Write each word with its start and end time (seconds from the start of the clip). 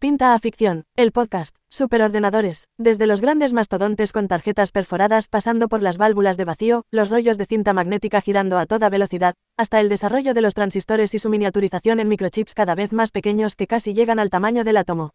Pinta 0.00 0.32
a 0.32 0.38
ficción, 0.38 0.86
el 0.96 1.12
podcast, 1.12 1.54
superordenadores, 1.68 2.68
desde 2.78 3.06
los 3.06 3.20
grandes 3.20 3.52
mastodontes 3.52 4.12
con 4.12 4.28
tarjetas 4.28 4.72
perforadas 4.72 5.28
pasando 5.28 5.68
por 5.68 5.82
las 5.82 5.98
válvulas 5.98 6.38
de 6.38 6.46
vacío, 6.46 6.86
los 6.90 7.10
rollos 7.10 7.36
de 7.36 7.44
cinta 7.44 7.74
magnética 7.74 8.22
girando 8.22 8.56
a 8.56 8.64
toda 8.64 8.88
velocidad, 8.88 9.34
hasta 9.58 9.78
el 9.78 9.90
desarrollo 9.90 10.32
de 10.32 10.40
los 10.40 10.54
transistores 10.54 11.12
y 11.12 11.18
su 11.18 11.28
miniaturización 11.28 12.00
en 12.00 12.08
microchips 12.08 12.54
cada 12.54 12.74
vez 12.74 12.94
más 12.94 13.10
pequeños 13.10 13.56
que 13.56 13.66
casi 13.66 13.92
llegan 13.92 14.18
al 14.18 14.30
tamaño 14.30 14.64
del 14.64 14.78
átomo. 14.78 15.10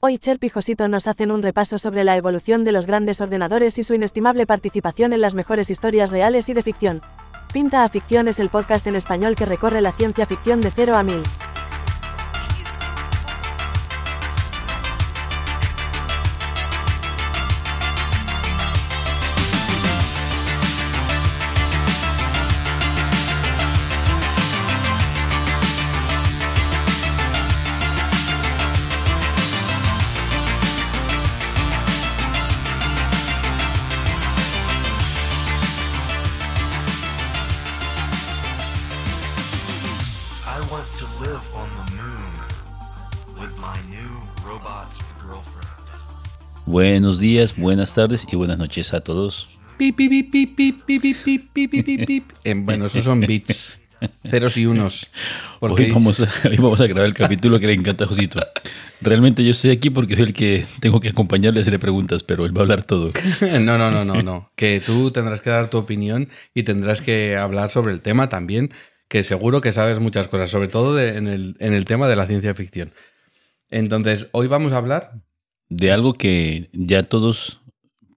Hoy 0.00 0.18
Cherp 0.18 0.44
y 0.44 0.52
nos 0.88 1.08
hacen 1.08 1.32
un 1.32 1.42
repaso 1.42 1.80
sobre 1.80 2.04
la 2.04 2.16
evolución 2.16 2.62
de 2.62 2.70
los 2.70 2.86
grandes 2.86 3.20
ordenadores 3.20 3.76
y 3.76 3.82
su 3.82 3.94
inestimable 3.94 4.46
participación 4.46 5.12
en 5.12 5.20
las 5.20 5.34
mejores 5.34 5.68
historias 5.68 6.10
reales 6.10 6.48
y 6.48 6.54
de 6.54 6.62
ficción. 6.62 7.00
Pinta 7.52 7.82
a 7.82 7.88
ficción 7.88 8.28
es 8.28 8.38
el 8.38 8.50
podcast 8.50 8.86
en 8.86 8.94
español 8.94 9.34
que 9.34 9.46
recorre 9.46 9.80
la 9.80 9.90
ciencia 9.90 10.26
ficción 10.26 10.60
de 10.60 10.70
0 10.70 10.94
a 10.94 11.02
1000. 11.02 11.22
Buenos 46.68 47.18
días, 47.18 47.56
buenas 47.56 47.94
tardes 47.94 48.26
y 48.30 48.36
buenas 48.36 48.58
noches 48.58 48.92
a 48.92 49.00
todos. 49.00 49.58
Bueno, 52.56 52.84
esos 52.84 53.04
son 53.04 53.20
bits. 53.20 53.78
Ceros 54.30 54.58
y 54.58 54.66
unos. 54.66 55.10
Hoy, 55.60 55.90
vamos 55.90 56.20
a, 56.20 56.86
grabar 56.86 57.06
el 57.06 57.14
capítulo 57.14 57.58
que 57.58 57.68
le 57.68 57.72
encanta 57.72 58.04
a 58.04 58.06
Josito. 58.06 58.38
Realmente 59.00 59.42
yo 59.42 59.52
estoy 59.52 59.70
aquí 59.70 59.88
porque 59.88 60.14
soy 60.14 60.26
el 60.26 60.34
que 60.34 60.62
tengo 60.80 61.00
que 61.00 61.08
acompañarle 61.08 61.60
a 61.60 61.62
hacerle 61.62 61.78
preguntas, 61.78 62.22
pero 62.22 62.44
él 62.44 62.54
va 62.54 62.60
a 62.60 62.64
hablar 62.64 62.82
todo. 62.82 63.12
No, 63.40 63.78
no, 63.78 63.90
no, 63.90 64.04
no, 64.04 64.22
no. 64.22 64.52
Que 64.54 64.82
tú 64.84 65.10
tendrás 65.10 65.40
que 65.40 65.48
dar 65.48 65.70
tu 65.70 65.78
opinión 65.78 66.28
y 66.52 66.64
tendrás 66.64 67.00
que 67.00 67.38
hablar 67.38 67.70
sobre 67.70 67.94
el 67.94 68.02
tema 68.02 68.28
también, 68.28 68.74
que 69.08 69.22
seguro 69.22 69.62
que 69.62 69.72
sabes 69.72 70.00
muchas 70.00 70.28
cosas, 70.28 70.50
sobre 70.50 70.68
todo 70.68 71.00
en, 71.00 71.28
el, 71.28 71.56
en 71.60 71.72
el 71.72 71.86
tema 71.86 72.08
de 72.08 72.16
la 72.16 72.26
ciencia 72.26 72.54
ficción. 72.54 72.92
Entonces, 73.70 74.26
hoy 74.32 74.48
vamos 74.48 74.72
a 74.72 74.76
hablar 74.76 75.22
de 75.68 75.92
algo 75.92 76.14
que 76.14 76.70
ya 76.72 77.02
todos 77.02 77.60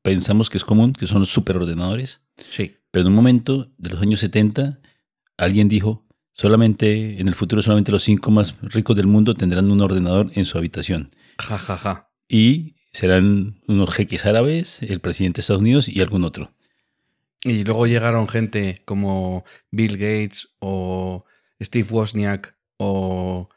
pensamos 0.01 0.49
que 0.49 0.57
es 0.57 0.65
común, 0.65 0.93
que 0.93 1.07
son 1.07 1.19
los 1.19 1.29
superordenadores, 1.29 2.21
Sí. 2.49 2.75
pero 2.91 3.01
en 3.03 3.07
un 3.09 3.15
momento 3.15 3.71
de 3.77 3.89
los 3.89 4.01
años 4.01 4.19
70 4.21 4.79
alguien 5.37 5.67
dijo, 5.67 6.03
solamente 6.31 7.19
en 7.19 7.27
el 7.27 7.35
futuro 7.35 7.61
solamente 7.61 7.91
los 7.91 8.03
cinco 8.03 8.31
más 8.31 8.55
ricos 8.61 8.95
del 8.95 9.07
mundo 9.07 9.33
tendrán 9.33 9.69
un 9.69 9.81
ordenador 9.81 10.31
en 10.35 10.45
su 10.45 10.57
habitación. 10.57 11.09
Ja, 11.37 11.57
ja, 11.57 11.77
ja. 11.77 12.09
Y 12.27 12.75
serán 12.93 13.61
unos 13.67 13.91
jeques 13.93 14.25
árabes, 14.25 14.81
el 14.81 14.99
presidente 15.01 15.37
de 15.37 15.41
Estados 15.41 15.61
Unidos 15.61 15.87
y 15.89 16.01
algún 16.01 16.23
otro. 16.23 16.51
Y 17.43 17.63
luego 17.63 17.87
llegaron 17.87 18.27
gente 18.27 18.81
como 18.85 19.43
Bill 19.71 19.93
Gates 19.97 20.55
o 20.59 21.25
Steve 21.61 21.87
Wozniak 21.89 22.55
o 22.77 23.49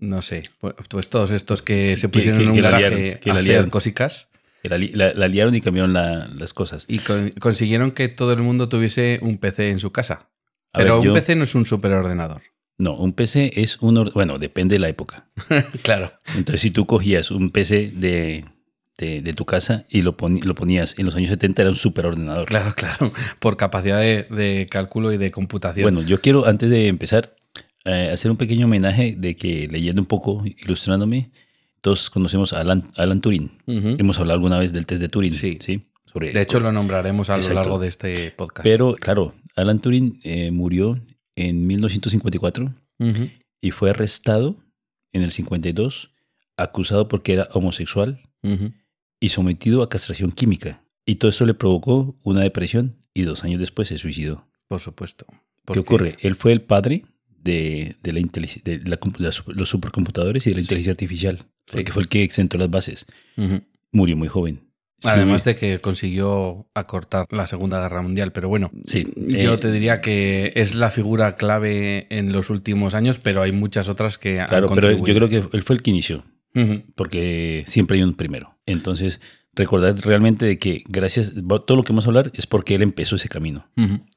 no 0.00 0.22
sé, 0.22 0.42
pues- 0.60 0.74
pues 0.88 1.08
todos 1.08 1.30
estos 1.30 1.62
que 1.62 1.96
se 1.96 2.08
pusieron 2.08 2.38
que- 2.38 2.44
en 2.44 2.50
un 2.50 2.60
garaje 2.60 2.90
liaron, 2.90 3.18
que 3.20 3.30
a 3.30 3.34
la 3.34 3.40
hacer 3.40 3.52
liaron. 3.52 3.70
cosicas 3.70 4.28
La, 4.62 4.76
li- 4.76 4.92
la- 4.92 5.14
la 5.14 5.28
liaron 5.28 5.54
y 5.54 5.60
cambiaron 5.60 5.92
la- 5.94 6.28
las 6.36 6.52
cosas. 6.52 6.84
y 6.88 6.98
con- 6.98 7.30
consiguieron 7.38 7.92
que 7.92 8.08
todo 8.08 8.32
el 8.34 8.40
mundo 8.42 8.68
tuviese 8.68 9.18
un 9.22 9.38
PC 9.38 9.68
en 9.70 9.78
su 9.78 9.90
casa. 9.92 10.28
A 10.72 10.78
Pero 10.78 10.94
ver, 10.96 10.98
un 11.00 11.04
yo- 11.06 11.14
PC 11.14 11.34
no 11.36 11.44
es 11.44 11.54
un 11.54 11.64
superordenador. 11.66 12.42
No, 12.78 12.94
un 12.96 13.12
PC 13.12 13.52
es 13.56 13.76
un... 13.80 14.10
Bueno, 14.14 14.38
depende 14.38 14.74
de 14.74 14.78
la 14.80 14.88
época. 14.88 15.26
Claro. 15.82 16.12
Entonces, 16.36 16.60
si 16.62 16.70
tú 16.70 16.86
cogías 16.86 17.30
un 17.30 17.50
PC 17.50 17.90
de, 17.94 18.44
de, 18.98 19.20
de 19.22 19.32
tu 19.34 19.44
casa 19.44 19.84
y 19.90 20.02
lo, 20.02 20.16
lo 20.44 20.54
ponías 20.54 20.94
en 20.98 21.06
los 21.06 21.14
años 21.14 21.28
70, 21.30 21.62
era 21.62 21.70
un 21.70 21.76
superordenador. 21.76 22.46
Claro, 22.46 22.74
claro. 22.74 23.12
Por 23.38 23.56
capacidad 23.56 23.98
de, 24.00 24.22
de 24.30 24.66
cálculo 24.70 25.12
y 25.12 25.18
de 25.18 25.30
computación. 25.30 25.82
Bueno, 25.84 26.02
yo 26.06 26.20
quiero, 26.20 26.46
antes 26.46 26.70
de 26.70 26.86
empezar, 26.88 27.34
eh, 27.84 28.10
hacer 28.12 28.30
un 28.30 28.36
pequeño 28.36 28.66
homenaje 28.66 29.14
de 29.16 29.36
que 29.36 29.68
leyendo 29.68 30.02
un 30.02 30.06
poco, 30.06 30.42
ilustrándome, 30.44 31.30
todos 31.80 32.10
conocemos 32.10 32.52
a 32.52 32.60
Alan, 32.60 32.82
Alan 32.96 33.20
Turing. 33.20 33.50
Hemos 33.66 34.18
hablado 34.18 34.36
alguna 34.36 34.58
vez 34.58 34.72
del 34.72 34.86
test 34.86 35.00
de 35.00 35.08
Turing. 35.08 35.30
Sí. 35.32 35.58
Sobre, 36.04 36.32
de 36.32 36.42
hecho, 36.42 36.60
lo 36.60 36.72
nombraremos 36.72 37.30
a 37.30 37.36
lo 37.38 37.54
largo 37.54 37.78
de 37.78 37.88
este 37.88 38.32
podcast. 38.32 38.64
Pero, 38.64 38.94
claro, 38.94 39.34
Alan 39.56 39.80
Turing 39.80 40.18
eh, 40.24 40.50
murió 40.50 41.00
en 41.36 41.66
1954 41.66 42.74
Ujú. 42.98 43.30
y 43.60 43.70
fue 43.70 43.90
arrestado 43.90 44.56
en 45.12 45.22
el 45.22 45.30
52, 45.30 46.10
acusado 46.56 47.08
porque 47.08 47.32
era 47.34 47.48
homosexual 47.52 48.20
y 49.20 49.28
sometido 49.30 49.82
a 49.82 49.88
castración 49.88 50.32
química. 50.32 50.82
Y 51.06 51.16
todo 51.16 51.30
eso 51.30 51.46
le 51.46 51.54
provocó 51.54 52.16
una 52.24 52.40
depresión 52.42 52.96
y 53.14 53.22
dos 53.22 53.44
años 53.44 53.60
después 53.60 53.88
se 53.88 53.96
suicidó. 53.98 54.46
Por 54.68 54.80
supuesto. 54.80 55.26
¿Qué 55.72 55.78
ocurre? 55.78 56.16
Él 56.20 56.34
fue 56.34 56.52
el 56.52 56.62
padre 56.62 57.04
de, 57.42 57.96
de 58.02 58.12
la 58.12 58.20
inteligencia- 58.20 58.62
de 58.64 58.78
la 58.88 58.98
super- 59.30 59.56
los 59.56 59.68
supercomputadores 59.68 60.46
y 60.46 60.50
de 60.50 60.54
la 60.56 60.60
inteligencia 60.62 60.92
artificial, 60.92 61.38
Sí. 61.66 61.76
porque 61.78 61.92
fue 61.92 62.02
el 62.02 62.08
que 62.08 62.28
sentó 62.30 62.58
las 62.58 62.70
bases. 62.70 63.06
Murió 63.92 64.16
muy 64.16 64.28
joven. 64.28 64.60
Sí, 64.98 65.08
Además 65.10 65.44
de 65.44 65.56
que 65.56 65.78
consiguió 65.80 66.68
acortar 66.74 67.24
la 67.30 67.46
Segunda 67.46 67.80
Guerra 67.80 68.02
Mundial. 68.02 68.32
Pero 68.32 68.50
bueno, 68.50 68.70
Sí, 68.84 69.06
yo 69.16 69.54
eh, 69.54 69.56
te 69.58 69.72
diría 69.72 70.02
que 70.02 70.52
es 70.56 70.74
la 70.74 70.90
figura 70.90 71.36
clave 71.38 72.06
en 72.10 72.32
los 72.32 72.50
últimos 72.50 72.94
años, 72.94 73.18
pero 73.18 73.40
hay 73.40 73.50
muchas 73.52 73.88
otras 73.88 74.18
que 74.18 74.40
han 74.40 74.48
claro, 74.48 74.68
pero 74.74 74.90
yo 74.92 75.02
creo 75.14 75.28
que 75.30 75.42
él 75.56 75.62
fue 75.62 75.76
el 75.76 75.82
que 75.82 75.90
inició, 75.90 76.22
porque 76.94 77.64
siempre 77.66 77.96
hay 77.96 78.02
un 78.02 78.14
primero. 78.14 78.58
Entonces, 78.66 79.20
recordad 79.60 79.96
realmente 80.02 80.46
de 80.46 80.58
que 80.58 80.82
gracias, 80.88 81.32
todo 81.66 81.76
lo 81.76 81.84
que 81.84 81.92
vamos 81.92 82.06
a 82.06 82.08
hablar 82.08 82.32
es 82.34 82.46
porque 82.46 82.74
él 82.74 82.82
empezó 82.82 83.16
ese 83.16 83.28
camino. 83.28 83.68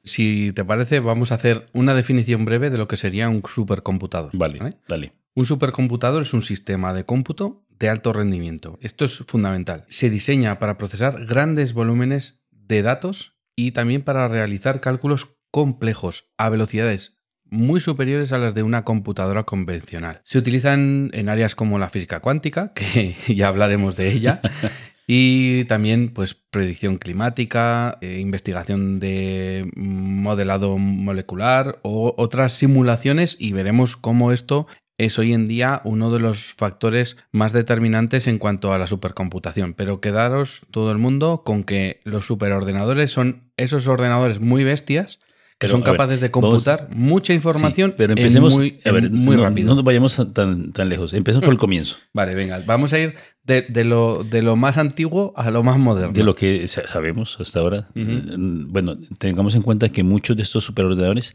Si 0.02 0.52
te 0.52 0.64
parece, 0.64 1.00
vamos 1.00 1.32
a 1.32 1.36
hacer 1.36 1.66
una 1.72 1.94
definición 1.94 2.44
breve 2.44 2.70
de 2.70 2.78
lo 2.78 2.88
que 2.88 2.96
sería 2.96 3.28
un 3.28 3.42
supercomputador. 3.46 4.30
Vale, 4.34 4.74
dale. 4.88 5.12
Un 5.34 5.46
supercomputador 5.46 6.22
es 6.22 6.32
un 6.32 6.42
sistema 6.42 6.92
de 6.92 7.04
cómputo 7.04 7.66
de 7.78 7.88
alto 7.88 8.12
rendimiento. 8.12 8.78
Esto 8.80 9.04
es 9.04 9.18
fundamental. 9.18 9.84
Se 9.88 10.10
diseña 10.10 10.58
para 10.58 10.78
procesar 10.78 11.26
grandes 11.26 11.72
volúmenes 11.72 12.44
de 12.50 12.82
datos 12.82 13.36
y 13.56 13.72
también 13.72 14.02
para 14.02 14.28
realizar 14.28 14.80
cálculos 14.80 15.36
complejos 15.50 16.32
a 16.36 16.48
velocidades 16.48 17.24
muy 17.54 17.80
superiores 17.80 18.32
a 18.32 18.38
las 18.38 18.54
de 18.54 18.62
una 18.62 18.84
computadora 18.84 19.44
convencional. 19.44 20.20
Se 20.24 20.38
utilizan 20.38 21.10
en 21.12 21.28
áreas 21.28 21.54
como 21.54 21.78
la 21.78 21.88
física 21.88 22.20
cuántica, 22.20 22.72
que 22.74 23.16
ya 23.28 23.48
hablaremos 23.48 23.96
de 23.96 24.12
ella, 24.12 24.40
y 25.06 25.64
también 25.64 26.10
pues 26.10 26.34
predicción 26.34 26.98
climática, 26.98 27.98
eh, 28.00 28.18
investigación 28.20 29.00
de 29.00 29.70
modelado 29.76 30.78
molecular 30.78 31.78
o 31.82 32.14
otras 32.16 32.54
simulaciones 32.54 33.36
y 33.38 33.52
veremos 33.52 33.96
cómo 33.96 34.32
esto 34.32 34.66
es 34.96 35.18
hoy 35.18 35.32
en 35.32 35.48
día 35.48 35.80
uno 35.84 36.12
de 36.12 36.20
los 36.20 36.54
factores 36.54 37.16
más 37.32 37.52
determinantes 37.52 38.26
en 38.26 38.38
cuanto 38.38 38.72
a 38.72 38.78
la 38.78 38.86
supercomputación. 38.86 39.74
Pero 39.74 40.00
quedaros 40.00 40.66
todo 40.70 40.92
el 40.92 40.98
mundo 40.98 41.42
con 41.44 41.64
que 41.64 42.00
los 42.04 42.26
superordenadores 42.26 43.10
son 43.10 43.50
esos 43.56 43.88
ordenadores 43.88 44.40
muy 44.40 44.64
bestias 44.64 45.18
que 45.56 45.66
Pero, 45.68 45.72
son 45.72 45.80
ver, 45.82 45.92
capaces 45.92 46.20
de 46.20 46.28
vamos- 46.28 46.50
computar 46.50 46.88
mucha 46.96 47.32
información 47.32 47.90
Sí, 47.90 47.94
pero 47.96 48.12
empecemos 48.14 48.54
muy, 48.54 48.78
a 48.84 48.90
ver, 48.90 49.04
en 49.06 49.14
muy 49.16 49.36
no, 49.36 49.44
rápido. 49.44 49.68
No 49.68 49.74
nos 49.76 49.84
vayamos 49.84 50.20
tan, 50.34 50.72
tan 50.72 50.88
lejos. 50.88 51.12
Empecemos 51.14 51.44
por 51.44 51.54
el 51.54 51.58
comienzo. 51.60 51.96
Vale, 52.12 52.34
venga, 52.34 52.60
vamos 52.66 52.92
a 52.92 52.98
ir 52.98 53.14
de, 53.44 53.62
de 53.62 53.84
lo, 53.84 54.24
de 54.24 54.42
lo 54.42 54.56
más 54.56 54.78
antiguo 54.78 55.32
a 55.36 55.50
lo 55.52 55.62
más 55.62 55.78
moderno. 55.78 56.12
De 56.12 56.24
lo 56.24 56.34
que 56.34 56.66
sa- 56.66 56.88
sabemos 56.88 57.38
hasta 57.40 57.60
ahora, 57.60 57.88
eh, 57.94 58.22
bueno, 58.36 58.98
tengamos 59.18 59.54
en 59.54 59.62
cuenta 59.62 59.88
que 59.90 60.02
muchos 60.02 60.36
de 60.36 60.42
estos 60.42 60.64
superordenadores 60.64 61.32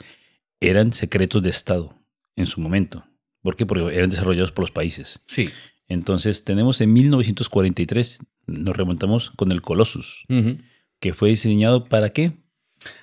eran 0.60 0.92
secretos 0.92 1.42
de 1.42 1.50
Estado 1.50 1.96
en 2.36 2.46
su 2.46 2.60
momento. 2.60 3.06
¿Por 3.42 3.56
qué? 3.56 3.66
Porque 3.66 3.96
eran 3.96 4.10
desarrollados 4.10 4.52
por 4.52 4.64
los 4.64 4.72
países. 4.72 5.22
Sí. 5.28 5.50
Entonces, 5.88 6.44
tenemos 6.44 6.82
en 6.82 6.92
1943, 6.92 8.20
nos 8.48 8.76
remontamos 8.76 9.32
con 9.38 9.52
el 9.54 9.62
Colossus, 9.62 10.26
que 11.00 11.14
fue 11.14 11.30
diseñado 11.30 11.84
para 11.86 12.10
qué? 12.10 12.34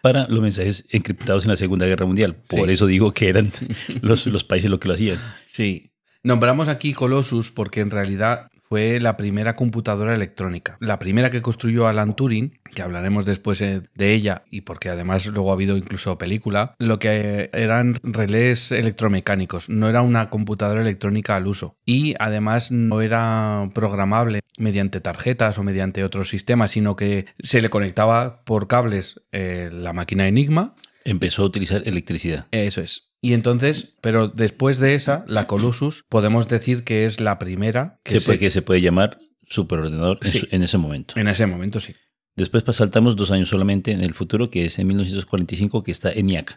Para 0.03 0.27
los 0.29 0.41
mensajes 0.41 0.87
encriptados 0.91 1.45
en 1.45 1.51
la 1.51 1.57
Segunda 1.57 1.87
Guerra 1.87 2.07
Mundial. 2.07 2.37
Por 2.49 2.69
Sí. 2.69 2.75
eso 2.75 2.87
digo 2.87 3.13
que 3.13 3.29
eran 3.29 3.53
los, 4.03 4.27
los 4.27 4.45
países 4.45 4.71
los 4.71 4.79
que 4.81 4.89
lo 4.89 4.95
hacían. 4.95 5.19
Sí. 5.47 5.91
Nombramos 6.23 6.69
aquí 6.69 6.93
Colossus 6.93 7.51
porque 7.51 7.81
en 7.81 7.91
realidad 7.91 8.49
fue 8.69 9.01
la 9.01 9.17
primera 9.17 9.55
computadora 9.55 10.15
electrónica. 10.15 10.77
La 10.81 10.99
primera 10.99 11.31
que 11.31 11.43
construyó 11.43 11.87
Alan 11.87 12.17
Turing, 12.17 12.59
que 12.75 12.83
hablaremos 12.83 13.25
después 13.25 13.61
eh, 13.61 13.83
de 13.95 14.13
ella 14.13 14.45
y 14.51 14.63
porque 14.63 14.89
además 14.89 15.27
luego 15.27 15.51
ha 15.51 15.55
habido 15.55 15.77
incluso 15.77 16.19
película, 16.19 16.75
lo 16.79 16.99
que 16.99 17.51
eran 17.53 17.99
relés 18.03 18.73
electromecánicos, 18.73 19.69
no 19.69 19.89
era 19.89 20.03
una 20.03 20.31
computadora 20.31 20.81
electrónica 20.81 21.37
al 21.37 21.47
uso. 21.47 21.77
Y 21.85 22.15
además 22.19 22.73
no 22.73 23.01
era 23.01 23.71
programable 23.75 24.41
mediante 24.59 25.01
tarjetas 25.01 25.59
o 25.59 25.63
mediante 25.63 26.05
otros 26.05 26.29
sistemas, 26.29 26.73
sino 26.73 26.97
que 26.97 27.27
se 27.39 27.61
le 27.61 27.71
conectaba 27.71 28.43
por 28.45 28.67
cables 28.67 29.21
eh, 29.33 29.71
la 29.73 29.93
máquina 29.93 30.27
Enigma. 30.27 30.75
Empezó 31.05 31.43
a 31.43 31.47
utilizar 31.47 31.83
electricidad. 31.87 32.49
Eso 32.51 32.81
es. 32.81 33.13
Y 33.27 33.33
entonces, 33.35 33.97
pero 34.01 34.29
después 34.29 34.79
de 34.79 34.95
esa, 34.95 35.25
la 35.27 35.49
Colossus, 35.49 36.05
podemos 36.09 36.47
decir 36.49 36.85
que 36.85 37.07
es 37.07 37.21
la 37.21 37.41
primera 37.41 37.99
que 38.05 38.13
se 38.13 38.21
puede, 38.21 38.39
que 38.39 38.51
se 38.51 38.63
puede 38.63 38.81
llamar 38.81 39.19
superordenador 39.49 40.19
en 40.23 40.29
Sí. 40.31 40.39
su- 40.39 40.49
en 40.53 40.63
ese 40.63 40.79
momento. 40.79 41.19
En 41.19 41.27
ese 41.27 41.45
momento, 41.47 41.81
sí. 41.81 41.95
Después 42.37 42.63
saltamos 42.77 43.17
dos 43.17 43.33
años 43.33 43.49
solamente 43.49 43.91
en 43.91 44.03
el 44.03 44.15
futuro, 44.15 44.49
que 44.49 44.67
es 44.67 44.79
en 44.79 44.87
1945, 44.87 45.83
que 45.83 45.91
está 45.91 46.13
ENIAC. 46.13 46.57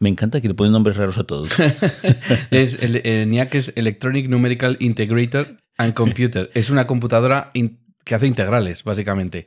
Me 0.00 0.08
encanta 0.10 0.40
que 0.42 0.48
le 0.48 0.54
ponen 0.54 0.72
nombres 0.72 0.96
raros 0.96 1.16
a 1.16 1.24
todos. 1.24 1.48
es 2.50 2.78
el 2.82 3.00
ENIAC 3.06 3.54
es 3.54 3.72
Electronic 3.76 4.28
Numerical 4.28 4.76
Integrator 4.80 5.56
and 5.78 5.94
Computer. 5.94 6.50
Es 6.54 6.68
una 6.70 6.86
computadora 6.86 7.50
in- 7.54 7.78
que 8.04 8.14
hace 8.16 8.26
integrales, 8.26 8.84
básicamente. 8.84 9.46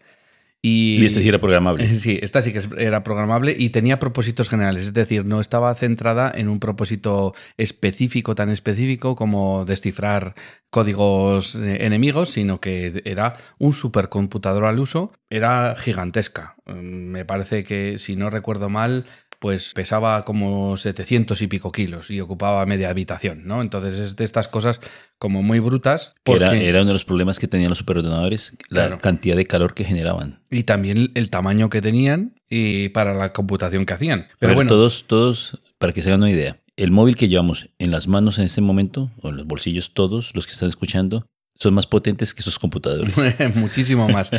Y, 0.67 0.97
Y 1.00 1.06
este 1.06 1.21
sí 1.21 1.29
era 1.29 1.38
programable. 1.38 1.85
Sí, 2.00 2.17
esta 2.23 2.41
sí 2.41 2.51
que 2.51 2.59
era 2.79 3.03
programable 3.03 3.56
y 3.56 3.69
tenía 3.69 4.00
propósitos 4.00 4.50
generales, 4.50 4.88
es 4.88 4.94
decir, 4.94 5.23
no 5.23 5.39
estaba 5.39 5.75
centrada 5.75 6.31
en 6.33 6.50
un 6.50 6.59
propósito 6.59 7.35
específico, 7.56 8.33
tan 8.33 8.50
específico 8.50 9.15
como 9.15 9.63
descifrar 9.65 10.33
códigos 10.71 11.53
eh, 11.53 11.85
enemigos, 11.85 12.31
sino 12.31 12.59
que 12.59 13.03
era 13.06 13.35
un 13.59 13.73
supercomputador 13.73 14.65
al 14.65 14.79
uso, 14.79 15.13
era 15.29 15.75
gigantesca. 15.77 16.55
Mm, 16.65 17.12
Me 17.12 17.25
parece 17.25 17.63
que, 17.63 17.97
si 18.00 18.15
no 18.15 18.29
recuerdo 18.29 18.69
mal, 18.69 19.06
pues 19.39 19.73
pesaba 19.73 20.23
como 20.23 20.77
700 20.77 21.41
y 21.41 21.47
pico 21.47 21.71
kilos 21.71 22.09
y 22.09 22.19
ocupaba 22.21 22.65
media 22.65 22.89
habitación, 22.89 23.45
¿no? 23.45 23.62
Entonces 23.62 23.94
es 24.00 24.15
de 24.15 24.23
estas 24.23 24.47
cosas 24.47 24.79
como 25.19 25.44
muy 25.44 25.59
brutas. 25.59 26.15
Era, 26.25 26.47
porque- 26.47 26.67
era 26.67 26.79
uno 26.79 26.88
de 26.88 26.94
los 26.94 27.06
problemas 27.06 27.38
que 27.39 27.47
tenían 27.47 27.69
los 27.69 27.77
superordenadores, 27.79 28.56
la 28.69 28.88
Claro. 28.88 28.97
cantidad 29.00 29.35
de 29.35 29.45
calor 29.45 29.73
que 29.73 29.83
generaban. 29.83 30.39
Y 30.50 30.63
también 30.63 31.12
el 31.15 31.29
tamaño 31.29 31.69
que 31.69 31.81
tenían 31.81 32.33
y 32.50 32.89
para 32.89 33.13
la 33.13 33.33
computación 33.33 33.85
que 33.85 33.94
hacían. 33.94 34.21
Pero 34.27 34.38
Pero 34.39 34.56
bueno, 34.56 34.69
todos, 34.69 35.06
todos, 35.06 35.62
para 35.77 35.94
que 35.94 36.01
se 36.01 36.09
hagan 36.09 36.21
una 36.21 36.31
idea, 36.31 36.57
el 36.77 36.91
móvil 36.91 37.15
que 37.15 37.27
llevamos 37.27 37.69
en 37.77 37.91
las 37.91 38.07
manos 38.07 38.39
en 38.39 38.45
este 38.45 38.62
momento, 38.62 39.12
o 39.21 39.29
en 39.29 39.38
los 39.38 39.45
bolsillos 39.45 39.94
todos, 39.94 40.33
los 40.33 40.45
que 40.47 40.53
están 40.53 40.69
escuchando, 40.69 41.27
son 41.56 41.74
más 41.74 41.88
potentes 41.88 42.34
que 42.34 42.42
esos 42.42 42.60
computadores. 42.60 43.16
muchísimo 43.56 44.10
más. 44.10 44.31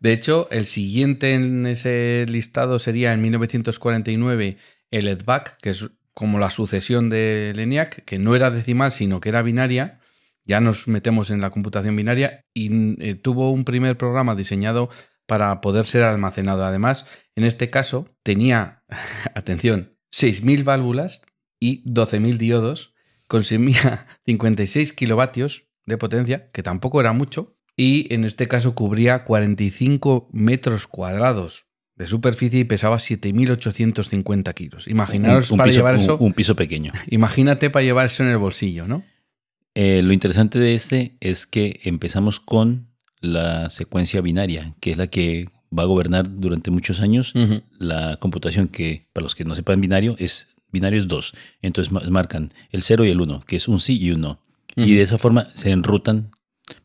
De 0.00 0.12
hecho, 0.12 0.48
el 0.50 0.66
siguiente 0.66 1.34
en 1.34 1.66
ese 1.66 2.26
listado 2.28 2.78
sería 2.78 3.12
en 3.12 3.22
1949 3.22 4.58
el 4.90 5.08
EDVAC, 5.08 5.56
que 5.58 5.70
es 5.70 5.88
como 6.12 6.38
la 6.38 6.50
sucesión 6.50 7.08
del 7.08 7.58
ENIAC, 7.58 8.04
que 8.04 8.18
no 8.18 8.34
era 8.34 8.50
decimal, 8.50 8.90
sino 8.90 9.20
que 9.20 9.28
era 9.28 9.42
binaria. 9.42 10.00
Ya 10.44 10.60
nos 10.60 10.88
metemos 10.88 11.30
en 11.30 11.40
la 11.40 11.50
computación 11.50 11.96
binaria 11.96 12.44
y 12.54 12.70
eh, 13.02 13.14
tuvo 13.14 13.50
un 13.50 13.64
primer 13.64 13.96
programa 13.96 14.34
diseñado 14.34 14.90
para 15.26 15.60
poder 15.60 15.86
ser 15.86 16.02
almacenado. 16.04 16.64
Además, 16.64 17.06
en 17.34 17.44
este 17.44 17.68
caso 17.68 18.08
tenía, 18.22 18.84
atención, 19.34 19.96
6.000 20.12 20.64
válvulas 20.64 21.26
y 21.60 21.84
12.000 21.90 22.38
diodos, 22.38 22.94
consumía 23.26 24.06
56 24.24 24.92
kilovatios 24.92 25.68
de 25.86 25.96
potencia, 25.98 26.50
que 26.52 26.62
tampoco 26.62 27.00
era 27.00 27.12
mucho, 27.12 27.56
y 27.76 28.12
en 28.12 28.24
este 28.24 28.48
caso 28.48 28.74
cubría 28.74 29.24
45 29.24 30.28
metros 30.32 30.86
cuadrados 30.86 31.66
de 31.96 32.06
superficie 32.06 32.60
y 32.60 32.64
pesaba 32.64 32.98
7.850 32.98 34.52
kilos. 34.54 34.88
Imaginaros 34.88 35.50
Un- 35.50 35.54
un 35.54 35.58
para 35.58 35.68
piso- 35.70 35.78
llevar 35.78 35.94
eso, 35.94 36.16
un 36.18 36.32
piso 36.32 36.56
pequeño. 36.56 36.92
imagínate 37.08 37.70
para 37.70 37.84
llevar 37.84 38.06
eso 38.06 38.22
en 38.22 38.30
el 38.30 38.38
bolsillo, 38.38 38.86
¿no? 38.88 39.04
Eh, 39.74 40.02
lo 40.02 40.12
interesante 40.12 40.58
de 40.58 40.74
este 40.74 41.12
es 41.20 41.46
que 41.46 41.80
empezamos 41.84 42.40
con 42.40 42.88
la 43.20 43.68
secuencia 43.70 44.20
binaria, 44.20 44.74
que 44.80 44.90
es 44.90 44.96
la 44.98 45.06
que 45.08 45.46
va 45.76 45.82
a 45.82 45.86
gobernar 45.86 46.26
durante 46.38 46.70
muchos 46.70 47.00
años 47.00 47.34
la 47.78 48.16
computación, 48.18 48.68
que 48.68 49.08
para 49.12 49.24
los 49.24 49.34
que 49.34 49.44
no 49.44 49.54
sepan 49.54 49.80
binario, 49.80 50.16
es 50.18 50.48
binario 50.72 50.98
es 50.98 51.08
2. 51.08 51.34
Entonces 51.60 51.92
ma- 51.92 52.00
marcan 52.10 52.50
el 52.70 52.82
0 52.82 53.04
y 53.04 53.10
el 53.10 53.20
1, 53.20 53.42
que 53.46 53.56
es 53.56 53.68
un 53.68 53.80
sí 53.80 53.98
y 54.00 54.10
un 54.12 54.20
no. 54.22 54.38
Y 54.76 54.94
de 54.94 55.02
esa 55.02 55.16
forma 55.18 55.48
se 55.54 55.70
enrutan 55.70 56.30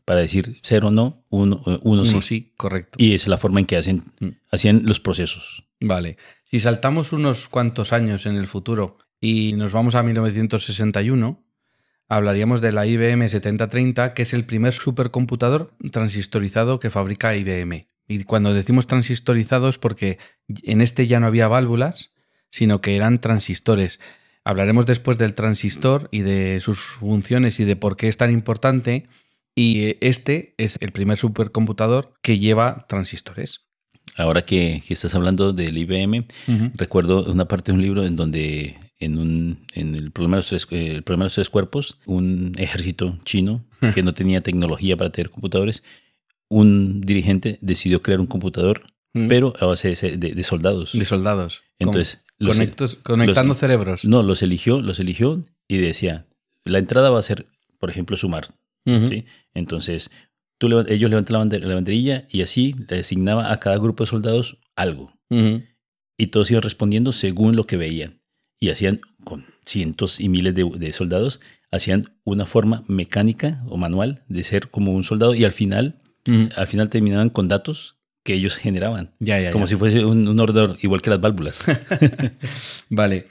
para 0.04 0.20
decir 0.20 0.58
0 0.62 0.90
no, 0.90 1.24
1 1.28 1.60
uno, 1.64 1.80
Uno 1.82 2.04
sí. 2.04 2.20
sí, 2.22 2.52
correcto. 2.56 2.96
Y 2.98 3.14
es 3.14 3.28
la 3.28 3.36
forma 3.38 3.60
en 3.60 3.66
que 3.66 3.76
hacen, 3.76 4.02
Mm. 4.20 4.28
hacían 4.50 4.82
los 4.84 4.98
procesos. 5.00 5.64
Vale. 5.80 6.16
Si 6.44 6.60
saltamos 6.60 7.12
unos 7.12 7.48
cuantos 7.48 7.92
años 7.92 8.24
en 8.26 8.36
el 8.36 8.46
futuro 8.46 8.98
y 9.20 9.52
nos 9.54 9.72
vamos 9.72 9.94
a 9.94 10.02
1961, 10.02 11.44
hablaríamos 12.08 12.60
de 12.60 12.72
la 12.72 12.86
IBM 12.86 13.28
7030, 13.28 14.14
que 14.14 14.22
es 14.22 14.32
el 14.32 14.44
primer 14.44 14.72
supercomputador 14.72 15.74
transistorizado 15.90 16.78
que 16.78 16.90
fabrica 16.90 17.36
IBM. 17.36 17.86
Y 18.08 18.24
cuando 18.24 18.52
decimos 18.54 18.86
transistorizado 18.86 19.68
es 19.68 19.78
porque 19.78 20.18
en 20.62 20.80
este 20.80 21.06
ya 21.06 21.20
no 21.20 21.26
había 21.26 21.48
válvulas, 21.48 22.12
sino 22.50 22.80
que 22.80 22.96
eran 22.96 23.20
transistores. 23.20 24.00
Hablaremos 24.44 24.86
después 24.86 25.18
del 25.18 25.34
transistor 25.34 26.08
y 26.10 26.20
de 26.20 26.58
sus 26.60 26.80
funciones 26.80 27.60
y 27.60 27.64
de 27.64 27.76
por 27.76 27.96
qué 27.96 28.08
es 28.08 28.16
tan 28.16 28.32
importante. 28.32 29.06
Y 29.54 29.82
eh, 29.84 29.98
este 30.00 30.54
es 30.58 30.78
el 30.80 30.92
primer 30.92 31.18
supercomputador 31.18 32.14
que 32.22 32.38
lleva 32.38 32.86
transistores. 32.88 33.66
Ahora 34.16 34.44
que, 34.44 34.82
que 34.86 34.94
estás 34.94 35.14
hablando 35.14 35.52
del 35.52 35.78
IBM, 35.78 36.26
recuerdo 36.74 37.24
una 37.30 37.46
parte 37.46 37.70
de 37.72 37.76
un 37.76 37.82
libro 37.82 38.04
en 38.04 38.16
donde 38.16 38.76
en, 38.98 39.16
un, 39.18 39.64
en 39.74 39.94
el, 39.94 40.10
problema 40.10 40.36
de 40.36 40.40
los 40.40 40.48
tres, 40.48 40.66
eh, 40.70 40.90
el 40.96 41.02
problema 41.02 41.24
de 41.24 41.26
los 41.26 41.34
tres 41.34 41.48
cuerpos, 41.50 41.98
un 42.04 42.52
ejército 42.58 43.18
chino 43.24 43.64
que 43.94 44.02
no 44.02 44.12
tenía 44.12 44.40
tecnología 44.42 44.96
para 44.96 45.10
tener 45.10 45.30
computadores, 45.30 45.82
un 46.48 47.00
dirigente 47.00 47.58
decidió 47.62 48.02
crear 48.02 48.20
un 48.20 48.26
computador, 48.26 48.82
Mm. 49.14 49.28
pero 49.28 49.52
a 49.60 49.66
base 49.66 49.90
de, 49.94 50.16
de- 50.16 50.32
de 50.34 50.42
soldados. 50.42 50.92
De 50.94 51.04
soldados. 51.04 51.64
Entonces, 51.78 52.22
los- 52.42 52.56
conectos- 52.58 52.96
conectando 53.02 53.48
los- 53.48 53.58
cerebros. 53.58 54.04
No, 54.04 54.22
los 54.22 54.42
eligió, 54.42 54.80
los 54.80 55.00
eligió 55.00 55.40
y 55.68 55.78
decía, 55.78 56.26
la 56.64 56.78
entrada 56.78 57.10
va 57.10 57.18
a 57.18 57.22
ser, 57.22 57.46
por 57.78 57.90
ejemplo, 57.90 58.16
sumar. 58.16 58.46
Entonces, 59.54 60.10
tú 60.58 60.66
ellos 60.88 61.10
levantan 61.10 61.34
la, 61.34 61.38
bander- 61.44 61.64
la 61.66 61.74
banderilla 61.74 62.26
y 62.30 62.42
así 62.42 62.74
le 62.88 62.98
asignaba 63.00 63.52
a 63.52 63.58
cada 63.58 63.78
grupo 63.78 64.04
de 64.04 64.10
soldados 64.10 64.56
algo. 64.76 65.12
Y 66.18 66.26
todos 66.28 66.50
iban 66.50 66.62
respondiendo 66.62 67.12
según 67.12 67.56
lo 67.56 67.64
que 67.64 67.76
veían. 67.76 68.18
Y 68.60 68.70
hacían, 68.70 69.00
con 69.24 69.44
cientos 69.64 70.20
y 70.20 70.28
miles 70.28 70.54
de, 70.54 70.64
de 70.64 70.92
soldados, 70.92 71.40
hacían 71.72 72.04
una 72.24 72.46
forma 72.46 72.84
mecánica 72.86 73.62
o 73.68 73.76
manual 73.76 74.22
de 74.28 74.44
ser 74.44 74.68
como 74.70 74.92
un 74.92 75.02
soldado 75.04 75.34
y 75.34 75.44
al 75.44 75.52
final, 75.52 75.96
al 76.56 76.66
final 76.68 76.88
terminaban 76.88 77.28
con 77.28 77.48
datos 77.48 77.96
que 78.24 78.34
ellos 78.34 78.56
generaban. 78.56 79.14
Ya, 79.18 79.40
ya, 79.40 79.50
Como 79.50 79.64
ya. 79.64 79.70
si 79.70 79.76
fuese 79.76 80.04
un, 80.04 80.28
un 80.28 80.40
ordenador, 80.40 80.76
igual 80.82 81.02
que 81.02 81.10
las 81.10 81.20
válvulas. 81.20 81.64
Vale. 82.88 83.26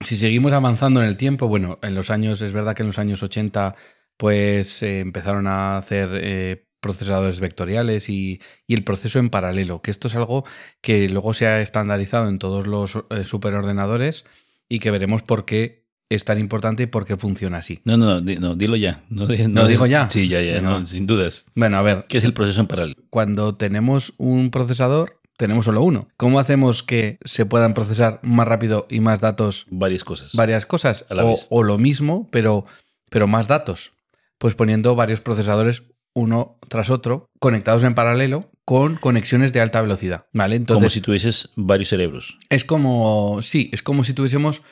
Si 0.00 0.16
seguimos 0.16 0.52
avanzando 0.52 1.02
en 1.02 1.08
el 1.08 1.16
tiempo, 1.16 1.48
bueno, 1.48 1.78
en 1.82 1.94
los 1.94 2.10
años, 2.10 2.40
es 2.42 2.52
verdad 2.52 2.74
que 2.74 2.82
en 2.82 2.88
los 2.88 2.98
años 2.98 3.22
80, 3.22 3.74
pues 4.16 4.82
eh, 4.82 5.00
empezaron 5.00 5.46
a 5.46 5.78
hacer 5.78 6.10
eh, 6.14 6.66
procesadores 6.80 7.40
vectoriales 7.40 8.08
y, 8.10 8.40
y 8.66 8.74
el 8.74 8.84
proceso 8.84 9.18
en 9.18 9.30
paralelo, 9.30 9.80
que 9.80 9.90
esto 9.90 10.08
es 10.08 10.14
algo 10.14 10.44
que 10.82 11.08
luego 11.08 11.32
se 11.32 11.46
ha 11.46 11.60
estandarizado 11.62 12.28
en 12.28 12.38
todos 12.38 12.66
los 12.66 12.98
eh, 13.10 13.24
superordenadores 13.24 14.26
y 14.68 14.78
que 14.80 14.90
veremos 14.90 15.22
por 15.22 15.44
qué 15.46 15.83
es 16.08 16.24
tan 16.24 16.38
importante 16.38 16.82
y 16.84 16.86
por 16.86 17.04
qué 17.06 17.16
funciona 17.16 17.58
así. 17.58 17.80
No, 17.84 17.96
no, 17.96 18.06
no, 18.06 18.20
di- 18.20 18.36
no, 18.36 18.54
dilo 18.54 18.76
ya. 18.76 19.02
No, 19.08 19.26
de- 19.26 19.48
¿No 19.48 19.66
digo 19.66 19.86
ya? 19.86 20.08
Sí, 20.10 20.28
ya, 20.28 20.40
ya, 20.42 20.60
no, 20.60 20.86
sin 20.86 21.06
dudas. 21.06 21.46
Bueno, 21.54 21.78
a 21.78 21.82
ver, 21.82 22.06
¿Qué 22.08 22.18
es 22.18 22.24
el 22.24 22.34
proceso 22.34 22.60
en 22.60 22.66
paralelo? 22.66 22.94
cuando 23.10 23.54
tenemos 23.56 24.14
un 24.18 24.50
procesador, 24.50 25.20
tenemos 25.36 25.64
solo 25.64 25.82
uno. 25.82 26.08
¿Cómo 26.16 26.38
hacemos 26.38 26.82
que 26.82 27.18
se 27.24 27.46
puedan 27.46 27.74
procesar 27.74 28.20
más 28.22 28.46
rápido 28.46 28.86
y 28.88 29.00
más 29.00 29.20
datos 29.20 29.66
Varias 29.70 30.04
cosas. 30.04 30.32
varias 30.34 30.66
cosas? 30.66 31.06
A 31.10 31.14
la 31.14 31.24
o, 31.24 31.28
vez. 31.30 31.46
o 31.50 31.62
lo 31.64 31.78
mismo, 31.78 32.28
pero, 32.30 32.66
pero 33.10 33.26
más 33.26 33.48
datos. 33.48 33.94
Pues 34.38 34.54
poniendo 34.54 34.94
varios 34.94 35.20
procesadores 35.20 35.84
uno 36.12 36.58
tras 36.68 36.90
otro, 36.90 37.30
conectados 37.40 37.82
en 37.82 37.94
paralelo, 37.96 38.48
con 38.64 38.94
conexiones 38.96 39.52
de 39.52 39.60
alta 39.60 39.82
velocidad. 39.82 40.26
¿Vale? 40.32 40.54
Como 40.56 40.62
Entonces, 40.62 40.92
si 40.92 41.00
tuvieses 41.00 41.50
varios 41.56 41.88
cerebros. 41.88 42.38
es 42.50 42.64
como. 42.64 43.40
Sí, 43.42 43.70
es 43.72 43.82
como 43.82 44.04
si 44.04 44.12
tuviésemos. 44.12 44.62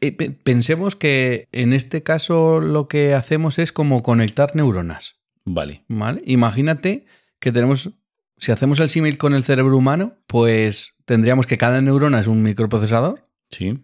Eh, 0.00 0.12
pe- 0.12 0.30
Pensemos 0.30 0.96
que 0.96 1.48
en 1.52 1.72
este 1.72 2.02
caso 2.02 2.60
lo 2.60 2.88
que 2.88 3.14
hacemos 3.14 3.58
es 3.58 3.72
como 3.72 4.02
conectar 4.02 4.54
neuronas. 4.56 5.20
Vale. 5.44 5.84
¿Vale? 5.88 6.22
Imagínate 6.26 7.06
que 7.40 7.52
tenemos, 7.52 7.90
si 8.38 8.52
hacemos 8.52 8.78
el 8.80 8.88
símil 8.90 9.18
con 9.18 9.34
el 9.34 9.42
cerebro 9.44 9.76
humano, 9.76 10.16
pues 10.26 10.94
tendríamos 11.04 11.46
que 11.46 11.58
cada 11.58 11.80
neurona 11.80 12.20
es 12.20 12.26
un 12.26 12.42
microprocesador 12.42 13.24
Sí. 13.50 13.78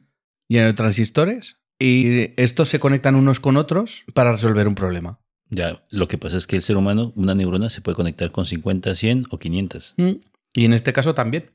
lleno 0.49 0.67
de 0.67 0.73
transistores 0.75 1.63
y 1.79 2.33
estos 2.41 2.69
se 2.69 2.81
conectan 2.81 3.15
unos 3.15 3.41
con 3.41 3.57
otros 3.57 4.05
para 4.15 4.33
resolver 4.33 4.67
un 4.69 4.75
problema. 4.75 5.21
Ya, 5.51 5.83
lo 5.91 6.09
que 6.09 6.19
pasa 6.19 6.37
es 6.37 6.47
que 6.47 6.57
el 6.57 6.63
ser 6.63 6.77
humano, 6.77 7.13
una 7.17 7.35
neurona 7.35 7.71
se 7.71 7.81
puede 7.81 7.97
conectar 7.97 8.31
con 8.31 8.45
50, 8.45 8.95
100 8.95 9.25
o 9.31 9.39
500. 9.39 9.95
Mm. 9.97 10.11
Y 10.55 10.65
en 10.65 10.73
este 10.75 10.93
caso 10.93 11.15
también. 11.15 11.51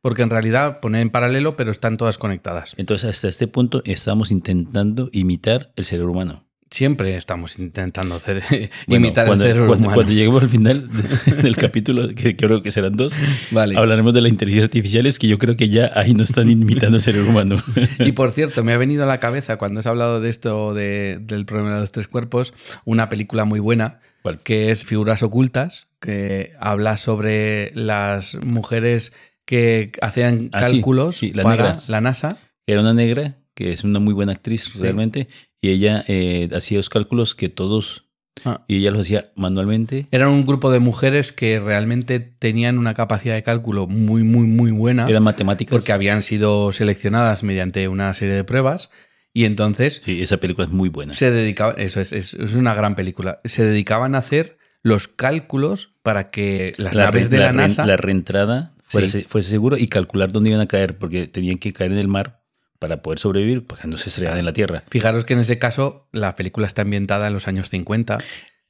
Porque 0.00 0.22
en 0.22 0.30
realidad 0.30 0.80
pone 0.80 1.00
en 1.00 1.10
paralelo, 1.10 1.56
pero 1.56 1.70
están 1.70 1.96
todas 1.96 2.18
conectadas. 2.18 2.74
Entonces, 2.76 3.10
hasta 3.10 3.28
este 3.28 3.46
punto 3.48 3.82
estamos 3.84 4.30
intentando 4.30 5.08
imitar 5.12 5.72
el 5.76 5.84
cerebro 5.84 6.12
humano. 6.12 6.44
Siempre 6.70 7.18
estamos 7.18 7.58
intentando 7.58 8.14
hacer, 8.14 8.42
Bueno, 8.86 9.06
imitar 9.06 9.26
cuando, 9.26 9.44
el 9.44 9.50
cerebro 9.50 9.68
cuando- 9.68 9.88
humano. 9.88 9.94
cuando 9.96 10.12
lleguemos 10.14 10.42
al 10.42 10.48
final 10.48 10.88
del 11.42 11.54
capítulo, 11.56 12.08
que 12.14 12.34
creo 12.34 12.62
que 12.62 12.70
serán 12.72 12.94
dos, 12.94 13.14
Vale. 13.50 13.76
hablaremos 13.76 14.14
de 14.14 14.22
la 14.22 14.30
inteligencia 14.30 14.64
artificial, 14.64 15.04
es 15.04 15.18
que 15.18 15.28
yo 15.28 15.36
creo 15.36 15.54
que 15.56 15.68
ya 15.68 15.90
ahí 15.94 16.14
no 16.14 16.22
están 16.22 16.48
imitando 16.48 16.96
el 16.96 17.02
cerebro 17.02 17.28
humano. 17.30 17.56
Y 17.98 18.12
por 18.12 18.30
cierto, 18.30 18.64
me 18.64 18.72
ha 18.72 18.78
venido 18.78 19.02
a 19.04 19.06
la 19.06 19.20
cabeza 19.20 19.58
cuando 19.58 19.80
has 19.80 19.86
hablado 19.86 20.22
de 20.22 20.30
esto 20.30 20.72
de- 20.72 21.18
del 21.20 21.44
problema 21.44 21.74
de 21.74 21.80
los 21.82 21.92
tres 21.92 22.08
cuerpos, 22.08 22.54
una 22.86 23.10
película 23.10 23.44
muy 23.44 23.60
buena 23.60 24.00
¿Cuál? 24.22 24.38
que 24.38 24.70
es 24.70 24.86
Figuras 24.86 25.22
Ocultas, 25.22 25.88
que 26.00 26.52
habla 26.58 26.96
sobre 26.96 27.70
las 27.74 28.36
mujeres 28.46 29.12
que 29.46 29.90
hacían 30.00 30.50
Ah, 30.52 30.64
sí, 30.64 30.76
cálculos 30.76 31.16
sí, 31.16 31.32
las 31.32 31.44
para 31.44 31.56
negras. 31.56 31.88
la 31.88 32.00
NASA. 32.00 32.36
Era 32.66 32.80
una 32.80 32.94
negra, 32.94 33.38
que 33.54 33.72
es 33.72 33.84
una 33.84 33.98
muy 33.98 34.14
buena 34.14 34.32
actriz 34.32 34.74
realmente, 34.74 35.26
y 35.60 35.70
ella 35.70 36.04
eh, 36.08 36.48
hacía 36.54 36.78
los 36.78 36.88
cálculos 36.88 37.34
que 37.34 37.48
todos, 37.48 38.04
Ah. 38.46 38.62
y 38.66 38.76
ella 38.78 38.90
los 38.92 39.02
hacía 39.02 39.30
manualmente. 39.36 40.06
Eran 40.10 40.30
un 40.30 40.46
grupo 40.46 40.70
de 40.72 40.78
mujeres 40.78 41.32
que 41.32 41.60
realmente 41.60 42.18
tenían 42.18 42.78
una 42.78 42.94
capacidad 42.94 43.34
de 43.34 43.42
cálculo 43.42 43.86
muy, 43.86 44.24
muy, 44.24 44.46
muy 44.46 44.70
buena. 44.72 45.06
Eran 45.06 45.22
matemáticas. 45.22 45.70
porque 45.78 45.92
habían 45.92 46.22
sido 46.22 46.72
seleccionadas 46.72 47.42
mediante 47.42 47.88
una 47.88 48.14
serie 48.14 48.34
de 48.34 48.42
pruebas 48.42 48.90
y 49.34 49.44
entonces 49.44 50.00
Sí, 50.02 50.22
esa 50.22 50.38
película 50.38 50.66
es 50.66 50.72
muy 50.72 50.88
buena. 50.88 51.12
se 51.12 51.30
dedicaban, 51.30 51.78
eso 51.78 52.00
es, 52.00 52.12
es, 52.14 52.32
es 52.32 52.54
una 52.54 52.74
gran 52.74 52.94
película, 52.94 53.40
se 53.44 53.66
dedicaban 53.66 54.14
a 54.14 54.18
hacer 54.18 54.56
los 54.82 55.08
cálculos 55.08 55.92
para 56.02 56.30
que 56.30 56.72
las 56.78 56.94
naves 56.96 57.24
re- 57.24 57.28
de 57.28 57.38
la, 57.38 57.50
re- 57.52 57.56
NASA... 57.58 57.84
la 57.86 57.98
reentrada 57.98 58.74
fuera, 58.92 59.08
Sí. 59.08 59.22
se- 59.22 59.28
fuese 59.28 59.50
seguro 59.50 59.76
y 59.76 59.88
calcular 59.88 60.30
dónde 60.32 60.50
iban 60.50 60.60
a 60.62 60.66
caer, 60.68 60.98
porque 60.98 61.26
tenían 61.26 61.58
que 61.58 61.72
caer 61.72 61.92
en 61.92 61.98
el 61.98 62.08
mar 62.08 62.42
para 62.78 63.00
poder 63.02 63.18
sobrevivir, 63.18 63.66
porque 63.66 63.86
no 63.88 63.96
se 63.96 64.08
estrellaban 64.08 64.38
en 64.38 64.44
la 64.44 64.52
tierra. 64.52 64.84
Fijaros 64.90 65.24
que 65.24 65.34
en 65.34 65.40
ese 65.40 65.58
caso 65.58 66.08
la 66.12 66.34
película 66.34 66.66
está 66.66 66.82
ambientada 66.82 67.26
en 67.28 67.32
los 67.32 67.46
años 67.48 67.68
50 67.68 68.18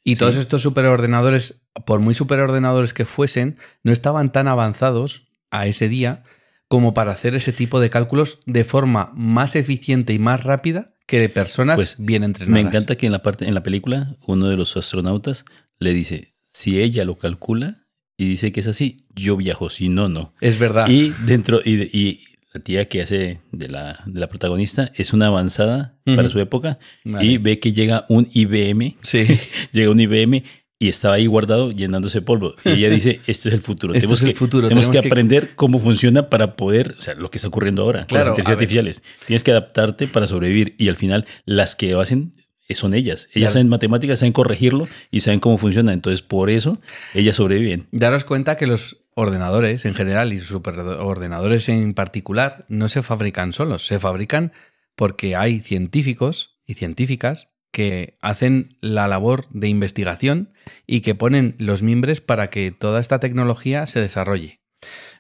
y 0.05 0.17
todos 0.17 0.37
estos 0.37 0.63
superordenadores, 0.63 1.65
por 1.87 2.01
muy 2.01 2.15
superordenadores 2.15 2.93
que 2.95 3.05
fuesen, 3.05 3.57
no 3.83 3.93
estaban 3.93 4.33
tan 4.33 4.49
avanzados 4.49 5.29
a 5.51 5.67
ese 5.67 5.89
día 5.89 6.23
como 6.69 6.95
para 6.95 7.13
hacer 7.13 7.35
ese 7.35 7.53
tipo 7.53 7.81
de 7.81 7.91
cálculos 7.91 8.41
de 8.47 8.65
forma 8.65 9.13
más 9.15 9.57
eficiente 9.57 10.13
y 10.15 10.19
más 10.19 10.43
rápida 10.45 10.95
que 11.07 11.29
personas 11.29 11.77
Pues, 11.77 11.97
bien 11.99 12.25
entrenadas. 12.25 12.63
Me 12.63 12.67
encanta 12.67 12.97
que 12.97 13.07
en 13.07 13.13
la 13.13 13.23
parte 13.23 13.47
en 13.47 13.55
la 13.55 13.63
película 13.63 14.17
uno 14.27 14.47
de 14.49 14.57
los 14.57 14.77
astronautas 14.77 15.45
le 15.79 15.93
dice, 15.93 16.35
si 16.45 16.81
ella 16.81 17.05
lo 17.05 17.19
calcula 17.19 17.82
y 18.23 18.29
dice 18.31 18.53
que 18.53 18.61
es 18.61 18.67
así, 18.69 18.99
yo 19.15 19.37
viajo, 19.37 19.69
si 19.71 19.89
no, 19.89 20.09
no. 20.09 20.33
Es 20.41 20.59
verdad. 20.59 20.89
Y 20.89 21.13
dentro, 21.27 21.61
y, 21.65 22.21
la 22.55 22.61
tía 22.61 22.85
que 22.87 23.01
hace 23.01 23.41
de 23.51 23.69
la, 23.69 24.03
de 24.05 24.21
la 24.21 24.29
protagonista 24.29 24.93
es 24.95 25.15
una 25.15 25.29
avanzada 25.29 25.97
para 26.05 26.29
su 26.29 26.39
época 26.39 26.79
Vale. 27.03 27.25
y 27.25 27.39
ve 27.39 27.59
que 27.59 27.73
llega 27.73 28.05
un 28.11 28.29
IBM, 28.31 28.97
Sí. 29.03 29.25
llega 29.73 29.91
un 29.91 29.99
IBM 29.99 30.43
y 30.79 30.89
estaba 30.89 31.15
ahí 31.15 31.27
guardado 31.27 31.71
llenándose 31.71 32.21
polvo. 32.21 32.55
Y 32.67 32.71
ella 32.71 32.91
dice, 32.91 33.21
esto 33.27 33.49
es 33.49 33.55
el 33.55 33.61
futuro. 33.63 33.95
Esto 33.95 34.01
tenemos 34.03 34.19
es 34.23 34.29
el 34.29 34.35
que, 34.35 34.39
futuro, 34.39 34.69
Tenemos, 34.69 34.87
tenemos 34.87 35.01
que, 35.03 35.09
que- 35.09 35.13
aprender 35.15 35.55
cómo 35.55 35.79
funciona 35.79 36.29
para 36.29 36.57
poder, 36.57 36.95
o 36.99 37.01
sea, 37.01 37.15
lo 37.15 37.31
que 37.31 37.39
está 37.39 37.49
ocurriendo 37.49 37.83
ahora 37.85 38.05
Claro, 38.07 38.31
las 38.37 38.39
inteligencias 38.39 38.47
ver. 38.49 38.55
artificiales. 38.91 39.03
Tienes 39.27 39.45
que 39.45 39.51
adaptarte 39.53 40.07
para 40.09 40.27
sobrevivir 40.27 40.75
y 40.79 40.89
al 40.89 40.97
final 40.97 41.25
las 41.47 41.75
que 41.77 41.93
lo 41.93 42.01
hacen 42.03 42.33
son 42.75 42.95
ellas. 42.95 43.29
Ellas 43.33 43.35
Claro. 43.35 43.53
saben 43.53 43.69
matemáticas, 43.69 44.19
saben 44.21 44.33
corregirlo 44.33 44.89
y 45.11 45.21
saben 45.21 45.41
cómo 45.41 45.59
funciona. 45.59 45.93
Entonces, 45.93 46.23
por 46.23 46.51
eso 46.51 46.81
ellas 47.15 47.37
sobreviven. 47.37 47.87
Daros 47.93 48.25
cuenta 48.25 48.57
que 48.57 48.67
los 48.67 48.99
ordenadores 49.15 49.85
en 49.85 49.95
general 49.95 50.33
y 50.33 50.39
superordenadores 50.39 51.69
en 51.69 51.95
particular 51.95 52.65
no 52.69 52.89
se 52.89 53.03
fabrican 53.03 53.53
solos, 53.53 53.87
se 53.87 53.99
fabrican 53.99 54.53
porque 54.97 55.37
hay 55.37 55.61
científicos 55.61 56.59
y 56.67 56.75
científicas 56.75 57.53
que 57.71 58.19
hacen 58.21 58.69
la 58.81 59.09
labor 59.09 59.47
de 59.51 59.69
investigación 59.69 60.53
y 60.87 61.01
que 61.01 61.15
ponen 61.15 61.55
los 61.59 61.83
mimbres 61.83 62.21
para 62.21 62.51
que 62.51 62.71
toda 62.71 63.01
esta 63.01 63.19
tecnología 63.19 63.87
se 63.87 64.01
desarrolle. 64.01 64.61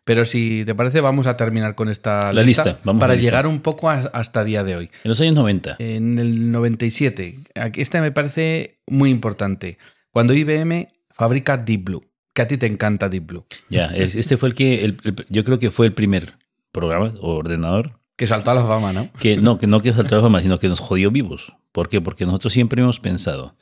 Pero 0.04 0.24
si 0.24 0.64
te 0.66 0.74
parece, 0.74 1.00
vamos 1.00 1.26
a 1.28 1.36
terminar 1.36 1.74
con 1.76 1.88
esta 1.88 2.32
La 2.32 2.42
lista, 2.42 2.78
vamos 2.82 3.00
para 3.00 3.14
lista. 3.14 3.30
llegar 3.30 3.46
un 3.46 3.60
poco 3.60 3.88
a- 3.88 4.10
hasta 4.12 4.42
día 4.42 4.64
de 4.64 4.76
hoy. 4.76 4.90
En 5.04 5.08
los 5.08 5.20
años 5.20 5.34
90, 5.34 5.76
En 5.78 6.18
el 6.18 6.50
97, 6.50 7.38
aquí- 7.54 7.80
esta 7.80 8.00
me 8.00 8.10
parece 8.10 8.74
muy 8.88 9.10
importante. 9.10 9.78
Cuando 10.10 10.34
IBM 10.34 10.88
fabrica 11.10 11.56
Deep 11.56 11.84
Blue, 11.84 12.04
que 12.34 12.42
a 12.42 12.48
ti 12.48 12.56
te 12.56 12.66
encanta 12.66 13.08
Deep 13.08 13.26
Blue, 13.26 13.44
ya, 13.68 13.86
es- 13.86 14.16
este 14.16 14.36
fue 14.36 14.48
el 14.48 14.54
que, 14.56 14.84
el- 14.84 14.96
el- 15.04 15.26
yo 15.28 15.44
creo 15.44 15.58
que 15.58 15.70
fue 15.70 15.86
el 15.86 15.92
primer 15.92 16.34
programa 16.72 17.12
o 17.20 17.34
ordenador 17.36 18.00
que 18.16 18.26
saltó 18.26 18.50
a 18.50 18.54
la 18.54 18.64
fama, 18.64 18.92
¿no? 18.92 19.10
que 19.20 19.36
no, 19.36 19.58
que 19.58 19.66
no 19.66 19.80
que 19.82 19.92
saltó 19.92 20.14
a 20.16 20.18
la 20.18 20.24
fama, 20.24 20.42
sino 20.42 20.58
que 20.58 20.68
nos 20.68 20.80
jodió 20.80 21.10
vivos. 21.10 21.54
¿Por 21.70 21.88
qué? 21.88 22.00
Porque 22.00 22.26
nosotros 22.26 22.52
siempre 22.52 22.82
hemos 22.82 22.98
pensado 23.00 23.54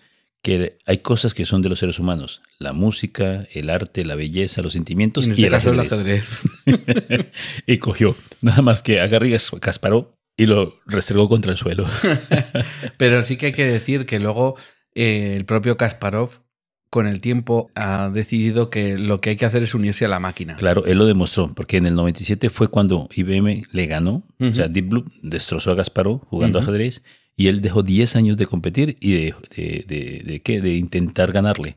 que 0.42 0.78
hay 0.87 0.99
cosas 0.99 1.35
que 1.35 1.44
son 1.44 1.62
de 1.62 1.68
los 1.68 1.78
seres 1.78 1.99
humanos. 1.99 2.40
La 2.59 2.73
música, 2.73 3.47
el 3.52 3.68
arte, 3.70 4.04
la 4.04 4.14
belleza, 4.14 4.62
los 4.62 4.73
sentimientos 4.73 5.25
En 5.25 5.30
y 5.30 5.32
este 5.32 5.44
el 5.44 5.50
caso 5.50 5.70
el 5.73 5.80
ajedrez. 5.80 6.40
ajedrez. 6.66 7.26
y 7.66 7.78
cogió 7.78 8.16
nada 8.40 8.62
más 8.62 8.82
que 8.82 9.00
a 9.00 9.06
Garry 9.06 9.37
Kasparov 9.61 10.11
y 10.37 10.47
lo 10.47 10.80
restregó 10.87 11.28
contra 11.28 11.52
el 11.52 11.59
suelo. 11.59 11.87
Pero 12.97 13.23
sí 13.23 13.37
que 13.37 13.47
hay 13.47 13.52
que 13.52 13.66
decir 13.66 14.06
que 14.06 14.18
luego 14.18 14.56
eh, 14.94 15.35
el 15.37 15.44
propio 15.44 15.76
Kasparov, 15.76 16.30
con 16.90 17.06
el 17.06 17.20
tiempo, 17.20 17.70
ha 17.76 18.11
decidido 18.11 18.68
que 18.68 18.99
lo 18.99 19.20
que 19.20 19.30
hay 19.30 19.37
que 19.37 19.44
hacer 19.47 19.62
es 19.62 19.75
unirse 19.75 20.04
a 20.04 20.09
la 20.09 20.18
máquina. 20.20 20.56
Claro, 20.56 20.85
él 20.87 20.99
lo 20.99 21.06
demostró, 21.06 21.54
porque 21.54 21.76
en 21.76 21.87
el 21.87 21.94
97 21.94 22.50
fue 22.50 22.66
cuando 22.68 23.09
IBM 23.14 23.62
le 23.70 23.87
ganó, 23.87 24.25
o 24.40 24.52
sea. 24.52 24.66
Deep 24.68 24.88
Blue 24.88 25.04
destrozó 25.23 25.70
a 25.70 25.76
Kasparov 25.76 26.25
jugando 26.26 26.59
ajedrez 26.59 27.02
y 27.37 27.47
él 27.47 27.61
dejó 27.62 27.82
10 27.85 28.16
años 28.16 28.37
de 28.37 28.47
competir 28.47 28.97
y 29.00 29.12
de, 29.12 29.35
de, 29.56 29.85
de- 29.87 30.23
de 30.26 30.42
qué? 30.42 30.61
de 30.61 30.75
intentar 30.76 31.30
ganarle. 31.32 31.76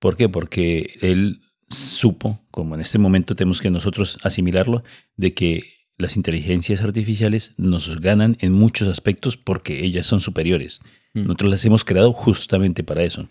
¿Por 0.00 0.16
qué? 0.16 0.28
Porque 0.28 0.90
él 1.02 1.40
supo, 1.68 2.40
como 2.50 2.74
en 2.74 2.80
este 2.80 2.98
momento 2.98 3.34
tenemos 3.34 3.60
que 3.60 3.70
nosotros 3.70 4.18
asimilarlo, 4.22 4.82
de 5.16 5.34
que 5.34 5.62
las 5.98 6.16
inteligencias 6.16 6.80
artificiales 6.82 7.54
nos 7.56 8.00
ganan 8.00 8.36
en 8.40 8.52
muchos 8.52 8.88
aspectos 8.88 9.36
porque 9.36 9.84
ellas 9.84 10.06
son 10.06 10.20
superiores. 10.20 10.80
Mm. 11.14 11.22
Nosotros 11.22 11.50
las 11.50 11.64
hemos 11.64 11.84
creado 11.84 12.12
justamente 12.12 12.84
para 12.84 13.02
eso. 13.02 13.28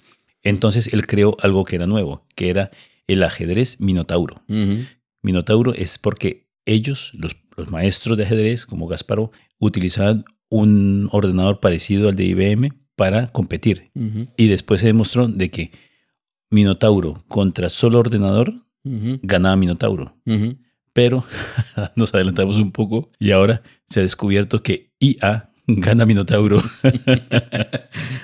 Entonces 0.48 0.94
él 0.94 1.06
creó 1.06 1.36
algo 1.42 1.66
que 1.66 1.76
era 1.76 1.88
nuevo, 1.88 2.26
que 2.36 2.50
era 2.50 2.72
el 3.08 3.24
ajedrez 3.24 3.82
minotauro. 3.82 4.44
Minotauro 5.22 5.74
es 5.74 5.98
porque 5.98 6.48
ellos, 6.66 7.12
los, 7.18 7.36
los 7.56 7.72
maestros 7.72 8.18
de 8.18 8.24
ajedrez, 8.24 8.66
como 8.66 8.88
Gasparo, 8.88 9.32
utilizaban 9.60 10.24
un 10.50 11.10
ordenador 11.12 11.60
parecido 11.60 12.08
al 12.08 12.16
de 12.16 12.26
IBM 12.26 12.70
para 12.96 13.28
competir. 13.28 13.92
Y 14.38 14.48
después 14.48 14.82
se 14.82 14.88
demostró 14.88 15.28
de 15.28 15.52
que 15.52 15.72
Minotauro 16.50 17.16
contra 17.28 17.70
solo 17.70 18.00
ordenador 18.00 18.54
ganaba 18.84 19.58
Minotauro. 19.58 20.16
Pero 20.94 21.26
nos 21.98 22.14
adelantamos 22.14 22.56
un 22.56 22.72
poco 22.72 23.12
y 23.20 23.32
ahora 23.32 23.62
se 23.86 24.00
ha 24.00 24.04
descubierto 24.04 24.64
que 24.64 24.94
IA 25.00 25.47
gana 25.86 26.06
Minotauro. 26.06 26.60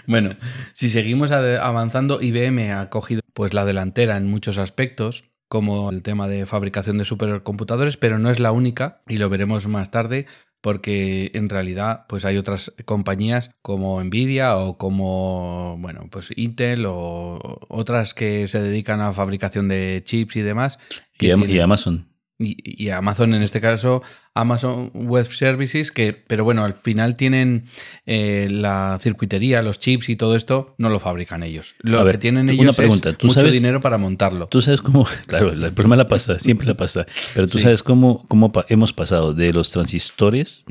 Bueno, 0.06 0.36
si 0.74 0.90
seguimos 0.90 1.32
avanzando, 1.32 2.22
IBM 2.22 2.74
ha 2.74 2.90
cogido 2.90 3.22
pues 3.34 3.54
la 3.54 3.64
delantera 3.64 4.18
en 4.18 4.30
muchos 4.30 4.58
aspectos, 4.58 5.32
como 5.48 5.90
el 5.92 6.04
tema 6.04 6.28
de 6.28 6.46
fabricación 6.46 6.98
de 6.98 7.06
supercomputadores, 7.06 7.96
pero 7.96 8.20
no 8.20 8.30
es 8.30 8.42
la 8.42 8.52
única 8.52 9.02
y 9.08 9.18
lo 9.18 9.30
veremos 9.30 9.66
más 9.68 9.92
tarde 9.92 10.26
porque 10.60 11.32
en 11.34 11.50
realidad 11.50 12.06
pues 12.08 12.26
hay 12.26 12.38
otras 12.38 12.74
compañías 12.86 13.56
como 13.62 14.04
Nvidia 14.04 14.58
o 14.58 14.78
como 14.78 15.78
bueno, 15.80 16.08
pues 16.10 16.34
Intel 16.36 16.86
o 16.86 17.60
otras 17.70 18.14
que 18.14 18.48
se 18.48 18.62
dedican 18.62 19.00
a 19.00 19.14
fabricación 19.14 19.68
de 19.68 20.02
chips 20.06 20.36
y 20.36 20.42
demás 20.42 20.80
y, 21.20 21.60
Amazon. 21.60 22.13
Y, 22.40 22.84
y 22.86 22.90
Amazon, 22.90 23.34
en 23.36 23.42
este 23.44 23.62
caso, 23.62 24.02
Amazon 24.34 24.90
Web 24.94 25.26
Services, 25.32 25.92
que, 25.92 26.14
pero 26.14 26.44
bueno, 26.44 26.66
al 26.66 26.74
final 26.74 27.16
tienen 27.16 27.66
eh, 28.06 28.48
la 28.52 29.00
circuitería, 29.02 29.62
los 29.62 29.80
chips 29.80 30.10
y 30.10 30.16
todo 30.16 30.36
esto, 30.36 30.74
no 30.78 30.90
lo 30.90 31.00
fabrican 31.00 31.44
ellos. 31.44 31.76
Lo 31.80 32.00
A 32.00 32.04
ver, 32.04 32.16
que 32.16 32.22
tienen 32.22 32.46
una 32.46 32.54
ellos 32.54 32.76
pregunta, 32.76 33.12
es 33.12 33.18
¿tú 33.18 33.28
mucho 33.28 33.40
sabes- 33.42 33.54
dinero 33.54 33.80
para 33.82 33.98
montarlo. 33.98 34.48
Tú 34.48 34.62
sabes 34.62 34.82
cómo, 34.82 35.06
claro, 35.28 35.52
el 35.52 35.72
problema 35.74 35.96
es 35.96 36.00
la 36.00 36.08
pasta, 36.08 36.40
siempre 36.40 36.68
la 36.68 36.76
pasta, 36.76 37.06
pero 37.36 37.48
tú 37.48 37.60
Sí. 37.60 37.64
sabes 37.66 37.84
cómo, 37.84 38.26
cómo 38.28 38.52
pa- 38.52 38.66
hemos 38.68 38.94
pasado 38.94 39.34
de 39.34 39.54
los 39.54 39.72
transistores, 39.72 40.66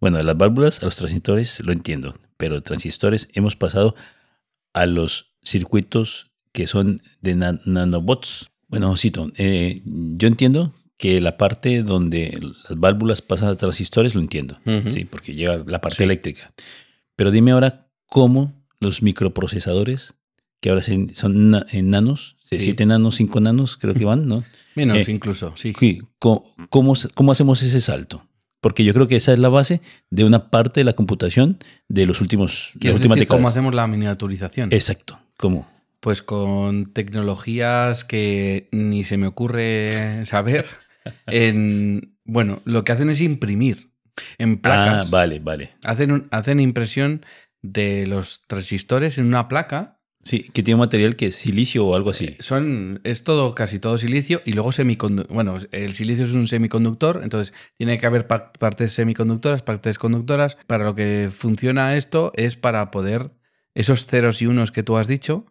bueno, 0.00 0.16
de 0.18 0.24
las 0.24 0.36
válvulas 0.36 0.80
a 0.82 0.84
los 0.86 0.96
transistores, 0.96 1.60
lo 1.64 1.72
entiendo, 1.72 2.14
pero 2.36 2.62
transistores 2.62 3.28
hemos 3.34 3.56
pasado 3.56 3.94
a 4.72 4.86
los 4.86 5.32
circuitos 5.44 6.30
que 6.52 6.66
son 6.66 7.00
de 7.20 7.34
na- 7.34 7.60
nanobots. 7.64 8.50
Bueno, 8.68 8.96
cito, 8.96 9.30
eh, 9.38 9.80
yo 9.84 10.28
entiendo 10.28 10.74
que 10.98 11.20
la 11.20 11.36
parte 11.38 11.82
donde 11.82 12.38
las 12.68 12.78
válvulas 12.78 13.22
pasan 13.22 13.48
a 13.48 13.54
transistores 13.56 14.14
lo 14.14 14.20
entiendo, 14.20 14.60
sí, 14.90 15.04
porque 15.04 15.34
llega 15.34 15.62
la 15.66 15.80
parte 15.80 15.98
Sí. 15.98 16.02
eléctrica. 16.04 16.52
Pero 17.16 17.30
dime 17.30 17.52
ahora 17.52 17.80
cómo 18.06 18.52
los 18.80 19.02
microprocesadores 19.02 20.14
que 20.60 20.70
ahora 20.70 20.82
son 20.82 21.50
na- 21.50 21.66
en 21.70 21.90
nanos, 21.90 22.36
de 22.50 22.58
Sí. 22.58 22.64
7 22.66 22.84
nanos, 22.84 23.14
5 23.16 23.38
nanos, 23.40 23.76
creo 23.76 23.94
que 23.94 24.04
van, 24.04 24.26
¿no? 24.26 24.42
Menos 24.74 25.06
Eh, 25.08 25.12
incluso, 25.12 25.52
sí. 25.56 25.72
¿Cómo, 26.18 26.44
cómo, 27.14 27.32
hacemos 27.32 27.62
ese 27.62 27.80
salto? 27.80 28.24
Porque 28.60 28.82
yo 28.82 28.92
creo 28.92 29.06
que 29.06 29.14
esa 29.14 29.32
es 29.32 29.38
la 29.38 29.48
base 29.50 29.80
de 30.10 30.24
una 30.24 30.50
parte 30.50 30.80
de 30.80 30.84
la 30.84 30.94
computación 30.94 31.58
de 31.88 32.06
los 32.06 32.20
últimos 32.20 32.70
de 32.74 32.74
las 32.74 32.80
¿Quieres 32.80 32.96
últimas 32.96 33.16
decir 33.16 33.28
cómo 33.28 33.46
hacemos 33.46 33.72
la 33.72 33.86
miniaturización? 33.86 34.70
Exacto. 34.72 35.20
¿Cómo? 35.36 35.68
Pues 36.00 36.22
con 36.22 36.86
tecnologías 36.92 38.04
que 38.04 38.68
ni 38.72 39.04
se 39.04 39.16
me 39.16 39.28
ocurre 39.28 40.24
saber. 40.26 40.66
En, 41.26 42.16
bueno, 42.24 42.62
lo 42.64 42.84
que 42.84 42.92
hacen 42.92 43.10
es 43.10 43.20
imprimir 43.20 43.92
en 44.38 44.54
Ah, 44.54 44.60
placas. 44.62 45.10
vale, 45.10 45.38
vale. 45.40 45.70
hacen, 45.84 46.12
un- 46.12 46.28
hacen 46.30 46.60
impresión 46.60 47.24
de 47.62 48.06
los 48.06 48.44
transistores 48.46 49.18
en 49.18 49.26
una 49.26 49.48
placa. 49.48 50.00
Sí, 50.22 50.40
que 50.52 50.62
tiene 50.62 50.74
un 50.74 50.80
material 50.80 51.16
que 51.16 51.26
es 51.26 51.36
silicio 51.36 51.86
o 51.86 51.94
algo 51.94 52.10
así. 52.10 52.36
Son, 52.40 53.00
es 53.04 53.22
todo, 53.24 53.54
casi 53.54 53.78
todo 53.78 53.96
silicio 53.98 54.42
y 54.44 54.52
luego 54.52 54.72
semiconductor. 54.72 55.32
Bueno, 55.34 55.56
el 55.70 55.94
silicio 55.94 56.24
es 56.24 56.32
un 56.32 56.46
semiconductor, 56.48 57.20
entonces 57.22 57.54
tiene 57.76 57.98
que 57.98 58.06
haber 58.06 58.26
pa- 58.26 58.52
partes 58.52 58.92
semiconductoras, 58.92 59.62
partes 59.62 59.98
conductoras. 59.98 60.58
Para 60.66 60.84
lo 60.84 60.94
que 60.94 61.28
funciona 61.32 61.96
esto 61.96 62.32
es 62.34 62.56
para 62.56 62.90
poder, 62.90 63.30
esos 63.74 64.06
ceros 64.06 64.42
y 64.42 64.46
unos 64.46 64.72
que 64.72 64.82
tú 64.82 64.98
has 64.98 65.06
dicho, 65.08 65.46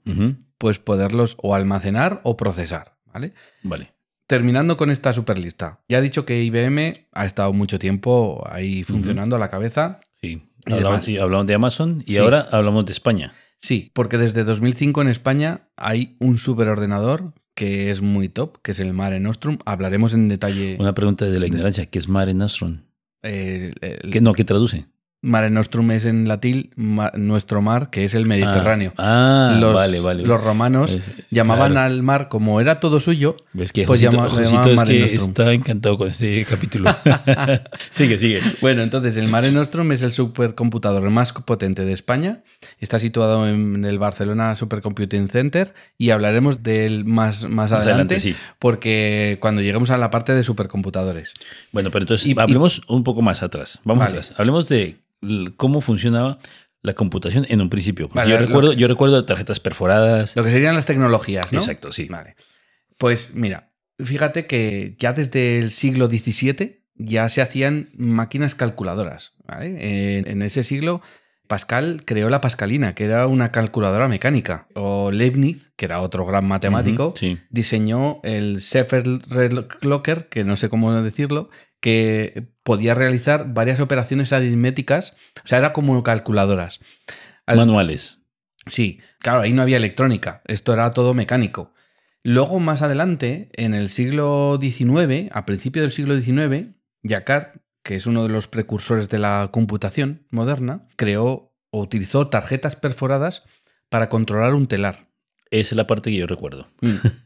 pues 0.57 0.79
poderlos 0.79 1.37
o 1.41 1.55
almacenar 1.55 2.19
o 2.23 2.35
procesar, 2.35 2.97
¿vale? 3.05 3.33
Vale. 3.63 3.93
Terminando 4.27 4.75
con 4.77 4.91
esta 4.91 5.13
superlista. 5.13 5.79
Ya 5.87 5.99
he 5.99 6.01
dicho 6.01 6.25
que 6.25 6.43
IBM 6.43 7.07
ha 7.13 7.25
estado 7.25 7.53
mucho 7.53 7.79
tiempo 7.79 8.45
ahí 8.51 8.83
funcionando 8.83 9.35
a 9.37 9.39
la 9.39 9.49
cabeza. 9.49 9.99
Sí. 10.21 10.43
Y 10.65 10.73
Hablamos, 10.73 11.47
de 11.47 11.53
Amazon 11.53 12.03
y 12.05 12.11
Sí. 12.11 12.17
ahora 12.17 12.45
hablamos 12.51 12.85
de 12.85 12.91
España. 12.91 13.31
Sí, 13.59 13.89
porque 13.93 14.17
desde 14.17 14.43
2005 14.43 15.01
en 15.01 15.07
España 15.07 15.61
hay 15.77 16.17
un 16.19 16.37
superordenador 16.37 17.33
que 17.55 17.89
es 17.89 18.01
muy 18.01 18.27
top, 18.29 18.61
que 18.61 18.71
es 18.71 18.79
el 18.81 18.93
Mare 18.93 19.19
Nostrum. 19.21 19.57
Hablaremos 19.65 20.13
en 20.13 20.27
detalle. 20.27 20.75
Una 20.79 20.93
pregunta 20.93 21.25
de 21.25 21.39
la 21.39 21.47
ignorancia, 21.47 21.85
¿qué 21.85 21.97
es 21.97 22.07
Mare 22.09 22.33
Nostrum? 22.33 22.81
eh, 23.23 23.71
el- 23.81 24.11
¿Qué, 24.11 24.21
no, 24.21 24.33
¿qué 24.33 24.43
traduce? 24.43 24.85
Mare 25.23 25.49
Nostrum 25.49 25.89
es 25.91 26.05
en 26.05 26.27
latín 26.27 26.69
ma- 26.75 27.11
nuestro 27.15 27.61
mar, 27.61 27.89
que 27.89 28.03
es 28.05 28.13
el 28.13 28.25
Mediterráneo. 28.27 28.93
Ah, 28.97 29.53
ah, 29.55 29.57
los, 29.59 29.73
vale, 29.73 29.99
vale. 29.99 30.23
los 30.23 30.41
romanos 30.43 30.93
Es- 30.93 31.23
llamaban 31.31 31.71
claro. 31.71 31.87
al 31.87 32.03
mar, 32.03 32.29
como 32.29 32.61
era 32.61 32.79
todo 32.79 32.99
suyo, 32.99 33.35
Ves 33.53 33.73
que 33.73 33.85
pues 33.85 33.99
Josito, 33.99 34.11
llama- 34.17 34.29
Josito 34.29 34.49
llamaban 34.51 34.69
es 34.69 34.75
Mare 34.77 34.93
que 34.93 34.99
Nostrum. 35.01 35.29
está 35.29 35.53
encantado 35.53 35.97
con 35.97 36.07
este 36.07 36.45
capítulo. 36.49 36.91
sigue, 37.91 38.19
sigue. 38.19 38.41
Bueno, 38.61 38.83
entonces 38.83 39.17
el 39.17 39.27
Mare 39.27 39.51
Nostrum 39.51 39.91
es 39.91 40.01
el 40.03 40.13
supercomputador 40.13 41.09
más 41.09 41.33
potente 41.33 41.83
de 41.83 41.93
España. 41.93 42.43
Está 42.79 42.99
situado 42.99 43.47
en 43.49 43.85
el 43.85 43.97
Barcelona 43.99 44.55
Supercomputing 44.55 45.29
Center 45.29 45.73
y 45.97 46.11
hablaremos 46.11 46.61
de 46.63 46.85
él 46.85 47.05
más, 47.05 47.43
más, 47.43 47.51
Más 47.51 47.71
adelante, 47.71 48.15
adelante, 48.15 48.19
sí. 48.19 48.35
porque 48.59 49.37
cuando 49.41 49.61
lleguemos 49.61 49.89
a 49.89 49.97
la 49.97 50.11
parte 50.11 50.33
de 50.33 50.43
supercomputadores. 50.43 51.33
Bueno, 51.71 51.89
pero 51.91 52.03
entonces 52.03 52.27
Y- 52.27 52.31
y- 52.33 52.39
hablemos 52.39 52.81
un 52.87 53.03
poco 53.03 53.21
más 53.23 53.41
atrás. 53.41 53.81
Vamos 53.83 54.01
Vale. 54.01 54.11
atrás. 54.19 54.33
Hablemos 54.37 54.69
de 54.69 54.97
cómo 55.55 55.81
funcionaba 55.81 56.39
la 56.81 56.93
computación 56.93 57.45
en 57.49 57.61
un 57.61 57.69
principio. 57.69 58.07
Vale, 58.13 58.29
yo, 58.31 58.37
recuerdo, 58.37 58.71
que- 58.71 58.75
yo 58.77 58.87
recuerdo 58.87 59.25
tarjetas 59.25 59.59
perforadas. 59.59 60.35
Lo 60.35 60.43
que 60.43 60.51
serían 60.51 60.75
las 60.75 60.85
tecnologías, 60.85 61.51
¿no? 61.51 61.59
Exacto, 61.59 61.91
sí. 61.91 62.07
Vale. 62.09 62.35
Pues 62.97 63.33
mira, 63.33 63.71
fíjate 63.99 64.45
que 64.47 64.95
ya 64.99 65.13
desde 65.13 65.59
el 65.59 65.71
siglo 65.71 66.07
XVII 66.07 66.83
ya 66.95 67.27
se 67.29 67.41
hacían 67.41 67.89
máquinas 67.95 68.55
calculadoras. 68.55 69.33
¿vale? 69.45 70.17
En, 70.17 70.27
en 70.27 70.41
ese 70.41 70.63
siglo, 70.63 71.01
Pascal 71.47 72.01
creó 72.05 72.29
la 72.29 72.41
Pascalina, 72.41 72.93
que 72.93 73.05
era 73.05 73.27
una 73.27 73.51
calculadora 73.51 74.07
mecánica. 74.07 74.67
O 74.73 75.11
Leibniz, 75.11 75.71
que 75.75 75.85
era 75.85 76.01
otro 76.01 76.25
gran 76.25 76.45
matemático, 76.47 77.13
sí. 77.15 77.37
diseñó 77.49 78.19
el 78.23 78.61
Clocker, 79.79 80.27
que 80.29 80.43
no 80.43 80.57
sé 80.57 80.69
cómo 80.69 80.91
decirlo, 81.01 81.49
que 81.79 82.47
podía 82.63 82.93
realizar 82.93 83.53
varias 83.53 83.79
operaciones 83.79 84.33
aritméticas. 84.33 85.15
O 85.43 85.47
sea, 85.47 85.57
era 85.59 85.73
como 85.73 86.01
calculadoras. 86.03 86.79
Al- 87.45 87.57
Manuales. 87.57 88.23
Sí, 88.65 88.99
claro, 89.19 89.41
ahí 89.41 89.53
no 89.53 89.61
había 89.61 89.77
electrónica, 89.77 90.41
esto 90.45 90.73
era 90.73 90.91
todo 90.91 91.13
mecánico. 91.13 91.73
Luego, 92.23 92.59
más 92.59 92.81
adelante, 92.81 93.49
en 93.53 93.73
el 93.73 93.87
siglo 93.89 94.59
XIX, 94.61 95.29
a 95.31 95.45
principios 95.45 95.83
del 95.83 95.93
siglo 95.93 96.19
XIX, 96.19 96.75
Jacquard, 97.03 97.61
que 97.83 97.95
es 97.95 98.05
uno 98.05 98.23
de 98.23 98.29
los 98.29 98.49
precursores 98.49 99.07
de 99.07 99.19
la 99.19 99.47
computación 99.53 100.25
moderna, 100.31 100.85
creó 100.97 101.53
o 101.69 101.79
utilizó 101.81 102.27
tarjetas 102.27 102.75
perforadas 102.75 103.43
para 103.87 104.09
controlar 104.09 104.53
un 104.53 104.67
telar. 104.67 105.07
Esa 105.49 105.75
es 105.75 105.77
la 105.77 105.87
parte 105.87 106.11
que 106.11 106.17
yo 106.17 106.27
recuerdo. 106.27 106.67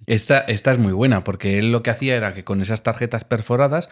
Esta, 0.05 0.37
esta 0.41 0.71
es 0.71 0.77
muy 0.77 0.93
buena, 0.93 1.23
porque 1.23 1.57
él 1.57 1.71
lo 1.71 1.81
que 1.81 1.89
hacía 1.89 2.15
era 2.15 2.33
que 2.33 2.43
con 2.43 2.61
esas 2.61 2.83
tarjetas 2.83 3.23
perforadas 3.25 3.89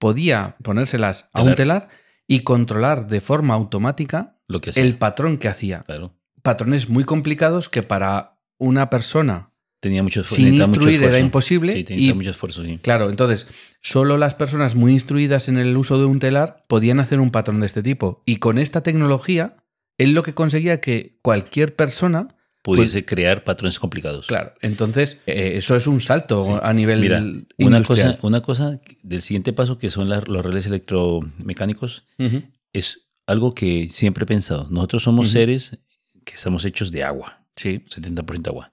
podía 0.00 0.56
ponérselas 0.64 1.30
a 1.32 1.42
un 1.42 1.54
Telar. 1.54 1.88
y 2.26 2.40
controlar 2.40 3.06
de 3.06 3.20
forma 3.20 3.54
automática 3.54 4.40
Lo 4.48 4.60
que 4.60 4.70
el 4.74 4.96
patrón 4.96 5.38
que 5.38 5.46
hacía. 5.46 5.82
Claro. 5.82 6.16
Patrones 6.42 6.88
muy 6.88 7.04
complicados 7.04 7.68
que 7.68 7.84
para 7.84 8.40
una 8.58 8.90
persona 8.90 9.50
Tenía 9.80 10.02
mucho, 10.02 10.24
sin 10.24 10.50
mucho 10.50 10.64
instruir 10.64 11.02
era 11.02 11.18
imposible. 11.18 11.72
Sí, 11.72 11.78
y 11.78 11.84
tenía 11.84 12.14
mucho 12.14 12.30
esfuerzo, 12.30 12.62
sí. 12.62 12.78
claro, 12.82 13.08
entonces, 13.08 13.48
solo 13.80 14.18
las 14.18 14.34
personas 14.34 14.74
muy 14.74 14.92
instruidas 14.92 15.48
en 15.48 15.56
el 15.56 15.74
uso 15.74 15.98
de 15.98 16.04
un 16.04 16.18
telar 16.18 16.64
podían 16.68 17.00
hacer 17.00 17.18
un 17.18 17.30
patrón 17.30 17.60
de 17.60 17.66
este 17.66 17.82
tipo. 17.82 18.22
Y 18.26 18.36
con 18.36 18.58
esta 18.58 18.82
tecnología, 18.82 19.56
él 19.96 20.12
lo 20.12 20.22
que 20.22 20.34
conseguía 20.34 20.82
que 20.82 21.18
cualquier 21.22 21.74
persona. 21.76 22.36
Pudiese 22.62 23.04
crear 23.06 23.42
patrones 23.42 23.78
complicados. 23.78 24.26
Claro, 24.26 24.52
entonces, 24.60 25.20
eh, 25.26 25.52
eso 25.56 25.76
es 25.76 25.86
un 25.86 26.00
salto 26.00 26.44
Sí. 26.44 26.50
a 26.62 26.72
nivel 26.74 27.00
Mira, 27.00 27.24
una 27.58 27.82
cosa, 27.82 28.18
una 28.22 28.42
cosa 28.42 28.78
del 29.02 29.22
siguiente 29.22 29.52
paso 29.54 29.78
que 29.78 29.88
son 29.88 30.08
la- 30.10 30.20
los 30.26 30.44
relés 30.44 30.66
electromecánicos 30.66 32.04
es 32.72 33.06
algo 33.26 33.54
que 33.54 33.88
siempre 33.90 34.24
he 34.24 34.26
pensado. 34.26 34.66
Nosotros 34.70 35.02
somos 35.02 35.30
seres 35.30 35.78
que 36.24 36.34
estamos 36.34 36.64
hechos 36.64 36.90
de 36.92 37.04
agua, 37.04 37.44
Sí. 37.56 37.82
70% 37.88 38.50
agua. 38.50 38.72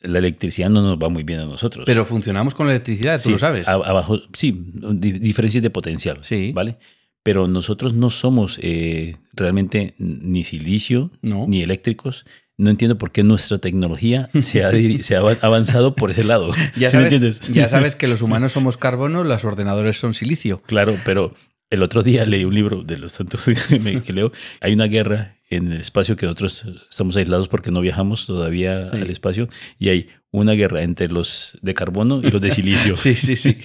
La 0.00 0.18
electricidad 0.18 0.68
no 0.68 0.82
nos 0.82 0.98
va 0.98 1.08
muy 1.08 1.22
bien 1.22 1.40
a 1.40 1.44
nosotros. 1.46 1.84
Pero 1.86 2.04
funcionamos 2.04 2.54
con 2.54 2.66
la 2.66 2.74
electricidad, 2.74 3.16
tú 3.18 3.24
Sí, 3.24 3.30
lo 3.32 3.38
sabes. 3.38 3.66
abajo, 3.68 4.20
sí, 4.34 4.54
di- 4.74 5.12
diferencias 5.12 5.62
de 5.62 5.70
potencial. 5.70 6.18
Sí. 6.20 6.52
¿Vale? 6.52 6.76
Pero 7.22 7.46
nosotros 7.48 7.94
no 7.94 8.10
somos 8.10 8.58
eh, 8.60 9.16
realmente 9.32 9.94
ni 9.98 10.44
silicio 10.44 11.10
No. 11.22 11.46
ni 11.48 11.62
eléctricos. 11.62 12.26
No 12.56 12.70
entiendo 12.70 12.96
por 12.98 13.10
qué 13.10 13.22
nuestra 13.24 13.58
tecnología 13.58 14.30
se 14.40 14.64
ha, 14.64 14.70
diri- 14.70 15.02
se 15.02 15.16
ha 15.16 15.20
avanzado 15.20 15.94
por 15.96 16.10
ese 16.10 16.24
lado. 16.24 16.50
Ya, 16.76 16.88
¿Sí 16.88 16.96
me 16.96 17.10
sabes, 17.10 17.40
ya 17.52 17.68
sabes 17.68 17.96
que 17.96 18.06
los 18.08 18.22
humanos 18.22 18.52
somos 18.52 18.76
carbono, 18.76 19.24
los 19.24 19.44
ordenadores 19.44 19.98
son 19.98 20.14
silicio. 20.14 20.62
Claro, 20.66 20.94
pero 21.04 21.30
el 21.70 21.82
otro 21.82 22.02
día 22.02 22.24
leí 22.26 22.44
un 22.44 22.54
libro 22.54 22.82
de 22.82 22.96
los 22.98 23.14
tantos 23.14 23.44
que, 23.68 23.80
me- 23.80 24.00
que 24.02 24.12
leo. 24.12 24.30
Hay 24.60 24.72
una 24.72 24.84
guerra 24.86 25.36
en 25.50 25.72
el 25.72 25.80
espacio 25.80 26.16
que 26.16 26.26
nosotros 26.26 26.64
estamos 26.90 27.16
aislados 27.16 27.48
porque 27.48 27.70
no 27.70 27.80
viajamos 27.80 28.26
todavía 28.26 28.90
Sí. 28.90 28.96
al 28.98 29.10
espacio 29.10 29.48
y 29.78 29.88
hay 29.90 30.08
una 30.30 30.52
guerra 30.52 30.82
entre 30.82 31.06
los 31.08 31.58
de 31.62 31.74
carbono 31.74 32.20
y 32.24 32.30
los 32.30 32.40
de 32.40 32.50
silicio. 32.50 32.96
Sí, 32.96 33.14
sí, 33.14 33.36
sí. 33.36 33.58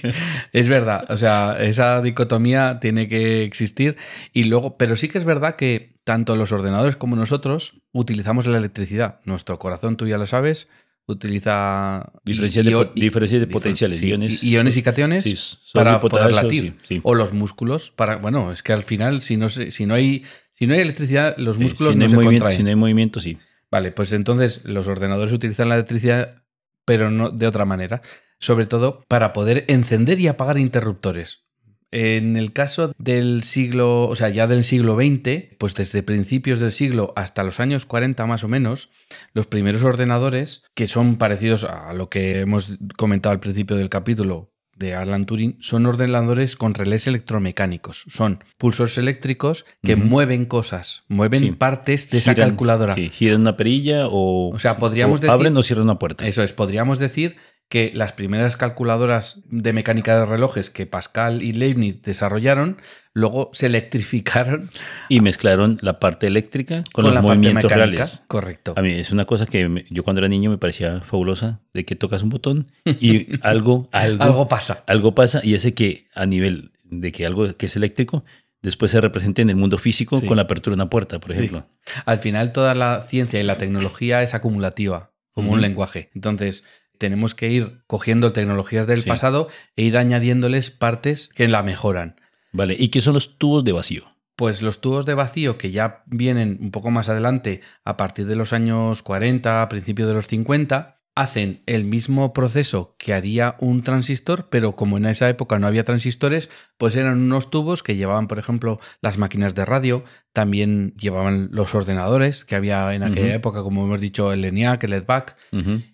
Es 0.52 0.68
verdad. 0.68 1.04
O 1.08 1.16
sea, 1.16 1.56
esa 1.60 2.00
dicotomía 2.02 2.78
tiene 2.80 3.08
que 3.08 3.42
existir. 3.44 3.96
Y 4.32 4.44
luego, 4.44 4.76
pero 4.76 4.94
sí 4.94 5.08
que 5.08 5.18
es 5.18 5.24
verdad 5.24 5.56
que 5.56 5.89
tanto 6.12 6.34
los 6.34 6.50
ordenadores 6.50 6.96
como 6.96 7.14
nosotros 7.14 7.82
utilizamos 7.92 8.46
la 8.46 8.58
electricidad. 8.58 9.20
Nuestro 9.24 9.60
corazón, 9.60 9.96
tú 9.96 10.08
ya 10.08 10.18
lo 10.18 10.26
sabes, 10.26 10.68
utiliza 11.06 12.12
Diferencias 12.24 12.64
de 12.66 13.46
po- 13.46 13.52
potenciales, 13.52 13.98
sí, 13.98 14.08
iones. 14.08 14.42
iones 14.42 14.76
y 14.76 14.82
cationes 14.82 15.22
Sí, 15.24 15.36
para 15.72 16.00
poder 16.00 16.32
latir. 16.32 16.76
sí. 16.82 17.00
O 17.04 17.14
los 17.14 17.32
músculos 17.32 17.90
para. 17.90 18.16
Bueno, 18.16 18.50
es 18.50 18.62
que 18.64 18.72
al 18.72 18.82
final, 18.82 19.22
si 19.22 19.36
no, 19.36 19.48
si 19.48 19.86
no 19.86 19.94
hay. 19.94 20.24
Si 20.50 20.66
no 20.66 20.74
hay 20.74 20.80
electricidad, 20.80 21.36
los 21.38 21.58
músculos 21.58 21.92
si 21.92 21.98
no, 21.98 22.04
hay 22.04 22.10
se 22.10 22.16
contraen. 22.16 22.56
si 22.56 22.62
no 22.64 22.68
hay 22.70 22.74
movimiento, 22.76 23.20
sí. 23.20 23.38
Vale, 23.70 23.92
pues 23.92 24.12
entonces 24.12 24.62
los 24.64 24.88
ordenadores 24.88 25.32
utilizan 25.32 25.68
la 25.68 25.76
electricidad, 25.76 26.42
pero 26.84 27.10
no 27.10 27.30
de 27.30 27.46
otra 27.46 27.64
manera. 27.64 28.02
Sobre 28.40 28.66
todo 28.66 29.02
para 29.08 29.32
poder 29.32 29.64
encender 29.68 30.18
y 30.18 30.26
apagar 30.26 30.58
interruptores. 30.58 31.44
En 31.92 32.36
el 32.36 32.52
caso 32.52 32.92
del 32.98 33.42
siglo, 33.42 34.08
o 34.08 34.14
sea, 34.14 34.28
ya 34.28 34.46
del 34.46 34.62
siglo 34.64 34.94
XX, 34.96 35.56
pues 35.58 35.74
desde 35.74 36.02
principios 36.04 36.60
del 36.60 36.70
siglo 36.72 37.12
hasta 37.16 37.42
los 37.42 37.58
años 37.58 37.84
40 37.86 38.26
más 38.26 38.44
o 38.44 38.48
menos, 38.48 38.90
los 39.34 39.46
primeros 39.48 39.82
ordenadores, 39.82 40.64
que 40.74 40.86
son 40.86 41.16
parecidos 41.16 41.64
a 41.64 41.92
lo 41.92 42.08
que 42.08 42.40
hemos 42.40 42.72
comentado 42.96 43.32
al 43.32 43.40
principio 43.40 43.76
del 43.76 43.88
capítulo 43.88 44.52
de 44.76 44.94
Alan 44.94 45.26
Turing, 45.26 45.58
son 45.60 45.84
ordenadores 45.84 46.56
con 46.56 46.72
relés 46.72 47.06
electromecánicos. 47.06 48.06
Son 48.08 48.42
pulsos 48.56 48.96
eléctricos 48.96 49.66
que 49.82 49.94
mueven 49.96 50.46
cosas, 50.46 51.02
mueven 51.08 51.40
Sí. 51.40 51.50
partes 51.52 52.08
de 52.08 52.16
esa 52.16 52.34
calculadora. 52.34 52.94
Sí, 52.94 53.10
giran 53.10 53.42
una 53.42 53.56
perilla 53.58 54.06
o, 54.06 54.48
O 54.54 54.58
sea, 54.58 54.78
podríamos 54.78 55.18
o 55.18 55.22
decir- 55.22 55.30
abren 55.32 55.54
o 55.56 55.62
cierran 55.62 55.84
una 55.84 55.98
puerta. 55.98 56.26
Eso 56.26 56.42
es, 56.42 56.54
podríamos 56.54 56.98
decir 56.98 57.36
que 57.70 57.90
las 57.94 58.12
primeras 58.12 58.56
calculadoras 58.58 59.40
de 59.46 59.72
mecánica 59.72 60.18
de 60.18 60.26
relojes 60.26 60.68
que 60.70 60.84
Pascal 60.86 61.42
y 61.42 61.52
Leibniz 61.54 62.02
desarrollaron, 62.02 62.76
luego 63.14 63.50
se 63.54 63.66
electrificaron 63.66 64.70
Y 65.08 65.20
mezclaron 65.20 65.78
la 65.80 65.98
parte 66.00 66.26
eléctrica 66.26 66.82
con, 66.92 67.04
con, 67.04 67.04
los 67.04 67.14
la 67.14 67.20
parte 67.22 67.36
movimientos 67.38 67.70
mecánica. 67.70 67.86
reales. 67.96 68.22
Correcto. 68.26 68.74
A 68.76 68.82
mí 68.82 68.92
es 68.92 69.12
una 69.12 69.24
cosa 69.24 69.46
que 69.46 69.68
me- 69.68 69.84
yo 69.88 70.02
cuando 70.04 70.18
era 70.20 70.28
niño 70.28 70.50
me 70.50 70.58
parecía 70.58 71.00
fabulosa, 71.00 71.60
de 71.72 71.84
que 71.84 71.94
tocas 71.96 72.22
un 72.22 72.28
botón 72.30 72.66
y 72.84 73.28
algo, 73.42 73.88
algo, 73.92 74.22
Algo 74.24 74.48
pasa. 74.48 74.82
algo 74.86 75.14
pasa 75.14 75.40
y 75.42 75.54
ese 75.54 75.72
que 75.72 76.06
a 76.14 76.26
nivel 76.26 76.72
de 76.84 77.12
que 77.12 77.24
algo 77.24 77.56
que 77.56 77.66
es 77.66 77.76
eléctrico, 77.76 78.24
después 78.62 78.90
se 78.90 79.00
representa 79.00 79.42
en 79.42 79.50
el 79.50 79.56
mundo 79.56 79.78
físico 79.78 80.18
Sí. 80.18 80.26
con 80.26 80.36
la 80.36 80.42
apertura 80.42 80.74
de 80.74 80.82
una 80.82 80.90
puerta, 80.90 81.20
por 81.20 81.30
ejemplo. 81.30 81.68
Al 82.04 82.18
final 82.18 82.52
toda 82.52 82.74
la 82.74 83.00
ciencia 83.02 83.38
y 83.40 83.44
la 83.44 83.58
tecnología 83.58 84.24
es 84.24 84.34
acumulativa, 84.34 85.12
como 85.32 85.52
un 85.52 85.60
lenguaje. 85.60 86.10
Entonces, 86.16 86.64
tenemos 87.00 87.34
que 87.34 87.48
ir 87.48 87.82
cogiendo 87.88 88.32
tecnologías 88.32 88.86
del 88.86 89.02
Sí. 89.02 89.08
pasado 89.08 89.48
e 89.74 89.82
ir 89.84 89.96
añadiéndoles 89.96 90.70
partes 90.70 91.28
que 91.34 91.48
la 91.48 91.62
mejoran. 91.64 92.20
Vale, 92.52 92.76
¿y 92.78 92.88
qué 92.88 93.00
son 93.00 93.14
los 93.14 93.38
tubos 93.38 93.64
de 93.64 93.72
vacío? 93.72 94.04
Pues 94.36 94.60
los 94.62 94.80
tubos 94.80 95.06
de 95.06 95.14
vacío 95.14 95.56
que 95.58 95.70
ya 95.70 96.02
vienen 96.06 96.58
un 96.60 96.70
poco 96.70 96.90
más 96.90 97.08
adelante, 97.08 97.62
a 97.84 97.96
partir 97.96 98.26
de 98.26 98.36
los 98.36 98.52
años 98.52 99.02
40, 99.02 99.62
a 99.62 99.68
principios 99.68 100.08
de 100.08 100.14
los 100.14 100.26
50, 100.26 100.99
hacen 101.14 101.62
el 101.66 101.84
mismo 101.84 102.32
proceso 102.32 102.94
que 102.98 103.12
haría 103.12 103.56
un 103.58 103.82
transistor, 103.82 104.48
pero 104.50 104.76
como 104.76 104.96
en 104.96 105.06
esa 105.06 105.28
época 105.28 105.58
no 105.58 105.66
había 105.66 105.84
transistores, 105.84 106.50
pues 106.78 106.96
eran 106.96 107.18
unos 107.18 107.50
tubos 107.50 107.82
que 107.82 107.96
llevaban, 107.96 108.28
por 108.28 108.38
ejemplo, 108.38 108.80
las 109.02 109.18
máquinas 109.18 109.54
de 109.54 109.64
radio, 109.64 110.04
también 110.32 110.94
llevaban 110.96 111.48
los 111.52 111.74
ordenadores 111.74 112.44
que 112.44 112.54
había 112.54 112.94
en 112.94 113.02
aquella 113.02 113.34
época, 113.34 113.62
como 113.62 113.84
hemos 113.84 114.00
dicho, 114.00 114.32
el 114.32 114.44
ENIAC, 114.44 114.84
el 114.84 114.92
EDVAC, 114.94 115.36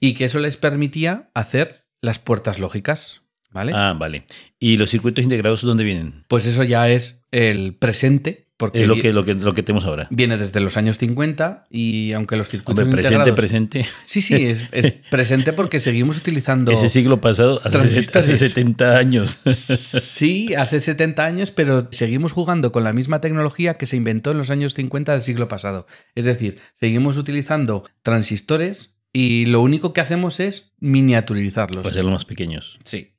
y 0.01 0.15
que 0.15 0.27
eso 0.27 0.39
les 0.39 0.57
permitía 0.57 1.31
hacer 1.35 1.87
las 2.03 2.19
puertas 2.19 2.59
lógicas, 2.59 3.23
¿vale? 3.51 3.73
Ah, 3.75 3.95
vale. 3.99 4.25
¿Y 4.61 4.77
los 4.77 4.91
circuitos 4.91 5.25
integrados 5.25 5.63
dónde 5.63 5.85
vienen? 5.85 6.25
Pues 6.29 6.47
eso 6.47 6.63
ya 6.63 6.89
es 6.89 7.25
el 7.31 7.75
presente, 7.75 8.46
porque 8.57 8.83
Es 8.83 8.89
lo 8.89 8.97
que, 8.97 9.13
lo 9.13 9.25
que, 9.25 9.35
lo 9.35 9.53
que 9.53 9.63
tenemos 9.63 9.85
ahora. 9.85 10.09
viene 10.11 10.39
desde 10.39 10.61
los 10.61 10.79
años 10.79 10.97
50 10.97 11.67
y 11.71 12.13
aunque 12.13 12.37
los 12.37 12.49
circuitos 12.49 12.85
Hombre, 12.85 13.03
presente, 13.03 13.33
presente. 13.35 13.87
Sí, 14.07 14.23
sí, 14.23 14.47
es, 14.47 14.69
es 14.73 14.93
presente 15.11 15.53
porque 15.53 15.79
seguimos 15.79 16.17
utilizando... 16.17 16.73
Ese 16.73 16.89
siglo 16.89 17.21
pasado, 17.21 17.61
hace, 17.65 17.79
hace 18.19 18.37
70 18.37 18.97
años. 18.97 19.41
Sí, 19.47 20.55
hace 20.55 20.81
70 20.81 21.25
años, 21.25 21.51
pero 21.53 21.89
seguimos 21.91 22.33
jugando 22.33 22.73
con 22.73 22.85
la 22.85 22.93
misma 22.93 23.21
tecnología 23.21 23.75
que 23.75 23.87
se 23.87 23.97
inventó 23.97 24.31
en 24.31 24.39
los 24.39 24.51
años 24.51 24.75
50 24.75 25.13
del 25.13 25.23
siglo 25.23 25.49
pasado. 25.49 25.87
Es 26.15 26.25
decir, 26.25 26.59
seguimos 26.75 27.19
utilizando 27.19 27.85
transistores 28.03 29.03
y 29.13 29.47
lo 29.47 29.61
único 29.61 29.93
que 29.93 30.01
hacemos 30.01 30.41
es 30.41 30.75
miniaturizarlos. 30.79 31.83
Para 31.83 31.91
hacerlos 31.91 32.13
más 32.13 32.25
pequeños. 32.25 32.79
Sí. 32.85 33.17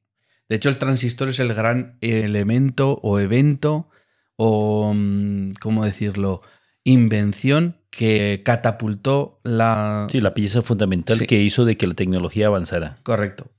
De 0.50 0.56
hecho, 0.56 0.70
el 0.70 0.78
transistor 0.78 1.30
es 1.30 1.40
el 1.40 1.54
gran 1.54 1.98
elemento 2.02 3.00
o 3.04 3.20
evento 3.20 3.90
o, 4.38 4.94
mm, 4.96 5.54
¿cómo 5.60 5.84
decirlo?, 5.84 6.42
invención 6.84 7.76
que 7.90 8.42
catapultó 8.46 9.42
la... 9.44 10.08
Sí, 10.10 10.22
la 10.22 10.34
pieza 10.34 10.62
fundamental 10.62 11.18
Sí. 11.18 11.26
que 11.26 11.42
hizo 11.42 11.66
de 11.66 11.76
que 11.76 11.88
la 11.88 11.96
tecnología 11.96 12.48
avanzara. 12.48 12.98
Correcto. 13.04 13.52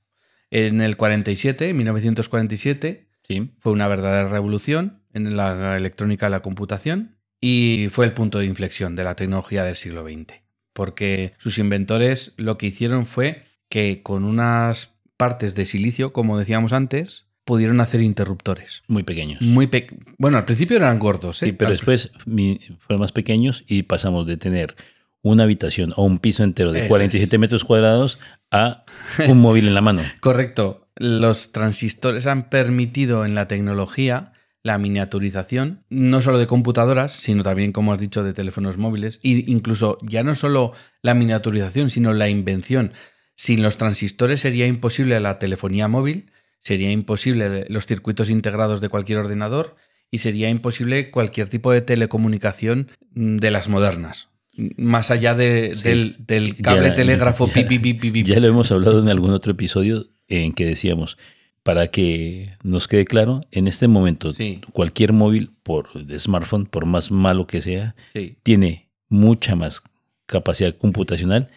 En 0.50 0.80
el 0.80 0.96
47, 0.96 1.74
1947, 1.74 3.08
Sí. 3.28 3.52
fue 3.58 3.72
una 3.72 3.88
verdadera 3.88 4.28
revolución 4.28 5.02
en 5.12 5.36
la 5.36 5.76
electrónica 5.76 6.28
y 6.28 6.30
la 6.30 6.40
computación 6.40 7.18
y 7.40 7.88
fue 7.90 8.06
el 8.06 8.14
punto 8.14 8.38
de 8.38 8.46
inflexión 8.46 8.96
de 8.96 9.04
la 9.04 9.14
tecnología 9.14 9.62
del 9.64 9.76
siglo 9.76 10.04
XX. 10.04 10.40
Porque 10.72 11.34
sus 11.36 11.58
inventores 11.58 12.32
lo 12.38 12.56
que 12.56 12.66
hicieron 12.68 13.04
fue 13.04 13.44
que 13.68 14.02
con 14.02 14.24
unas 14.24 15.00
partes 15.18 15.54
de 15.54 15.66
silicio, 15.66 16.12
como 16.12 16.38
decíamos 16.38 16.72
antes, 16.72 17.27
pudieron 17.48 17.80
hacer 17.80 18.02
interruptores. 18.02 18.82
Muy 18.88 19.02
pequeños. 19.04 19.40
Muy 19.40 19.66
pe- 19.68 19.88
bueno, 20.18 20.36
al 20.36 20.44
principio 20.44 20.76
eran 20.76 20.98
gordos, 20.98 21.42
¿eh? 21.42 21.46
Sí, 21.46 21.52
pero 21.52 21.68
Al- 21.70 21.76
después 21.78 22.12
fueron 22.26 23.00
más 23.00 23.12
pequeños 23.12 23.64
y 23.66 23.84
pasamos 23.84 24.26
de 24.26 24.36
tener 24.36 24.76
una 25.22 25.44
habitación 25.44 25.94
o 25.96 26.04
un 26.04 26.18
piso 26.18 26.44
entero 26.44 26.72
de 26.72 26.80
Eso 26.80 26.88
47 26.88 27.34
es. 27.36 27.40
metros 27.40 27.64
cuadrados 27.64 28.18
a 28.50 28.82
un 29.26 29.40
móvil 29.40 29.66
en 29.66 29.74
la 29.74 29.80
mano. 29.80 30.02
Correcto. 30.20 30.88
Los 30.96 31.52
transistores 31.52 32.26
han 32.26 32.50
permitido 32.50 33.24
en 33.24 33.34
la 33.34 33.48
tecnología 33.48 34.32
la 34.62 34.76
miniaturización, 34.76 35.84
no 35.88 36.20
solo 36.20 36.38
de 36.38 36.46
computadoras, 36.46 37.12
sino 37.12 37.42
también, 37.42 37.72
como 37.72 37.92
has 37.94 37.98
dicho, 37.98 38.22
de 38.22 38.34
teléfonos 38.34 38.76
móviles, 38.76 39.20
e 39.22 39.44
incluso 39.46 39.96
ya 40.02 40.22
no 40.22 40.34
solo 40.34 40.72
la 41.00 41.14
miniaturización, 41.14 41.88
sino 41.88 42.12
la 42.12 42.28
invención. 42.28 42.92
Sin 43.36 43.62
los 43.62 43.76
transistores 43.78 44.40
sería 44.40 44.66
imposible 44.66 45.18
la 45.20 45.38
telefonía 45.38 45.88
móvil, 45.88 46.30
sería 46.58 46.90
imposible 46.92 47.66
los 47.68 47.86
circuitos 47.86 48.30
integrados 48.30 48.80
de 48.80 48.88
cualquier 48.88 49.18
ordenador 49.18 49.76
y 50.10 50.18
sería 50.18 50.48
imposible 50.50 51.10
cualquier 51.10 51.48
tipo 51.48 51.72
de 51.72 51.80
telecomunicación 51.80 52.90
mm, 53.14 53.36
de 53.36 53.50
las 53.50 53.68
modernas. 53.68 54.28
Más 54.76 55.10
allá 55.10 55.34
de- 55.34 55.72
Sí. 55.74 55.88
del, 55.88 56.16
del 56.26 56.56
cable 56.56 56.88
Ya- 56.88 56.94
telégrafo 56.94 57.46
ya- 57.46 57.52
pi, 57.54 57.64
pi, 57.64 57.78
pi, 57.78 57.94
pi, 57.94 58.10
pi. 58.10 58.22
Ya 58.24 58.40
lo 58.40 58.48
hemos 58.48 58.72
hablado 58.72 59.00
en 59.00 59.08
algún 59.08 59.30
otro 59.32 59.52
episodio 59.52 60.06
en 60.26 60.52
que 60.52 60.64
decíamos, 60.66 61.16
para 61.62 61.86
que 61.88 62.56
nos 62.64 62.88
quede 62.88 63.04
claro, 63.04 63.42
en 63.52 63.68
este 63.68 63.86
momento 63.88 64.32
Sí. 64.32 64.60
cualquier 64.72 65.12
móvil 65.12 65.52
por 65.62 65.88
smartphone, 66.18 66.66
por 66.66 66.86
más 66.86 67.10
malo 67.10 67.46
que 67.46 67.60
sea, 67.60 67.94
Sí. 68.12 68.36
tiene 68.42 68.88
mucha 69.08 69.54
más 69.54 69.82
capacidad 70.26 70.74
computacional 70.76 71.48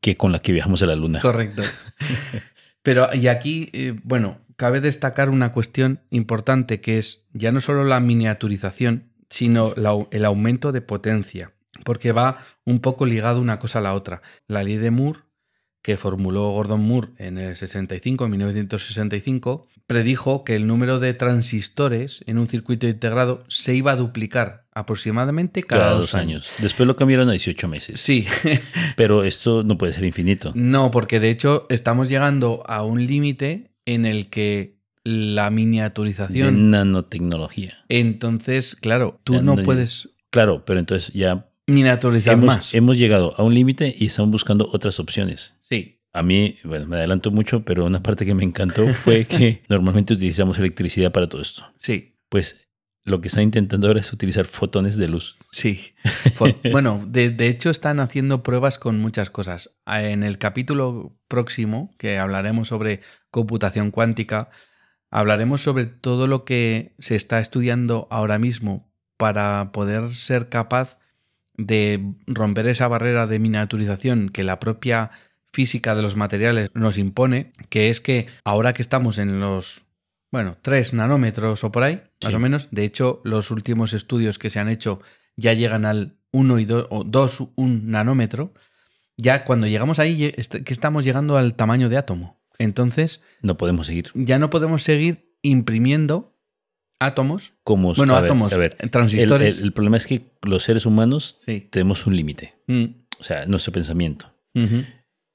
que 0.00 0.16
con 0.16 0.32
la 0.32 0.38
que 0.38 0.52
viajamos 0.52 0.82
a 0.82 0.86
la 0.86 0.94
luna. 0.96 1.20
Correcto. 1.20 1.62
Pero 2.82 3.08
y 3.14 3.28
aquí, 3.28 3.70
eh, 3.72 3.94
bueno, 4.02 4.38
cabe 4.56 4.80
destacar 4.80 5.30
una 5.30 5.52
cuestión 5.52 6.00
importante 6.10 6.80
que 6.80 6.98
es 6.98 7.26
ya 7.32 7.52
no 7.52 7.60
solo 7.60 7.84
la 7.84 8.00
miniaturización, 8.00 9.12
sino 9.30 9.72
la- 9.76 10.06
el 10.10 10.24
aumento 10.24 10.70
de 10.72 10.80
potencia, 10.80 11.52
porque 11.84 12.12
va 12.12 12.38
un 12.64 12.80
poco 12.80 13.06
ligado 13.06 13.40
una 13.40 13.58
cosa 13.58 13.78
a 13.80 13.82
la 13.82 13.94
otra. 13.94 14.22
La 14.46 14.62
ley 14.62 14.76
de 14.76 14.90
Moore, 14.90 15.20
que 15.82 15.96
formuló 15.96 16.50
Gordon 16.50 16.80
Moore 16.86 17.08
en 17.18 17.36
el 17.38 17.56
65, 17.56 18.24
en 18.24 18.30
1965, 18.30 19.66
predijo 19.86 20.42
que 20.44 20.56
el 20.56 20.66
número 20.66 20.98
de 20.98 21.12
transistores 21.12 22.22
en 22.26 22.38
un 22.38 22.48
circuito 22.48 22.86
integrado 22.88 23.42
se 23.48 23.74
iba 23.74 23.92
a 23.92 23.96
duplicar 23.96 24.66
aproximadamente 24.72 25.62
cada, 25.62 25.84
Cada 25.84 25.94
dos 25.98 26.14
años. 26.14 26.50
Después 26.58 26.86
lo 26.86 26.96
cambiaron 26.96 27.28
a 27.28 27.32
18 27.32 27.68
meses. 27.68 28.00
Sí, 28.00 28.26
Pero 28.96 29.24
esto 29.24 29.62
no 29.62 29.76
puede 29.76 29.92
ser 29.92 30.04
infinito. 30.04 30.52
No, 30.54 30.90
porque 30.90 31.20
de 31.20 31.30
hecho 31.30 31.66
estamos 31.68 32.08
llegando 32.08 32.62
a 32.66 32.82
un 32.82 33.04
límite 33.06 33.73
en 33.86 34.06
el 34.06 34.28
que 34.30 34.76
la 35.04 35.44
De 35.44 35.50
miniaturización. 35.56 36.70
nanotecnología. 36.70 37.74
Entonces, 37.88 38.74
claro, 38.76 39.20
tú 39.24 39.34
no 39.42 39.56
no- 39.56 39.62
puedes 39.62 40.10
Claro, 40.30 40.64
pero 40.64 40.80
entonces 40.80 41.12
ya 41.14 41.48
miniaturizar 41.66 42.34
hemos, 42.34 42.46
más. 42.46 42.74
hemos 42.74 42.98
llegado 42.98 43.34
a 43.36 43.42
un 43.44 43.54
límite 43.54 43.94
y 43.96 44.06
estamos 44.06 44.30
buscando 44.32 44.68
otras 44.72 44.98
opciones. 45.00 45.54
Sí, 45.60 46.00
A 46.12 46.22
mí, 46.22 46.56
bueno, 46.64 46.86
me 46.86 46.96
adelanto 46.96 47.30
mucho, 47.30 47.64
pero 47.64 47.84
una 47.84 48.02
parte 48.02 48.24
que 48.24 48.34
me 48.34 48.44
encantó 48.44 48.86
fue 48.94 49.24
que 49.26 49.62
normalmente 49.68 50.14
utilizamos 50.14 50.58
electricidad 50.58 51.12
para 51.12 51.28
todo 51.28 51.40
esto. 51.42 51.64
sí, 51.78 52.14
Pues 52.28 52.63
lo 53.04 53.20
que 53.20 53.28
están 53.28 53.44
intentando 53.44 53.86
ahora 53.86 54.00
es 54.00 54.12
utilizar 54.12 54.46
fotones 54.46 54.96
de 54.96 55.08
luz. 55.08 55.36
sí. 55.50 55.94
Bueno, 56.72 57.02
de, 57.06 57.30
de 57.30 57.48
hecho 57.48 57.70
están 57.70 58.00
haciendo 58.00 58.42
pruebas 58.42 58.78
con 58.78 58.98
muchas 58.98 59.30
cosas. 59.30 59.70
En 59.86 60.22
el 60.22 60.38
capítulo 60.38 61.16
próximo, 61.28 61.94
que 61.98 62.18
hablaremos 62.18 62.68
sobre 62.68 63.00
computación 63.30 63.90
cuántica, 63.90 64.50
hablaremos 65.10 65.60
sobre 65.60 65.86
todo 65.86 66.26
lo 66.26 66.44
que 66.44 66.94
se 66.98 67.14
está 67.14 67.40
estudiando 67.40 68.08
ahora 68.10 68.38
mismo 68.38 68.90
para 69.16 69.70
poder 69.72 70.12
ser 70.14 70.48
capaz 70.48 70.98
de 71.56 72.14
romper 72.26 72.66
esa 72.66 72.88
barrera 72.88 73.26
de 73.26 73.38
miniaturización 73.38 74.28
que 74.28 74.42
la 74.42 74.58
propia 74.58 75.10
física 75.52 75.94
de 75.94 76.02
los 76.02 76.16
materiales 76.16 76.70
nos 76.74 76.98
impone, 76.98 77.52
que 77.68 77.90
es 77.90 78.00
que 78.00 78.26
ahora 78.44 78.72
que 78.72 78.82
estamos 78.82 79.18
en 79.18 79.38
los, 79.38 79.83
bueno, 80.34 80.56
3 80.62 80.94
nanómetros 80.94 81.62
o 81.62 81.70
por 81.70 81.84
ahí, 81.84 82.02
más 82.24 82.34
o 82.34 82.38
menos, 82.40 82.68
de 82.72 82.84
hecho 82.84 83.20
los 83.24 83.52
últimos 83.52 83.92
estudios 83.92 84.36
que 84.40 84.50
se 84.50 84.58
han 84.58 84.68
hecho 84.68 85.00
ya 85.36 85.52
llegan 85.52 85.84
al 85.84 86.16
1 86.32 86.58
y 86.58 86.64
2 86.64 86.86
o 86.90 87.04
2, 87.04 87.52
1 87.54 87.80
nanómetro, 87.84 88.52
ya 89.16 89.44
cuando 89.44 89.68
llegamos 89.68 90.00
ahí 90.00 90.32
que 90.32 90.72
estamos 90.72 91.04
llegando 91.04 91.36
al 91.36 91.54
tamaño 91.54 91.88
de 91.88 91.98
átomo. 91.98 92.42
Entonces 92.58 93.22
No 93.42 93.56
podemos 93.56 93.86
seguir 93.86 94.10
ya 94.14 94.40
no 94.40 94.50
podemos 94.50 94.82
seguir 94.82 95.36
imprimiendo 95.42 96.36
átomos, 96.98 97.52
como... 97.62 97.94
bueno, 97.94 98.14
a 98.16 98.20
ver, 98.22 98.24
átomos, 98.30 98.52
a 98.52 98.56
ver, 98.58 98.76
transistores. 98.90 99.58
el- 99.60 99.66
el 99.66 99.72
problema 99.72 99.96
es 99.98 100.06
que 100.08 100.22
los 100.42 100.64
seres 100.64 100.84
humanos 100.86 101.36
sí. 101.46 101.68
tenemos 101.70 102.06
un 102.08 102.16
límite, 102.16 102.54
Mm, 102.66 102.84
o 103.20 103.22
sea, 103.24 103.46
nuestro 103.46 103.72
pensamiento. 103.72 104.34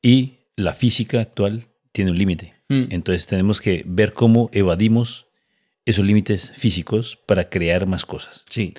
Y 0.02 0.40
la 0.58 0.74
física 0.74 1.22
actual 1.22 1.68
tiene 1.94 2.12
un 2.12 2.18
límite. 2.18 2.54
Mm. 2.70 2.86
Entonces 2.92 3.28
tenemos 3.28 3.62
que 3.62 3.84
ver 3.86 4.14
cómo 4.14 4.50
evadimos 4.54 5.28
esos 5.86 6.06
límites 6.06 6.52
físicos 6.56 7.18
para 7.28 7.50
crear 7.50 7.88
más 7.88 8.06
cosas. 8.06 8.46
Sí. 8.50 8.74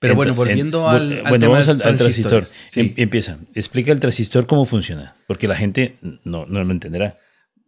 Pero 0.00 0.14
bueno, 0.14 0.34
volviendo 0.34 0.80
en- 0.90 0.94
al, 0.94 1.12
al 1.12 1.20
bueno, 1.22 1.38
tema 1.38 1.52
vamos 1.54 1.68
al, 1.68 1.76
al 1.76 1.96
transistor. 1.96 2.30
transistores. 2.44 2.52
Sí. 2.70 2.80
Em- 2.80 2.94
Empieza. 2.96 3.38
Explica 3.54 3.90
el 3.92 4.00
transistor 4.00 4.46
cómo 4.46 4.64
funciona, 4.64 5.16
porque 5.26 5.48
la 5.48 5.56
gente 5.56 5.96
no, 6.24 6.46
no 6.46 6.62
lo 6.64 6.70
entenderá. 6.70 7.18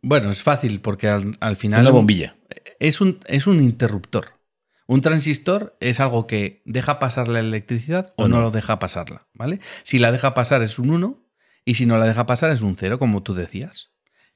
Bueno, 0.03 0.31
es 0.31 0.43
fácil 0.43 0.81
porque 0.81 1.09
al, 1.09 1.37
al 1.41 1.57
final... 1.57 1.81
Una 1.83 1.91
bombilla. 1.91 2.37
Es 2.79 3.01
un, 3.01 3.19
es 3.27 3.47
un 3.47 3.61
interruptor. 3.61 4.39
Un 4.87 5.03
transistor 5.03 5.77
es 5.81 6.01
algo 6.01 6.27
que 6.27 6.63
deja 6.65 6.99
pasar 6.99 7.29
la 7.29 7.41
electricidad 7.41 8.13
o, 8.17 8.25
O 8.25 8.29
no. 8.29 8.37
no. 8.37 8.43
lo 8.43 8.51
deja 8.51 8.79
pasarla, 8.79 9.29
¿vale? 9.35 9.61
Si 9.85 9.99
la 9.99 10.11
deja 10.11 10.33
pasar 10.35 10.63
es 10.63 10.79
un 10.79 10.91
1 10.91 11.23
y 11.65 11.75
si 11.75 11.85
no 11.87 11.99
la 11.99 12.07
deja 12.07 12.27
pasar 12.27 12.51
es 12.51 12.63
un 12.63 12.77
0, 12.77 12.99
como 12.99 13.23
tú 13.23 13.35
decías. 13.35 13.91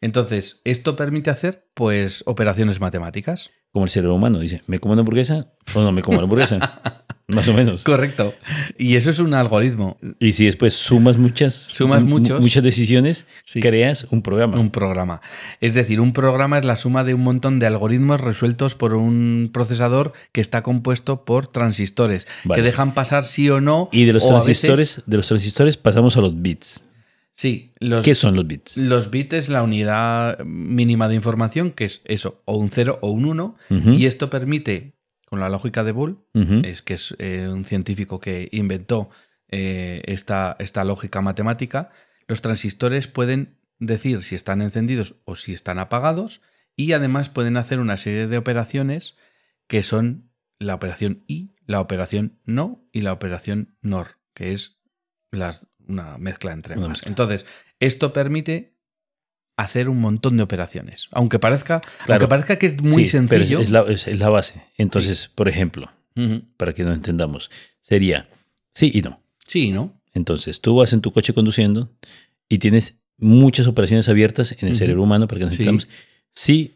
Entonces, 0.05 0.61
esto 0.65 0.97
permite 0.97 1.31
hacer, 1.31 1.67
pues, 1.73 2.23
operaciones 2.27 2.79
matemáticas. 2.79 3.51
Como 3.73 3.87
el 3.87 3.91
cerebro 3.91 4.15
humano. 4.17 4.39
Dice, 4.39 4.61
¿me 4.67 4.79
como 4.79 4.93
una 4.93 5.01
hamburguesa 5.01 5.53
o 5.75 5.81
no 5.81 5.93
me 5.93 6.03
como 6.03 6.19
la 6.19 6.25
hamburguesa? 6.25 6.59
Más 7.27 7.49
o 7.49 7.55
menos. 7.55 7.85
Correcto. 7.85 8.35
Y 8.77 8.97
eso 8.97 9.09
es 9.09 9.19
un 9.19 9.33
algoritmo, 9.33 9.97
Y 10.21 10.35
si 10.35 10.45
después 10.45 10.75
sumas 10.75 11.17
muchas, 11.17 11.55
Sumas 11.55 12.03
mu- 12.03 12.19
muchos. 12.19 12.39
muchas 12.43 12.63
decisiones, 12.63 13.27
Sí. 13.45 13.61
creas 13.63 14.07
un 14.11 14.21
programa. 14.21 14.59
un 14.61 14.71
programa. 14.71 15.23
Es 15.63 15.73
decir, 15.73 16.03
un 16.03 16.13
programa 16.13 16.59
es 16.59 16.67
la 16.67 16.77
suma 16.77 17.03
de 17.03 17.15
un 17.15 17.23
montón 17.23 17.59
de 17.59 17.67
algoritmos 17.67 18.21
resueltos 18.21 18.75
por 18.75 18.93
un 18.93 19.49
procesador 19.55 20.13
que 20.33 20.43
está 20.43 20.63
compuesto 20.63 21.25
por 21.25 21.47
transistores, 21.47 22.29
Vale. 22.45 22.61
que 22.61 22.67
dejan 22.67 22.93
pasar 22.93 23.25
sí 23.25 23.49
o 23.49 23.63
no. 23.63 23.89
y 23.91 24.05
de 24.05 24.13
los 24.13 24.23
veces- 24.23 24.29
transistores, 24.61 25.03
de 25.07 25.17
los 25.17 25.27
transistores 25.27 25.77
pasamos 25.79 26.19
a 26.19 26.21
los 26.21 26.43
bits. 26.43 26.85
Sí, 27.35 27.75
los, 27.81 28.05
¿Qué 28.05 28.15
son 28.15 28.35
los 28.37 28.47
bits? 28.47 28.79
Los 28.79 29.11
bits 29.11 29.35
es 29.35 29.49
la 29.51 29.63
unidad 29.63 30.39
mínima 30.45 31.09
de 31.09 31.17
información, 31.17 31.73
que 31.73 31.85
es 31.85 32.01
eso, 32.07 32.41
o 32.47 32.57
un 32.57 32.71
0 32.71 33.01
o 33.03 33.11
un 33.11 33.27
1, 33.27 33.57
Ujú. 33.69 33.91
y 33.91 34.07
esto 34.07 34.31
permite, 34.31 34.95
con 35.27 35.41
la 35.41 35.51
lógica 35.51 35.85
de 35.85 35.93
Boole, 35.93 36.17
es 36.63 36.81
que 36.81 36.95
es 36.95 37.15
eh, 37.19 37.49
un 37.53 37.65
científico 37.67 38.21
que 38.21 38.49
inventó 38.53 39.11
eh, 39.49 40.01
esta, 40.07 40.57
esta 40.59 40.85
lógica 40.85 41.21
matemática, 41.21 41.91
los 42.27 42.41
transistores 42.41 43.09
pueden 43.09 43.59
decir 43.79 44.23
si 44.23 44.35
están 44.35 44.63
encendidos 44.63 45.17
o 45.25 45.37
si 45.37 45.53
están 45.53 45.79
apagados, 45.79 46.41
y 46.77 46.93
además 46.93 47.29
pueden 47.29 47.57
hacer 47.57 47.81
una 47.81 47.97
serie 47.97 48.27
de 48.27 48.39
operaciones 48.39 49.17
que 49.67 49.83
son 49.83 50.31
la 50.59 50.75
operación 50.75 51.25
I, 51.27 51.53
la 51.67 51.81
operación 51.81 52.41
no 52.45 52.89
y 52.93 53.03
la 53.03 53.13
operación 53.13 53.77
NOR, 53.83 54.19
que 54.35 54.53
es 54.53 54.81
las, 55.31 55.69
una 55.89 56.19
mezcla 56.19 56.53
entre 56.53 56.75
ambas. 56.75 57.07
Entonces, 57.07 57.47
esto 57.81 58.13
permite 58.13 58.75
hacer 59.57 59.89
un 59.89 60.01
montón 60.01 60.37
de 60.37 60.43
operaciones. 60.43 61.09
Aunque 61.13 61.39
parezca, 61.39 61.81
Claro. 62.05 62.25
aunque 62.25 62.29
parezca 62.29 62.59
que 62.59 62.67
es 62.67 62.81
muy 62.83 63.07
Sí, 63.07 63.19
pero 63.29 63.43
es- 63.45 63.49
sencillo. 63.49 63.61
es, 63.61 63.71
la, 63.71 63.83
es- 63.83 64.09
es 64.09 64.19
la 64.19 64.29
base. 64.29 64.67
Entonces, 64.77 65.31
por 65.35 65.49
ejemplo, 65.49 65.91
para 66.57 66.73
que 66.73 66.83
nos 66.85 66.95
entendamos, 66.95 67.51
sería 67.81 68.29
sí 68.73 68.91
y 68.95 69.03
no. 69.03 69.21
Sí, 69.47 69.71
¿no? 69.73 70.01
Entonces, 70.13 70.61
tú 70.61 70.77
vas 70.77 70.93
en 70.93 71.01
tu 71.01 71.13
coche 71.13 71.33
conduciendo 71.33 71.91
y 72.49 72.59
tienes 72.59 73.01
muchas 73.19 73.67
operaciones 73.67 74.09
abiertas 74.09 74.57
en 74.61 74.69
el 74.69 74.77
cerebro 74.77 75.03
humano 75.03 75.29
para 75.29 75.39
que 75.41 75.45
nos 75.47 75.55
Sí. 75.55 75.63
entendamos. 75.63 75.89
Sí 76.31 76.75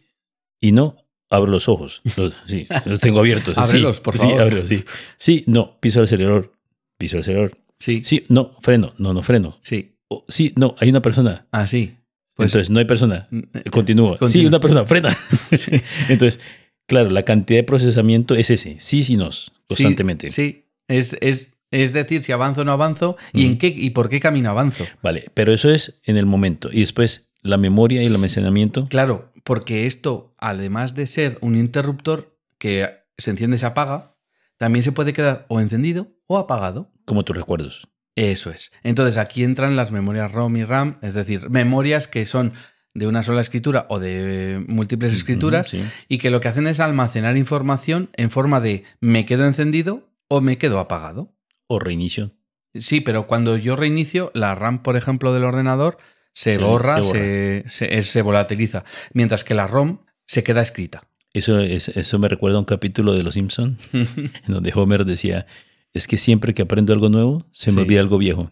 y 0.61 0.73
no, 0.73 1.05
abro 1.31 1.51
los 1.51 1.69
ojos. 1.69 2.01
Los, 2.17 2.35
sí, 2.47 2.67
los 2.85 3.01
tengo 3.01 3.19
abiertos. 3.21 3.55
Sí, 3.65 3.77
Ábrelos, 3.79 4.01
por 4.01 4.17
sí, 4.17 4.25
favor. 4.27 4.43
ábrelos, 4.43 4.69
sí. 4.69 4.85
Sí, 5.17 5.45
no, 5.47 5.79
piso 5.81 5.99
el 6.01 6.05
acelerador. 6.05 6.53
Piso 6.97 7.17
el 7.17 7.21
acelerador. 7.23 7.59
Sí, 7.79 8.03
Sí, 8.05 8.25
no, 8.29 8.55
freno. 8.61 8.93
No, 8.99 9.15
no 9.15 9.23
freno. 9.23 9.57
sí. 9.61 9.95
O, 10.11 10.25
sí, 10.27 10.55
no, 10.57 10.75
hay 10.79 10.89
una 10.89 11.03
persona. 11.03 11.47
Así. 11.53 11.99
Pues, 12.35 12.51
Entonces, 12.53 12.71
no 12.71 12.79
hay 12.79 12.87
persona. 12.87 13.29
eh, 13.31 13.69
Continúa. 13.71 14.15
Sí, 14.15 14.19
continúa. 14.21 14.49
una 14.49 14.61
persona, 14.61 14.87
frena. 14.87 15.11
Entonces, 16.09 16.41
claro, 16.87 17.11
la 17.11 17.25
cantidad 17.25 17.59
de 17.59 17.65
procesamiento 17.65 18.35
es 18.35 18.51
ese. 18.51 18.77
Sí, 18.81 19.05
sí, 19.05 19.17
no. 19.17 19.29
Constantemente. 19.69 20.31
Sí, 20.31 20.43
sí. 20.43 20.65
Es, 20.89 21.15
es, 21.21 21.59
es 21.71 21.93
decir, 21.93 22.23
si 22.23 22.33
avanzo 22.33 22.63
o 22.63 22.65
no 22.65 22.73
avanzo 22.73 23.17
y 23.35 23.45
en 23.45 23.59
qué 23.59 23.67
y 23.67 23.91
por 23.91 24.09
qué 24.09 24.19
camino 24.21 24.49
avanzo. 24.49 24.87
Vale, 25.03 25.27
pero 25.35 25.53
eso 25.53 25.71
es 25.71 26.01
en 26.05 26.17
el 26.17 26.25
momento. 26.25 26.71
Y 26.73 26.81
después 26.81 27.31
la 27.43 27.59
memoria 27.59 28.03
y 28.03 28.07
el 28.07 28.15
almacenamiento. 28.15 28.89
Claro, 28.89 29.31
porque 29.45 29.85
esto, 29.87 30.35
además 30.39 30.95
de 30.95 31.07
ser 31.07 31.37
un 31.43 31.55
interruptor 31.55 32.39
que 32.57 32.89
se 33.19 33.31
enciende 33.31 33.57
y 33.57 33.59
se 33.61 33.67
apaga, 33.67 34.17
también 34.59 34.83
se 34.83 34.93
puede 34.93 35.13
quedar 35.13 35.47
o 35.49 35.61
encendido 35.61 36.09
o 36.27 36.37
apagado. 36.39 36.93
como 37.07 37.25
tus 37.25 37.35
recuerdos. 37.37 37.89
Eso 38.17 38.51
es. 38.51 38.73
Entonces 38.83 39.17
aquí 39.17 39.45
entran 39.45 39.77
las 39.77 39.93
memorias 39.93 40.33
ROM 40.33 40.57
y 40.57 40.65
RAM, 40.65 40.99
es 41.03 41.15
decir, 41.15 41.49
memorias 41.51 42.09
que 42.09 42.27
son 42.27 42.53
de 42.93 43.07
una 43.07 43.23
sola 43.23 43.41
escritura 43.41 43.87
o 43.89 44.01
de 44.01 44.63
múltiples 44.67 45.13
escrituras 45.15 45.69
sí. 45.69 45.83
y 46.09 46.19
que 46.19 46.31
lo 46.31 46.41
que 46.41 46.49
hacen 46.49 46.67
es 46.67 46.81
almacenar 46.81 47.37
información 47.37 48.11
en 48.15 48.31
forma 48.31 48.61
de 48.61 48.83
me 49.01 49.25
quedo 49.25 49.47
encendido 49.47 50.11
o 50.29 50.41
me 50.41 50.59
quedo 50.59 50.81
apagado. 50.81 51.33
O 51.69 51.79
reinicio. 51.79 52.33
Sí, 52.75 53.01
pero 53.01 53.27
cuando 53.29 53.57
yo 53.57 53.77
reinicio, 53.77 54.31
la 54.35 54.55
RAM, 54.55 54.83
por 54.83 54.97
ejemplo, 54.97 55.33
del 55.33 55.45
ordenador 55.45 55.97
se, 56.33 56.53
Se- 56.55 56.59
borra, 56.59 56.97
se 56.97 57.03
borra. 57.03 57.13
se, 57.21 57.65
se- 57.69 58.03
se 58.03 58.23
volatiliza, 58.23 58.85
mientras 59.13 59.45
que 59.45 59.55
la 59.55 59.67
ROM 59.69 59.99
se 60.27 60.43
queda 60.43 60.61
escrita. 60.63 61.03
Eso, 61.39 61.61
es- 61.61 61.89
eso 61.89 62.19
me 62.19 62.29
recuerda 62.29 62.57
a 62.57 62.61
un 62.61 62.65
capítulo 62.65 63.13
de 63.13 63.23
Los 63.23 63.35
Simpson 63.35 63.77
en 63.93 64.31
donde 64.47 64.73
Homer 64.75 65.05
decía, 65.05 65.47
es 65.93 66.07
que 66.07 66.17
siempre 66.19 66.55
que 66.55 66.63
aprendo 66.63 66.93
algo 66.93 67.09
nuevo, 67.09 67.47
se 67.53 67.71
me 67.73 67.77
Sí. 67.77 67.81
olvida 67.83 68.01
algo 68.01 68.19
viejo. 68.19 68.51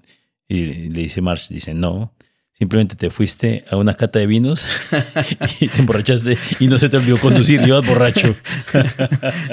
Y 0.49 0.88
le 0.90 1.03
dice 1.03 1.20
Marx, 1.22 1.49
dice, 1.49 1.75
no, 1.75 2.14
simplemente 2.59 2.97
te 2.97 3.11
fuiste 3.11 3.64
a 3.71 3.77
una 3.77 3.95
cata 3.95 4.19
de 4.19 4.27
vinos 4.27 4.66
y 5.61 5.69
te 5.69 5.81
emborrachaste 5.81 6.38
y 6.59 6.69
no 6.69 6.79
se 6.79 6.88
te 6.88 6.97
olvidó 6.97 7.19
conducir, 7.19 7.62
ibas 7.66 7.87
borracho. 7.87 8.35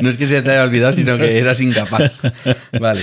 No 0.01 0.09
es 0.09 0.17
que 0.17 0.27
se 0.27 0.41
te 0.41 0.51
haya 0.51 0.63
olvidado, 0.63 0.93
sino 0.93 1.17
que 1.17 1.37
eras 1.37 1.61
incapaz. 1.61 2.11
Vale. 2.79 3.01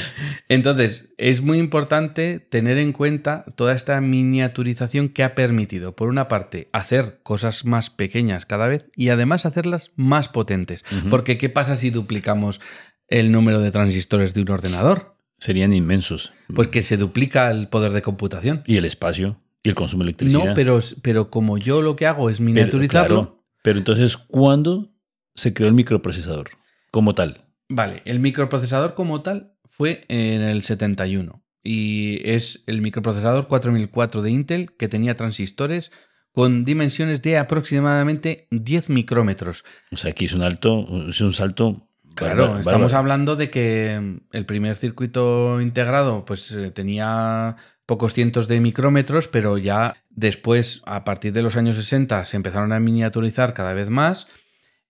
Entonces, 0.48 1.14
es 1.18 1.40
muy 1.40 1.58
importante 1.58 2.40
tener 2.40 2.78
en 2.78 2.92
cuenta 2.92 3.44
toda 3.56 3.74
esta 3.74 4.00
miniaturización 4.00 5.08
que 5.08 5.22
ha 5.22 5.34
permitido, 5.34 5.94
por 5.94 6.08
una 6.08 6.28
parte, 6.28 6.68
hacer 6.72 7.20
cosas 7.22 7.64
más 7.64 7.90
pequeñas 7.90 8.46
cada 8.46 8.66
vez 8.66 8.86
y 8.96 9.08
además 9.08 9.46
hacerlas 9.46 9.92
más 9.96 10.28
potentes. 10.28 10.84
Porque, 11.08 11.38
¿qué 11.38 11.48
pasa 11.48 11.76
si 11.76 11.90
duplicamos 11.90 12.60
el 13.08 13.32
número 13.32 13.60
de 13.60 13.70
transistores 13.70 14.34
de 14.34 14.42
un 14.42 14.50
ordenador? 14.50 15.16
Serían 15.38 15.72
inmensos. 15.72 16.32
Pues 16.54 16.68
que 16.68 16.82
se 16.82 16.96
duplica 16.96 17.50
el 17.50 17.68
poder 17.68 17.92
de 17.92 18.02
computación. 18.02 18.62
Y 18.66 18.76
el 18.76 18.84
espacio 18.84 19.38
y 19.62 19.68
el 19.68 19.74
consumo 19.74 20.04
de 20.04 20.10
electricidad. 20.10 20.44
No, 20.46 20.54
pero, 20.54 20.80
pero 21.02 21.30
como 21.30 21.58
yo 21.58 21.82
lo 21.82 21.96
que 21.96 22.06
hago 22.06 22.30
es 22.30 22.38
Pero, 22.38 22.46
miniaturizarlo, 22.46 23.22
claro, 23.22 23.44
pero 23.62 23.78
entonces, 23.78 24.16
¿cuándo 24.16 24.92
se 25.34 25.52
creó 25.52 25.68
el 25.68 25.74
microprocesador? 25.74 26.50
Como 26.90 27.14
tal. 27.14 27.44
Vale, 27.68 28.02
el 28.04 28.20
microprocesador 28.20 28.94
como 28.94 29.20
tal 29.20 29.54
fue 29.68 30.04
en 30.08 30.42
el 30.42 30.62
71 30.62 31.44
y 31.62 32.20
es 32.24 32.62
el 32.66 32.80
microprocesador 32.80 33.46
4004 33.46 34.22
de 34.22 34.30
Intel 34.30 34.72
que 34.76 34.88
tenía 34.88 35.14
transistores 35.14 35.92
con 36.32 36.64
dimensiones 36.64 37.22
de 37.22 37.38
aproximadamente 37.38 38.48
10 38.50 38.90
micrómetros. 38.90 39.64
O 39.92 39.96
sea, 39.96 40.12
aquí 40.12 40.24
es 40.24 40.32
un 40.32 40.42
alto, 40.42 40.86
es 41.08 41.20
un 41.20 41.32
salto. 41.32 41.88
Claro, 42.14 42.42
bárbaro, 42.42 42.60
estamos 42.60 42.92
hablando 42.92 43.36
de 43.36 43.50
que 43.50 44.18
el 44.32 44.46
primer 44.46 44.76
circuito 44.76 45.60
integrado 45.60 46.24
pues 46.24 46.50
eh, 46.52 46.70
tenía 46.70 47.56
pocos 47.90 48.14
cientos 48.14 48.46
de 48.46 48.60
micrómetros, 48.60 49.26
pero 49.26 49.58
ya 49.58 50.04
después, 50.10 50.80
a 50.86 51.02
partir 51.02 51.32
de 51.32 51.42
los 51.42 51.56
años 51.56 51.74
60, 51.74 52.24
se 52.24 52.36
empezaron 52.36 52.72
a 52.72 52.78
miniaturizar 52.78 53.52
cada 53.52 53.74
vez 53.74 53.90
más 53.90 54.28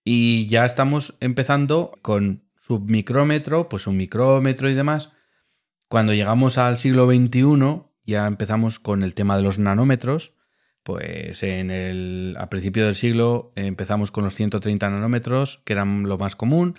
y 0.03 0.45
ya 0.45 0.67
estamos 0.67 1.17
empezando 1.19 1.97
con 2.03 2.43
submicrómetro, 2.57 3.69
pues 3.69 3.87
un 3.87 3.97
micrómetro 3.97 4.69
y 4.69 4.75
demás. 4.75 5.13
Cuando 5.87 6.13
llegamos 6.13 6.59
al 6.59 6.77
siglo 6.77 7.07
XXI, 7.07 7.81
ya 8.05 8.27
empezamos 8.27 8.77
con 8.77 9.01
el 9.01 9.15
tema 9.15 9.35
de 9.35 9.41
los 9.41 9.57
nanómetros. 9.57 10.37
Pues 10.83 11.41
en 11.41 11.71
el, 11.71 12.35
a 12.37 12.51
principio 12.51 12.85
del 12.85 12.95
siglo 12.95 13.51
empezamos 13.55 14.11
con 14.11 14.25
los 14.25 14.35
130 14.35 14.91
nanómetros, 14.91 15.63
que 15.65 15.73
eran 15.73 16.03
lo 16.03 16.19
más 16.19 16.35
común, 16.35 16.77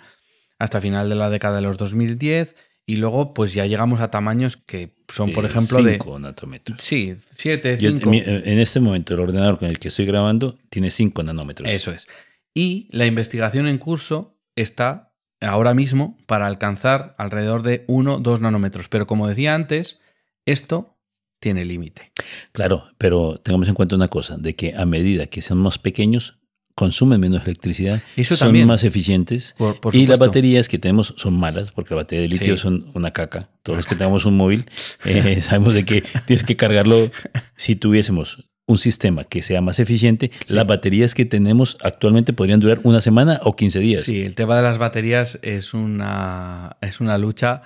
hasta 0.57 0.79
final 0.79 1.09
de 1.09 1.15
la 1.15 1.29
década 1.29 1.57
de 1.57 1.63
los 1.63 1.75
2010. 1.75 2.55
Y 2.85 2.97
luego, 2.97 3.33
pues 3.33 3.53
ya 3.53 3.65
llegamos 3.65 4.01
a 4.01 4.11
tamaños 4.11 4.57
que 4.57 4.93
son, 5.07 5.31
por 5.31 5.45
Eh, 5.45 5.47
ejemplo, 5.47 5.81
de. 5.81 5.91
cinco 5.93 6.19
nanómetros. 6.19 6.81
Sí, 6.81 7.15
7, 7.37 7.77
Yo- 7.79 7.91
5. 7.91 8.09
mi- 8.09 8.21
en 8.25 8.59
este 8.59 8.79
momento, 8.81 9.13
el 9.13 9.21
ordenador 9.21 9.57
con 9.57 9.69
el 9.69 9.79
que 9.79 9.87
estoy 9.87 10.05
grabando 10.05 10.57
tiene 10.69 10.91
5 10.91 11.23
nanómetros. 11.23 11.69
Eso 11.69 11.91
es. 11.91 12.07
Y 12.53 12.87
la 12.91 13.05
investigación 13.05 13.67
en 13.67 13.77
curso 13.77 14.37
está 14.55 15.13
ahora 15.39 15.73
mismo 15.73 16.17
para 16.27 16.45
alcanzar 16.47 17.15
alrededor 17.17 17.63
de 17.63 17.85
1-2 17.87 18.41
nanómetros. 18.41 18.89
Pero 18.89 19.07
como 19.07 19.27
decía 19.27 19.55
antes, 19.55 20.01
esto 20.45 20.97
tiene 21.39 21.65
límite. 21.65 22.11
Claro, 22.51 22.83
pero 22.97 23.37
tengamos 23.39 23.67
en 23.69 23.73
cuenta 23.75 23.95
una 23.95 24.07
cosa, 24.09 24.37
de 24.37 24.55
que 24.55 24.73
a 24.75 24.85
medida 24.85 25.27
que 25.27 25.41
sean 25.41 25.59
más 25.59 25.77
pequeños, 25.79 26.39
consumen 26.75 27.19
menos 27.19 27.43
electricidad, 27.43 28.01
Eso 28.15 28.35
son 28.35 28.47
también. 28.47 28.67
más 28.67 28.83
eficientes 28.83 29.55
Por, 29.57 29.79
por 29.79 29.95
y 29.95 30.07
las 30.07 30.17
baterías 30.19 30.67
que 30.67 30.79
tenemos 30.79 31.13
son 31.17 31.39
malas, 31.39 31.71
porque 31.71 31.93
las 31.93 32.03
baterías 32.05 32.23
de 32.29 32.35
litio 32.35 32.57
Sí. 32.57 32.61
son 32.63 32.89
una 32.93 33.11
caca. 33.11 33.49
Todos 33.61 33.77
los 33.77 33.85
que 33.85 33.95
tengamos 33.95 34.25
un 34.25 34.35
móvil 34.37 34.65
eh, 35.05 35.39
sabemos 35.41 35.73
de 35.75 35.85
que 35.85 36.03
tienes 36.25 36.43
que 36.43 36.55
cargarlo. 36.55 37.11
Si 37.55 37.75
tuviésemos 37.75 38.49
un 38.65 38.77
sistema 38.77 39.23
que 39.25 39.41
sea 39.41 39.61
más 39.61 39.77
eficiente, 39.79 40.31
las 40.47 40.65
baterías 40.65 41.13
que 41.13 41.25
tenemos 41.25 41.77
actualmente 41.83 42.31
podrían 42.33 42.59
durar 42.61 42.79
una 42.83 43.01
semana 43.01 43.39
o 43.43 43.55
15 43.55 43.79
días. 43.79 44.03
Sí, 44.03 44.21
el 44.21 44.35
tema 44.35 44.55
de 44.55 44.63
las 44.63 44.77
baterías 44.77 45.37
es 45.43 45.73
una, 45.73 46.77
es 46.81 47.01
una 47.01 47.17
lucha, 47.17 47.61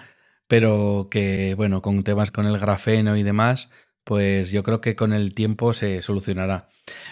pero 0.47 1.07
que, 1.11 1.53
bueno, 1.55 1.81
con 1.81 2.03
temas 2.03 2.31
con 2.31 2.45
el 2.47 2.57
grafeno 2.57 3.15
y 3.15 3.23
demás, 3.23 3.69
pues 4.03 4.51
yo 4.51 4.63
creo 4.63 4.81
que 4.81 4.95
con 4.95 5.13
el 5.13 5.33
tiempo 5.35 5.73
se 5.73 6.01
solucionará. 6.01 6.69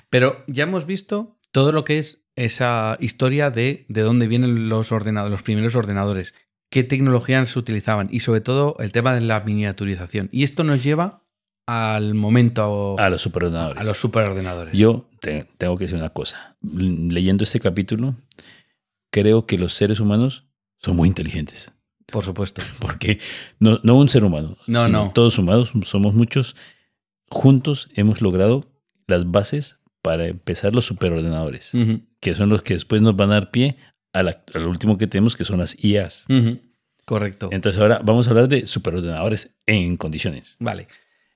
Pero 0.09 0.43
ya 0.47 0.63
hemos 0.63 0.85
visto 0.85 1.34
todo 1.55 1.71
lo 1.71 1.85
que 1.85 1.99
es 1.99 2.27
esa 2.35 2.97
historia 2.99 3.49
de 3.49 3.85
de 3.87 4.01
dónde 4.01 4.27
vienen 4.27 4.67
los 4.67 4.91
ordenadores, 4.91 5.31
los 5.31 5.41
primeros 5.43 5.73
ordenadores, 5.75 6.33
qué 6.69 6.83
tecnologías 6.83 7.49
se 7.49 7.57
utilizaban 7.59 8.09
y 8.11 8.19
sobre 8.19 8.41
todo 8.41 8.75
el 8.79 8.91
tema 8.91 9.13
de 9.15 9.21
la 9.21 9.39
miniaturización. 9.39 10.27
Y 10.33 10.43
esto 10.43 10.65
nos 10.65 10.83
lleva 10.83 11.23
al 11.65 12.13
momento 12.13 12.95
A 12.99 13.09
los 13.09 13.21
superordenadores. 13.21 13.81
a 13.81 13.85
los 13.87 13.97
superordenadores. 13.97 14.77
Yo 14.77 15.09
te- 15.21 15.47
tengo 15.57 15.77
que 15.77 15.85
decir 15.85 15.97
una 15.97 16.09
cosa. 16.09 16.57
Leyendo 16.61 17.45
este 17.45 17.61
capítulo, 17.61 18.17
creo 19.09 19.45
que 19.45 19.57
los 19.57 19.73
seres 19.73 19.99
humanos 20.01 20.47
son 20.77 20.97
muy 20.97 21.07
inteligentes. 21.07 21.71
por 22.11 22.23
supuesto. 22.25 22.61
Porque 22.79 23.19
no, 23.59 23.79
no 23.83 23.95
un 23.95 24.09
ser 24.09 24.25
humano. 24.25 24.57
No, 24.67 24.87
no. 24.89 25.11
Todos 25.13 25.35
sumados, 25.35 25.71
somos 25.83 26.13
muchos. 26.13 26.55
Juntos 27.29 27.89
hemos 27.95 28.21
logrado 28.21 28.63
las 29.07 29.31
bases 29.31 29.81
para 30.05 30.27
empezar 30.27 30.75
los 30.75 30.85
superordenadores, 30.85 31.71
que 32.19 32.35
son 32.35 32.49
los 32.49 32.61
que 32.61 32.75
después 32.75 33.01
nos 33.01 33.15
van 33.15 33.31
a 33.31 33.33
dar 33.33 33.49
pie 33.49 33.77
al 34.13 34.67
último 34.67 34.99
que 34.99 35.07
tenemos, 35.07 35.35
que 35.35 35.45
son 35.45 35.57
las 35.57 35.83
IAs. 35.83 36.27
Correcto. 37.05 37.49
Entonces 37.51 37.81
ahora 37.81 37.99
vamos 38.03 38.27
a 38.27 38.29
hablar 38.29 38.47
de 38.47 38.67
superordenadores 38.67 39.57
en 39.65 39.97
condiciones. 39.97 40.57
Vale. 40.59 40.87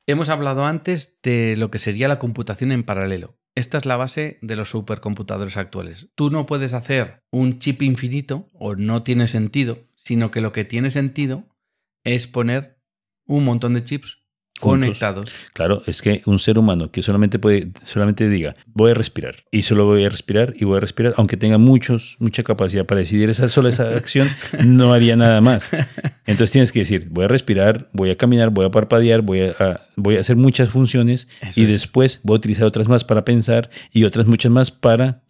Hemos 0.06 0.30
hablado 0.30 0.66
antes 0.66 1.20
de 1.24 1.58
lo 1.58 1.72
que 1.72 1.80
sería 1.80 2.08
la 2.08 2.20
computación 2.20 2.72
en 2.72 2.84
paralelo. 2.84 3.40
Esta 3.56 3.80
es 3.80 3.88
la 3.88 3.98
base 3.98 4.38
de 4.44 4.56
los 4.56 4.70
supercomputadores 4.70 5.58
actuales. 5.58 6.10
Tú 6.14 6.30
no 6.30 6.46
puedes 6.46 6.74
hacer 6.74 7.24
un 7.32 7.58
chip 7.58 7.82
infinito 7.82 8.50
o 8.54 8.76
no 8.76 9.02
tiene 9.02 9.28
sentido, 9.28 9.80
sino 9.96 10.30
que 10.30 10.42
lo 10.42 10.52
que 10.52 10.64
tiene 10.64 10.92
sentido 10.92 11.48
es 12.04 12.28
poner 12.28 12.80
un 13.26 13.46
montón 13.46 13.74
de 13.74 13.84
chips. 13.84 14.19
Conectados. 14.60 15.34
Claro, 15.54 15.82
es 15.88 16.02
que 16.02 16.22
un 16.26 16.40
ser 16.40 16.58
humano 16.60 16.92
que 16.92 17.02
solamente 17.02 17.40
puede, 17.40 17.72
solamente 17.84 18.28
diga, 18.30 18.56
voy 18.68 18.92
a 18.92 18.94
respirar, 18.94 19.36
y 19.52 19.64
solo 19.64 19.86
voy 19.86 20.04
a 20.06 20.10
respirar 20.10 20.54
y 20.58 20.66
voy 20.66 20.78
a 20.78 20.80
respirar, 20.80 21.14
aunque 21.18 21.38
tenga 21.38 21.58
muchos, 21.58 22.18
mucha 22.20 22.44
capacidad 22.44 22.86
para 22.86 23.00
decidir 23.00 23.30
esa 23.30 23.50
sola 23.50 23.70
esa 23.70 23.90
acción, 23.96 24.28
no 24.66 24.94
haría 24.94 25.16
nada 25.16 25.42
más. 25.42 25.72
Entonces 26.26 26.52
tienes 26.52 26.72
que 26.72 26.80
decir, 26.80 27.08
voy 27.10 27.26
a 27.26 27.28
respirar, 27.28 27.88
voy 27.94 28.10
a 28.12 28.16
caminar, 28.16 28.50
voy 28.52 28.66
a 28.66 28.72
parpadear, 28.72 29.22
voy 29.22 29.42
a, 29.42 29.52
a- 29.60 29.82
voy 29.96 30.18
a 30.18 30.22
hacer 30.22 30.36
muchas 30.36 30.70
funciones 30.70 31.28
Eso 31.42 31.60
y 31.60 31.64
es. 31.64 31.70
después 31.70 32.20
voy 32.24 32.36
a 32.36 32.38
utilizar 32.38 32.66
otras 32.66 32.88
más 32.88 33.04
para 33.04 33.26
pensar 33.26 33.70
y 33.92 34.04
otras 34.04 34.28
muchas 34.28 34.52
más 34.52 34.72
para... 34.72 35.24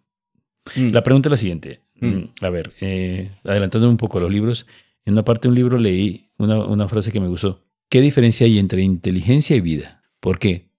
Mm. 0.76 0.90
La 0.90 1.02
pregunta 1.02 1.28
es 1.28 1.30
la 1.30 1.36
siguiente. 1.36 1.80
Mm. 2.00 2.06
Mm, 2.06 2.28
A 2.42 2.50
ver, 2.50 2.72
eh, 2.80 3.30
adelantando 3.44 3.88
un 3.88 3.96
poco 3.96 4.20
los 4.20 4.30
libros, 4.30 4.66
en 5.04 5.14
una 5.14 5.24
parte 5.24 5.42
de 5.42 5.48
un 5.50 5.54
libro 5.54 5.78
leí 5.78 6.26
una, 6.38 6.58
una 6.64 6.86
frase 6.88 7.10
que 7.10 7.20
me 7.20 7.28
gustó. 7.28 7.64
¿Qué 7.90 8.00
diferencia 8.00 8.46
hay 8.46 8.58
entre 8.58 8.82
inteligencia 8.82 9.56
y 9.56 9.60
vida? 9.60 10.02
¿Por 10.20 10.38
qué? 10.38 10.70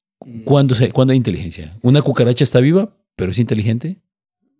¿Cuándo, 0.46 0.76
se- 0.76 0.92
¿Cuándo 0.92 1.12
hay 1.12 1.18
inteligencia? 1.18 1.78
¿Una 1.82 2.02
cucaracha 2.02 2.44
está 2.44 2.60
viva, 2.62 2.96
pero 3.16 3.32
es 3.32 3.38
inteligente? 3.40 4.02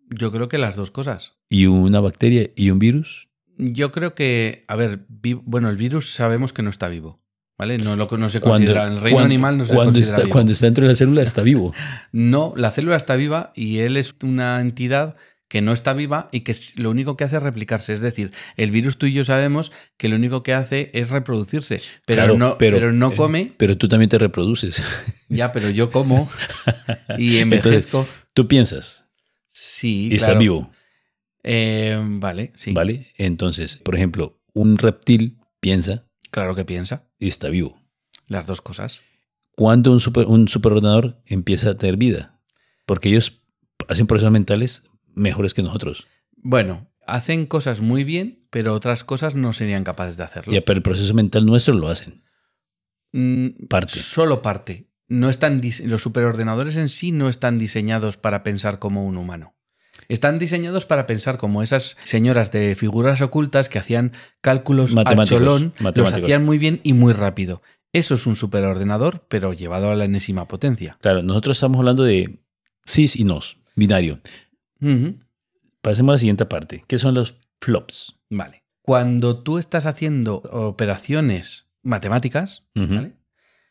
Yo 0.10 0.32
creo 0.32 0.50
que 0.50 0.58
las 0.58 0.76
dos 0.76 0.92
cosas. 0.92 1.38
¿Y 1.50 1.68
una 1.68 2.00
bacteria 2.02 2.50
y 2.56 2.70
un 2.70 2.80
virus? 2.80 3.30
Yo 3.58 3.92
creo 3.92 4.14
que, 4.16 4.66
a 4.68 4.76
ver, 4.76 5.06
vi- 5.08 5.34
bueno, 5.46 5.70
el 5.70 5.78
virus 5.78 6.12
sabemos 6.12 6.52
que 6.52 6.62
no 6.62 6.70
está 6.70 6.90
vivo, 6.90 7.22
¿vale? 7.58 7.78
No, 7.78 7.96
lo, 7.96 8.10
no 8.18 8.30
se 8.30 8.42
Cuando- 8.42 8.58
considera, 8.58 8.88
en 8.88 8.94
el 8.94 9.02
reino 9.02 9.16
cuando- 9.18 9.26
animal 9.34 9.58
no 9.58 9.64
se 9.66 9.74
cuando 9.74 9.94
considera 9.94 10.10
está, 10.18 10.22
vivo. 10.24 10.34
cuando 10.34 10.52
está 10.52 10.66
dentro 10.68 10.84
de 10.84 10.90
la 10.90 10.96
célula 10.96 11.22
está 11.22 11.42
vivo. 11.44 11.74
No, 12.12 12.54
la 12.58 12.72
célula 12.72 12.98
está 12.98 13.16
viva 13.16 13.54
y 13.56 13.78
él 13.80 13.96
es 13.96 14.14
una 14.24 14.60
entidad 14.60 15.16
que 15.52 15.62
no 15.62 15.74
está 15.74 15.92
viva 15.92 16.30
y 16.32 16.42
que 16.42 16.56
lo 16.78 16.90
único 16.90 17.18
que 17.18 17.26
hace 17.26 17.36
es 17.36 17.44
replicarse. 17.44 17.92
Es 17.92 18.00
decir, 18.00 18.32
el 18.56 18.72
virus 18.72 18.98
tú 18.98 19.06
y 19.06 19.12
yo 19.12 19.26
sabemos 19.26 19.74
que 19.98 20.08
lo 20.08 20.16
único 20.16 20.44
que 20.44 20.54
hace 20.54 20.90
es 20.94 21.10
reproducirse, 21.10 21.82
pero, 22.06 22.22
Claro, 22.22 22.38
no, 22.38 22.58
pero, 22.58 22.94
no 22.94 23.14
come. 23.14 23.52
Pero 23.58 23.78
tú 23.78 23.90
también 23.90 24.08
te 24.08 24.18
reproduces. 24.18 24.82
Ya, 25.28 25.52
pero 25.52 25.70
yo 25.70 25.92
como 25.92 26.30
y 27.18 27.38
Entonces, 27.40 27.42
envejezco. 27.42 28.08
Tú 28.34 28.48
piensas 28.48 29.10
sí, 29.50 30.08
y 30.10 30.16
está 30.16 30.36
vivo, 30.36 30.72
Eh, 31.44 31.98
vale, 32.02 32.54
sí. 32.56 32.72
¿vale? 32.72 33.08
Entonces, 33.18 33.76
por 33.78 33.96
ejemplo, 33.96 34.42
un 34.54 34.78
reptil 34.78 35.38
piensa 35.60 36.08
Claro 36.32 36.56
que 36.56 36.64
piensa. 36.64 37.10
y 37.20 37.28
está 37.28 37.50
vivo. 37.50 37.82
Las 38.28 38.46
dos 38.46 38.62
cosas. 38.62 39.02
¿Cuándo 39.58 39.92
un, 39.92 40.00
super, 40.00 40.28
un 40.28 40.48
superordenador 40.48 41.22
empieza 41.26 41.72
a 41.72 41.76
tener 41.78 41.98
vida? 41.98 42.40
Porque 42.86 43.10
ellos 43.10 43.42
hacen 43.90 44.08
procesos 44.08 44.32
mentales 44.32 44.84
mejores 45.16 45.54
que 45.54 45.64
nosotros. 45.64 46.08
Bueno, 46.36 46.92
hacen 47.06 47.46
cosas 47.46 47.82
muy 47.82 48.04
bien, 48.04 48.46
pero 48.50 48.74
otras 48.74 49.04
cosas 49.04 49.36
no 49.36 49.54
serían 49.54 49.84
capaces 49.84 50.18
de 50.18 50.24
hacerlo. 50.24 50.54
Ya, 50.54 50.62
pero 50.62 50.78
el 50.78 50.84
proceso 50.84 51.14
mental 51.14 51.46
nuestro 51.46 51.74
lo 51.74 51.90
hacen. 51.90 52.24
Mm, 53.12 53.68
Parte. 53.68 54.00
Solo 54.00 54.42
parte. 54.42 54.88
No 55.08 55.30
están 55.30 55.62
los 55.86 56.02
superordenadores 56.02 56.78
en 56.78 56.88
sí 56.88 57.12
no 57.12 57.28
están 57.28 57.58
diseñados 57.58 58.16
para 58.16 58.44
pensar 58.44 58.80
como 58.80 59.06
un 59.06 59.18
humano. 59.18 59.56
Están 60.08 60.40
diseñados 60.40 60.86
para 60.86 61.06
pensar 61.08 61.38
como 61.38 61.64
esas 61.64 61.98
señoras 62.04 62.52
de 62.52 62.76
figuras 62.76 63.22
ocultas 63.22 63.70
que 63.70 63.80
hacían 63.80 64.14
cálculos 64.40 64.92
a 64.92 64.96
Matemáticos, 64.96 65.40
cholón, 65.40 65.74
los 65.80 66.14
hacían 66.14 66.46
muy 66.46 66.58
bien 66.58 66.80
y 66.84 66.94
muy 66.94 67.14
rápido. 67.14 67.62
Eso 67.94 68.16
es 68.16 68.26
un 68.26 68.36
superordenador, 68.36 69.26
pero 69.28 69.54
llevado 69.54 69.92
a 69.92 69.96
la 69.96 70.06
enésima 70.06 70.48
potencia. 70.48 70.98
Claro, 71.02 71.24
nosotros 71.24 71.58
estamos 71.58 71.80
hablando 71.80 72.04
de 72.04 72.40
sis 72.86 73.18
y 73.18 73.26
nos, 73.26 73.58
binario. 73.76 74.20
Pasemos 75.82 76.10
a 76.10 76.14
la 76.14 76.20
siguiente 76.20 76.46
parte. 76.46 76.84
¿Qué 76.88 77.00
son 77.00 77.16
los 77.16 77.38
flops? 77.60 78.20
Vale. 78.30 78.64
Cuando 78.82 79.42
tú 79.42 79.58
estás 79.58 79.86
haciendo 79.86 80.38
operaciones 80.52 81.68
matemáticas, 81.84 82.66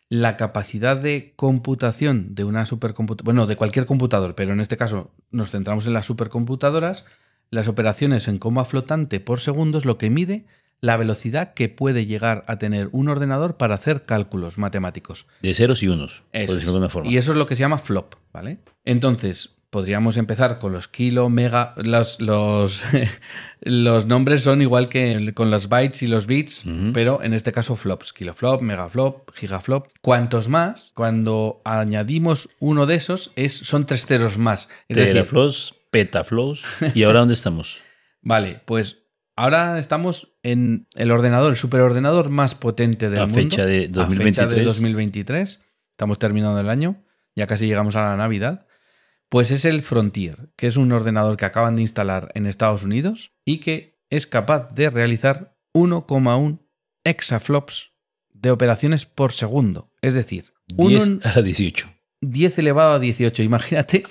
la 0.09 0.37
capacidad 0.37 0.97
de 0.97 1.35
computación 1.37 2.35
de 2.35 2.45
una 2.45 2.67
supercomputadora, 2.67 3.25
bueno, 3.25 3.47
de 3.47 3.57
cualquier 3.57 3.87
computador, 3.87 4.35
pero 4.35 4.53
en 4.53 4.61
este 4.61 4.77
caso 4.77 5.13
nos 5.31 5.51
centramos 5.51 5.87
en 5.87 5.93
las 5.93 6.07
supercomputadoras, 6.07 7.07
las 7.51 7.69
operaciones 7.69 8.29
en 8.29 8.39
coma 8.39 8.65
flotante 8.65 9.21
por 9.21 9.41
segundo 9.41 9.79
es 9.79 9.85
lo 9.85 9.99
que 9.99 10.11
mide 10.11 10.47
la 10.81 10.97
velocidad 10.97 11.55
que 11.55 11.69
puede 11.69 12.07
llegar 12.07 12.45
a 12.49 12.57
tener 12.59 12.89
un 12.93 13.09
ordenador 13.09 13.57
para 13.57 13.75
hacer 13.75 14.05
cálculos 14.05 14.59
matemáticos. 14.59 15.27
De 15.43 15.55
ceros 15.55 15.83
y 15.83 15.89
unos, 15.89 16.23
Eso 16.33 16.47
por 16.47 16.55
decirlo 16.55 16.73
de 16.73 16.77
alguna 16.79 16.89
forma. 16.89 17.11
Y 17.11 17.19
eso 17.19 17.33
es 17.33 17.39
lo 17.39 17.47
que 17.47 17.55
se 17.55 17.61
llama 17.61 17.79
flop, 17.79 18.15
¿vale? 18.33 18.61
Entonces, 18.85 19.60
podríamos 19.71 20.17
empezar 20.17 20.59
con 20.59 20.73
los 20.73 20.89
kilo, 20.89 21.29
mega. 21.29 21.75
Los, 21.77 22.21
los, 22.21 22.85
los 23.61 24.07
nombres 24.07 24.43
son 24.43 24.63
igual 24.63 24.89
que 24.89 25.33
con 25.35 25.51
los 25.51 25.69
bytes 25.69 26.03
y 26.03 26.09
los 26.09 26.27
bits, 26.27 26.65
pero 26.93 27.23
en 27.23 27.33
este 27.33 27.53
caso 27.53 27.77
flops: 27.77 28.13
kiloflop, 28.13 28.61
megaflop, 28.61 29.31
gigaflop. 29.35 29.89
Cuantos 30.03 30.49
más, 30.49 30.93
cuando 30.95 31.63
añadimos 31.65 32.51
uno 32.59 32.87
de 32.87 32.97
esos, 32.97 33.33
es, 33.37 33.55
son 33.55 33.87
tres 33.87 34.07
ceros 34.07 34.39
más. 34.39 34.69
Es 34.89 34.97
decir, 34.97 35.13
Teraflops, 35.15 35.75
petaflops. 35.91 36.65
¿Y 36.95 37.05
ahora 37.05 37.21
dónde 37.21 37.35
estamos? 37.35 37.81
vale, 38.23 38.61
pues 38.67 39.05
ahora 39.37 39.79
estamos 39.79 40.37
en 40.43 40.89
el 40.97 41.11
ordenador, 41.13 41.53
el 41.53 41.57
superordenador 41.57 42.29
más 42.29 42.55
potente 42.55 43.09
del 43.09 43.21
A 43.21 43.27
mundo. 43.27 43.41
fecha 43.41 43.65
de 43.65 43.85
A 43.85 43.87
fecha 43.87 44.01
2023. 44.03 44.59
de 44.59 44.65
2023. 44.65 45.65
Estamos 45.93 46.19
terminando 46.19 46.59
el 46.59 46.69
año, 46.69 47.05
ya 47.37 47.47
casi 47.47 47.67
llegamos 47.67 47.95
a 47.95 48.03
la 48.03 48.17
Navidad. 48.17 48.67
Pues 49.31 49.53
es 49.53 49.65
el 49.65 49.83
Frontier, 49.83 50.53
que 50.57 50.67
es 50.67 50.77
un 50.77 50.91
ordenador 50.91 51.37
que 51.37 51.45
acaban 51.45 51.77
de 51.77 51.83
instalar 51.83 52.33
en 52.35 52.47
Estados 52.47 52.83
Unidos 52.83 53.33
y 53.45 53.59
que 53.59 54.03
es 54.11 54.27
capaz 54.27 54.75
de 54.75 54.91
realizar 54.91 55.57
1,1 55.73 56.67
exaflops 57.05 57.95
de 58.33 58.51
operaciones 58.51 59.07
por 59.07 59.33
segundo. 59.33 59.93
Es 60.03 60.15
decir, 60.15 60.53
10 60.67 61.07
un 61.07 61.21
a 61.23 61.37
la 61.37 61.43
18. 61.43 61.89
10 62.23 62.59
elevado 62.59 62.93
a 62.93 62.99
18. 62.99 63.43
Imagínate, 63.43 64.05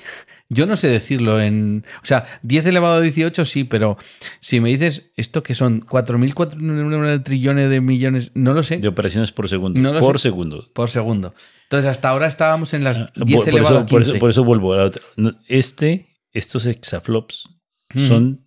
yo 0.49 0.65
no 0.65 0.75
sé 0.75 0.87
decirlo 0.87 1.39
en... 1.39 1.85
O 2.01 2.05
sea, 2.05 2.25
10 2.43 2.65
elevado 2.67 2.95
a 2.95 3.01
18 3.01 3.45
sí, 3.45 3.63
pero 3.65 3.97
si 4.39 4.59
me 4.59 4.69
dices 4.69 5.11
esto 5.15 5.43
que 5.43 5.53
son 5.53 5.81
4.004 5.85 7.23
trillones 7.23 7.69
de 7.69 7.81
millones, 7.81 8.31
no 8.33 8.53
lo 8.53 8.63
sé, 8.63 8.77
De 8.77 8.87
operaciones 8.87 9.31
por 9.31 9.47
segundo. 9.49 9.79
No 9.79 9.97
por 9.99 10.19
sé. 10.19 10.23
segundo. 10.29 10.67
por 10.73 10.89
segundo. 10.89 11.33
Entonces, 11.63 11.89
hasta 11.89 12.09
ahora 12.09 12.27
estábamos 12.27 12.73
en 12.73 12.83
las 12.83 12.97
10 12.97 13.09
Ah, 13.15 13.21
Por, 13.25 13.39
por 13.45 13.49
elevado 13.49 13.75
eso, 13.75 13.83
a 13.83 13.85
por, 13.85 13.99
15. 13.99 14.11
eso, 14.11 14.19
por 14.19 14.29
eso 14.31 14.43
vuelvo 14.43 14.73
a 14.73 14.77
la 14.77 14.83
otra. 14.85 15.01
No, 15.17 15.33
Este, 15.47 16.07
estos 16.33 16.65
exaflops 16.65 17.47
Ujú. 17.93 18.05
son, 18.05 18.45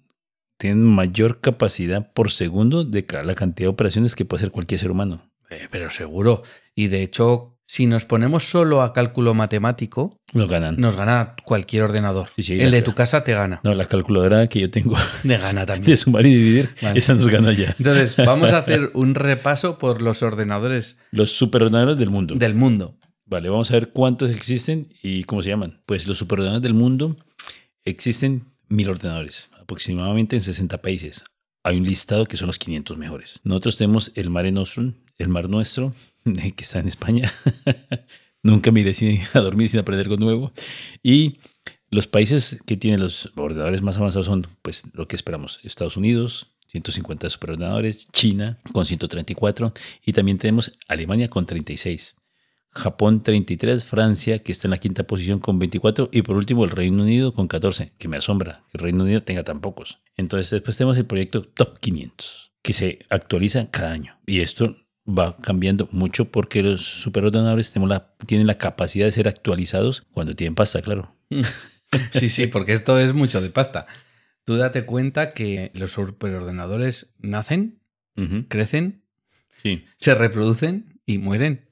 tienen 0.58 0.82
mayor 0.84 1.40
capacidad 1.40 2.12
por 2.12 2.30
segundo 2.32 2.82
de 2.84 3.06
la 3.24 3.34
cantidad 3.36 3.66
de 3.66 3.72
operaciones 3.72 4.16
que 4.16 4.24
puede 4.24 4.40
hacer 4.40 4.50
cualquier 4.50 4.80
ser 4.80 4.90
humano. 4.90 5.30
Eh, 5.50 5.68
pero 5.70 5.88
seguro. 5.90 6.42
Y 6.74 6.88
de 6.88 7.02
hecho, 7.02 7.51
si 7.64 7.86
nos 7.86 8.04
ponemos 8.04 8.44
solo 8.50 8.82
a 8.82 8.92
cálculo 8.92 9.34
matemático, 9.34 10.16
Lo 10.34 10.46
ganan. 10.48 10.76
nos 10.78 10.96
gana 10.96 11.34
cualquier 11.44 11.82
ordenador. 11.84 12.28
Sí, 12.36 12.42
sí, 12.42 12.60
el 12.60 12.70
de 12.70 12.82
tu 12.82 12.94
casa 12.94 13.24
te 13.24 13.32
gana. 13.34 13.60
No, 13.64 13.74
la 13.74 13.86
calculadora 13.86 14.46
que 14.46 14.60
yo 14.60 14.70
tengo 14.70 14.94
Te 15.22 15.38
gana 15.38 15.64
también. 15.64 15.90
de 15.90 15.96
sumar 15.96 16.26
y 16.26 16.34
dividir, 16.34 16.74
Vale. 16.82 16.98
esa 16.98 17.14
nos 17.14 17.28
gana 17.28 17.52
ya. 17.52 17.74
Entonces, 17.78 18.16
vamos 18.26 18.52
a 18.52 18.58
hacer 18.58 18.90
un 18.94 19.14
repaso 19.14 19.78
por 19.78 20.02
los 20.02 20.22
ordenadores 20.22 20.98
Los 21.12 21.32
superordenadores 21.32 21.96
del 21.96 22.10
mundo. 22.10 22.34
del 22.34 22.54
mundo. 22.54 22.98
Vale, 23.24 23.48
vamos 23.48 23.70
a 23.70 23.74
ver 23.74 23.92
cuántos 23.92 24.30
existen 24.30 24.88
y 25.02 25.24
cómo 25.24 25.42
se 25.42 25.48
llaman. 25.50 25.80
Pues 25.86 26.06
los 26.06 26.18
superordenadores 26.18 26.62
del 26.62 26.74
mundo 26.74 27.16
existen 27.84 28.44
mil 28.68 28.88
ordenadores, 28.90 29.48
aproximadamente 29.60 30.36
en 30.36 30.42
60 30.42 30.82
países. 30.82 31.24
Hay 31.64 31.76
un 31.78 31.84
listado 31.84 32.26
que 32.26 32.36
son 32.36 32.48
los 32.48 32.58
500 32.58 32.98
mejores. 32.98 33.40
Nosotros 33.44 33.76
tenemos 33.76 34.12
el 34.16 34.30
Mare 34.30 34.50
Nostrum, 34.52 34.94
el 35.18 35.28
Mar 35.28 35.48
Nuestro, 35.48 35.94
que 36.56 36.62
está 36.62 36.80
en 36.80 36.88
España. 36.88 37.32
Nunca 38.42 38.72
me 38.72 38.80
iré 38.80 38.92
a 39.34 39.40
dormir 39.40 39.68
sin 39.68 39.80
aprender 39.80 40.06
algo 40.06 40.16
nuevo. 40.16 40.52
Y 41.02 41.38
los 41.90 42.06
países 42.06 42.60
que 42.66 42.76
tienen 42.76 43.00
los 43.00 43.30
ordenadores 43.36 43.82
más 43.82 43.98
avanzados 43.98 44.26
son, 44.26 44.46
pues, 44.62 44.84
lo 44.94 45.06
que 45.06 45.14
esperamos. 45.14 45.60
Estados 45.62 45.96
Unidos, 45.96 46.52
150 46.72 47.28
superordenadores, 47.28 48.08
China 48.10 48.58
con 48.72 48.86
134 48.86 49.74
y 50.04 50.12
también 50.14 50.38
tenemos 50.38 50.72
Alemania 50.88 51.28
con 51.28 51.44
36. 51.44 52.16
Japón 52.70 53.22
33, 53.22 53.84
Francia 53.84 54.38
que 54.38 54.50
está 54.50 54.66
en 54.66 54.70
la 54.70 54.78
quinta 54.78 55.06
posición 55.06 55.38
con 55.38 55.58
24 55.58 56.08
y 56.10 56.22
por 56.22 56.36
último 56.36 56.64
el 56.64 56.70
Reino 56.70 57.02
Unido 57.02 57.34
con 57.34 57.46
14, 57.46 57.92
que 57.98 58.08
me 58.08 58.16
asombra 58.16 58.62
que 58.70 58.78
el 58.78 58.84
Reino 58.84 59.04
Unido 59.04 59.22
tenga 59.22 59.44
tan 59.44 59.60
pocos. 59.60 59.98
Entonces 60.16 60.50
después 60.50 60.78
tenemos 60.78 60.96
el 60.96 61.04
proyecto 61.04 61.42
Top 61.42 61.78
500 61.78 62.52
que 62.62 62.72
se 62.72 63.00
actualiza 63.10 63.70
cada 63.70 63.92
año 63.92 64.18
y 64.26 64.40
esto 64.40 64.74
va 65.06 65.36
cambiando 65.36 65.88
mucho 65.92 66.30
porque 66.30 66.62
los 66.62 66.84
superordenadores 66.84 67.74
la, 67.76 68.14
tienen 68.26 68.46
la 68.46 68.54
capacidad 68.54 69.06
de 69.06 69.12
ser 69.12 69.28
actualizados 69.28 70.06
cuando 70.12 70.36
tienen 70.36 70.54
pasta, 70.54 70.82
claro. 70.82 71.16
Sí, 72.12 72.30
sí, 72.30 72.46
porque 72.46 72.72
esto 72.72 72.98
es 72.98 73.12
mucho 73.12 73.42
de 73.42 73.50
pasta. 73.50 73.86
Tú 74.46 74.56
date 74.56 74.86
cuenta 74.86 75.32
que 75.32 75.70
los 75.74 75.92
superordenadores 75.92 77.14
nacen, 77.18 77.82
crecen, 78.48 79.04
sí. 79.62 79.84
se 79.98 80.14
reproducen 80.14 81.00
y 81.04 81.18
mueren. 81.18 81.68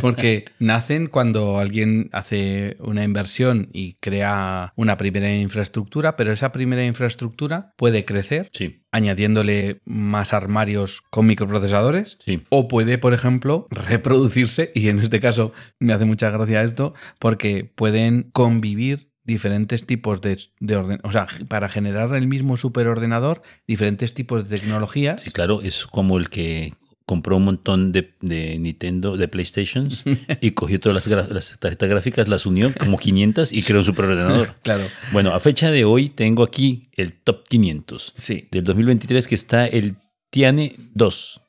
Porque 0.00 0.46
nacen 0.58 1.06
cuando 1.06 1.58
alguien 1.58 2.08
hace 2.12 2.76
una 2.80 3.04
inversión 3.04 3.68
y 3.72 3.94
crea 3.94 4.72
una 4.76 4.96
primera 4.96 5.34
infraestructura, 5.34 6.16
pero 6.16 6.32
esa 6.32 6.52
primera 6.52 6.84
infraestructura 6.84 7.72
puede 7.76 8.04
crecer 8.04 8.50
sí. 8.52 8.82
añadiéndole 8.90 9.80
más 9.84 10.32
armarios 10.32 11.02
con 11.10 11.26
microprocesadores. 11.26 12.16
Sí. 12.20 12.42
O 12.50 12.68
puede, 12.68 12.98
por 12.98 13.14
ejemplo, 13.14 13.66
reproducirse, 13.70 14.72
y 14.74 14.88
en 14.88 14.98
este 14.98 15.20
caso 15.20 15.52
me 15.78 15.92
hace 15.92 16.04
mucha 16.04 16.30
gracia 16.30 16.62
esto, 16.62 16.94
porque 17.18 17.64
pueden 17.64 18.30
convivir 18.32 19.12
diferentes 19.24 19.86
tipos 19.86 20.20
de, 20.20 20.76
orden, 20.76 21.00
o 21.04 21.12
sea, 21.12 21.26
para 21.48 21.68
generar 21.68 22.14
el 22.14 22.26
mismo 22.26 22.56
superordenador, 22.56 23.42
diferentes 23.66 24.14
tipos 24.14 24.48
de 24.48 24.58
tecnologías. 24.58 25.22
Sí, 25.22 25.30
claro, 25.30 25.62
es 25.62 25.86
como 25.86 26.18
el 26.18 26.28
que 26.28 26.72
compró 27.06 27.36
un 27.36 27.44
montón 27.44 27.92
de, 27.92 28.14
Nintendo, 28.20 29.16
de 29.16 29.28
PlayStations, 29.28 30.04
y 30.40 30.52
cogió 30.52 30.80
todas 30.80 31.06
las, 31.06 31.58
tarjetas 31.58 31.88
gráficas, 31.88 32.28
las 32.28 32.46
unió 32.46 32.72
como 32.78 32.98
500 32.98 33.52
y 33.52 33.62
creó 33.62 33.80
un 33.80 33.84
superordenador. 33.84 34.56
claro. 34.62 34.84
Bueno, 35.12 35.34
a 35.34 35.40
fecha 35.40 35.70
de 35.70 35.84
hoy 35.84 36.08
tengo 36.08 36.42
aquí 36.42 36.88
el 36.92 37.12
top 37.12 37.46
500 37.48 38.14
sí. 38.16 38.48
del 38.50 38.64
2023 38.64 39.28
que 39.28 39.34
está 39.34 39.66
el 39.66 39.96
Tiane 40.30 40.74
2, 40.94 41.40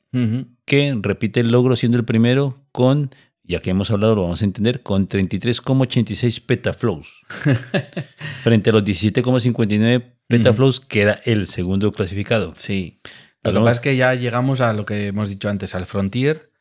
que 0.65 0.97
repite 1.01 1.39
el 1.39 1.49
logro 1.49 1.75
siendo 1.75 1.97
el 1.97 2.05
primero 2.05 2.55
con 2.71 3.09
ya 3.45 3.59
que 3.59 3.71
hemos 3.71 3.91
hablado, 3.91 4.15
lo 4.15 4.23
vamos 4.23 4.41
a 4.41 4.45
entender, 4.45 4.81
con 4.83 5.07
33,86 5.07 6.45
petaflows. 6.45 7.23
Frente 8.43 8.69
a 8.69 8.73
los 8.73 8.83
17,59 8.83 10.13
petaflows, 10.27 10.79
queda 10.79 11.19
el 11.25 11.45
segundo 11.47 11.91
clasificado. 11.91 12.53
Sí. 12.55 13.01
Lo 13.43 13.53
que 13.53 13.59
pasa 13.59 13.71
es 13.71 13.79
que 13.79 13.95
ya 13.95 14.13
llegamos 14.13 14.61
a 14.61 14.73
lo 14.73 14.85
que 14.85 15.07
hemos 15.07 15.29
dicho 15.29 15.49
antes, 15.49 15.75
al 15.75 15.85
Frontier. 15.85 16.51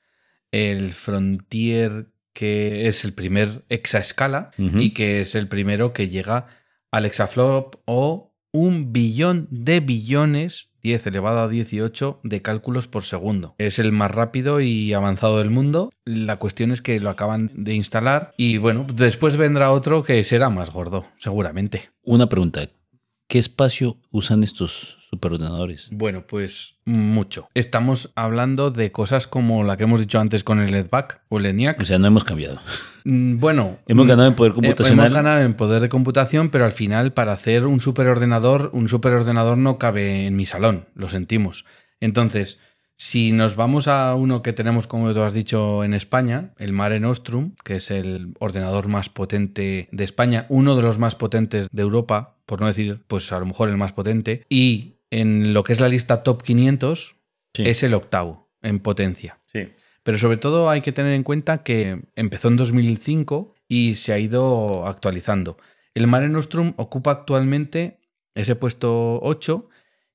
El 0.50 0.92
Frontier 0.92 2.12
que 2.32 2.88
es 2.88 3.04
el 3.04 3.12
primer 3.12 3.64
exaescala 3.68 4.50
y 4.56 4.90
que 4.90 5.20
es 5.20 5.34
el 5.34 5.48
primero 5.48 5.92
que 5.92 6.08
llega 6.08 6.46
al 6.90 7.04
exaflop 7.04 7.76
o 7.84 8.34
un 8.52 8.92
billón 8.92 9.48
de 9.50 9.80
billones 9.80 10.70
10 10.82 11.06
elevado 11.06 11.40
a 11.40 11.48
18 11.48 12.20
de 12.24 12.42
cálculos 12.42 12.88
por 12.88 13.04
segundo. 13.04 13.54
Es 13.58 13.78
el 13.78 13.92
más 13.92 14.10
rápido 14.10 14.60
y 14.60 14.92
avanzado 14.92 15.38
del 15.38 15.50
mundo. 15.50 15.92
La 16.04 16.36
cuestión 16.36 16.72
es 16.72 16.82
que 16.82 16.98
lo 16.98 17.08
acaban 17.08 17.50
de 17.54 17.74
instalar 17.74 18.34
y 18.36 18.58
bueno, 18.58 18.86
después 18.92 19.36
vendrá 19.36 19.70
otro 19.70 20.02
que 20.02 20.22
será 20.24 20.50
más 20.50 20.70
gordo, 20.70 21.06
seguramente. 21.18 21.90
Una 22.02 22.28
pregunta. 22.28 22.68
¿Qué 23.32 23.38
espacio 23.38 23.96
usan 24.10 24.44
estos 24.44 24.98
superordenadores? 25.08 25.88
Bueno, 25.90 26.26
pues 26.26 26.80
mucho. 26.84 27.48
Estamos 27.54 28.12
hablando 28.14 28.70
de 28.70 28.92
cosas 28.92 29.26
como 29.26 29.64
la 29.64 29.78
que 29.78 29.84
hemos 29.84 30.00
dicho 30.00 30.20
antes 30.20 30.44
con 30.44 30.60
el 30.60 30.74
EDVAC 30.74 31.22
o 31.30 31.38
el 31.38 31.46
ENIAC. 31.46 31.80
O 31.80 31.86
sea, 31.86 31.98
no 31.98 32.08
hemos 32.08 32.24
cambiado. 32.24 32.60
Mm, 33.04 33.40
bueno, 33.40 33.78
hemos 33.88 34.06
ganado 34.06 34.28
en 34.28 34.34
poder 34.34 34.52
computacional. 34.52 35.06
Hemos 35.06 35.14
ganado 35.14 35.40
en 35.40 35.54
poder 35.54 35.80
de 35.80 35.88
computación, 35.88 36.50
pero 36.50 36.66
al 36.66 36.72
final 36.72 37.14
para 37.14 37.32
hacer 37.32 37.64
un 37.64 37.80
superordenador, 37.80 38.68
un 38.74 38.86
superordenador 38.86 39.56
no 39.56 39.78
cabe 39.78 40.26
en 40.26 40.36
mi 40.36 40.44
salón, 40.44 40.86
lo 40.94 41.08
sentimos. 41.08 41.64
Entonces, 42.00 42.60
si 43.02 43.32
nos 43.32 43.56
vamos 43.56 43.88
a 43.88 44.14
uno 44.14 44.42
que 44.42 44.52
tenemos, 44.52 44.86
como 44.86 45.12
tú 45.12 45.22
has 45.22 45.32
dicho, 45.32 45.82
en 45.82 45.92
España, 45.92 46.54
el 46.56 46.72
Mare 46.72 47.00
Nostrum, 47.00 47.50
que 47.64 47.74
es 47.76 47.90
el 47.90 48.32
ordenador 48.38 48.86
más 48.86 49.08
potente 49.08 49.88
de 49.90 50.04
España, 50.04 50.46
uno 50.48 50.76
de 50.76 50.82
los 50.82 51.00
más 51.00 51.16
potentes 51.16 51.66
de 51.72 51.82
Europa, 51.82 52.36
por 52.46 52.60
no 52.60 52.68
decir, 52.68 53.02
pues 53.08 53.32
a 53.32 53.40
lo 53.40 53.46
mejor 53.46 53.70
el 53.70 53.76
más 53.76 53.92
potente, 53.92 54.44
y 54.48 54.98
en 55.10 55.52
lo 55.52 55.64
que 55.64 55.72
es 55.72 55.80
la 55.80 55.88
lista 55.88 56.22
top 56.22 56.44
500, 56.44 57.16
es 57.54 57.82
el 57.82 57.94
octavo 57.94 58.48
en 58.62 58.78
potencia. 58.78 59.40
Sí. 59.52 59.70
Pero 60.04 60.16
sobre 60.16 60.36
todo 60.36 60.70
hay 60.70 60.80
que 60.80 60.92
tener 60.92 61.14
en 61.14 61.24
cuenta 61.24 61.64
que 61.64 62.04
empezó 62.14 62.46
en 62.46 62.56
2005 62.56 63.56
y 63.66 63.96
se 63.96 64.12
ha 64.12 64.20
ido 64.20 64.86
actualizando. 64.86 65.58
El 65.94 66.06
Mare 66.06 66.28
Nostrum 66.28 66.74
ocupa 66.76 67.10
actualmente 67.10 67.98
ese 68.36 68.54
puesto 68.54 69.20
8 69.22 69.68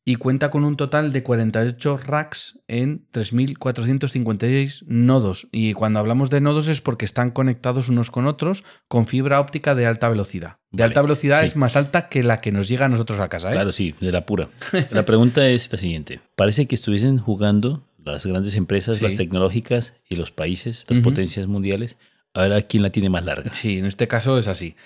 y 0.07 0.15
cuenta 0.15 0.49
con 0.49 0.63
un 0.63 0.77
total 0.77 1.11
de 1.11 1.21
48 1.21 1.97
racks 1.97 2.59
en 2.69 3.05
3.456 3.11 4.85
nodos. 4.87 5.49
Y 5.51 5.73
cuando 5.73 5.99
hablamos 5.99 6.29
de 6.29 6.39
nodos 6.39 6.69
es 6.69 6.79
porque 6.79 7.03
están 7.03 7.31
conectados 7.31 7.89
unos 7.89 8.09
con 8.09 8.25
otros 8.25 8.63
con 8.87 9.05
fibra 9.05 9.41
óptica 9.41 9.75
de 9.75 9.85
alta 9.85 10.07
velocidad. 10.07 10.59
De 10.71 10.83
alta 10.83 11.01
velocidad 11.01 11.43
es 11.43 11.57
más 11.57 11.75
alta 11.75 12.07
que 12.07 12.23
la 12.23 12.39
que 12.39 12.53
nos 12.53 12.69
llega 12.69 12.85
a 12.85 12.87
nosotros 12.87 13.19
a 13.19 13.27
casa. 13.27 13.49
¿eh? 13.49 13.51
Claro, 13.51 13.73
sí, 13.73 13.93
de 13.99 14.13
la 14.13 14.25
pura. 14.25 14.47
La 14.91 15.03
pregunta 15.03 15.45
es 15.45 15.69
la 15.73 15.77
siguiente. 15.77 16.21
Parece 16.37 16.67
que 16.67 16.75
estuviesen 16.75 17.17
jugando 17.17 17.85
las 17.97 18.25
grandes 18.25 18.55
empresas, 18.55 19.01
las 19.01 19.15
tecnológicas 19.15 19.95
y 20.07 20.15
los 20.15 20.31
países, 20.31 20.85
las 20.87 20.99
potencias 20.99 21.47
mundiales, 21.47 21.97
a 22.33 22.43
ver 22.43 22.53
a 22.53 22.61
quién 22.61 22.81
la 22.81 22.91
tiene 22.91 23.09
más 23.09 23.25
larga. 23.25 23.51
Sí, 23.51 23.77
en 23.77 23.85
este 23.85 24.07
caso 24.07 24.37
es 24.37 24.47
así. 24.47 24.77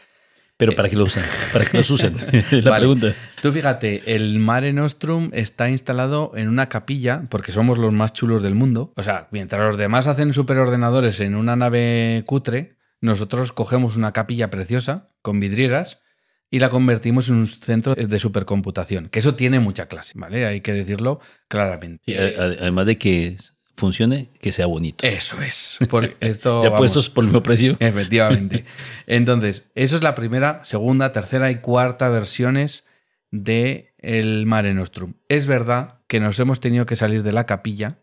Pero 0.61 0.75
¿para 0.75 0.89
qué 0.89 0.95
lo 0.95 1.05
usan? 1.05 1.23
¿Para 1.51 1.65
qué 1.65 1.77
los 1.77 1.89
usen? 1.89 2.13
la 2.63 2.75
pregunta. 2.75 3.11
Tú 3.41 3.51
fíjate, 3.51 4.13
el 4.13 4.37
Mare 4.37 4.73
Nostrum 4.73 5.31
está 5.33 5.67
instalado 5.69 6.33
en 6.35 6.49
una 6.49 6.69
capilla, 6.69 7.23
porque 7.31 7.51
somos 7.51 7.79
los 7.79 7.91
más 7.91 8.13
chulos 8.13 8.43
del 8.43 8.53
mundo. 8.53 8.93
O 8.95 9.01
sea, 9.01 9.27
mientras 9.31 9.65
los 9.65 9.79
demás 9.79 10.05
hacen 10.05 10.33
superordenadores 10.33 11.19
en 11.19 11.33
una 11.33 11.55
nave 11.55 12.21
cutre, 12.27 12.77
nosotros 12.99 13.53
cogemos 13.53 13.97
una 13.97 14.11
capilla 14.11 14.51
preciosa 14.51 15.09
con 15.23 15.39
vidrieras 15.39 16.03
y 16.51 16.59
la 16.59 16.69
convertimos 16.69 17.29
en 17.29 17.37
un 17.37 17.47
centro 17.47 17.95
de 17.95 18.19
supercomputación. 18.19 19.09
Que 19.09 19.17
eso 19.17 19.33
tiene 19.33 19.59
mucha 19.59 19.87
clase, 19.87 20.13
¿vale? 20.15 20.45
Hay 20.45 20.61
que 20.61 20.73
decirlo 20.73 21.21
claramente. 21.47 22.15
además 22.37 22.85
de 22.85 22.99
que 22.99 23.35
funcione, 23.75 24.29
que 24.39 24.51
sea 24.51 24.65
bonito. 24.65 25.05
Eso 25.05 25.41
es. 25.41 25.77
Por 25.89 26.15
esto, 26.19 26.63
ya 26.63 26.75
puestos 26.75 27.09
por 27.09 27.23
el 27.23 27.29
mismo 27.29 27.43
precio. 27.43 27.75
Efectivamente. 27.79 28.65
Entonces, 29.07 29.71
eso 29.75 29.95
es 29.95 30.03
la 30.03 30.15
primera, 30.15 30.61
segunda, 30.63 31.11
tercera 31.11 31.51
y 31.51 31.55
cuarta 31.57 32.09
versiones 32.09 32.87
de 33.31 33.93
el 33.97 34.45
Mare 34.45 34.73
Nostrum. 34.73 35.13
Es 35.29 35.47
verdad 35.47 35.99
que 36.07 36.19
nos 36.19 36.39
hemos 36.39 36.59
tenido 36.59 36.85
que 36.85 36.95
salir 36.95 37.23
de 37.23 37.31
la 37.31 37.45
capilla 37.45 37.99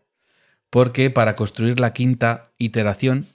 porque 0.69 1.09
para 1.09 1.35
construir 1.35 1.79
la 1.79 1.93
quinta 1.93 2.51
iteración 2.57 3.27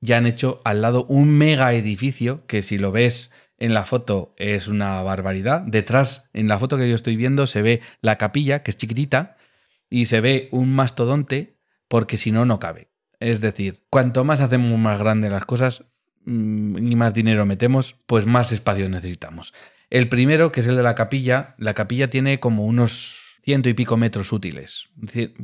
ya 0.00 0.16
han 0.16 0.26
hecho 0.26 0.60
al 0.64 0.82
lado 0.82 1.04
un 1.06 1.30
mega 1.30 1.72
edificio 1.74 2.46
que 2.46 2.62
si 2.62 2.78
lo 2.78 2.90
ves 2.92 3.32
en 3.58 3.74
la 3.74 3.84
foto 3.84 4.34
es 4.38 4.68
una 4.68 5.02
barbaridad. 5.02 5.60
Detrás, 5.60 6.30
en 6.32 6.48
la 6.48 6.58
foto 6.58 6.78
que 6.78 6.88
yo 6.88 6.94
estoy 6.94 7.16
viendo, 7.16 7.46
se 7.46 7.62
ve 7.62 7.82
la 8.00 8.16
capilla, 8.16 8.62
que 8.62 8.70
es 8.70 8.78
chiquitita, 8.78 9.36
y 9.90 10.06
se 10.06 10.20
ve 10.20 10.48
un 10.50 10.72
mastodonte 10.72 11.59
porque 11.90 12.16
si 12.16 12.30
no, 12.30 12.46
no 12.46 12.60
cabe. 12.60 12.88
Es 13.18 13.40
decir, 13.40 13.80
cuanto 13.90 14.22
más 14.24 14.40
hacemos 14.40 14.78
más 14.78 15.00
grandes 15.00 15.32
las 15.32 15.44
cosas 15.44 15.92
mm, 16.24 16.78
y 16.78 16.94
más 16.94 17.12
dinero 17.12 17.44
metemos, 17.46 18.04
pues 18.06 18.26
más 18.26 18.52
espacio 18.52 18.88
necesitamos. 18.88 19.52
El 19.90 20.08
primero, 20.08 20.52
que 20.52 20.60
es 20.60 20.68
el 20.68 20.76
de 20.76 20.84
la 20.84 20.94
capilla, 20.94 21.56
la 21.58 21.74
capilla 21.74 22.08
tiene 22.08 22.38
como 22.38 22.64
unos 22.64 23.40
ciento 23.42 23.68
y 23.68 23.74
pico 23.74 23.96
metros 23.96 24.32
útiles, 24.32 24.90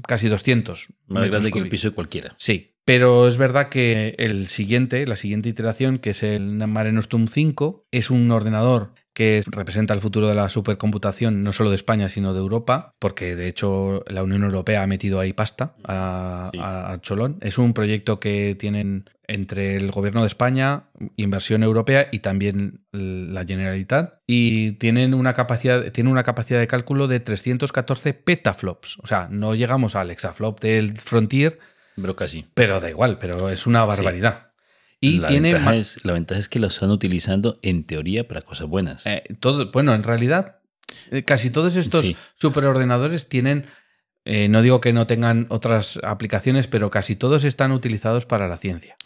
casi 0.06 0.28
200. 0.28 0.86
Más 1.08 1.28
grande 1.28 1.50
que 1.50 1.58
el 1.58 1.68
piso 1.68 1.90
de 1.90 1.94
cualquiera. 1.96 2.36
Sí, 2.38 2.76
pero 2.84 3.26
es 3.26 3.38
verdad 3.38 3.68
que 3.68 4.14
el 4.18 4.46
siguiente, 4.46 5.04
la 5.04 5.16
siguiente 5.16 5.48
iteración, 5.48 5.98
que 5.98 6.10
es 6.10 6.22
el 6.22 6.52
Mare 6.68 6.92
Nostrum 6.92 7.26
5, 7.26 7.88
es 7.90 8.10
un 8.10 8.30
ordenador 8.30 8.92
que 9.16 9.42
representa 9.46 9.94
el 9.94 10.00
futuro 10.00 10.28
de 10.28 10.34
la 10.34 10.50
supercomputación 10.50 11.42
no 11.42 11.54
solo 11.54 11.70
de 11.70 11.76
España, 11.76 12.10
sino 12.10 12.34
de 12.34 12.40
Europa, 12.40 12.94
porque 12.98 13.34
de 13.34 13.48
hecho 13.48 14.04
la 14.08 14.22
Unión 14.22 14.44
Europea 14.44 14.82
ha 14.82 14.86
metido 14.86 15.20
ahí 15.20 15.32
pasta 15.32 15.74
a, 15.84 16.98
Cholón. 17.00 17.38
Es 17.40 17.56
un 17.56 17.72
proyecto 17.72 18.20
que 18.20 18.54
tienen 18.60 19.08
entre 19.26 19.78
el 19.78 19.90
gobierno 19.90 20.20
de 20.20 20.26
España, 20.26 20.90
inversión 21.16 21.62
europea 21.62 22.08
y 22.12 22.18
también 22.18 22.84
la 22.92 23.46
Generalitat. 23.46 24.20
Y 24.26 24.72
tienen 24.72 25.14
una 25.14 25.32
capacidad, 25.32 25.90
tiene 25.92 26.10
una 26.10 26.22
capacidad 26.22 26.60
de 26.60 26.66
cálculo 26.66 27.08
de 27.08 27.18
314 27.18 28.12
petaflops. 28.12 28.98
O 29.02 29.06
sea, 29.06 29.28
no 29.30 29.54
llegamos 29.54 29.96
al 29.96 30.10
hexaflop 30.10 30.60
del 30.60 30.94
Frontier. 30.94 31.58
Pero 31.94 32.16
casi. 32.16 32.44
Pero 32.52 32.80
da 32.80 32.90
igual, 32.90 33.16
pero 33.18 33.48
es 33.48 33.66
una 33.66 33.82
barbaridad. 33.86 34.50
Y 35.00 35.18
la, 35.18 35.28
tiene 35.28 35.52
ventaja 35.52 35.76
es, 35.76 36.04
la 36.04 36.12
ventaja 36.14 36.40
es 36.40 36.48
que 36.48 36.58
lo 36.58 36.68
están 36.68 36.90
utilizando 36.90 37.58
en 37.62 37.84
teoría 37.84 38.26
para 38.26 38.42
cosas 38.42 38.66
buenas. 38.66 39.06
eh, 39.06 39.22
todo, 39.40 39.70
bueno, 39.72 39.94
en 39.94 40.02
realidad, 40.02 40.58
eh, 41.10 41.22
casi 41.24 41.50
todos 41.50 41.76
estos 41.76 42.06
Sí. 42.06 42.16
superordenadores 42.34 43.28
tienen, 43.28 43.66
eh, 44.24 44.48
no 44.48 44.62
digo 44.62 44.80
que 44.80 44.92
no 44.92 45.06
tengan 45.06 45.46
otras 45.50 46.00
aplicaciones, 46.02 46.66
pero 46.66 46.90
casi 46.90 47.14
todos 47.16 47.44
están 47.44 47.72
utilizados 47.72 48.24
para 48.26 48.48
la 48.48 48.56
ciencia. 48.56 48.96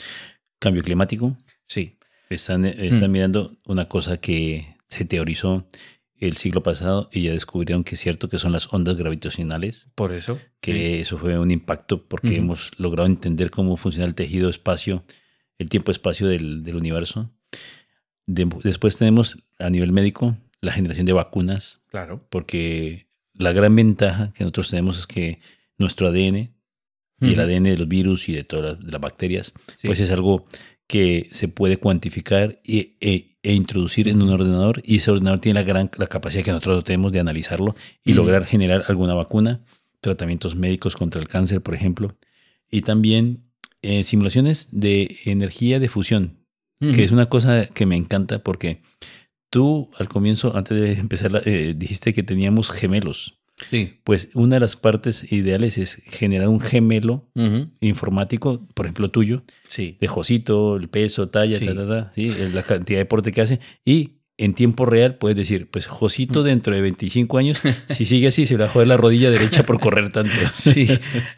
Cambio 0.59 0.82
climático. 0.82 1.36
Sí. 1.64 1.99
Están, 2.28 2.64
están 2.64 3.11
Mm. 3.11 3.12
mirando 3.12 3.57
una 3.64 3.86
cosa 3.88 4.16
que 4.18 4.76
se 4.86 5.05
teorizó 5.05 5.66
el 6.18 6.36
siglo 6.36 6.62
pasado 6.62 7.09
y 7.12 7.22
ya 7.22 7.32
descubrieron 7.32 7.82
que 7.82 7.95
es 7.97 8.01
cierto 8.01 8.28
que 8.28 8.38
son 8.38 8.53
las 8.53 8.72
ondas 8.72 8.97
gravitacionales, 8.97 9.88
Por 9.95 10.12
eso. 10.12 10.38
que 10.61 10.72
sí. 10.72 11.01
eso 11.01 11.18
fue 11.18 11.38
un 11.38 11.51
impacto 11.51 12.07
porque 12.07 12.36
hemos 12.36 12.70
logrado 12.76 13.07
entender 13.09 13.51
cómo 13.51 13.76
funciona 13.76 14.07
el 14.07 14.14
tejido 14.14 14.49
espacio, 14.51 15.05
el 15.61 15.69
tiempo-espacio 15.69 16.27
del, 16.27 16.63
del 16.65 16.75
universo. 16.77 17.31
De- 18.27 18.49
después 18.65 18.97
tenemos 18.97 19.37
a 19.59 19.71
nivel 19.71 19.93
médico 19.93 20.37
la 20.61 20.73
generación 20.73 21.07
de 21.07 21.13
vacunas, 21.13 21.81
Claro. 21.89 22.27
porque 22.31 23.07
la 23.35 23.53
gran 23.53 23.75
ventaja 23.77 24.33
que 24.33 24.45
nosotros 24.45 24.71
tenemos 24.71 24.99
es 24.99 25.07
que 25.07 25.39
nuestro 25.79 26.09
ADN 26.09 26.53
y 27.21 27.33
el. 27.35 27.41
ADN 27.41 27.65
de 27.65 27.77
los 27.79 27.89
virus 27.89 28.29
y 28.29 28.33
de 28.33 28.45
todas 28.45 28.65
las, 28.77 28.85
de 28.87 28.93
las 28.93 29.01
bacterias, 29.01 29.55
Sí. 29.77 29.87
pues 29.87 30.01
es 30.01 30.11
algo 30.11 30.45
que 30.87 31.29
se 31.31 31.49
puede 31.49 31.77
cuantificar 31.77 32.61
e, 32.65 32.97
e 33.43 33.53
introducir 33.55 34.09
en 34.09 34.21
un 34.23 34.31
ordenador 34.31 34.83
y 34.85 34.97
ese 34.97 35.11
ordenador 35.13 35.39
tiene 35.41 35.61
la 35.61 35.67
gran 35.67 35.91
la 35.97 36.07
capacidad 36.07 36.43
que 36.45 36.51
nosotros 36.51 36.83
tenemos 36.85 37.13
de 37.13 37.21
analizarlo 37.21 37.77
y 38.05 38.15
lograr 38.15 38.45
generar 38.47 38.85
alguna 38.89 39.15
vacuna, 39.15 39.61
tratamientos 40.01 40.57
médicos 40.57 40.97
contra 40.97 41.21
el 41.21 41.29
cáncer, 41.29 41.61
por 41.63 41.75
ejemplo, 41.75 42.17
y 42.71 42.81
también 42.83 43.41
eh, 43.83 44.05
simulaciones 44.05 44.68
de 44.72 45.16
energía 45.24 45.78
de 45.78 45.89
fusión, 45.89 46.37
que 46.81 47.05
es 47.05 47.11
una 47.11 47.26
cosa 47.26 47.66
que 47.66 47.85
me 47.87 47.97
encanta 47.97 48.43
porque 48.43 48.81
tú 49.51 49.91
al 49.99 50.09
comienzo, 50.09 50.57
antes 50.57 50.81
de 50.81 50.93
empezar, 50.95 51.43
eh, 51.45 51.74
dijiste 51.76 52.12
que 52.14 52.22
teníamos 52.22 52.70
gemelos. 52.70 53.37
Sí. 53.68 54.01
Pues 54.05 54.31
una 54.33 54.57
de 54.57 54.61
las 54.61 54.76
partes 54.76 55.31
ideales 55.33 55.76
es 55.76 55.97
generar 56.07 56.49
un 56.49 56.61
gemelo 56.61 57.31
informático, 57.81 58.66
por 58.74 58.87
ejemplo 58.87 59.11
tuyo, 59.11 59.43
Sí. 59.68 59.97
de 60.01 60.09
Josito, 60.09 60.76
el 60.76 60.89
peso, 60.89 61.28
talla, 61.28 61.59
Sí. 61.59 61.66
ta, 61.66 61.74
ta, 61.74 61.87
ta, 61.87 62.12
¿sí? 62.14 62.31
la 62.55 62.62
cantidad 62.62 62.97
de 62.99 63.05
deporte 63.05 63.33
que 63.33 63.41
hace. 63.43 63.61
Y 63.85 64.20
en 64.45 64.55
tiempo 64.55 64.86
real 64.86 65.16
puedes 65.16 65.36
decir, 65.36 65.70
pues 65.70 65.86
Josito 65.86 66.43
dentro 66.43 66.74
de 66.74 66.80
25 66.80 67.38
años, 67.38 67.61
si 67.88 68.05
sigue 68.07 68.28
así, 68.28 68.47
se 68.47 68.55
le 68.55 68.64
va 68.64 68.66
a 68.66 68.72
joder 68.72 68.88
la 68.88 68.97
rodilla 68.97 69.30
derecha 69.30 69.64
por 69.64 69.80
correr 69.80 70.11
tanto. 70.11 70.32
Sí, 70.55 70.88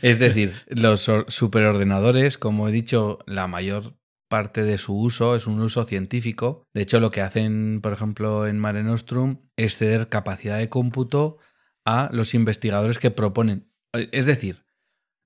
es 0.00 0.18
decir, 0.18 0.52
los 0.68 1.08
or- 1.08 1.26
superordenadores, 1.28 2.38
como 2.38 2.68
he 2.68 2.72
dicho, 2.72 3.18
la 3.26 3.46
mayor 3.46 3.96
parte 4.28 4.62
de 4.64 4.78
su 4.78 4.98
uso 4.98 5.36
es 5.36 5.46
un 5.46 5.60
uso 5.60 5.84
científico. 5.84 6.64
De 6.72 6.80
hecho, 6.82 7.00
lo 7.00 7.10
que 7.10 7.20
hacen, 7.20 7.80
por 7.82 7.92
ejemplo, 7.92 8.46
en 8.46 8.58
Mare 8.58 8.82
Nostrum 8.82 9.38
es 9.56 9.76
ceder 9.76 10.08
capacidad 10.08 10.58
de 10.58 10.68
cómputo 10.70 11.36
a 11.84 12.08
los 12.12 12.32
investigadores 12.34 12.98
que 12.98 13.10
proponen. 13.10 13.70
Es 13.92 14.24
decir, 14.26 14.64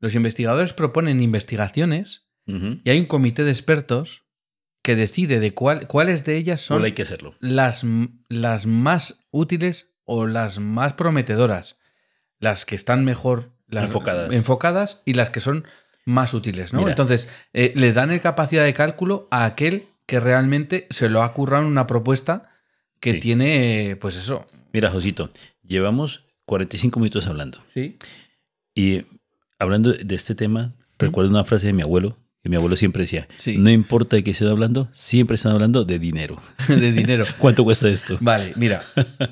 los 0.01 0.15
investigadores 0.17 0.73
proponen 0.73 1.23
investigaciones 1.23 2.29
y 2.49 2.91
hay 2.91 3.01
un 3.01 3.07
comité 3.07 3.43
de 3.45 3.51
expertos 3.51 4.26
que 4.87 4.95
decide 4.95 5.41
de 5.41 5.53
cuál, 5.53 5.89
cuáles 5.89 6.25
de 6.25 6.37
ellas 6.37 6.61
son 6.61 6.77
Solo 6.77 6.85
hay 6.87 6.93
que 6.93 7.03
hacerlo. 7.03 7.35
las, 7.41 7.85
las 8.29 8.67
más 8.67 9.25
útiles 9.33 9.97
o 10.05 10.27
las 10.29 10.61
más 10.61 10.93
prometedoras, 10.93 11.81
las 12.39 12.65
que 12.65 12.77
están 12.77 13.05
mejor 13.05 13.51
las- 13.67 13.87
Enfocadas. 13.87 14.33
enfocadas 14.33 15.03
y 15.05 15.15
las 15.15 15.31
que 15.31 15.41
son 15.41 15.65
más 16.05 16.35
útiles, 16.35 16.73
¿no? 16.73 16.79
Mira. 16.79 16.93
Entonces, 16.93 17.29
eh, 17.53 17.73
le 17.75 17.93
dan 17.93 18.13
el 18.13 18.21
capacidad 18.21 18.63
de 18.63 18.75
cálculo 18.75 19.27
a 19.33 19.45
aquel 19.45 19.87
que 20.07 20.21
realmente 20.21 20.87
se 20.91 21.09
lo 21.09 21.25
ha 21.25 21.35
currado 21.35 21.65
en 21.65 21.69
una 21.71 21.89
propuesta 21.89 22.49
que 23.01 23.15
Sí. 23.15 23.19
tiene, 23.19 23.99
pues 24.01 24.17
eso. 24.17 24.47
Mira, 24.73 24.91
Josito, 24.93 25.31
llevamos 25.65 26.27
45 26.45 27.01
minutos 27.01 27.27
hablando. 27.27 27.59
Sí. 27.75 27.99
Y 28.73 29.03
hablando 29.59 29.93
de 29.93 30.15
este 30.15 30.37
tema, 30.37 30.75
recuerdo 30.97 31.31
una 31.31 31.45
frase 31.45 31.67
de 31.67 31.73
mi 31.73 31.83
abuelo, 31.83 32.17
mi 32.49 32.57
abuelo 32.57 32.77
siempre 32.77 33.03
decía, 33.03 33.29
Sí. 33.37 33.59
no 33.59 33.71
importa 33.71 34.17
de 34.17 34.25
qué 34.25 34.31
estén 34.33 34.49
hablando, 34.49 34.89
siempre 34.93 35.35
están 35.37 35.53
hablando 35.53 35.85
de 35.85 35.99
dinero. 35.99 36.41
de 36.69 36.93
dinero. 36.93 37.25
¿Cuánto 37.39 37.65
cuesta 37.65 37.89
esto? 37.89 38.17
Vale, 38.21 38.53
mira, 38.57 38.83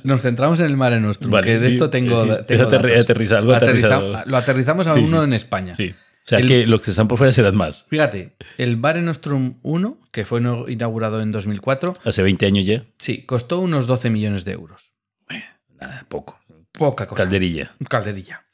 nos 0.03 0.23
centramos 0.23 0.61
en 0.61 0.67
el 0.67 0.77
Mare 0.77 1.01
Nostrum, 1.01 1.31
Vale, 1.31 1.47
que 1.47 1.59
de 1.59 1.67
sí, 1.69 1.73
esto 1.75 1.91
tengo, 1.91 2.23
sí. 2.23 2.31
tengo 2.47 2.65
Aterri- 2.65 2.89
datos. 2.89 3.01
aterriza, 3.03 3.39
algo 3.39 3.53
Aterriza- 3.53 3.87
aterrizado. 3.97 4.23
Lo 4.27 4.37
aterrizamos 4.37 4.87
a 4.87 4.95
uno 4.95 5.25
en 5.25 5.33
España. 5.33 5.75
Sí. 5.75 5.95
O 5.97 6.27
sea 6.27 6.39
El- 6.39 6.49
que 6.49 6.67
los 6.67 6.81
que 6.81 6.91
están 6.91 7.07
por 7.07 7.19
fuera 7.19 7.33
serán 7.35 7.55
más. 7.57 7.87
Fíjate, 7.91 8.35
el 8.57 8.79
Mare 8.79 9.03
Nostrum 9.03 9.59
1, 9.63 10.01
que 10.11 10.25
fue 10.25 10.41
inaugurado 10.69 11.21
en 11.21 11.31
2004, 11.33 11.99
Hace 12.03 12.23
20 12.23 12.47
años 12.47 12.65
ya. 12.65 12.85
sí, 12.99 13.25
costó 13.27 13.59
unos 13.61 13.87
12 13.87 14.09
millones 14.11 14.45
de 14.47 14.53
euros. 14.53 14.93
Nada, 15.81 16.07
poco. 16.09 16.41
Poca 16.73 17.07
cosa. 17.07 17.23
Calderilla. 17.25 17.75
Calderilla. 17.89 18.45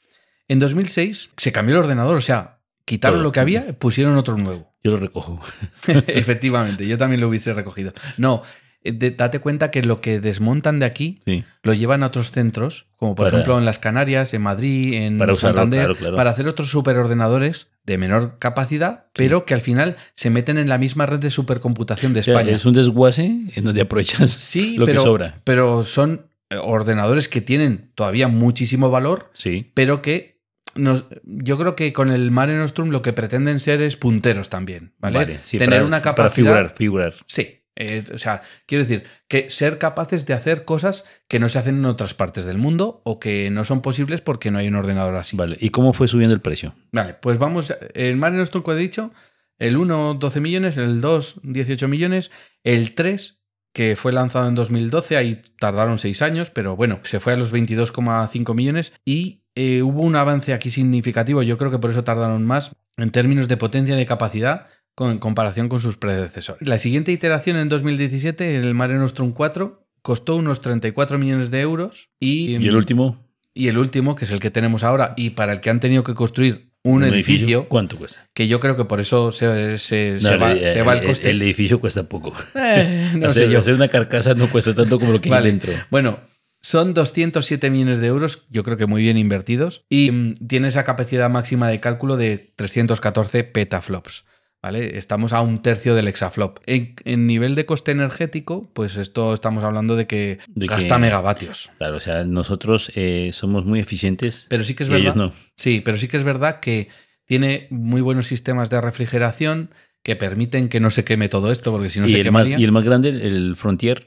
En 0.47 0.59
2006 0.59 1.31
se 1.37 1.51
cambió 1.53 1.75
el 1.77 1.83
ordenador, 1.83 2.17
o 2.17 2.21
sea, 2.21 2.59
quitaron 2.85 3.17
Todo. 3.19 3.23
lo 3.23 3.31
que 3.31 3.39
había, 3.39 3.73
pusieron 3.77 4.17
otro 4.17 4.37
nuevo. 4.37 4.71
Yo 4.83 4.91
lo 4.91 4.97
recojo. 4.97 5.39
Efectivamente, 6.07 6.87
yo 6.87 6.97
también 6.97 7.21
lo 7.21 7.27
hubiese 7.29 7.53
recogido. 7.53 7.93
No, 8.17 8.41
eh, 8.83 8.91
de- 8.93 9.11
date 9.11 9.39
cuenta 9.39 9.69
que 9.71 9.83
lo 9.83 10.01
que 10.01 10.19
desmontan 10.19 10.79
de 10.79 10.85
aquí 10.87 11.19
Sí. 11.25 11.43
lo 11.63 11.73
llevan 11.73 12.01
a 12.03 12.07
otros 12.07 12.31
centros, 12.31 12.87
como 12.97 13.13
por 13.15 13.25
Para- 13.27 13.37
ejemplo 13.37 13.57
en 13.57 13.65
las 13.65 13.77
Canarias, 13.79 14.33
en 14.33 14.41
Madrid, 14.41 14.93
en 14.95 15.17
Para 15.19 15.33
usarlo, 15.33 15.57
Santander, 15.59 15.79
claro, 15.85 15.95
claro. 15.95 16.15
para 16.15 16.29
hacer 16.31 16.47
otros 16.47 16.69
superordenadores 16.71 17.71
de 17.83 17.97
menor 17.97 18.37
capacidad, 18.39 19.05
pero 19.13 19.45
que 19.45 19.53
al 19.53 19.61
final 19.61 19.97
se 20.15 20.29
meten 20.29 20.57
en 20.57 20.69
la 20.69 20.77
misma 20.77 21.05
red 21.05 21.19
de 21.19 21.29
supercomputación 21.29 22.13
de 22.13 22.21
O 22.21 22.23
sea, 22.23 22.33
España. 22.35 22.55
es 22.55 22.65
un 22.65 22.73
desguace 22.73 23.25
en 23.55 23.63
donde 23.63 23.81
aprovechas 23.81 24.29
Sí, 24.31 24.77
lo 24.77 24.85
pero, 24.85 24.99
que 24.99 25.03
sobra. 25.03 25.41
pero 25.43 25.83
son 25.85 26.27
eh, 26.49 26.57
ordenadores 26.61 27.29
que 27.29 27.41
tienen 27.41 27.91
todavía 27.95 28.27
muchísimo 28.27 28.89
valor, 28.89 29.29
Sí. 29.33 29.71
pero 29.73 30.01
que 30.01 30.40
nos, 30.75 31.05
yo 31.23 31.57
creo 31.57 31.75
que 31.75 31.93
con 31.93 32.11
el 32.11 32.31
Mare 32.31 32.55
Nostrum 32.57 32.89
lo 32.89 33.01
que 33.01 33.13
pretenden 33.13 33.59
ser 33.59 33.81
es 33.81 33.97
punteros 33.97 34.49
también, 34.49 34.93
¿vale? 34.99 35.39
sí, 35.43 35.57
Tener 35.57 35.79
para- 35.79 35.85
una 35.85 36.01
Para 36.01 36.15
capacidad. 36.15 36.31
figurar, 36.35 36.73
figurar. 36.75 37.13
Sí. 37.25 37.57
eh, 37.77 38.03
o 38.13 38.17
sea, 38.17 38.41
quiero 38.67 38.83
decir, 38.83 39.05
que 39.29 39.49
ser 39.49 39.77
capaces 39.77 40.25
de 40.25 40.33
hacer 40.33 40.65
cosas 40.65 41.05
que 41.29 41.39
no 41.39 41.47
se 41.49 41.57
hacen 41.57 41.77
en 41.77 41.85
otras 41.85 42.13
partes 42.13 42.43
del 42.45 42.57
mundo 42.57 43.01
o 43.05 43.17
que 43.19 43.49
no 43.49 43.63
son 43.65 43.81
posibles 43.81 44.19
porque 44.21 44.51
no 44.51 44.59
hay 44.59 44.67
un 44.67 44.75
ordenador 44.75 45.15
así. 45.15 45.37
Vale. 45.37 45.57
¿Y 45.59 45.69
cómo 45.69 45.93
fue 45.93 46.07
subiendo 46.07 46.35
el 46.35 46.41
precio? 46.41 46.75
Vale, 46.91 47.13
pues 47.15 47.37
vamos. 47.37 47.73
El 47.93 48.17
Mare 48.17 48.35
Nostrum 48.37 48.61
que 48.63 48.71
he 48.71 48.75
dicho, 48.75 49.11
el 49.57 49.77
1, 49.77 50.15
12 50.15 50.41
millones, 50.41 50.77
el 50.77 50.99
2, 51.01 51.39
18 51.43 51.87
millones, 51.87 52.29
el 52.63 52.93
3, 52.93 53.40
que 53.73 53.95
fue 53.95 54.11
lanzado 54.11 54.47
en 54.47 54.55
2012, 54.55 55.17
ahí 55.17 55.41
tardaron 55.59 55.97
6 55.97 56.21
años, 56.21 56.49
pero 56.49 56.75
bueno, 56.75 56.99
se 57.03 57.19
fue 57.19 57.33
a 57.33 57.37
los 57.37 57.53
22,5 57.53 58.53
millones 58.53 58.93
y 59.05 59.43
eh, 59.55 59.81
hubo 59.81 60.01
un 60.01 60.15
avance 60.15 60.53
aquí 60.53 60.69
significativo, 60.69 61.43
yo 61.43 61.57
creo 61.57 61.71
que 61.71 61.79
por 61.79 61.91
eso 61.91 62.03
tardaron 62.03 62.45
más, 62.45 62.75
en 62.97 63.11
términos 63.11 63.47
de 63.47 63.57
potencia 63.57 63.95
y 63.95 63.97
de 63.97 64.05
capacidad 64.05 64.67
con, 64.95 65.11
en 65.11 65.19
comparación 65.19 65.69
con 65.69 65.79
sus 65.79 65.97
predecesores. 65.97 66.67
La 66.67 66.79
siguiente 66.79 67.11
iteración 67.11 67.57
en 67.57 67.69
2017, 67.69 68.55
el 68.57 68.73
Mare 68.73 68.95
Nostrum 68.95 69.31
4, 69.31 69.87
costó 70.01 70.35
unos 70.35 70.61
34 70.61 71.17
millones 71.17 71.51
de 71.51 71.61
euros 71.61 72.11
y, 72.19 72.57
¿Y 72.57 72.67
el 72.67 72.75
último? 72.75 73.31
y 73.53 73.67
el 73.67 73.77
último, 73.77 74.15
que 74.15 74.25
es 74.25 74.31
el 74.31 74.39
que 74.39 74.51
tenemos 74.51 74.83
ahora 74.83 75.13
y 75.15 75.31
para 75.31 75.53
el 75.53 75.61
que 75.61 75.69
han 75.69 75.79
tenido 75.79 76.03
que 76.03 76.13
construir 76.13 76.70
un, 76.83 77.03
edificio, 77.03 77.67
¿Cuánto 77.67 77.97
cuesta? 77.97 78.27
que 78.33 78.47
yo 78.47 78.59
creo 78.59 78.75
que 78.75 78.85
por 78.85 78.99
eso 78.99 79.31
se, 79.31 79.77
se- 79.77 80.17
va, 80.37 80.51
el, 80.53 80.59
se 80.65 80.81
va 80.81 80.93
el 80.93 80.99
el- 81.01 81.05
coste. 81.07 81.29
el 81.29 81.41
edificio 81.41 81.79
cuesta 81.79 82.03
poco. 82.03 82.33
Eh, 82.55 83.11
no 83.15 83.27
hacer, 83.29 83.45
sé 83.47 83.51
yo. 83.53 83.59
hacer 83.59 83.73
una 83.75 83.87
carcasa 83.87 84.33
no 84.33 84.49
cuesta 84.49 84.73
tanto 84.73 84.99
como 84.99 85.11
lo 85.11 85.21
que 85.21 85.29
Vale. 85.29 85.45
hay 85.45 85.51
dentro. 85.51 85.73
Bueno, 85.91 86.19
son 86.61 86.93
207 86.93 87.69
millones 87.69 87.99
de 87.99 88.07
euros, 88.07 88.45
yo 88.49 88.63
creo 88.63 88.77
que 88.77 88.85
muy 88.85 89.01
bien 89.01 89.17
invertidos, 89.17 89.85
y 89.89 90.11
mm, 90.11 90.33
tiene 90.47 90.67
esa 90.67 90.83
capacidad 90.83 91.29
máxima 91.29 91.67
de 91.69 91.79
cálculo 91.79 92.17
de 92.17 92.53
314 92.55 93.43
petaflops. 93.43 94.25
¿Vale? 94.63 94.97
Estamos 94.99 95.33
a 95.33 95.41
un 95.41 95.59
tercio 95.59 95.95
del 95.95 96.07
exaflop. 96.07 96.59
En, 96.67 96.93
en 97.03 97.25
nivel 97.25 97.55
de 97.55 97.65
coste 97.65 97.91
energético, 97.91 98.69
pues 98.73 98.95
esto 98.97 99.33
estamos 99.33 99.63
hablando 99.63 99.95
de 99.95 100.05
que 100.05 100.37
De 100.47 100.67
gasta 100.67 100.95
que- 100.95 101.01
megavatios. 101.01 101.71
Claro, 101.79 101.97
o 101.97 101.99
sea, 101.99 102.23
nosotros 102.25 102.91
eh, 102.95 103.31
somos 103.33 103.65
muy 103.65 103.79
eficientes. 103.79 104.45
Pero 104.49 104.63
sí 104.63 104.75
que 104.75 104.83
es 104.83 104.89
y 104.89 104.91
verdad. 104.91 105.05
ellos 105.05 105.15
no. 105.15 105.33
Sí, 105.55 105.81
pero 105.83 105.97
sí 105.97 106.07
que 106.07 106.17
es 106.17 106.23
verdad 106.23 106.59
que 106.59 106.89
tiene 107.25 107.67
muy 107.71 108.01
buenos 108.01 108.27
sistemas 108.27 108.69
de 108.69 108.79
refrigeración 108.81 109.71
que 110.03 110.15
permiten 110.15 110.69
que 110.69 110.79
no 110.79 110.91
se 110.91 111.03
queme 111.03 111.27
todo 111.29 111.51
esto, 111.51 111.71
porque 111.71 111.89
si 111.89 111.99
no 111.99 112.05
y, 112.07 112.11
se 112.11 112.21
el 112.21 112.31
más, 112.31 112.43
quemaría. 112.47 112.59
y 112.59 112.63
el 112.63 112.71
más 112.71 112.83
grande, 112.83 113.09
el 113.09 113.55
Frontier, 113.55 114.05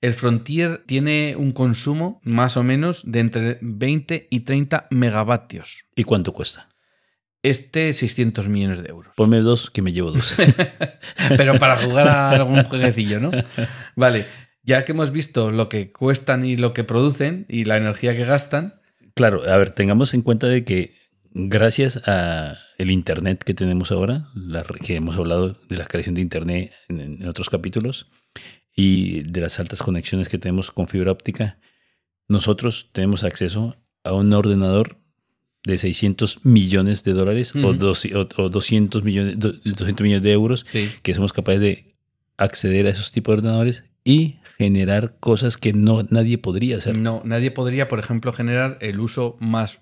El 0.00 0.14
Frontier 0.14 0.82
tiene 0.86 1.34
un 1.38 1.52
consumo 1.52 2.20
más 2.24 2.56
o 2.56 2.62
menos 2.64 3.02
de 3.10 3.20
entre 3.20 3.58
20 3.60 4.26
y 4.30 4.40
30 4.40 4.88
megavatios. 4.90 5.86
¿y 5.94 6.02
cuánto 6.04 6.32
cuesta? 6.32 6.68
Este 7.46 7.92
600 7.94 8.48
millones 8.48 8.82
de 8.82 8.88
euros. 8.88 9.12
Ponme 9.14 9.38
dos, 9.38 9.70
que 9.70 9.80
me 9.80 9.92
llevo 9.92 10.10
dos. 10.10 10.34
Pero 11.36 11.60
para 11.60 11.76
jugar 11.76 12.08
a 12.08 12.30
algún 12.30 12.64
jueguecillo, 12.64 13.20
¿no? 13.20 13.30
Vale, 13.94 14.26
ya 14.64 14.84
que 14.84 14.90
hemos 14.90 15.12
visto 15.12 15.52
lo 15.52 15.68
que 15.68 15.92
cuestan 15.92 16.44
y 16.44 16.56
lo 16.56 16.74
que 16.74 16.82
producen 16.82 17.46
y 17.48 17.64
la 17.64 17.76
energía 17.76 18.16
que 18.16 18.24
gastan, 18.24 18.80
claro, 19.14 19.48
a 19.48 19.56
ver, 19.58 19.70
tengamos 19.70 20.12
en 20.12 20.22
cuenta 20.22 20.48
de 20.48 20.64
que 20.64 20.96
gracias 21.34 22.02
a 22.08 22.58
el 22.78 22.90
internet 22.90 23.44
que 23.44 23.54
tenemos 23.54 23.92
ahora, 23.92 24.28
la, 24.34 24.64
que 24.64 24.96
hemos 24.96 25.16
hablado 25.16 25.56
de 25.68 25.76
la 25.76 25.86
creación 25.86 26.16
de 26.16 26.22
internet 26.22 26.72
en, 26.88 27.00
en, 27.00 27.28
otros 27.28 27.48
capítulos 27.48 28.08
y 28.74 29.22
de 29.22 29.40
las 29.42 29.60
altas 29.60 29.84
conexiones 29.84 30.28
que 30.28 30.38
tenemos 30.38 30.72
con 30.72 30.88
fibra 30.88 31.12
óptica, 31.12 31.60
nosotros 32.26 32.90
tenemos 32.90 33.22
acceso 33.22 33.76
a 34.02 34.14
un 34.14 34.32
ordenador 34.32 34.98
de 35.66 35.78
600 35.78 36.44
millones 36.46 37.02
de 37.04 37.12
dólares 37.12 37.54
o, 37.56 37.72
dos, 37.74 38.06
o, 38.06 38.28
o, 38.36 38.48
200, 38.48 39.02
millones, 39.02 39.38
200 39.38 40.00
millones 40.00 40.22
de 40.22 40.32
euros 40.32 40.64
Sí. 40.70 40.90
que 41.02 41.12
somos 41.12 41.32
capaces 41.32 41.60
de 41.60 41.94
acceder 42.38 42.86
a 42.86 42.90
esos 42.90 43.10
tipos 43.10 43.34
de 43.34 43.38
ordenadores 43.38 43.84
y 44.04 44.36
generar 44.58 45.16
cosas 45.18 45.56
que 45.56 45.72
no 45.72 46.06
nadie 46.08 46.38
podría 46.38 46.76
hacer. 46.76 46.96
No, 46.96 47.20
nadie 47.24 47.50
podría, 47.50 47.88
por 47.88 47.98
ejemplo, 47.98 48.32
generar 48.32 48.78
el 48.80 49.00
uso 49.00 49.36
más 49.40 49.80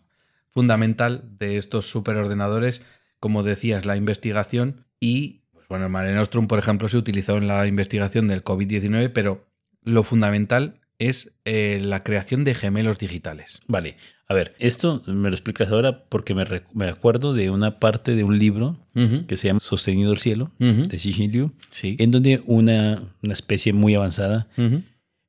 fundamental 0.50 1.22
de 1.38 1.58
estos 1.58 1.86
superordenadores, 1.90 2.82
como 3.20 3.42
decías, 3.42 3.84
la 3.84 3.96
investigación 3.96 4.86
y, 5.00 5.42
pues 5.52 5.68
bueno, 5.68 5.84
el 5.84 5.90
Mare 5.90 6.14
Nostrum, 6.14 6.46
por 6.48 6.58
ejemplo, 6.58 6.88
se 6.88 6.96
utilizó 6.96 7.36
en 7.36 7.46
la 7.46 7.66
investigación 7.66 8.26
del 8.28 8.42
COVID-19, 8.42 9.10
pero 9.12 9.46
lo 9.82 10.02
fundamental 10.02 10.80
es 10.98 11.40
eh, 11.44 11.80
la 11.84 12.02
creación 12.04 12.44
de 12.44 12.54
gemelos 12.54 12.98
digitales. 12.98 13.60
Vale, 13.66 13.96
a 14.28 14.34
ver, 14.34 14.54
esto 14.58 15.02
me 15.06 15.28
lo 15.28 15.34
explicas 15.34 15.70
ahora 15.70 16.04
porque 16.08 16.34
me, 16.34 16.44
me 16.72 16.88
acuerdo 16.88 17.34
de 17.34 17.50
una 17.50 17.78
parte 17.78 18.14
de 18.16 18.24
un 18.24 18.38
libro 18.38 18.78
que 19.26 19.36
se 19.36 19.48
llama 19.48 19.60
Sostenido 19.60 20.12
el 20.12 20.18
cielo, 20.18 20.50
de 20.58 20.96
Xi 20.96 21.12
Liu, 21.28 21.52
Sí. 21.70 21.96
en 21.98 22.10
donde 22.10 22.42
una, 22.46 23.02
una 23.22 23.32
especie 23.32 23.72
muy 23.72 23.94
avanzada 23.94 24.46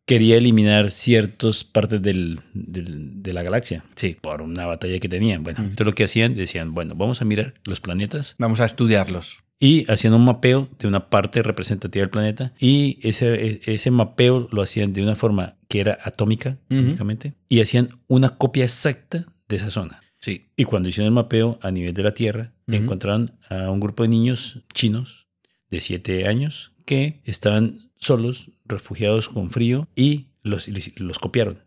quería 0.05 0.37
eliminar 0.37 0.91
ciertas 0.91 1.63
partes 1.63 2.01
del- 2.01 2.39
del- 2.53 3.23
de 3.23 3.33
la 3.33 3.41
galaxia 3.43 3.83
Sí. 3.95 4.17
por 4.21 4.41
una 4.41 4.65
batalla 4.65 4.99
que 4.99 5.09
tenían. 5.09 5.43
Bueno, 5.43 5.59
Ujú. 5.59 5.69
entonces 5.69 5.85
lo 5.85 5.93
que 5.95 6.03
hacían, 6.03 6.35
decían, 6.35 6.73
bueno, 6.73 6.93
vamos 6.95 7.21
a 7.21 7.25
mirar 7.25 7.53
los 7.65 7.81
planetas 7.81 8.35
Vamos 8.37 8.61
a 8.61 8.65
estudiarlos. 8.65 9.39
y 9.59 9.89
hacían 9.91 10.13
un 10.13 10.25
mapeo 10.25 10.69
de 10.79 10.87
una 10.87 11.09
parte 11.09 11.41
representativa 11.41 12.01
del 12.03 12.09
planeta 12.11 12.53
y 12.59 12.99
ese, 13.01 13.33
e- 13.33 13.61
ese 13.65 13.89
mapeo 13.89 14.47
lo 14.51 14.61
hacían 14.61 14.93
de 14.93 15.01
una 15.01 15.15
forma 15.15 15.55
que 15.69 15.79
era 15.79 15.97
atómica, 16.03 16.59
Ujú. 16.69 16.81
prácticamente, 16.81 17.33
y 17.49 17.61
hacían 17.61 17.89
una 18.07 18.29
copia 18.29 18.63
exacta 18.65 19.25
de 19.47 19.55
esa 19.55 19.71
zona. 19.71 20.01
Sí. 20.19 20.47
Y 20.55 20.65
cuando 20.65 20.89
hicieron 20.89 21.07
el 21.07 21.13
mapeo 21.15 21.57
a 21.61 21.71
nivel 21.71 21.93
de 21.93 22.03
la 22.03 22.13
Tierra, 22.13 22.53
Ujú. 22.67 22.77
encontraron 22.77 23.31
a 23.49 23.69
un 23.71 23.79
grupo 23.79 24.03
de 24.03 24.09
niños 24.09 24.61
chinos 24.73 25.27
de 25.71 25.81
7 25.81 26.27
años 26.27 26.73
que 26.85 27.21
estaban 27.25 27.84
solos, 28.05 28.51
refugiados 28.65 29.29
con 29.29 29.51
frío 29.51 29.87
y 29.95 30.27
los, 30.43 30.67
los 30.97 31.19
copiaron. 31.19 31.59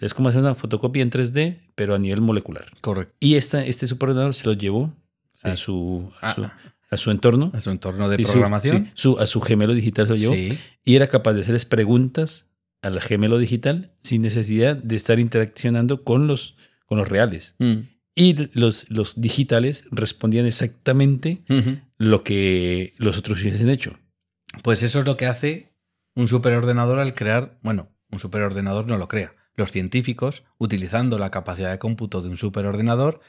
Es 0.00 0.14
como 0.14 0.28
hacer 0.28 0.40
una 0.40 0.54
fotocopia 0.54 1.02
en 1.02 1.10
3D, 1.10 1.58
pero 1.74 1.94
a 1.94 1.98
nivel 1.98 2.20
molecular. 2.20 2.66
Correcto. 2.80 3.14
Y 3.20 3.34
esta, 3.36 3.64
este 3.64 3.86
superordenador 3.86 4.34
se 4.34 4.46
lo 4.46 4.52
llevó 4.52 4.92
a, 5.42 5.56
su, 5.56 6.10
a, 6.20 6.26
Ah, 6.30 6.34
su, 6.34 6.44
ah. 6.44 6.58
a 6.90 6.96
su 6.96 7.10
entorno. 7.10 7.50
A 7.54 7.60
su 7.60 7.70
entorno 7.70 8.08
de 8.08 8.20
Y 8.20 8.24
su- 8.24 8.32
programación. 8.32 8.86
sí, 8.86 8.90
su- 8.94 9.18
a 9.18 9.26
su 9.26 9.40
gemelo 9.40 9.74
digital 9.74 10.06
se 10.06 10.12
lo 10.14 10.18
llevó. 10.34 10.54
Y 10.84 10.94
era 10.96 11.06
capaz 11.06 11.34
de 11.34 11.42
hacerles 11.42 11.66
preguntas 11.66 12.46
al 12.82 13.00
gemelo 13.00 13.38
digital 13.38 13.92
sin 14.00 14.22
necesidad 14.22 14.76
de 14.76 14.96
estar 14.96 15.18
interaccionando 15.18 16.02
con 16.04 16.26
los, 16.26 16.56
con 16.86 16.98
los 16.98 17.08
reales. 17.08 17.54
Mm, 17.58 17.74
Y 18.14 18.34
los, 18.58 18.86
los 18.90 19.20
digitales 19.20 19.84
respondían 19.90 20.46
exactamente 20.46 21.42
lo 21.98 22.24
que 22.24 22.94
los 22.98 23.18
otros 23.18 23.40
hubiesen 23.42 23.68
hecho. 23.70 23.98
Pues 24.62 24.82
eso 24.82 25.00
es 25.00 25.06
lo 25.06 25.16
que 25.16 25.26
hace 25.26 25.72
un 26.16 26.26
superordenador 26.26 26.98
al 26.98 27.14
crear, 27.14 27.58
bueno, 27.62 27.90
un 28.10 28.18
superordenador 28.18 28.86
no 28.86 28.98
lo 28.98 29.06
crea. 29.06 29.34
Los 29.54 29.70
científicos, 29.70 30.44
utilizando 30.58 31.18
la 31.18 31.30
capacidad 31.30 31.70
de 31.70 31.78
cómputo 31.78 32.22
de 32.22 32.30
un 32.30 32.36
superordenador, 32.36 33.20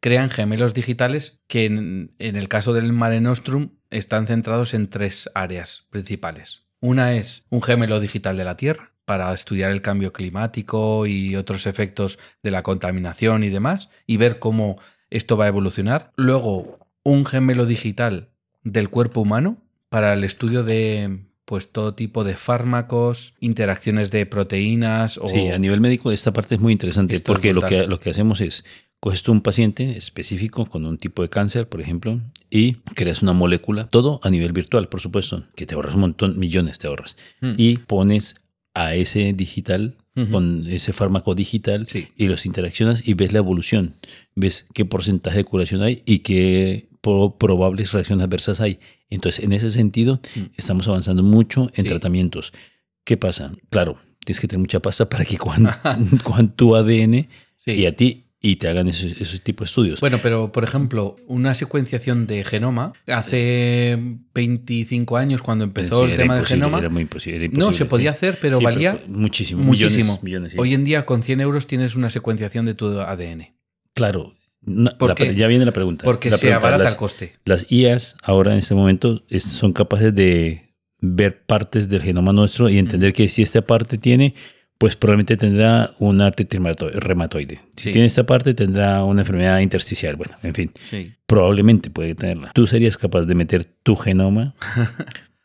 crean 0.00 0.30
gemelos 0.30 0.74
digitales 0.74 1.42
que 1.46 1.64
en, 1.64 2.14
el 2.18 2.48
caso 2.48 2.74
del 2.74 2.92
Mare 2.92 3.20
Nostrum 3.20 3.70
están 3.90 4.26
centrados 4.26 4.74
en 4.74 4.88
tres 4.88 5.30
áreas 5.34 5.86
principales. 5.90 6.66
Una 6.80 7.14
es 7.14 7.46
un 7.48 7.62
gemelo 7.62 7.98
digital 7.98 8.36
de 8.36 8.44
la 8.44 8.56
Tierra 8.56 8.92
para 9.06 9.32
estudiar 9.32 9.70
el 9.70 9.82
cambio 9.82 10.12
climático 10.12 11.06
y 11.06 11.36
otros 11.36 11.66
efectos 11.66 12.18
de 12.42 12.50
la 12.50 12.62
contaminación 12.62 13.44
y 13.44 13.48
demás 13.48 13.88
y 14.06 14.18
ver 14.18 14.38
cómo 14.38 14.78
esto 15.08 15.38
va 15.38 15.46
a 15.46 15.48
evolucionar. 15.48 16.12
Luego, 16.16 16.86
un 17.02 17.24
gemelo 17.24 17.64
digital 17.64 18.30
del 18.62 18.90
cuerpo 18.90 19.22
humano 19.22 19.62
para 19.88 20.12
el 20.12 20.24
estudio 20.24 20.62
de 20.62 21.24
pues 21.44 21.72
todo 21.72 21.94
tipo 21.94 22.24
de 22.24 22.34
fármacos, 22.36 23.34
interacciones 23.40 24.10
de 24.10 24.24
proteínas 24.26 25.18
o 25.18 25.28
Sí, 25.28 25.48
a 25.48 25.58
nivel 25.58 25.80
médico 25.80 26.10
esta 26.12 26.32
parte 26.32 26.54
es 26.54 26.60
muy 26.60 26.72
interesante 26.72 27.14
Esto 27.14 27.32
porque 27.32 27.52
lo 27.52 27.60
que, 27.62 27.86
lo 27.86 27.98
que 28.00 28.10
hacemos 28.10 28.40
es, 28.40 28.64
coges 29.00 29.22
tú 29.22 29.32
un 29.32 29.42
paciente 29.42 29.96
específico 29.98 30.64
con 30.66 30.86
un 30.86 30.96
tipo 30.96 31.20
de 31.22 31.28
cáncer, 31.28 31.68
por 31.68 31.80
ejemplo, 31.82 32.20
y 32.50 32.74
creas 32.94 33.22
una 33.22 33.34
molécula, 33.34 33.88
todo 33.88 34.20
a 34.22 34.30
nivel 34.30 34.52
virtual, 34.52 34.88
por 34.88 35.00
supuesto, 35.00 35.44
que 35.54 35.66
te 35.66 35.74
ahorras 35.74 35.94
un 35.94 36.00
montón, 36.00 36.38
millones 36.38 36.78
te 36.78 36.86
ahorras, 36.86 37.16
Mm. 37.42 37.52
y 37.58 37.76
pones 37.78 38.36
a 38.74 38.94
ese 38.94 39.32
digital, 39.34 39.96
con 40.30 40.66
ese 40.68 40.92
fármaco 40.92 41.34
digital, 41.34 41.86
Sí. 41.88 42.06
y 42.16 42.28
los 42.28 42.46
interaccionas 42.46 43.06
y 43.06 43.14
ves 43.14 43.32
la 43.32 43.38
evolución, 43.40 43.96
ves 44.36 44.66
qué 44.72 44.84
porcentaje 44.84 45.38
de 45.38 45.44
curación 45.44 45.82
hay 45.82 46.02
y 46.06 46.20
qué 46.20 46.88
pro- 47.00 47.36
probables 47.36 47.90
reacciones 47.92 48.24
adversas 48.24 48.60
hay. 48.60 48.78
Entonces, 49.14 49.44
en 49.44 49.52
ese 49.52 49.70
sentido, 49.70 50.20
Mm. 50.36 50.40
estamos 50.56 50.86
avanzando 50.88 51.22
mucho 51.22 51.70
en 51.74 51.84
Sí. 51.84 51.88
tratamientos. 51.90 52.52
¿Qué 53.04 53.16
pasa? 53.16 53.52
Claro, 53.70 53.98
tienes 54.24 54.40
que 54.40 54.48
tener 54.48 54.60
mucha 54.60 54.80
pasta 54.80 55.08
para 55.08 55.24
que 55.24 55.36
cojan, 55.36 55.64
cojan 56.24 56.48
tu 56.54 56.74
ADN 56.76 57.28
Sí. 57.56 57.72
y 57.72 57.86
a 57.86 57.94
ti 57.96 58.20
y 58.40 58.56
te 58.56 58.68
hagan 58.68 58.88
esos, 58.88 59.12
esos 59.20 59.40
tipos 59.40 59.64
de 59.66 59.70
estudios. 59.70 60.00
Bueno, 60.00 60.18
pero 60.22 60.52
por 60.52 60.64
ejemplo, 60.64 61.16
una 61.26 61.54
secuenciación 61.54 62.26
de 62.26 62.44
genoma, 62.44 62.92
hace 63.06 63.98
25 64.34 65.16
años 65.16 65.40
cuando 65.42 65.64
empezó 65.64 66.04
Sí, 66.04 66.10
el 66.12 66.16
tema 66.18 66.36
del 66.36 66.44
genoma, 66.44 66.78
Era 66.78 66.90
muy 66.90 67.02
imposible. 67.02 67.44
era 67.46 67.54
no 67.58 67.72
se 67.72 67.86
podía 67.86 68.10
sí. 68.12 68.16
hacer, 68.16 68.38
pero 68.40 68.58
Sí, 68.58 68.64
valía 68.64 69.02
muchísimo. 69.08 69.62
muchísimo. 69.62 70.04
Millones, 70.04 70.22
millones, 70.22 70.52
sí. 70.52 70.58
Hoy 70.60 70.74
en 70.74 70.84
día 70.84 71.06
con 71.06 71.22
100 71.22 71.40
euros 71.40 71.66
tienes 71.66 71.94
una 71.96 72.10
secuenciación 72.10 72.66
de 72.66 72.74
tu 72.74 72.86
ADN, 73.00 73.54
Claro. 73.94 74.34
No, 74.66 74.90
ya 75.34 75.46
viene 75.46 75.64
la 75.64 75.72
pregunta. 75.72 76.04
porque 76.04 76.30
La 76.30 76.36
se 76.36 76.46
pregunta, 76.46 76.66
abarata 76.66 76.84
las, 76.84 76.92
el 76.92 76.98
coste. 76.98 77.32
las 77.44 77.66
IAs 77.70 78.16
ahora 78.22 78.52
en 78.52 78.58
este 78.58 78.74
momento 78.74 79.22
es- 79.28 79.44
son 79.44 79.72
capaces 79.72 80.14
de 80.14 80.74
ver 81.00 81.44
partes 81.44 81.88
del 81.88 82.02
genoma 82.02 82.32
nuestro 82.32 82.68
y 82.68 82.78
entender 82.78 83.12
que 83.12 83.28
si 83.28 83.42
esta 83.42 83.62
parte 83.62 83.98
tiene, 83.98 84.34
pues 84.78 84.96
probablemente 84.96 85.36
tendrá 85.36 85.92
un 85.98 86.18
reumato- 86.18 86.90
reumatoide. 86.90 87.60
Si 87.76 87.84
Sí. 87.84 87.92
tiene 87.92 88.06
esta 88.06 88.24
parte, 88.26 88.54
tendrá 88.54 89.04
una 89.04 89.20
enfermedad 89.20 89.60
intersticial. 89.60 90.16
Bueno, 90.16 90.34
en 90.42 90.54
fin. 90.54 90.72
Sí. 90.82 91.12
Probablemente 91.26 91.90
puede 91.90 92.14
tenerla. 92.14 92.50
Tú 92.54 92.66
serías 92.66 92.96
capaz 92.96 93.22
de 93.26 93.34
meter 93.34 93.64
tu 93.82 93.96
genoma 93.96 94.54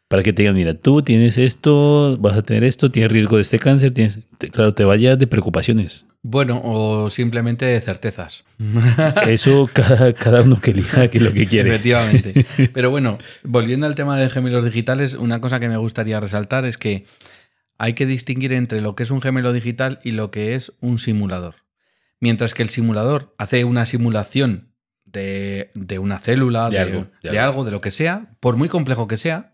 para 0.10 0.22
que 0.24 0.34
te 0.34 0.42
digan, 0.42 0.56
mira, 0.56 0.74
tú 0.74 1.02
tienes 1.02 1.38
esto, 1.38 2.18
vas 2.20 2.36
a 2.38 2.42
tener 2.42 2.66
esto, 2.66 2.90
tienes 2.90 3.12
riesgo 3.12 3.38
de 3.38 3.44
este 3.44 3.58
cáncer, 3.60 3.92
tienes, 3.92 4.20
te- 4.38 4.50
claro, 4.50 4.74
te 4.74 4.84
vayas 4.84 5.18
de 5.18 5.28
preocupaciones. 5.28 6.06
Bueno, 6.22 6.60
o 6.66 7.10
simplemente 7.10 7.64
de 7.66 7.80
certezas. 7.80 8.44
Eso 9.28 9.70
cada, 9.72 10.12
cada 10.14 10.42
uno 10.42 10.60
que 10.60 10.72
elija 10.72 11.08
que 11.10 11.20
lo 11.22 11.32
que 11.32 11.46
quiere. 11.48 11.70
Efectivamente. 11.70 12.46
Pero 12.74 12.90
bueno, 12.90 13.20
volviendo 13.44 13.86
al 13.86 13.96
tema 13.96 14.20
de 14.20 14.30
gemelos 14.30 14.66
digitales, 14.66 15.16
una 15.16 15.40
cosa 15.40 15.62
que 15.62 15.70
me 15.70 15.78
gustaría 15.78 16.20
resaltar 16.20 16.66
es 16.66 16.78
que 16.78 17.06
hay 17.78 17.94
que 17.94 18.06
distinguir 18.06 18.52
entre 18.52 18.82
lo 18.82 18.96
que 18.96 19.04
es 19.04 19.12
un 19.12 19.22
gemelo 19.22 19.54
digital 19.54 20.00
y 20.04 20.12
lo 20.12 20.30
que 20.32 20.56
es 20.56 20.74
un 20.82 21.00
simulador. 21.00 21.56
Mientras 22.20 22.54
que 22.54 22.64
el 22.64 22.70
simulador 22.70 23.34
hace 23.38 23.64
una 23.64 23.86
simulación 23.86 24.69
de, 25.12 25.72
de 25.76 26.00
una 26.00 26.20
célula, 26.20 26.66
De 26.70 26.78
de, 26.78 26.80
algo, 26.80 27.08
de 27.24 27.30
de 27.32 27.40
algo. 27.40 27.52
algo, 27.52 27.66
de 27.66 27.72
lo 27.72 27.82
que 27.82 27.92
sea, 27.92 28.32
por 28.40 28.56
muy 28.58 28.70
complejo 28.70 29.08
que 29.08 29.18
sea, 29.18 29.52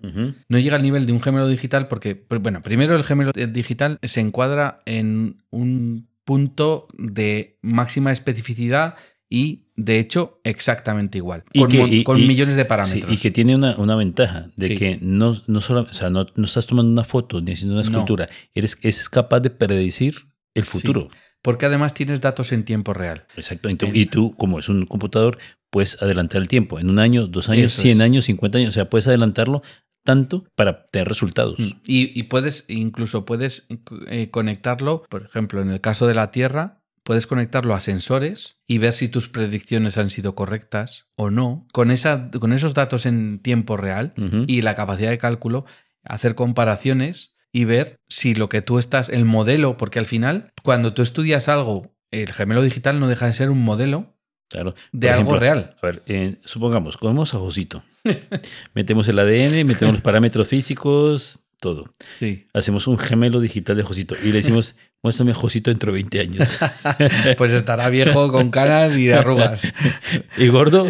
no 0.47 0.59
llega 0.59 0.75
al 0.75 0.83
nivel 0.83 1.05
de 1.05 1.13
un 1.13 1.21
gemelo 1.21 1.47
digital 1.47 1.87
porque, 1.87 2.25
bueno, 2.41 2.61
primero 2.63 2.95
el 2.95 3.03
gemelo 3.03 3.31
digital 3.33 3.99
se 4.03 4.21
encuadra 4.21 4.81
en 4.85 5.43
un 5.49 6.07
punto 6.23 6.87
de 6.97 7.57
máxima 7.61 8.11
especificidad 8.11 8.95
y, 9.29 9.67
de 9.75 9.99
hecho, 9.99 10.39
exactamente 10.43 11.17
igual, 11.17 11.43
Y 11.51 11.59
con, 11.61 11.69
que- 11.69 11.77
mon- 11.79 11.93
y- 11.93 12.03
con 12.03 12.19
y- 12.19 12.27
millones 12.27 12.55
de 12.55 12.61
Sí, 12.63 12.67
parámetros. 12.67 13.11
y 13.11 13.17
que 13.17 13.31
tiene 13.31 13.55
una, 13.55 13.75
una 13.77 13.95
ventaja 13.95 14.49
de 14.55 14.67
Sí. 14.69 14.75
que 14.75 14.97
no, 15.01 15.41
no 15.47 15.61
solo, 15.61 15.81
o 15.89 15.93
sea, 15.93 16.09
no, 16.09 16.27
no 16.35 16.45
estás 16.45 16.67
tomando 16.67 16.91
una 16.91 17.03
foto 17.03 17.41
ni 17.41 17.53
haciendo 17.53 17.73
una 17.75 17.83
No. 17.83 17.89
escultura, 17.89 18.29
eres, 18.53 18.77
es 18.81 19.09
capaz 19.09 19.39
de 19.41 19.49
predecir 19.49 20.27
el 20.53 20.63
futuro. 20.65 21.09
Porque 21.45 21.67
además 21.67 21.93
tienes 21.93 22.21
datos 22.21 22.51
en 22.51 22.65
tiempo 22.65 22.95
real. 22.95 23.27
Exacto. 23.37 23.69
Y 23.69 24.07
tú, 24.07 24.33
como 24.35 24.57
es 24.57 24.67
un 24.67 24.87
computador, 24.87 25.37
puedes 25.69 26.01
adelantar 26.01 26.41
el 26.41 26.47
tiempo. 26.47 26.79
En 26.79 26.89
un 26.89 26.97
año, 26.97 27.27
dos 27.27 27.49
años, 27.49 27.71
Eso 27.71 27.83
100 27.83 27.97
es. 27.97 28.01
años, 28.01 28.25
50 28.25 28.57
años. 28.57 28.69
O 28.69 28.71
sea, 28.71 28.89
puedes 28.89 29.07
adelantarlo 29.07 29.61
tanto 30.03 30.45
para 30.55 30.87
tener 30.87 31.07
resultados. 31.07 31.59
Y, 31.85 32.19
y 32.19 32.23
puedes, 32.23 32.65
incluso 32.67 33.25
puedes 33.25 33.67
eh, 34.07 34.31
conectarlo, 34.31 35.03
por 35.07 35.23
ejemplo, 35.23 35.61
en 35.61 35.69
el 35.69 35.81
caso 35.81 36.07
de 36.07 36.15
la 36.15 36.31
Tierra, 36.31 36.81
puedes 37.03 37.27
conectarlo 37.27 37.75
a 37.75 37.79
sensores 37.79 38.63
y 38.65 38.79
ver 38.79 38.93
si 38.95 39.07
tus 39.07 39.29
predicciones 39.29 39.99
han 39.99 40.09
sido 40.09 40.33
correctas 40.33 41.11
o 41.15 41.29
no. 41.29 41.67
Con, 41.71 41.91
esa, 41.91 42.31
con 42.39 42.53
esos 42.53 42.73
datos 42.73 43.05
en 43.05 43.37
tiempo 43.37 43.77
real 43.77 44.15
y 44.47 44.63
la 44.63 44.73
capacidad 44.73 45.11
de 45.11 45.19
cálculo, 45.19 45.65
hacer 46.03 46.33
comparaciones 46.33 47.34
y 47.55 47.63
ver 47.63 48.01
si 48.09 48.35
lo 48.35 48.49
que 48.49 48.61
tú 48.61 48.79
estás, 48.79 49.07
el 49.07 49.23
modelo, 49.23 49.77
porque 49.77 49.97
al 49.97 50.05
final, 50.05 50.51
cuando 50.61 50.93
tú 50.93 51.01
estudias 51.01 51.47
algo, 51.47 51.95
el 52.11 52.33
gemelo 52.33 52.61
digital 52.61 52.99
no 52.99 53.07
deja 53.07 53.27
de 53.27 53.33
ser 53.33 53.49
un 53.49 53.63
modelo 53.63 54.13
Claro. 54.49 54.75
de 54.91 55.07
Por 55.07 55.15
algo 55.17 55.21
ejemplo, 55.35 55.39
real. 55.39 55.75
A 55.81 55.85
ver, 55.85 56.03
eh, 56.05 56.35
supongamos, 56.43 56.97
comemos 56.97 57.33
a 57.33 57.39
Josito. 57.39 57.81
metemos 58.73 59.07
el 59.07 59.19
ADN, 59.19 59.65
metemos 59.65 59.93
los 59.93 60.01
parámetros 60.01 60.49
físicos, 60.49 61.39
todo. 61.65 61.89
Sí. 62.19 62.45
Hacemos 62.53 62.85
un 62.85 62.99
gemelo 62.99 63.39
digital 63.39 63.75
de 63.75 63.81
Josito 63.81 64.15
y 64.23 64.27
le 64.27 64.33
decimos, 64.33 64.75
muéstrame 65.01 65.33
Josito 65.33 65.71
dentro 65.71 65.91
de 65.91 65.95
20 65.95 66.19
años. 66.19 66.59
Pues 67.39 67.53
estará 67.53 67.89
viejo 67.89 68.31
con 68.31 68.51
canas 68.51 68.95
y 68.95 69.09
arrugas. 69.09 69.67
y 70.37 70.47
gordo, 70.49 70.85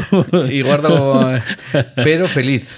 Y 0.49 0.61
gordo, 0.63 1.31
pero 1.95 2.27
feliz. 2.27 2.69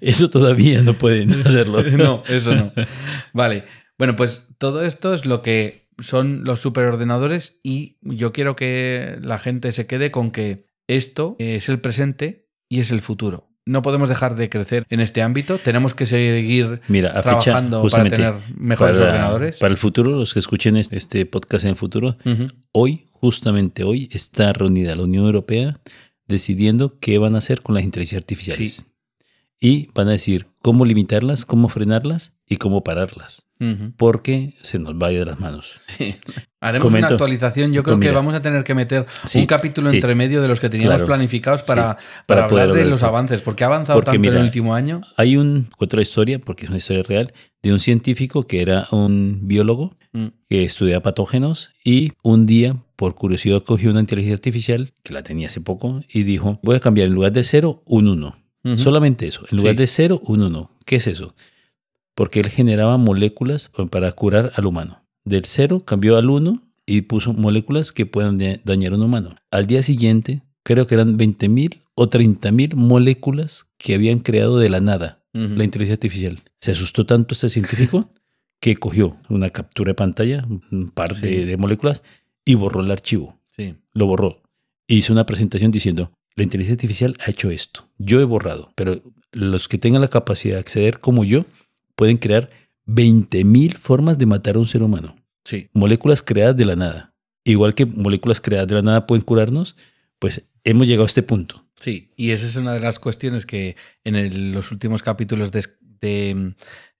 eso 0.00 0.30
todavía 0.30 0.80
no 0.80 0.94
pueden 0.94 1.30
hacerlo. 1.32 1.82
No, 1.82 2.22
eso 2.26 2.54
no. 2.54 2.72
Vale. 3.34 3.64
Bueno, 3.98 4.16
pues 4.16 4.48
todo 4.56 4.82
esto 4.82 5.12
es 5.12 5.26
lo 5.26 5.42
que 5.42 5.90
son 5.98 6.44
los 6.44 6.60
superordenadores 6.60 7.60
y 7.62 7.98
yo 8.00 8.32
quiero 8.32 8.56
que 8.56 9.18
la 9.20 9.38
gente 9.38 9.72
se 9.72 9.86
quede 9.86 10.10
con 10.10 10.30
que 10.30 10.72
esto 10.88 11.36
es 11.38 11.68
el 11.68 11.80
presente 11.80 12.48
y 12.70 12.80
es 12.80 12.90
el 12.90 13.02
futuro. 13.02 13.51
No 13.64 13.82
podemos 13.82 14.08
dejar 14.08 14.34
de 14.34 14.48
crecer 14.48 14.84
en 14.90 15.00
este 15.00 15.22
ámbito. 15.22 15.58
Tenemos 15.58 15.94
que 15.94 16.06
seguir 16.06 16.80
Mira, 16.88 17.10
a 17.10 17.22
fecha, 17.22 17.40
trabajando 17.40 17.86
para 17.88 18.04
tener 18.04 18.34
mejores 18.56 18.96
para, 18.96 19.08
ordenadores. 19.08 19.58
Para 19.60 19.70
el 19.70 19.78
futuro, 19.78 20.10
los 20.10 20.34
que 20.34 20.40
escuchen 20.40 20.76
este, 20.76 21.26
podcast 21.26 21.64
en 21.64 21.70
el 21.70 21.76
futuro, 21.76 22.16
hoy, 22.72 23.06
justamente 23.12 23.84
hoy, 23.84 24.08
está 24.12 24.52
reunida 24.52 24.96
la 24.96 25.04
Unión 25.04 25.26
Europea 25.26 25.78
decidiendo 26.26 26.98
qué 26.98 27.18
van 27.18 27.36
a 27.36 27.38
hacer 27.38 27.62
con 27.62 27.74
las 27.74 27.84
inteligencias 27.84 28.22
artificiales. 28.22 28.72
Sí. 28.74 28.84
Y 29.60 29.88
van 29.94 30.08
a 30.08 30.12
decir 30.12 30.48
cómo 30.60 30.84
limitarlas, 30.84 31.44
cómo 31.44 31.68
frenarlas 31.68 32.38
y 32.48 32.56
cómo 32.56 32.82
pararlas. 32.82 33.46
Porque 33.96 34.54
se 34.62 34.78
nos 34.78 34.94
va 34.94 35.08
a 35.08 35.12
ir 35.12 35.20
de 35.20 35.26
las 35.26 35.40
manos. 35.40 35.76
Sí. 35.86 36.16
Haremos 36.60 36.84
Comento. 36.84 37.06
una 37.08 37.14
actualización. 37.14 37.72
Yo 37.72 37.82
creo 37.82 37.96
Pues 37.96 38.06
que 38.06 38.10
mira. 38.10 38.18
vamos 38.20 38.34
a 38.34 38.42
tener 38.42 38.62
que 38.64 38.74
meter 38.74 39.06
Sí, 39.26 39.40
un 39.40 39.46
capítulo 39.46 39.90
sí. 39.90 39.96
entre 39.96 40.14
medio 40.14 40.40
de 40.42 40.48
los 40.48 40.60
que 40.60 40.68
teníamos 40.68 40.94
Claro. 40.96 41.06
planificados 41.06 41.62
para, 41.62 41.96
para, 42.26 42.26
para 42.26 42.44
hablar 42.44 42.72
de 42.72 42.84
los 42.86 42.98
eso. 42.98 43.06
avances, 43.06 43.42
porque 43.42 43.64
ha 43.64 43.66
avanzado 43.66 43.98
Porque 43.98 44.12
tanto 44.12 44.16
en 44.16 44.20
mira, 44.22 44.38
el 44.38 44.44
último 44.44 44.74
año. 44.74 45.00
Hay 45.16 45.36
un, 45.36 45.68
la 45.78 46.02
historia, 46.02 46.38
porque 46.38 46.64
es 46.64 46.68
una 46.70 46.78
historia 46.78 47.02
real, 47.02 47.32
de 47.62 47.72
un 47.72 47.78
científico 47.80 48.46
que 48.46 48.62
era 48.62 48.86
un 48.90 49.40
biólogo 49.42 49.96
Mm. 50.14 50.26
que 50.50 50.62
estudia 50.64 51.00
patógenos 51.00 51.70
y 51.82 52.12
un 52.22 52.44
día, 52.44 52.76
por 52.96 53.14
curiosidad, 53.14 53.62
cogió 53.62 53.90
una 53.90 54.00
inteligencia 54.00 54.34
artificial, 54.34 54.92
que 55.02 55.14
la 55.14 55.22
tenía 55.22 55.46
hace 55.46 55.62
poco, 55.62 56.02
y 56.12 56.24
dijo, 56.24 56.60
voy 56.62 56.76
a 56.76 56.80
cambiar 56.80 57.06
en 57.08 57.14
lugar 57.14 57.32
de 57.32 57.42
cero, 57.44 57.82
un 57.86 58.08
1. 58.08 58.36
Ujú. 58.62 58.76
Solamente 58.78 59.26
eso. 59.26 59.46
En 59.50 59.56
lugar 59.56 59.72
Sí. 59.72 59.78
de 59.78 59.86
cero, 59.86 60.20
un 60.26 60.42
1. 60.42 60.70
¿Qué 60.84 60.96
es 60.96 61.06
eso? 61.06 61.34
Porque 62.22 62.38
él 62.38 62.50
generaba 62.50 62.98
moléculas 62.98 63.68
para 63.90 64.12
curar 64.12 64.52
al 64.54 64.66
humano. 64.66 65.04
Del 65.24 65.44
cero 65.44 65.82
cambió 65.84 66.16
al 66.16 66.30
1 66.30 66.62
y 66.86 67.00
puso 67.00 67.32
moléculas 67.32 67.90
que 67.90 68.06
puedan 68.06 68.38
da- 68.38 68.60
dañar 68.64 68.92
a 68.92 68.94
un 68.94 69.02
humano. 69.02 69.34
Al 69.50 69.66
día 69.66 69.82
siguiente, 69.82 70.42
creo 70.62 70.86
que 70.86 70.94
eran 70.94 71.18
20.000 71.18 71.80
o 71.96 72.08
30.000 72.08 72.76
moléculas 72.76 73.66
que 73.76 73.94
habían 73.96 74.20
creado 74.20 74.60
de 74.60 74.68
la 74.70 74.78
nada 74.78 75.24
la 75.32 75.64
inteligencia 75.64 75.94
artificial. 75.94 76.38
Se 76.60 76.70
asustó 76.70 77.06
tanto 77.06 77.34
este 77.34 77.48
científico 77.48 78.12
que 78.60 78.76
cogió 78.76 79.16
una 79.28 79.50
captura 79.50 79.88
de 79.90 79.94
pantalla, 79.94 80.46
un 80.70 80.90
par 80.94 81.16
de, 81.16 81.44
de 81.44 81.56
moléculas, 81.56 82.04
y 82.44 82.54
borró 82.54 82.82
el 82.82 82.90
archivo. 82.92 83.40
Sí. 83.50 83.74
Lo 83.94 84.06
borró. 84.06 84.42
Hizo 84.86 85.12
una 85.12 85.24
presentación 85.24 85.72
diciendo, 85.72 86.12
la 86.36 86.44
inteligencia 86.44 86.74
artificial 86.74 87.16
ha 87.26 87.30
hecho 87.30 87.50
esto. 87.50 87.88
Yo 87.98 88.20
he 88.20 88.24
borrado, 88.24 88.70
pero 88.76 89.00
los 89.32 89.66
que 89.66 89.78
tengan 89.78 90.02
la 90.02 90.08
capacidad 90.08 90.54
de 90.54 90.60
acceder 90.60 91.00
como 91.00 91.24
yo 91.24 91.44
pueden 91.94 92.16
crear 92.18 92.50
20.000 92.86 93.76
formas 93.76 94.18
de 94.18 94.26
matar 94.26 94.56
a 94.56 94.58
un 94.58 94.66
ser 94.66 94.82
humano. 94.82 95.16
Sí. 95.44 95.68
Moléculas 95.72 96.22
creadas 96.22 96.56
de 96.56 96.64
la 96.64 96.76
nada. 96.76 97.14
Igual 97.44 97.74
que 97.74 97.86
moléculas 97.86 98.40
creadas 98.40 98.68
de 98.68 98.74
la 98.76 98.82
nada 98.82 99.06
pueden 99.06 99.24
curarnos, 99.24 99.76
pues 100.18 100.48
hemos 100.64 100.86
llegado 100.86 101.04
a 101.04 101.06
este 101.06 101.22
punto. 101.22 101.66
Sí, 101.76 102.12
y 102.16 102.30
esa 102.30 102.46
es 102.46 102.54
una 102.56 102.72
de 102.74 102.80
las 102.80 102.98
cuestiones 103.00 103.44
que 103.46 103.76
en 104.04 104.14
el- 104.14 104.52
los 104.52 104.70
últimos 104.70 105.02
capítulos 105.02 105.50
de, 105.50 105.64
de, 106.00 106.34
mm, 106.34 106.54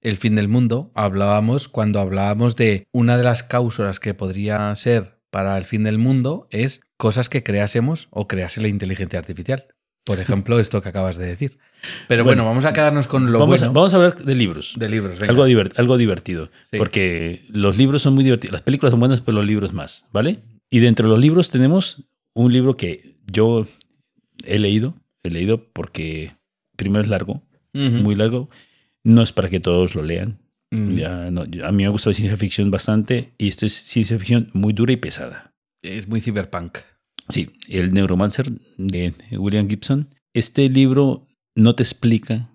El 0.05 0.17
fin 0.17 0.35
del 0.35 0.49
mundo 0.49 0.91
hablábamos 0.97 1.69
cuando 1.69 2.01
hablábamos 2.01 2.57
de 2.57 2.89
una 2.93 3.17
de 3.17 3.23
las 3.23 3.45
cáusulas 3.45 4.01
que 4.01 4.15
podría 4.15 4.75
ser 4.75 5.21
para 5.31 5.57
el 5.57 5.65
fin 5.65 5.85
del 5.85 5.99
mundo 5.99 6.49
es 6.51 6.81
cosas 6.97 7.29
que 7.29 7.45
creásemos 7.45 8.09
o 8.11 8.27
crease 8.27 8.61
la 8.61 8.67
inteligencia 8.67 9.21
artificial. 9.21 9.69
Por 10.05 10.19
ejemplo, 10.19 10.59
esto 10.59 10.83
que 10.83 10.89
acabas 10.89 11.17
de 11.17 11.27
decir. 11.27 11.59
Pero 12.09 12.25
bueno, 12.25 12.43
Bueno, 12.43 12.51
vamos 12.51 12.65
a 12.65 12.73
quedarnos 12.73 13.07
con 13.07 13.27
lo 13.33 13.39
Vamos, 13.39 13.61
bueno 13.61 13.67
a, 13.71 13.73
vamos 13.73 13.93
a 13.95 13.97
hablar 13.97 14.17
de 14.17 14.35
libros. 14.35 14.75
de 14.77 14.89
libros. 14.89 15.19
venga. 15.19 15.31
Algo, 15.31 15.47
divert- 15.47 15.75
algo 15.77 15.97
divertido. 15.97 16.51
Sí. 16.71 16.79
Porque 16.79 17.45
los 17.51 17.77
libros 17.77 18.03
son 18.03 18.15
muy 18.15 18.25
divertidos. 18.25 18.53
Las 18.53 18.63
películas 18.63 18.91
son 18.91 19.01
buenas, 19.01 19.21
pero 19.21 19.37
los 19.39 19.47
libros 19.47 19.73
más, 19.73 20.09
¿vale? 20.13 20.41
Y 20.71 20.81
dentro 20.81 21.07
de 21.07 21.13
los 21.15 21.21
libros 21.21 21.51
tenemos 21.51 22.03
un 22.35 22.53
libro 22.53 22.77
que 22.77 23.15
yo 23.31 23.67
he 24.45 24.59
leído. 24.59 24.95
He 25.23 25.31
leído 25.31 25.65
porque 25.73 26.35
primero 26.77 27.03
es 27.05 27.09
largo, 27.09 27.43
muy 27.73 28.17
largo. 28.17 28.51
No 29.05 29.23
es 29.23 29.33
para 29.33 29.49
que 29.49 29.61
todos 29.61 29.95
lo 29.95 30.03
lean. 30.03 30.39
Mm, 30.73 30.97
Ya, 30.97 31.31
no, 31.31 31.45
yo- 31.45 31.65
a 31.67 31.71
mí 31.71 31.83
me 31.85 31.89
gusta 31.91 32.11
la 32.11 32.15
ciencia 32.15 32.37
ficción 32.37 32.71
bastante 32.73 33.33
y 33.39 33.47
esto 33.49 33.67
es 33.67 33.73
ciencia 33.75 34.19
ficción 34.19 34.49
muy 34.53 34.73
dura 34.73 34.93
y 34.93 34.97
pesada. 34.97 35.53
Es 35.83 36.09
muy 36.09 36.21
cyberpunk. 36.21 36.79
Sí, 37.33 37.51
El 37.69 37.93
Neuromancer 37.95 38.51
de 38.79 39.15
William 39.33 39.69
Gibson. 39.69 40.09
Este 40.35 40.69
libro 40.69 41.27
no 41.55 41.75
te 41.75 41.83
explica 41.83 42.49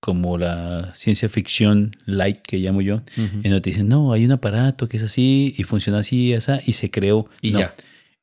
como 0.00 0.36
la 0.36 0.92
ciencia 0.94 1.28
ficción 1.30 1.90
light 2.04 2.38
que 2.46 2.58
llamo 2.58 2.82
yo, 2.82 2.96
Ujú. 2.96 3.36
en 3.36 3.42
donde 3.42 3.60
te 3.62 3.70
dicen, 3.70 3.88
no, 3.88 4.12
hay 4.12 4.24
un 4.24 4.32
aparato 4.32 4.86
que 4.88 4.98
es 4.98 5.02
así 5.02 5.54
y 5.56 5.62
funciona 5.62 5.98
así 6.00 6.26
y 6.28 6.32
así, 6.34 6.52
y 6.66 6.72
se 6.74 6.90
creó. 6.90 7.28
Y 7.40 7.52
No, 7.52 7.60
ya. 7.60 7.74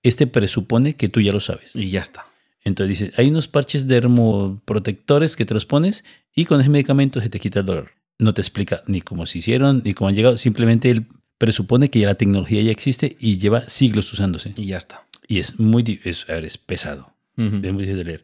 Este 0.03 0.27
presupone 0.27 0.95
que 0.95 1.07
tú 1.07 1.21
ya 1.21 1.31
lo 1.31 1.39
sabes. 1.39 1.75
Y 1.75 1.89
ya 1.89 2.01
está. 2.01 2.25
Entonces 2.63 2.99
dice, 2.99 3.13
hay 3.17 3.29
unos 3.29 3.47
parches 3.47 3.87
dermoprotectores 3.87 5.35
que 5.35 5.45
te 5.45 5.53
los 5.53 5.65
pones 5.65 6.03
y 6.35 6.45
con 6.45 6.61
ese 6.61 6.69
medicamento 6.69 7.19
se 7.21 7.29
te 7.29 7.39
quita 7.39 7.61
el 7.61 7.65
dolor. 7.65 7.91
No 8.19 8.33
te 8.35 8.41
explica 8.41 8.83
ni 8.87 9.01
cómo 9.01 9.25
se 9.25 9.39
hicieron 9.39 9.81
ni 9.83 9.93
cómo 9.93 10.09
han 10.09 10.15
llegado, 10.15 10.37
simplemente 10.37 10.89
él 10.91 11.07
presupone 11.39 11.89
que 11.89 11.99
ya 11.99 12.05
la 12.07 12.15
tecnología 12.15 12.61
ya 12.61 12.69
existe 12.71 13.17
y 13.19 13.37
lleva 13.39 13.67
siglos 13.67 14.11
usándose. 14.13 14.53
Y 14.57 14.65
ya 14.67 14.77
está. 14.77 15.07
Y 15.31 15.39
es 15.39 15.61
muy, 15.61 16.01
es, 16.03 16.29
a 16.29 16.33
ver, 16.33 16.43
es 16.43 16.57
pesado, 16.57 17.15
es 17.37 17.53
muy 17.53 17.83
difícil 17.83 17.95
de 17.95 18.03
leer. 18.03 18.23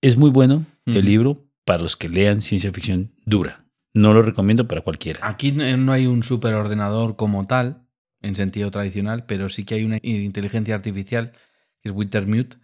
Es 0.00 0.16
muy 0.16 0.30
bueno 0.30 0.64
el 0.86 1.04
libro 1.04 1.34
para 1.66 1.82
los 1.82 1.94
que 1.94 2.08
lean 2.08 2.40
ciencia 2.40 2.72
ficción 2.72 3.12
dura. 3.26 3.66
No 3.92 4.14
lo 4.14 4.22
recomiendo 4.22 4.66
para 4.66 4.80
cualquiera. 4.80 5.20
Aquí 5.28 5.52
no 5.52 5.76
no 5.76 5.92
hay 5.92 6.06
un 6.06 6.22
superordenador 6.22 7.16
como 7.16 7.46
tal, 7.46 7.86
en 8.22 8.34
sentido 8.34 8.70
tradicional, 8.70 9.26
pero 9.26 9.50
sí 9.50 9.66
que 9.66 9.74
hay 9.74 9.84
una 9.84 9.98
inteligencia 10.00 10.74
artificial, 10.74 11.32
que 11.82 11.90
es 11.90 11.94
Wintermute, 11.94 12.56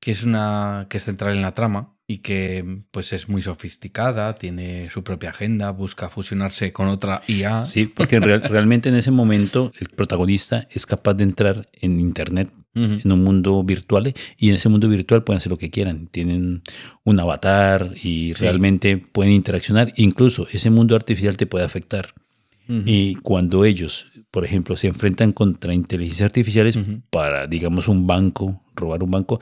que 0.00 0.10
es 0.10 0.24
una 0.24 0.88
que 0.90 0.96
es 0.96 1.04
central 1.04 1.36
en 1.36 1.42
la 1.42 1.54
trama 1.54 1.95
y 2.08 2.18
que 2.18 2.82
pues 2.92 3.12
es 3.12 3.28
muy 3.28 3.42
sofisticada, 3.42 4.34
tiene 4.36 4.88
su 4.90 5.02
propia 5.02 5.30
agenda, 5.30 5.70
busca 5.72 6.08
fusionarse 6.08 6.72
con 6.72 6.86
otra 6.88 7.22
IA. 7.26 7.64
Sí, 7.64 7.86
porque 7.86 8.20
real- 8.20 8.42
realmente 8.48 8.88
en 8.88 8.94
ese 8.94 9.10
momento 9.10 9.72
el 9.80 9.88
protagonista 9.88 10.68
es 10.70 10.86
capaz 10.86 11.14
de 11.14 11.24
entrar 11.24 11.68
en 11.72 11.98
Internet 12.00 12.52
en 12.78 13.10
un 13.10 13.24
mundo 13.24 13.64
virtual 13.64 14.12
y 14.36 14.50
en 14.50 14.56
ese 14.56 14.68
mundo 14.68 14.86
virtual 14.86 15.24
pueden 15.24 15.38
hacer 15.38 15.50
lo 15.50 15.56
que 15.56 15.70
quieran. 15.70 16.08
Tienen 16.08 16.62
un 17.04 17.18
avatar 17.18 17.94
y 17.96 18.34
Sí. 18.34 18.34
realmente 18.34 18.98
pueden 19.12 19.32
interaccionar. 19.32 19.94
Incluso 19.96 20.46
ese 20.52 20.68
mundo 20.68 20.94
artificial 20.94 21.38
te 21.38 21.46
puede 21.46 21.64
afectar. 21.64 22.12
Y 22.68 23.14
cuando 23.14 23.64
ellos, 23.64 24.10
por 24.30 24.44
ejemplo, 24.44 24.76
se 24.76 24.88
enfrentan 24.88 25.32
contra 25.32 25.72
inteligencias 25.72 26.26
artificiales 26.26 26.76
para, 27.10 27.46
digamos, 27.46 27.88
un 27.88 28.06
banco, 28.06 28.62
robar 28.74 29.02
un 29.04 29.10
banco 29.12 29.40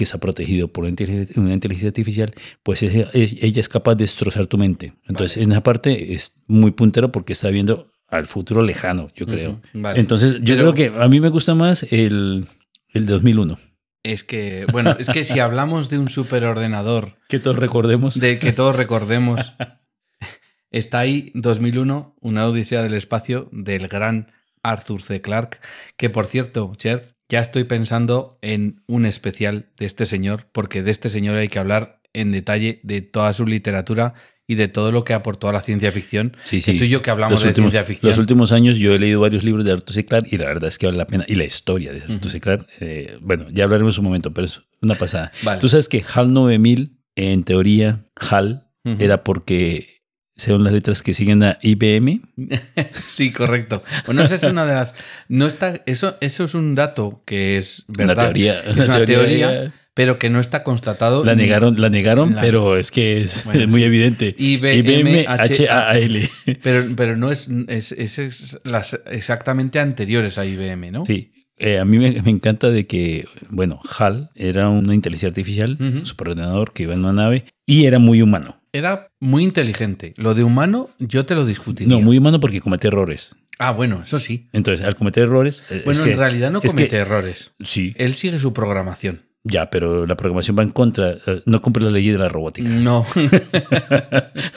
que 0.00 0.04
está 0.04 0.18
protegido 0.18 0.68
por 0.68 0.82
una 0.84 0.90
inteligencia, 0.90 1.40
una 1.42 1.52
inteligencia 1.52 1.88
artificial, 1.88 2.32
pues 2.62 2.82
es- 2.82 3.06
es- 3.14 3.42
ella 3.42 3.60
es 3.60 3.68
capaz 3.68 3.94
de 3.96 4.04
destrozar 4.04 4.46
tu 4.46 4.56
mente. 4.58 4.94
Entonces, 5.06 5.36
en 5.42 5.52
esa 5.52 5.62
parte 5.62 6.14
es 6.14 6.42
muy 6.46 6.70
puntero 6.70 7.12
porque 7.12 7.34
está 7.34 7.50
viendo 7.50 7.86
al 8.08 8.26
futuro 8.26 8.62
lejano, 8.62 9.10
yo 9.14 9.26
creo. 9.26 9.60
Vale. 9.74 10.00
Entonces, 10.00 10.36
yo 10.42 10.56
Pero- 10.56 10.72
creo 10.72 10.74
que 10.92 11.00
a 11.02 11.08
mí 11.08 11.20
me 11.20 11.28
gusta 11.28 11.54
más 11.54 11.84
el, 11.92 12.46
el 12.94 13.06
de 13.06 13.12
2001. 13.12 13.58
Es 14.02 14.24
que, 14.24 14.66
bueno, 14.72 14.96
es 14.98 15.10
que 15.10 15.24
si 15.26 15.38
hablamos 15.40 15.90
de 15.90 15.98
un 15.98 16.08
superordenador 16.08 17.18
Que 17.28 17.38
todos 17.38 17.56
recordemos. 17.58 18.18
de 18.18 18.38
que 18.38 18.52
todos 18.52 18.74
recordemos, 18.74 19.52
está 20.70 21.00
ahí 21.00 21.30
2001, 21.34 22.16
una 22.20 22.46
odisea 22.46 22.82
del 22.82 22.94
espacio 22.94 23.48
del 23.52 23.88
gran 23.88 24.32
Arthur 24.62 25.02
C. 25.02 25.20
Clarke, 25.20 25.58
que 25.96 26.10
por 26.10 26.26
cierto, 26.26 26.72
Cher, 26.76 27.16
ya 27.30 27.40
estoy 27.40 27.64
pensando 27.64 28.38
en 28.42 28.82
un 28.86 29.06
especial 29.06 29.70
de 29.78 29.86
este 29.86 30.04
señor, 30.04 30.48
porque 30.52 30.82
de 30.82 30.90
este 30.90 31.08
señor 31.08 31.36
hay 31.36 31.48
que 31.48 31.58
hablar 31.58 32.02
en 32.12 32.32
detalle 32.32 32.80
de 32.82 33.02
toda 33.02 33.32
su 33.32 33.46
literatura 33.46 34.14
y 34.48 34.56
de 34.56 34.66
todo 34.66 34.90
lo 34.90 35.04
que 35.04 35.14
aportó 35.14 35.48
a 35.48 35.52
la 35.52 35.62
ciencia 35.62 35.92
ficción. 35.92 36.36
Sí, 36.42 36.60
sí. 36.60 36.72
Que 36.72 36.78
tú 36.80 36.84
y 36.86 36.88
yo 36.88 37.02
que 37.02 37.10
hablamos 37.12 37.34
Los 37.34 37.42
de 37.42 37.48
últimos, 37.50 37.70
ciencia 37.70 37.86
ficción. 37.86 38.10
los 38.10 38.18
últimos 38.18 38.50
años 38.50 38.78
yo 38.78 38.92
he 38.92 38.98
leído 38.98 39.20
varios 39.20 39.44
libros 39.44 39.64
de 39.64 39.70
Arthur 39.70 39.94
C. 39.94 40.04
Clarke 40.04 40.34
y 40.34 40.38
la 40.38 40.46
verdad 40.46 40.66
es 40.66 40.76
que 40.76 40.86
vale 40.86 40.98
la 40.98 41.06
pena. 41.06 41.24
Y 41.28 41.36
la 41.36 41.44
historia 41.44 41.92
de 41.92 42.02
Arthur 42.02 42.30
C. 42.32 42.40
Clarke, 42.40 42.66
eh, 42.80 43.16
bueno, 43.20 43.46
ya 43.52 43.62
hablaremos 43.62 43.96
un 43.98 44.04
momento, 44.06 44.34
pero 44.34 44.46
es 44.46 44.60
una 44.82 44.96
pasada. 44.96 45.30
Vale. 45.44 45.60
Tú 45.60 45.68
sabes 45.68 45.88
que 45.88 46.02
HAL 46.02 46.34
9000, 46.34 46.98
en 47.14 47.44
teoría, 47.44 48.02
HAL 48.16 48.66
era 48.98 49.22
porque 49.22 49.99
son 50.42 50.64
las 50.64 50.72
letras 50.72 51.02
que 51.02 51.14
siguen 51.14 51.42
a 51.42 51.58
IBM. 51.62 52.20
sí, 52.94 53.32
correcto. 53.32 53.82
Bueno, 54.06 54.22
esa 54.22 54.34
es 54.34 54.44
una 54.44 54.66
de 54.66 54.74
las. 54.74 54.94
No 55.28 55.46
está. 55.46 55.82
Eso, 55.86 56.16
eso 56.20 56.44
es 56.44 56.54
un 56.54 56.74
dato 56.74 57.22
que 57.24 57.58
es 57.58 57.84
verdad. 57.88 58.14
Una 58.14 58.24
teoría. 58.24 58.60
Es 58.60 58.88
una, 58.88 59.04
teoría, 59.04 59.72
pero 59.94 60.18
que 60.18 60.30
no 60.30 60.40
está 60.40 60.62
constatado. 60.62 61.24
La 61.24 61.34
negaron, 61.34 61.80
la 61.80 61.90
negaron, 61.90 62.34
la, 62.34 62.40
pero 62.40 62.76
es 62.76 62.90
que 62.90 63.20
es 63.22 63.44
bueno, 63.44 63.66
muy 63.68 63.80
sí. 63.80 63.86
evidente. 63.86 64.34
IBM, 64.36 64.74
IBM 64.76 65.24
H-A-L. 65.28 66.30
Pero, 66.62 66.86
pero 66.96 67.16
no 67.16 67.30
es, 67.30 67.48
es, 67.68 67.92
es, 67.92 68.18
es, 68.18 68.60
las 68.64 69.00
exactamente 69.10 69.78
anteriores 69.78 70.38
a 70.38 70.46
IBM, 70.46 70.90
¿no? 70.90 71.04
Sí. 71.04 71.32
Eh, 71.60 71.78
a 71.78 71.84
mí 71.84 71.98
me, 71.98 72.22
me, 72.22 72.30
encanta 72.30 72.70
de 72.70 72.86
que, 72.86 73.26
bueno, 73.50 73.80
HAL 73.98 74.30
era 74.34 74.70
una 74.70 74.94
inteligencia 74.94 75.28
artificial, 75.28 75.76
uh 75.78 75.84
-huh. 75.84 75.98
un 76.00 76.06
superordenador 76.06 76.72
que 76.72 76.84
iba 76.84 76.94
en 76.94 77.00
una 77.00 77.12
nave 77.12 77.44
y 77.66 77.84
era 77.84 77.98
muy 77.98 78.22
humano. 78.22 78.56
Era 78.72 79.08
muy 79.20 79.44
inteligente. 79.44 80.14
Lo 80.16 80.34
de 80.34 80.42
humano 80.42 80.88
yo 80.98 81.26
te 81.26 81.34
lo 81.34 81.44
discutiría. 81.44 81.94
No, 81.94 82.02
muy 82.02 82.16
humano 82.16 82.40
porque 82.40 82.60
comete 82.60 82.88
errores. 82.88 83.36
Ah, 83.58 83.72
bueno, 83.72 84.00
eso 84.02 84.18
sí. 84.18 84.48
Entonces, 84.52 84.86
al 84.86 84.96
cometer 84.96 85.24
errores... 85.24 85.66
Bueno, 85.68 85.90
es 85.90 86.00
en 86.00 86.06
que, 86.06 86.16
realidad 86.16 86.50
no 86.50 86.62
comete 86.62 86.88
que, 86.88 86.96
errores. 86.96 87.52
Sí. 87.60 87.94
Él 87.98 88.14
sigue 88.14 88.38
su 88.38 88.54
programación. 88.54 89.22
Ya, 89.44 89.68
pero 89.68 90.06
la 90.06 90.16
programación 90.16 90.56
va 90.58 90.62
en 90.62 90.70
contra, 90.70 91.12
eh, 91.26 91.42
no 91.46 91.60
cumple 91.60 91.84
la 91.84 91.90
ley 91.90 92.08
de 92.08 92.18
la 92.18 92.28
robótica. 92.28 92.70
No. 92.70 93.06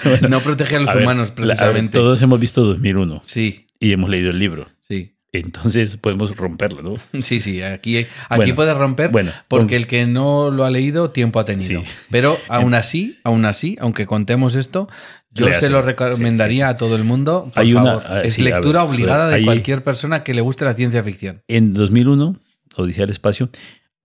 bueno, 0.04 0.28
no 0.30 0.40
protege 0.42 0.78
a 0.78 0.80
los 0.80 0.90
a 0.90 0.94
ver, 0.96 1.04
humanos, 1.04 1.32
precisamente. 1.32 1.98
Ver, 1.98 2.04
todos 2.04 2.22
hemos 2.22 2.40
visto 2.40 2.64
2001. 2.64 3.22
Sí. 3.26 3.66
Y 3.80 3.92
hemos 3.92 4.10
leído 4.10 4.32
el 4.32 4.40
libro. 4.40 4.68
Sí. 4.80 5.18
Entonces 5.34 5.98
podemos 5.98 6.36
romperlo, 6.38 6.82
¿no? 6.84 7.22
Sí, 7.22 7.40
sí, 7.40 7.62
aquí, 7.64 7.98
aquí 7.98 8.08
bueno, 8.38 8.56
puedes 8.56 8.78
romper 8.78 9.10
bueno, 9.12 9.32
porque 9.48 9.76
el 9.76 9.88
que 9.88 10.06
no 10.06 10.52
lo 10.52 10.64
ha 10.64 10.70
leído 10.70 11.10
tiempo 11.10 11.40
ha 11.40 11.46
tenido. 11.46 11.84
Sí. 11.84 11.92
Pero 12.12 12.38
aún 12.50 12.76
así, 12.76 13.18
aún 13.24 13.44
así, 13.46 13.76
aunque 13.82 14.06
contemos 14.06 14.54
esto, 14.56 14.88
yo 15.32 15.52
se 15.52 15.72
lo 15.72 15.82
recomendaría 15.82 16.66
Sí, 16.68 16.70
sí, 16.70 16.74
a 16.76 16.78
todo 16.78 16.96
el 16.96 17.04
mundo. 17.04 17.50
Por 17.54 17.64
Hay 17.64 17.74
una- 17.74 17.84
favor. 18.00 18.04
ah, 18.06 18.22
es 18.22 18.38
lectura 18.40 18.84
ver, 18.84 18.90
obligada 18.94 19.28
de 19.30 19.36
hay- 19.36 19.46
cualquier 19.46 19.84
persona 19.84 20.24
que 20.24 20.36
le 20.36 20.42
guste 20.42 20.66
la 20.66 20.76
ciencia 20.76 21.04
ficción. 21.04 21.42
En 21.48 21.74
2001, 21.74 22.38
Odisea 22.76 23.02
del 23.02 23.10
Espacio, 23.10 23.50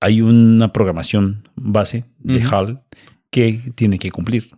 hay 0.00 0.22
una 0.22 0.72
programación 0.72 1.46
base 1.56 2.04
de 2.18 2.38
Ujú. 2.38 2.54
HAL 2.56 2.82
que 3.30 3.60
tiene 3.74 3.98
que 3.98 4.10
cumplir, 4.10 4.50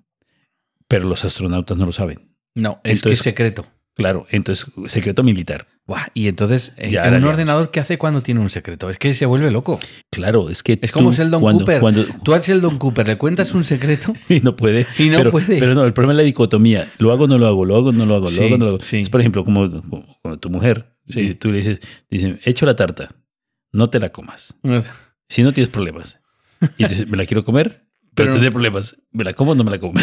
pero 0.87 1.09
los 1.09 1.25
astronautas 1.25 1.77
no 1.79 1.87
lo 1.87 1.93
saben. 1.93 2.31
No, 2.55 2.81
es 2.85 3.03
que 3.03 3.12
es 3.12 3.18
secreto. 3.21 3.66
Claro, 4.01 4.26
entonces, 4.30 4.66
secreto 4.86 5.22
militar. 5.22 5.66
Buah, 5.86 6.07
y 6.14 6.28
entonces, 6.28 6.72
eh, 6.78 6.90
Ya, 6.90 7.05
en 7.07 7.14
un 7.16 7.24
ordenador, 7.24 7.70
¿qué 7.70 7.80
hace 7.80 7.98
cuando 7.98 8.22
tiene 8.22 8.40
un 8.40 8.48
secreto? 8.48 8.88
Es 8.88 8.96
que 8.96 9.14
se 9.14 9.26
vuelve 9.26 9.51
loco. 9.51 9.78
Claro, 10.11 10.48
es 10.48 10.62
que. 10.62 10.78
Es 10.80 10.90
como 10.90 11.11
tú, 11.11 11.16
Sheldon 11.16 11.42
cuando- 11.42 11.61
Cooper. 11.66 11.80
Cuando, 11.80 12.05
Tú 12.24 12.32
al 12.32 12.40
Sheldon 12.40 12.78
Cooper 12.78 13.07
le 13.07 13.18
cuentas 13.18 13.53
un 13.53 13.62
secreto 13.64 14.14
y 14.30 14.40
no 14.40 14.57
puede. 14.57 14.86
Y 14.98 15.11
no 15.11 15.18
pero, 15.18 15.30
puede. 15.32 15.59
Pero 15.59 15.74
no, 15.74 15.84
el 15.84 15.92
problema 15.92 16.14
es 16.14 16.16
la 16.18 16.22
dicotomía. 16.22 16.88
Lo 16.98 17.12
hago, 17.12 17.26
no 17.28 17.36
lo 17.36 17.46
hago, 17.46 17.64
lo 17.66 17.76
hago, 17.76 17.92
no 17.92 18.07
lo 18.07 18.14
hago, 18.14 18.30
lo 18.30 18.42
hago, 18.42 18.57
no 18.57 18.64
lo 18.64 18.70
hago. 18.70 18.80
sí. 18.82 19.01
Es, 19.03 19.11
por 19.11 19.20
ejemplo, 19.20 19.44
como, 19.44 19.70
como- 19.82 20.18
como 20.22 20.38
tu 20.38 20.48
mujer. 20.48 20.96
Sí. 21.07 21.28
Si 21.28 21.34
tú 21.34 21.51
le 21.51 21.59
dices, 21.59 21.80
dicen, 22.09 22.40
hecho 22.44 22.64
la 22.64 22.76
tarta, 22.76 23.09
no 23.72 23.90
te 23.90 23.98
la 23.98 24.11
comas. 24.12 24.57
Si 25.28 25.42
no 25.42 25.53
tienes 25.53 25.70
problemas. 25.70 26.20
Y 26.78 26.84
dices, 26.84 27.07
me 27.09 27.16
la 27.18 27.26
quiero 27.26 27.44
comer, 27.44 27.86
pero, 28.14 28.26
Pero- 28.26 28.30
tendré 28.32 28.50
problemas. 28.50 28.96
¿Me 29.12 29.24
la 29.24 29.32
como 29.34 29.52
o 29.52 29.54
no 29.54 29.64
me 29.64 29.70
la 29.70 29.78
como? 29.78 29.94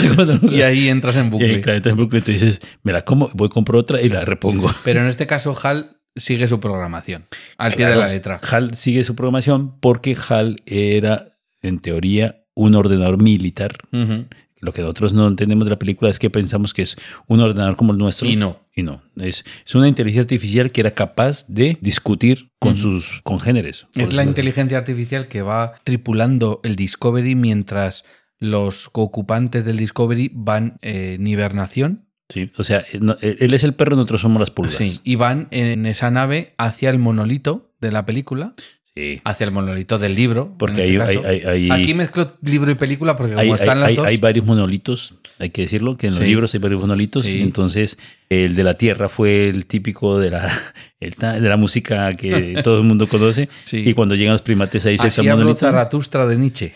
Y 0.51 0.61
ahí 0.61 0.87
entras 0.89 1.15
en 1.17 1.27
Y 1.27 1.29
bucle. 1.29 1.47
ahí, 1.55 1.61
claro, 1.61 1.77
entonces 1.77 1.97
en 1.97 2.03
bucle 2.03 2.21
tú 2.21 2.31
dices, 2.31 2.61
me 2.83 2.91
la 2.93 3.03
como, 3.03 3.29
voy, 3.33 3.49
compro 3.49 3.77
otra 3.79 4.01
y 4.01 4.09
la 4.09 4.23
repongo. 4.25 4.69
Pero 4.83 5.01
en 5.01 5.07
este 5.07 5.27
caso, 5.27 5.55
HAL 5.61 5.97
sigue 6.15 6.47
su 6.47 6.59
programación 6.59 7.27
al 7.57 7.73
pie 7.73 7.85
de 7.85 7.93
Claro, 7.93 8.07
la 8.07 8.13
letra. 8.13 8.39
HAL 8.41 8.73
sigue 8.73 9.03
su 9.03 9.15
programación 9.15 9.79
porque 9.79 10.15
HAL 10.17 10.57
era, 10.65 11.25
en 11.61 11.79
teoría, 11.79 12.43
un 12.55 12.73
ordenador 12.75 13.21
militar. 13.21 13.75
Ujú. 13.91 14.25
Lo 14.59 14.71
que 14.73 14.81
nosotros 14.81 15.13
no 15.13 15.27
entendemos 15.27 15.65
de 15.65 15.71
la 15.71 15.79
película 15.79 16.09
es 16.09 16.19
que 16.19 16.29
pensamos 16.29 16.73
que 16.73 16.81
es 16.81 16.97
un 17.27 17.41
ordenador 17.41 17.75
como 17.75 17.91
el 17.91 17.97
nuestro. 17.97 18.27
Y 18.27 18.35
no. 18.35 18.59
Y 18.75 18.83
no. 18.83 19.01
Es, 19.15 19.45
es 19.65 19.75
una 19.75 19.87
inteligencia 19.87 20.21
artificial 20.21 20.71
que 20.71 20.81
era 20.81 20.91
capaz 20.91 21.45
de 21.47 21.77
discutir 21.81 22.51
con 22.59 22.75
sus 22.75 23.21
congéneres. 23.23 23.87
Es 23.95 24.13
la 24.13 24.23
inteligencia 24.23 24.77
artificial 24.77 25.27
que 25.27 25.41
va 25.41 25.75
tripulando 25.83 26.59
el 26.63 26.75
Discovery 26.75 27.35
mientras 27.35 28.05
los 28.39 28.89
ocupantes 28.93 29.65
del 29.65 29.77
Discovery 29.77 30.31
van 30.33 30.79
eh, 30.81 31.15
en 31.19 31.27
hibernación. 31.27 32.07
Sí, 32.29 32.51
o 32.57 32.63
sea, 32.63 32.83
no, 32.99 33.15
él 33.21 33.53
es 33.53 33.63
el 33.63 33.73
perro, 33.73 33.95
nosotros 33.95 34.21
somos 34.21 34.39
las 34.39 34.51
pulgas. 34.51 34.75
Sí, 34.75 34.99
y 35.03 35.15
van 35.15 35.47
en 35.51 35.85
esa 35.85 36.11
nave 36.11 36.53
hacia 36.57 36.89
el 36.89 36.99
monolito 36.99 37.73
de 37.79 37.91
la 37.91 38.05
película, 38.05 38.53
Sí. 38.97 39.21
hacia 39.23 39.45
el 39.45 39.51
monolito 39.51 39.97
del 39.99 40.15
libro. 40.15 40.55
Porque 40.57 40.81
este 40.81 41.01
hay, 41.03 41.15
caso. 41.17 41.27
hay, 41.27 41.41
hay- 41.41 41.71
Aquí 41.71 41.93
mezclo 41.93 42.33
libro 42.41 42.71
y 42.71 42.75
película 42.75 43.15
porque 43.15 43.33
como 43.33 43.41
hay- 43.43 43.51
están 43.51 43.79
las 43.79 43.95
dos. 43.95 44.07
hay 44.07 44.17
varios 44.17 44.45
monolitos, 44.45 45.13
hay 45.39 45.51
que 45.51 45.61
decirlo, 45.61 45.95
que 45.95 46.07
en 46.07 46.15
los 46.15 46.23
libros 46.23 46.53
hay 46.53 46.59
varios 46.59 46.81
monolitos. 46.81 47.23
Sí. 47.23 47.33
y 47.37 47.41
entonces, 47.43 47.97
el 48.29 48.55
de 48.55 48.63
la 48.63 48.73
Tierra 48.73 49.07
fue 49.09 49.47
el 49.49 49.65
típico 49.67 50.19
de 50.19 50.31
la, 50.31 50.51
el 50.99 51.11
de 51.41 51.47
la 51.49 51.57
música 51.57 52.11
que 52.13 52.59
todo 52.63 52.79
el 52.79 52.83
mundo 52.85 53.07
conoce. 53.07 53.49
Y 53.71 53.93
cuando 53.93 54.15
llegan 54.15 54.33
los 54.33 54.41
primates 54.41 54.85
ahí 54.87 54.97
se 54.97 55.07
habló 55.21 55.37
monolito. 55.37 55.59
Zaratustra 55.59 56.25
de 56.25 56.35
Nietzsche. 56.37 56.73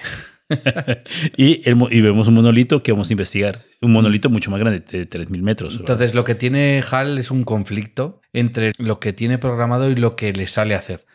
y, 1.38 1.68
el 1.68 1.76
mo- 1.76 1.88
y 1.90 2.02
vemos 2.02 2.28
un 2.28 2.34
monolito 2.36 2.84
que 2.84 2.92
vamos 2.92 3.10
a 3.10 3.14
investigar. 3.14 3.64
Un 3.82 3.94
monolito 3.94 4.30
mucho 4.30 4.52
más 4.52 4.60
grande, 4.60 4.80
de 4.82 5.08
3.000 5.10 5.42
metros. 5.42 5.74
¿verdad? 5.74 5.92
Entonces, 5.92 6.14
lo 6.16 6.24
que 6.26 6.36
tiene 6.36 6.82
HAL 6.90 7.18
es 7.18 7.32
un 7.32 7.44
conflicto 7.44 8.22
entre 8.34 8.74
lo 8.78 9.00
que 9.00 9.14
tiene 9.14 9.38
programado 9.38 9.90
y 9.90 9.96
lo 9.96 10.16
que 10.16 10.34
le 10.34 10.48
sale 10.48 10.76
a 10.76 10.80
hacer. 10.80 11.06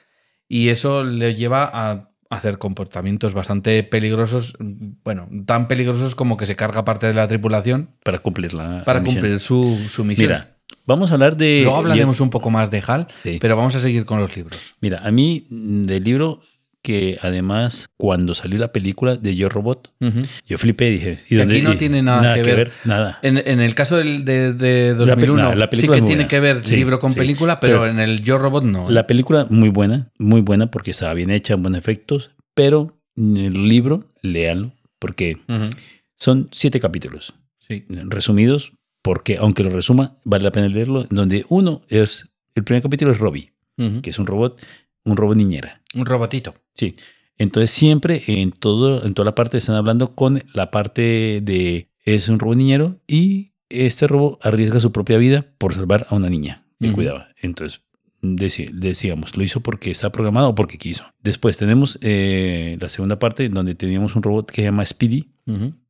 Y 0.49 0.69
eso 0.69 1.05
le 1.05 1.35
lleva 1.35 1.71
a 1.73 2.11
hacer 2.31 2.59
comportamientos 2.59 3.35
bastante 3.35 3.83
peligrosos, 3.85 4.57
bueno, 5.05 5.29
tan 5.47 5.69
peligrosos 5.69 6.15
como 6.15 6.37
que 6.37 6.47
se 6.47 6.57
carga 6.57 6.85
parte 6.85 7.07
de 7.07 7.15
la 7.15 7.29
tripulación 7.29 7.91
para 8.03 8.19
cumplir 8.19 8.53
la 8.55 8.83
para 8.85 8.99
la 8.99 9.05
misión. 9.05 9.23
cumplir 9.23 9.41
su, 9.41 9.77
su 9.89 10.05
misión. 10.05 10.27
Mira, 10.29 10.57
vamos 10.87 11.11
a 11.11 11.15
hablar 11.15 11.37
de. 11.37 11.63
Luego 11.63 11.77
hablaremos 11.79 12.21
un 12.21 12.31
poco 12.31 12.51
más 12.51 12.71
de 12.71 12.83
HAL, 12.87 13.07
Sí. 13.17 13.39
pero 13.41 13.57
vamos 13.57 13.77
a 13.77 13.81
seguir 13.81 14.05
con 14.05 14.19
los 14.21 14.37
libros. 14.37 14.75
Mira, 14.81 15.01
a 15.07 15.11
mí 15.11 15.47
mm, 15.51 15.83
del 15.85 16.03
libro 16.05 16.41
que 16.87 17.19
además 17.21 17.89
cuando 17.97 18.33
salió 18.33 18.61
la 18.61 18.71
película 18.71 19.17
de 19.17 19.35
Yo 19.35 19.49
Robot, 19.49 19.93
Ujú. 20.01 20.19
yo 20.47 20.57
flipé 20.57 20.89
y 20.91 20.93
dije. 20.93 21.19
¿y 21.27 21.31
Que 21.31 21.37
dónde- 21.39 21.55
aquí 21.55 21.63
no 21.65 21.73
y- 21.73 21.77
tiene 21.77 22.01
nada 22.01 22.33
que 22.35 22.43
ver. 22.45 22.71
Nada. 22.85 23.19
En, 23.23 23.39
en 23.39 23.61
el 23.61 23.75
caso 23.75 23.97
del- 23.97 24.25
de, 24.25 24.53
de 24.53 24.93
La 24.93 25.17
pe- 25.17 25.27
2001, 25.27 25.43
no, 25.43 25.55
la 25.57 25.69
sí 25.73 25.83
que 25.89 25.95
tiene 25.95 26.01
buena. 26.07 26.29
que 26.29 26.39
ver 26.39 26.61
Sí, 26.65 26.77
libro 26.77 27.01
con 27.01 27.13
sí. 27.13 27.19
película, 27.19 27.59
pero, 27.59 27.81
Pero 27.81 27.91
en 27.91 27.99
el 27.99 28.23
Yo 28.23 28.39
Robot 28.39 28.63
no. 28.63 28.89
La 28.89 29.09
película 29.09 29.47
muy 29.51 29.69
buena, 29.71 30.13
muy 30.21 30.43
buena 30.43 30.71
porque 30.71 30.93
estaba 30.93 31.13
bien 31.15 31.31
hecha, 31.31 31.57
buenos 31.57 31.79
efectos, 31.81 32.31
pero 32.55 32.97
el 33.17 33.69
libro, 33.69 34.05
léanlo, 34.23 34.73
porque 35.01 35.39
Ujú. 35.49 35.71
son 36.15 36.49
siete 36.53 36.79
capítulos 36.79 37.35
Sí. 37.59 37.85
resumidos, 37.89 38.75
porque 39.03 39.39
aunque 39.39 39.65
lo 39.65 39.71
resuma, 39.71 40.19
vale 40.25 40.45
la 40.45 40.53
pena 40.53 40.69
leerlo, 40.69 41.05
donde 41.11 41.45
uno 41.49 41.83
es, 41.89 42.29
el 42.55 42.63
primer 42.63 42.83
capítulo 42.85 43.11
es 43.11 43.19
Robbie, 43.19 43.53
Ujú. 43.77 44.03
que 44.03 44.11
es 44.11 44.19
un 44.21 44.27
robot, 44.27 44.61
un 45.05 45.17
robot 45.17 45.37
niñera. 45.37 45.81
Un 45.97 46.07
robotito. 46.07 46.55
Sí. 46.75 46.95
Entonces 47.39 47.71
siempre 47.71 48.23
en 48.27 48.53
todo, 48.53 49.05
en 49.05 49.15
toda 49.15 49.27
la 49.27 49.35
parte 49.35 49.59
están 49.59 49.77
hablando 49.77 50.15
con 50.15 50.43
la 50.55 50.71
parte 50.71 51.41
de 51.43 51.91
es 52.05 52.29
un 52.29 52.39
robot 52.39 52.57
niñero 52.57 53.01
y 53.07 53.53
este 53.69 54.07
robot 54.07 54.45
arriesga 54.47 54.81
su 54.81 54.93
propia 54.93 55.19
vida 55.19 55.43
por 55.59 55.75
salvar 55.75 56.07
a 56.09 56.15
una 56.15 56.31
niña 56.31 56.65
que 56.81 56.93
cuidaba. 56.93 57.29
Entonces 57.43 57.83
decíamos, 58.21 59.37
lo 59.37 59.45
hizo 59.45 59.61
porque 59.61 59.91
está 59.91 60.11
programado 60.11 60.51
o 60.51 60.55
porque 60.55 60.79
quiso. 60.79 61.05
Después 61.23 61.57
tenemos 61.57 61.99
eh, 62.01 62.79
la 62.81 62.89
segunda 62.89 63.19
parte 63.19 63.49
donde 63.49 63.75
teníamos 63.75 64.17
un 64.17 64.23
robot 64.23 64.51
que 64.51 64.63
se 64.63 64.69
llama 64.69 64.87
Speedy, 64.87 65.31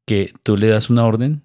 que 0.04 0.32
tú 0.42 0.56
le 0.56 0.68
das 0.68 0.90
una 0.90 1.04
orden 1.04 1.42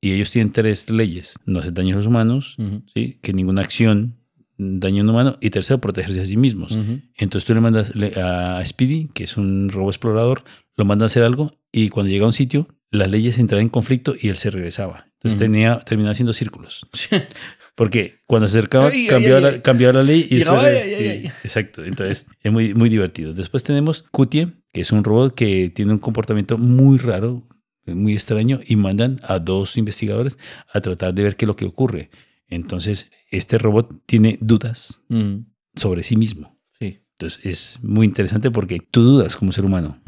y 0.00 0.12
ellos 0.12 0.30
tienen 0.30 0.52
tres 0.52 0.90
leyes. 0.90 1.38
No 1.44 1.58
hacer 1.60 1.74
daño 1.74 1.94
a 1.94 1.98
los 1.98 2.06
humanos. 2.06 2.56
¿sí? 2.94 3.18
que 3.22 3.32
ninguna 3.32 3.62
acción 3.62 4.19
un 4.60 5.08
humano 5.08 5.36
y 5.40 5.50
tercero, 5.50 5.80
protegerse 5.80 6.20
a 6.20 6.26
sí 6.26 6.36
mismos. 6.36 6.76
Entonces 7.16 7.46
tú 7.46 7.54
le 7.54 7.60
mandas 7.60 7.92
a 8.16 8.62
Speedy, 8.64 9.08
que 9.14 9.24
es 9.24 9.36
un 9.36 9.68
robot 9.70 9.90
explorador, 9.94 10.44
lo 10.76 10.84
mandas 10.84 11.04
a 11.04 11.10
hacer 11.12 11.22
algo 11.24 11.58
y 11.72 11.88
cuando 11.88 12.10
llega 12.10 12.24
a 12.24 12.28
un 12.28 12.32
sitio, 12.32 12.68
las 12.90 13.08
leyes 13.10 13.38
entraban 13.38 13.62
en 13.62 13.68
conflicto 13.68 14.14
y 14.20 14.28
él 14.28 14.36
se 14.36 14.50
regresaba. 14.50 15.06
Entonces 15.14 15.38
tenía, 15.38 15.78
terminaba 15.80 16.12
haciendo 16.12 16.32
círculos. 16.32 16.86
Porque 17.74 18.14
cuando 18.26 18.48
se 18.48 18.58
acercaba, 18.58 18.88
Ay, 18.88 19.06
cambiaba, 19.06 19.36
ay, 19.36 19.42
la, 19.42 19.48
ay. 19.50 19.60
cambiaba 19.60 19.92
la 19.94 20.02
ley 20.02 20.26
y 20.28 20.36
después- 20.36 21.32
Exacto. 21.44 21.84
Entonces 21.84 22.26
es 22.42 22.52
muy, 22.52 22.74
muy 22.74 22.88
divertido. 22.88 23.32
Después 23.34 23.62
tenemos 23.64 24.02
Kutie, 24.10 24.48
que 24.72 24.80
es 24.80 24.92
un 24.92 25.04
robot 25.04 25.34
que 25.34 25.70
tiene 25.70 25.92
un 25.92 25.98
comportamiento 25.98 26.58
muy 26.58 26.98
raro, 26.98 27.46
muy 27.86 28.12
extraño, 28.14 28.60
y 28.66 28.76
mandan 28.76 29.20
a 29.24 29.38
dos 29.38 29.76
investigadores 29.76 30.38
a 30.72 30.80
tratar 30.80 31.14
de 31.14 31.22
ver 31.22 31.36
qué 31.36 31.44
es 31.44 31.48
lo 31.48 31.56
que 31.56 31.64
ocurre. 31.66 32.10
Entonces, 32.50 33.10
este 33.30 33.58
robot 33.58 34.02
tiene 34.06 34.38
dudas 34.40 35.00
Ujú. 35.08 35.44
sobre 35.74 36.02
sí 36.02 36.16
mismo. 36.16 36.58
Sí. 36.68 37.00
Entonces 37.12 37.40
es 37.44 37.78
muy 37.82 38.06
interesante 38.06 38.50
porque 38.50 38.80
tú 38.80 39.02
dudas 39.02 39.36
como 39.36 39.52
ser 39.52 39.64
humano, 39.64 40.00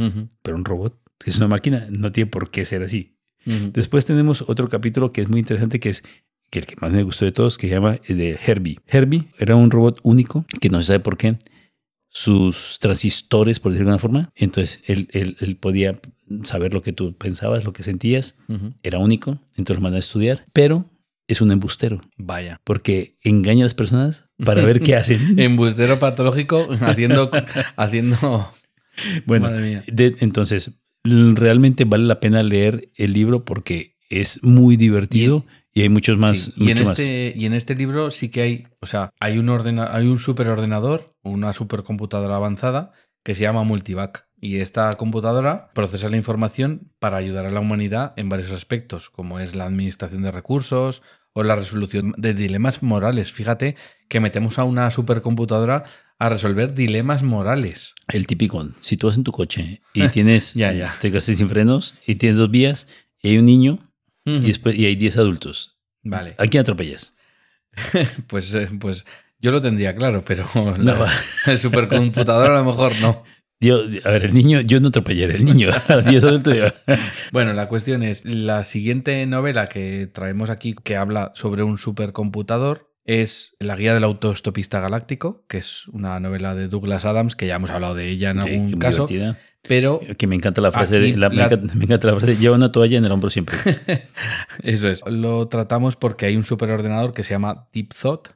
pero 0.42 0.56
un 0.56 0.64
robot, 0.64 0.98
que 1.18 1.30
es 1.30 1.36
una 1.38 1.48
máquina, 1.48 1.86
no 1.90 2.10
tiene 2.12 2.30
por 2.30 2.50
qué 2.50 2.64
ser 2.64 2.82
así. 2.82 3.16
Después 3.72 4.06
tenemos 4.06 4.42
otro 4.48 4.68
capítulo 4.68 5.10
que 5.12 5.20
es 5.22 5.28
muy 5.28 5.40
interesante, 5.40 5.80
que 5.80 5.88
es 5.90 6.04
que 6.50 6.58
el 6.60 6.66
que 6.66 6.76
más 6.80 6.92
me 6.92 7.02
gustó 7.02 7.24
de 7.24 7.32
todos, 7.32 7.58
que 7.58 7.66
se 7.68 7.74
llama 7.74 7.98
el 8.06 8.16
de 8.18 8.38
Herbie. 8.46 8.78
Herbie 8.86 9.24
era 9.38 9.56
un 9.56 9.70
robot 9.70 9.98
único, 10.02 10.44
que 10.60 10.68
no 10.68 10.78
se 10.82 10.88
sabe 10.88 11.00
por 11.00 11.16
qué, 11.16 11.38
sus 12.08 12.78
transistores, 12.80 13.58
por 13.58 13.72
decirlo 13.72 13.90
de 13.90 13.94
alguna 13.94 14.00
forma. 14.00 14.32
Entonces 14.36 14.82
él, 14.86 15.08
él- 15.12 15.36
él 15.40 15.56
podía 15.56 15.98
saber 16.44 16.74
lo 16.74 16.82
que 16.82 16.92
tú 16.92 17.16
pensabas, 17.16 17.64
lo 17.64 17.72
que 17.72 17.82
sentías, 17.82 18.36
era 18.82 18.98
único, 18.98 19.38
entonces 19.56 19.76
lo 19.76 19.80
mandó 19.82 19.96
a 19.96 20.00
estudiar, 20.00 20.44
pero 20.52 20.90
es 21.32 21.40
un 21.40 21.52
embustero. 21.52 22.00
Vaya. 22.16 22.60
Porque 22.64 23.16
engaña 23.22 23.64
a 23.64 23.66
las 23.66 23.74
personas 23.74 24.30
para 24.44 24.64
ver 24.64 24.80
qué 24.80 24.96
hacen. 24.96 25.38
Embustero 25.38 25.98
patológico 25.98 26.68
haciendo. 26.80 27.30
haciendo 27.76 28.50
bueno, 29.26 29.46
Madre 29.48 29.62
mía. 29.62 29.84
de- 29.86 30.16
entonces, 30.20 30.72
realmente 31.04 31.84
vale 31.84 32.04
la 32.04 32.20
pena 32.20 32.42
leer 32.42 32.90
el 32.96 33.12
libro 33.12 33.44
porque 33.44 33.96
es 34.08 34.42
muy 34.42 34.76
divertido 34.76 35.46
y, 35.74 35.82
hay 35.82 35.88
muchos 35.88 36.18
más. 36.18 36.36
Sí, 36.36 36.52
y, 36.56 36.70
en 36.70 36.84
más. 36.84 36.98
este, 36.98 37.32
y 37.34 37.46
en 37.46 37.54
este 37.54 37.74
libro 37.74 38.10
sí 38.10 38.30
que 38.30 38.42
hay, 38.42 38.68
o 38.80 38.86
sea, 38.86 39.10
hay 39.20 39.38
un, 39.38 39.48
ordena, 39.48 39.94
hay 39.94 40.06
un 40.06 40.18
superordenador, 40.18 41.16
una 41.22 41.52
supercomputadora 41.52 42.36
avanzada 42.36 42.92
que 43.22 43.34
se 43.34 43.42
llama 43.42 43.64
Multivac. 43.64 44.28
Y 44.40 44.56
esta 44.56 44.92
computadora 44.94 45.70
procesa 45.72 46.08
la 46.08 46.16
información 46.16 46.92
para 46.98 47.16
ayudar 47.16 47.46
a 47.46 47.50
la 47.50 47.60
humanidad 47.60 48.12
en 48.16 48.28
varios 48.28 48.50
aspectos, 48.50 49.08
como 49.08 49.38
es 49.38 49.54
la 49.54 49.66
administración 49.66 50.22
de 50.22 50.32
recursos 50.32 51.02
o 51.34 51.42
la 51.42 51.56
resolución 51.56 52.14
de 52.16 52.34
dilemas 52.34 52.82
morales. 52.82 53.32
Fíjate 53.32 53.76
que 54.08 54.20
metemos 54.20 54.58
a 54.58 54.64
una 54.64 54.90
supercomputadora 54.90 55.84
a 56.18 56.28
resolver 56.28 56.74
dilemas 56.74 57.22
morales. 57.22 57.94
El 58.08 58.26
típico, 58.26 58.64
si 58.80 58.96
tú 58.96 59.06
vas 59.08 59.16
en 59.16 59.24
tu 59.24 59.32
coche 59.32 59.80
y 59.94 60.08
tienes, 60.08 60.54
Ya, 60.54 60.72
ya. 60.72 60.94
te 61.00 61.08
quedaste 61.10 61.34
sin 61.36 61.48
frenos 61.48 61.94
y 62.06 62.14
tienes 62.16 62.38
dos 62.38 62.50
vías 62.50 62.86
y 63.22 63.28
hay 63.30 63.38
un 63.38 63.46
niño 63.46 63.78
y, 64.24 64.36
Ujú. 64.38 64.46
después, 64.46 64.76
y 64.76 64.84
hay 64.86 64.94
10 64.96 65.16
adultos. 65.18 65.78
Vale, 66.04 66.34
¿A 66.38 66.46
quién 66.46 66.60
atropellas? 66.62 67.14
pues, 68.26 68.52
eh, 68.54 68.68
pues 68.78 69.06
yo 69.40 69.50
lo 69.50 69.60
tendría 69.60 69.94
claro, 69.96 70.24
pero 70.24 70.46
No. 70.78 70.94
la 71.44 71.56
supercomputadora 71.58 72.54
a 72.56 72.62
lo 72.62 72.64
mejor 72.70 72.92
no. 73.00 73.24
Yo, 73.62 73.80
a 74.04 74.10
ver, 74.10 74.24
el 74.24 74.34
niño, 74.34 74.60
yo 74.60 74.80
no 74.80 74.88
atropellaría 74.88 75.36
el 75.36 75.44
niño. 75.44 75.70
A 75.88 75.96
los 75.96 76.04
10 76.04 76.24
adultos 76.24 76.52
digo, 76.52 76.66
Bueno, 77.32 77.52
la 77.54 77.68
cuestión 77.68 78.02
es, 78.02 78.24
la 78.24 78.64
siguiente 78.64 79.24
novela 79.26 79.66
que 79.68 80.06
traemos 80.12 80.50
aquí, 80.50 80.74
que 80.74 80.96
habla 80.96 81.30
sobre 81.34 81.62
un 81.62 81.78
supercomputador, 81.78 82.90
es 83.04 83.56
La 83.58 83.74
guía 83.76 83.94
del 83.94 84.04
autoestopista 84.04 84.78
galáctico, 84.80 85.44
que 85.48 85.58
es 85.58 85.88
una 85.88 86.20
novela 86.20 86.54
de 86.54 86.68
Douglas 86.68 87.04
Adams, 87.04 87.34
que 87.36 87.46
ya 87.46 87.56
hemos 87.56 87.70
hablado 87.70 87.94
de 87.94 88.08
ella 88.08 88.30
en 88.30 88.42
Sí, 88.44 88.50
algún 88.50 88.72
caso, 88.78 89.06
divertida. 89.08 89.38
pero 89.66 90.00
Que 90.18 90.26
me 90.28 90.36
encanta 90.36 90.60
la 90.60 90.70
frase, 90.70 91.00
de, 91.00 91.16
la- 91.16 91.28
me, 91.28 91.36
la- 91.36 91.46
encanta, 91.46 91.74
me 91.74 91.84
encanta 91.84 92.06
la 92.08 92.16
frase, 92.20 92.36
lleva 92.36 92.54
una 92.56 92.70
toalla 92.70 92.98
en 92.98 93.04
el 93.04 93.10
hombro 93.12 93.28
siempre. 93.30 93.56
eso 94.62 94.88
es. 94.88 95.02
Lo 95.06 95.48
tratamos 95.48 95.96
porque 95.96 96.26
hay 96.26 96.36
un 96.36 96.44
superordenador 96.44 97.12
que 97.12 97.22
se 97.22 97.30
llama 97.30 97.68
Deep 97.72 97.92
Thought, 98.00 98.28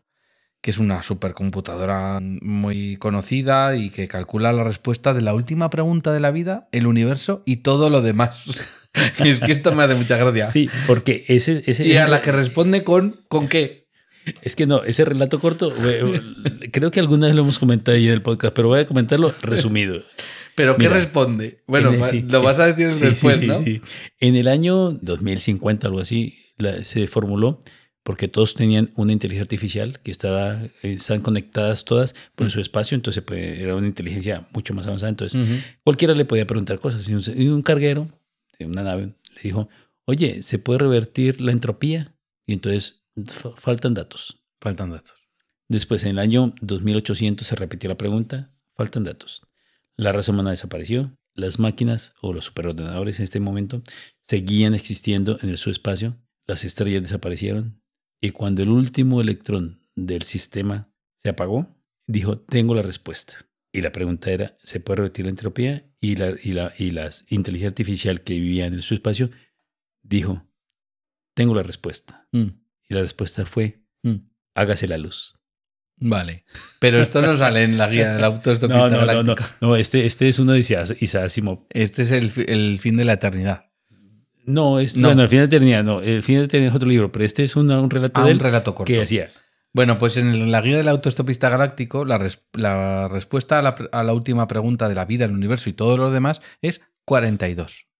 que 0.61 0.71
es 0.71 0.79
una 0.79 1.03
supercomputadora 1.03 2.19
muy 2.21 2.97
conocida 2.97 3.77
y 3.77 3.91
que 3.91 4.09
calcula 4.09 4.53
la 4.53 4.65
respuesta 4.65 5.15
de 5.15 5.21
la 5.23 5.35
última 5.35 5.71
pregunta 5.71 6.13
de 6.13 6.21
la 6.21 6.31
vida, 6.31 6.69
el 6.73 6.87
universo 6.87 7.43
y 7.47 7.57
todo 7.59 7.89
lo 7.91 8.03
demás. 8.03 8.81
y 9.25 9.29
es 9.29 9.41
que 9.41 9.53
esto 9.53 9.73
me 9.75 9.85
hace 9.85 9.95
mucha 9.95 10.17
gracia. 10.17 10.47
Sí, 10.49 10.69
porque 10.87 11.25
ese, 11.29 11.63
ese 11.67 11.87
Y 11.87 11.97
a 11.97 12.09
la 12.09 12.21
que 12.21 12.33
responde 12.33 12.83
con 12.83 13.25
¿con 13.29 13.49
qué? 13.49 13.87
Es 14.43 14.57
que 14.57 14.67
no, 14.67 14.83
ese 14.83 15.05
relato 15.05 15.39
corto, 15.39 15.73
creo 16.73 16.91
que 16.91 16.99
alguna 17.01 17.27
vez 17.27 17.37
lo 17.37 17.43
hemos 17.43 17.61
comentado 17.61 17.97
ahí 17.97 18.07
en 18.07 18.13
el 18.13 18.23
podcast, 18.23 18.55
pero 18.55 18.69
voy 18.69 18.81
a 18.81 18.87
comentarlo 18.87 19.33
resumido. 19.43 20.03
¿Pero 20.57 20.77
qué 20.77 20.89
responde? 20.89 21.63
Bueno, 21.69 21.91
el- 21.93 22.05
sí, 22.07 22.23
lo 22.29 22.43
vas 22.43 22.59
a 22.59 22.67
decir 22.67 22.91
sí, 22.91 23.05
después, 23.05 23.37
sí, 23.39 23.43
sí, 23.45 23.47
¿no? 23.47 23.59
sí. 23.61 23.81
En 24.19 24.35
el 24.37 24.49
año 24.49 24.91
2050, 24.91 25.87
algo 25.87 26.01
así, 26.01 26.39
la- 26.57 26.83
se 26.85 27.07
formuló 27.07 27.61
porque 28.07 28.29
todos 28.29 28.55
tenían 28.55 28.93
una 28.95 29.13
inteligencia 29.13 29.43
artificial 29.43 29.99
que 29.99 30.13
estaba, 30.13 30.63
eh, 30.63 30.71
están 30.93 31.21
conectadas 31.23 31.85
todas 31.85 32.15
por 32.37 32.49
su 32.53 32.61
espacio, 32.61 32.95
entonces 32.95 33.21
pues, 33.25 33.59
era 33.59 33.75
una 33.75 33.89
inteligencia 33.89 34.47
mucho 34.53 34.75
más 34.75 34.87
avanzada. 34.87 35.11
Entonces, 35.11 35.43
cualquiera 35.83 36.15
le 36.15 36.25
podía 36.25 36.47
preguntar 36.47 36.79
cosas. 36.79 37.09
Y 37.09 37.15
un, 37.15 37.23
y 37.37 37.49
un 37.49 37.63
carguero 37.63 38.09
de 38.61 38.67
una 38.67 38.85
nave 38.85 39.07
le 39.35 39.43
dijo, 39.43 39.69
oye, 40.05 40.45
¿se 40.45 40.61
puede 40.61 40.79
revertir 40.79 41.41
la 41.41 41.51
entropía? 41.51 42.15
Y 42.47 42.53
entonces 42.53 43.03
fa- 43.27 43.57
faltan 43.57 43.93
datos. 43.95 44.41
Faltan 44.61 44.91
datos. 44.93 45.27
Después, 45.69 46.05
en 46.05 46.11
el 46.11 46.21
año 46.21 46.55
2800 46.61 47.45
se 47.45 47.57
repitió 47.57 47.89
la 47.89 47.99
pregunta, 47.99 48.53
faltan 48.77 49.03
datos. 49.03 49.43
La 49.97 50.13
raza 50.13 50.31
humana 50.31 50.51
desapareció, 50.51 51.19
las 51.35 51.59
máquinas 51.59 52.15
o 52.23 52.33
los 52.33 52.45
superordenadores 52.45 53.19
en 53.19 53.25
este 53.25 53.41
momento 53.41 53.83
seguían 54.23 54.75
existiendo 54.75 55.39
en 55.43 55.49
el 55.49 55.57
subespacio, 55.59 56.17
las 56.47 56.65
estrellas 56.65 57.03
desaparecieron 57.03 57.83
y 58.27 58.33
cuando 58.33 58.63
el 58.63 58.71
último 58.71 59.21
electrón 59.21 59.81
del 59.95 60.23
sistema 60.23 60.93
se 61.17 61.29
apagó, 61.29 61.69
dijo, 62.09 62.39
tengo 62.39 62.75
la 62.75 62.83
respuesta. 62.83 63.37
Y 63.73 63.83
la 63.83 63.93
pregunta 63.93 64.33
era, 64.33 64.57
¿se 64.65 64.81
puede 64.81 64.97
revertir 64.97 65.27
la 65.27 65.31
entropía? 65.31 65.89
Y 66.01 66.17
la, 66.17 66.35
y 66.43 66.53
la, 66.53 66.73
y 66.77 66.91
la 66.91 67.11
inteligencia 67.29 67.69
artificial 67.69 68.23
que 68.23 68.35
vivía 68.35 68.67
en 68.67 68.75
el 68.75 68.83
subespacio 68.83 69.31
dijo, 70.03 70.45
tengo 71.35 71.55
la 71.55 71.63
respuesta. 71.63 72.29
Mm, 72.33 72.49
Y 72.89 72.95
la 72.95 73.01
respuesta 73.01 73.47
fue, 73.47 73.85
mm. 74.03 74.17
hágase 74.55 74.89
la 74.89 74.99
luz. 74.99 75.37
Vale. 75.99 76.45
Pero 76.81 77.01
esto 77.01 77.23
no 77.23 77.37
sale 77.37 77.63
en 77.63 77.79
la 77.79 77.89
guía 77.89 78.15
del 78.15 78.25
autoestopista 78.25 78.89
No, 78.91 79.05
no, 79.07 79.23
no, 79.23 79.35
no, 79.61 79.77
este, 79.77 80.05
este 80.05 80.29
es 80.29 80.39
uno 80.41 80.53
de 80.53 80.61
Isaac 80.61 80.97
Asimov. 81.23 81.67
Este 81.71 82.03
es 82.03 82.11
el, 82.11 82.33
el 82.49 82.79
fin 82.81 82.97
de 82.97 83.05
la 83.05 83.15
eternidad. 83.15 83.71
No, 84.47 84.79
es, 84.81 84.97
No. 84.97 85.09
bueno, 85.09 85.23
el 85.23 85.29
fin 85.29 85.39
de 85.39 85.43
la 85.45 85.47
eternidad, 85.49 85.85
no, 85.85 86.01
el 86.01 86.23
fin 86.23 86.37
de 86.37 86.41
la 86.43 86.45
eternidad 86.47 86.71
es 86.71 86.77
otro 86.77 86.89
libro, 86.89 87.13
pero 87.13 87.25
este 87.25 87.45
es 87.45 87.57
una- 87.57 87.81
un 87.81 87.91
relato 87.91 88.21
Ah, 88.21 88.25
de 88.27 88.33
un 88.33 88.39
relato 88.39 88.75
corto. 88.75 88.93
que 88.93 89.03
hacía. 89.03 89.29
Bueno, 89.73 89.99
pues 89.99 90.17
en 90.17 90.51
la 90.51 90.63
guía 90.63 90.79
del 90.79 90.89
autoestopista 90.89 91.51
galáctico, 91.51 92.05
la, 92.07 92.17
res- 92.17 92.41
la 92.55 93.09
respuesta 93.09 93.59
a 93.59 93.63
la, 93.63 93.75
pre- 93.75 93.89
a 93.93 94.03
la 94.05 94.13
última 94.15 94.47
pregunta 94.49 94.89
de 94.89 94.95
la 94.95 95.05
vida, 95.05 95.27
el 95.27 95.33
universo 95.33 95.69
y 95.69 95.75
todo 95.75 95.97
lo 95.99 96.11
demás 96.11 96.41
es 96.63 96.81
42. 97.05 97.91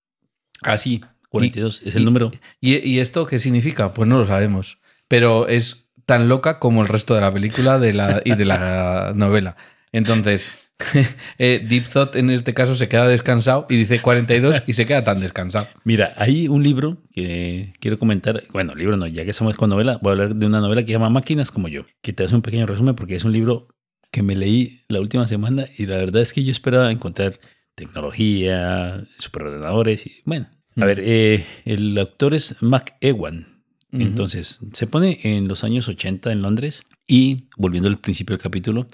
Ah, 0.63 0.79
sí, 0.79 1.03
42 1.29 1.83
es 1.85 1.97
el 1.97 2.03
y- 2.03 2.05
número. 2.07 2.33
¿Y, 2.61 2.77
y 2.89 3.01
esto 3.01 3.27
qué 3.27 3.39
significa? 3.39 3.93
Pues 3.93 4.09
no 4.09 4.19
lo 4.19 4.25
sabemos. 4.25 4.79
Pero 5.09 5.49
es 5.49 5.91
tan 6.07 6.29
loca 6.29 6.59
como 6.61 6.81
el 6.83 6.89
resto 6.89 7.15
de 7.15 7.21
la 7.21 7.31
película 7.33 7.79
de 7.79 7.93
la, 7.93 8.23
y 8.25 8.35
de 8.37 8.45
la 8.45 9.13
novela. 9.17 9.57
Entonces, 9.93 10.47
eh, 11.39 11.65
Deep 11.67 11.89
Thought 11.89 12.17
en 12.17 12.31
este 12.31 12.53
caso 12.53 12.75
se 12.75 12.89
queda 12.89 13.09
descansado 13.09 13.67
y 13.71 13.77
dice 13.77 14.01
42 14.01 14.63
y 14.67 14.73
se 14.75 14.87
queda 14.87 15.05
tan 15.05 15.21
descansado. 15.21 15.69
Mira, 15.85 16.13
hay 16.17 16.49
un 16.49 16.63
libro 16.63 16.99
que 17.13 17.73
quiero 17.81 17.99
comentar. 17.99 18.43
Bueno, 18.53 18.75
libro 18.75 18.97
no, 18.97 19.07
ya 19.07 19.25
que 19.25 19.31
estamos 19.31 19.57
con 19.57 19.71
novela, 19.71 19.99
voy 20.03 20.11
a 20.11 20.13
hablar 20.13 20.37
de 20.37 20.47
una 20.47 20.61
novela 20.61 20.83
que 20.83 20.89
se 20.89 20.93
llama 20.93 21.11
Máquinas 21.11 21.51
como 21.51 21.69
yo, 21.69 21.87
que 22.03 22.13
te 22.13 22.25
hace 22.25 22.35
un 22.35 22.43
pequeño 22.43 22.67
resumen 22.67 22.95
porque 22.95 23.17
es 23.17 23.25
un 23.25 23.33
libro 23.33 23.69
que 24.11 24.23
me 24.23 24.37
leí 24.37 24.81
la 24.89 25.01
última 25.01 25.27
semana 25.27 25.65
y 25.79 25.87
la 25.87 25.97
verdad 25.97 26.23
es 26.23 26.33
que 26.33 26.45
yo 26.45 26.53
esperaba 26.53 26.91
encontrar 26.91 27.39
tecnología, 27.75 29.05
superordenadores 29.17 30.07
y 30.07 30.23
bueno. 30.25 30.49
A 30.79 30.85
ver, 30.85 31.01
eh, 31.03 31.47
el 31.65 31.97
autor 31.97 32.35
es 32.35 32.63
Mac 32.63 32.97
Ewan. 33.01 33.63
Entonces, 33.93 34.61
se 34.75 34.87
pone 34.87 35.21
en 35.23 35.49
los 35.49 35.65
años 35.65 35.89
80 35.89 36.31
en 36.31 36.43
Londres 36.43 36.85
y, 37.07 37.49
volviendo 37.57 37.89
al 37.89 37.99
principio 37.99 38.37
del 38.37 38.43
capítulo, 38.43 38.87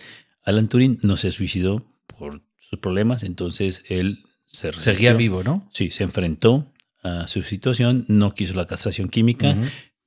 Alan 0.44 0.68
Turing 0.68 0.98
no 1.02 1.16
se 1.16 1.30
suicidó 1.30 1.84
por 2.18 2.42
sus 2.58 2.78
problemas, 2.78 3.22
entonces 3.22 3.84
él 3.88 4.24
se 4.44 4.70
resistió. 4.70 4.92
Seguía 4.92 5.14
vivo, 5.14 5.42
¿no? 5.42 5.68
Sí, 5.72 5.90
se 5.90 6.04
enfrentó 6.04 6.66
a 7.02 7.26
su 7.26 7.42
situación, 7.42 8.04
no 8.08 8.32
quiso 8.32 8.54
la 8.54 8.66
castración 8.66 9.08
química, 9.08 9.56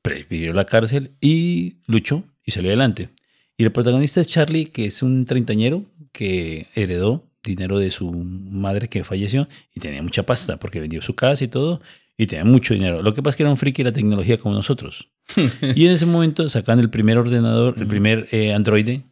prefirió 0.02 0.54
la 0.54 0.66
cárcel 0.66 1.12
y 1.20 1.78
luchó 1.88 2.24
y 2.44 2.52
salió 2.52 2.70
adelante. 2.70 3.10
Y 3.58 3.64
el 3.64 3.72
protagonista 3.72 4.22
es 4.22 4.28
Charlie, 4.28 4.66
que 4.66 4.86
es 4.86 5.02
un 5.02 5.26
treintañero 5.26 5.84
que 6.12 6.68
heredó 6.76 7.28
dinero 7.44 7.78
de 7.78 7.92
su 7.92 8.12
madre 8.12 8.90
que 8.90 9.04
falleció 9.04 9.48
y 9.74 9.80
tenía 9.80 10.02
mucha 10.02 10.24
pasta 10.24 10.58
porque 10.58 10.80
vendió 10.80 11.02
su 11.02 11.16
casa 11.16 11.44
y 11.44 11.48
todo 11.48 11.82
y 12.18 12.28
tenía 12.28 12.46
mucho 12.46 12.74
dinero. 12.74 13.02
Lo 13.02 13.14
que 13.14 13.22
pasa 13.22 13.32
es 13.32 13.38
que 13.38 13.44
era 13.44 13.52
un 13.52 13.58
friki 13.58 13.84
de 13.84 13.90
la 13.90 13.94
tecnología 13.94 14.38
como 14.38 14.56
nosotros. 14.56 15.10
y 15.76 15.86
en 15.86 15.92
ese 15.92 16.06
momento 16.06 16.48
sacan 16.50 16.80
el 16.80 16.90
primer 16.90 17.18
ordenador, 17.18 17.76
el 17.78 17.88
primer 17.88 18.28
eh, 18.32 18.54
androide 18.54 19.04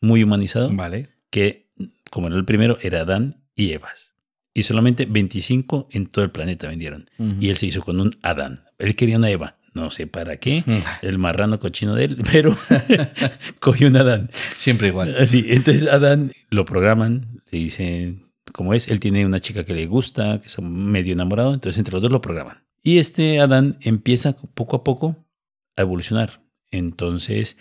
muy 0.00 0.22
humanizado 0.22 0.70
Vale. 0.72 1.10
que, 1.30 1.70
como 2.10 2.28
era 2.28 2.36
el 2.36 2.44
primero, 2.44 2.78
era 2.82 3.00
Adán 3.00 3.42
y 3.54 3.72
Evas. 3.72 4.14
Y 4.54 4.62
solamente 4.62 5.04
25 5.04 5.88
en 5.92 6.06
todo 6.06 6.24
el 6.24 6.30
planeta 6.30 6.68
vendieron. 6.68 7.10
Ujú. 7.18 7.34
Y 7.40 7.50
él 7.50 7.56
se 7.56 7.66
hizo 7.66 7.82
con 7.82 8.00
un 8.00 8.16
Adán. 8.22 8.62
Él 8.78 8.96
quería 8.96 9.18
una 9.18 9.30
Eva. 9.30 9.58
No 9.74 9.90
sé 9.90 10.06
para 10.06 10.38
qué. 10.38 10.64
Mm. 10.64 10.78
El 11.02 11.18
marrano 11.18 11.60
cochino 11.60 11.94
de 11.94 12.04
él, 12.04 12.18
pero 12.32 12.56
cogió 13.60 13.88
un 13.88 13.96
Adán. 13.96 14.30
Siempre 14.56 14.88
igual. 14.88 15.14
Así, 15.18 15.44
entonces 15.48 15.86
Adán 15.86 16.32
lo 16.48 16.64
programan, 16.64 17.42
le 17.50 17.58
dicen 17.58 18.32
cómo 18.52 18.72
es. 18.72 18.88
Él 18.88 19.00
tiene 19.00 19.26
una 19.26 19.40
chica 19.40 19.64
que 19.64 19.74
le 19.74 19.84
gusta, 19.84 20.40
que 20.40 20.46
está 20.46 20.62
medio 20.62 21.12
enamorado, 21.12 21.52
entonces 21.52 21.78
entre 21.78 21.92
los 21.92 22.00
dos 22.00 22.10
lo 22.10 22.22
programan. 22.22 22.64
Y 22.82 22.96
este 22.96 23.40
Adán 23.40 23.76
empieza 23.82 24.34
poco 24.54 24.76
a 24.76 24.84
poco 24.84 25.26
a 25.76 25.82
evolucionar. 25.82 26.40
Entonces, 26.70 27.58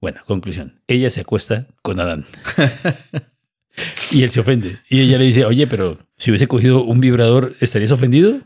bueno, 0.00 0.20
conclusión. 0.26 0.80
Ella 0.86 1.10
se 1.10 1.20
acuesta 1.20 1.66
con 1.82 1.98
Adán. 2.00 2.24
y 4.10 4.22
él 4.22 4.30
se 4.30 4.40
ofende. 4.40 4.78
Y 4.88 5.00
ella 5.00 5.18
le 5.18 5.24
dice, 5.24 5.44
oye, 5.44 5.66
pero 5.66 5.98
si 6.16 6.30
hubiese 6.30 6.46
cogido 6.46 6.84
un 6.84 7.00
vibrador, 7.00 7.52
¿estarías 7.60 7.90
ofendido? 7.92 8.40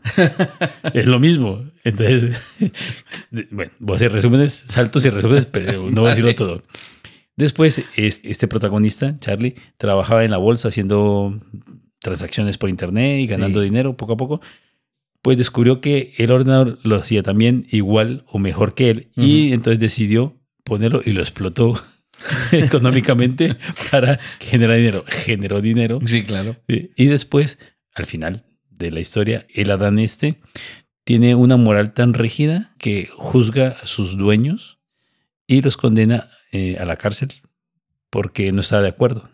es 0.94 1.06
lo 1.06 1.18
mismo. 1.20 1.64
Entonces, 1.84 2.56
bueno, 3.50 3.70
voy 3.78 3.94
a 3.94 3.96
hacer 3.96 4.12
resúmenes, 4.12 4.52
saltos 4.52 5.04
y 5.04 5.10
resúmenes, 5.10 5.46
pero 5.46 5.90
no 5.90 6.02
voy 6.02 6.06
a 6.06 6.10
decirlo 6.10 6.34
todo. 6.34 6.62
Después, 7.36 7.82
es- 7.96 8.22
este 8.24 8.48
protagonista, 8.48 9.14
Charlie, 9.14 9.54
trabajaba 9.76 10.24
en 10.24 10.30
la 10.30 10.38
bolsa 10.38 10.68
haciendo 10.68 11.40
transacciones 12.00 12.56
por 12.58 12.70
internet 12.70 13.20
y 13.20 13.26
ganando 13.26 13.60
Sí. 13.60 13.64
dinero 13.66 13.96
poco 13.96 14.12
a 14.14 14.16
poco. 14.16 14.40
pues 15.20 15.36
descubrió 15.36 15.80
que 15.80 16.14
el 16.18 16.30
ordenador 16.30 16.78
lo 16.84 16.94
hacía 16.94 17.24
también 17.24 17.66
igual 17.72 18.24
o 18.28 18.38
mejor 18.38 18.74
que 18.74 18.88
él 18.90 19.08
y 19.16 19.52
entonces 19.52 19.80
decidió 19.80 20.37
ponerlo 20.68 21.00
y 21.04 21.12
lo 21.12 21.20
explotó 21.22 21.74
económicamente 22.52 23.56
para 23.90 24.18
generar 24.40 24.76
dinero. 24.76 25.04
Generó 25.06 25.60
dinero. 25.60 25.98
Sí, 26.06 26.22
claro. 26.24 26.56
Y 26.68 27.06
después, 27.06 27.58
al 27.94 28.06
final 28.06 28.44
de 28.70 28.90
la 28.90 29.00
historia, 29.00 29.46
el 29.54 29.70
Adán 29.70 29.98
este 29.98 30.40
tiene 31.04 31.34
una 31.34 31.56
moral 31.56 31.92
tan 31.94 32.14
rígida 32.14 32.74
que 32.78 33.08
juzga 33.16 33.76
a 33.82 33.86
sus 33.86 34.16
dueños 34.16 34.78
y 35.46 35.62
los 35.62 35.76
condena 35.76 36.28
eh, 36.52 36.76
a 36.78 36.84
la 36.84 36.96
cárcel 36.96 37.32
porque 38.10 38.52
no 38.52 38.60
estaba 38.60 38.82
de 38.82 38.88
acuerdo. 38.88 39.30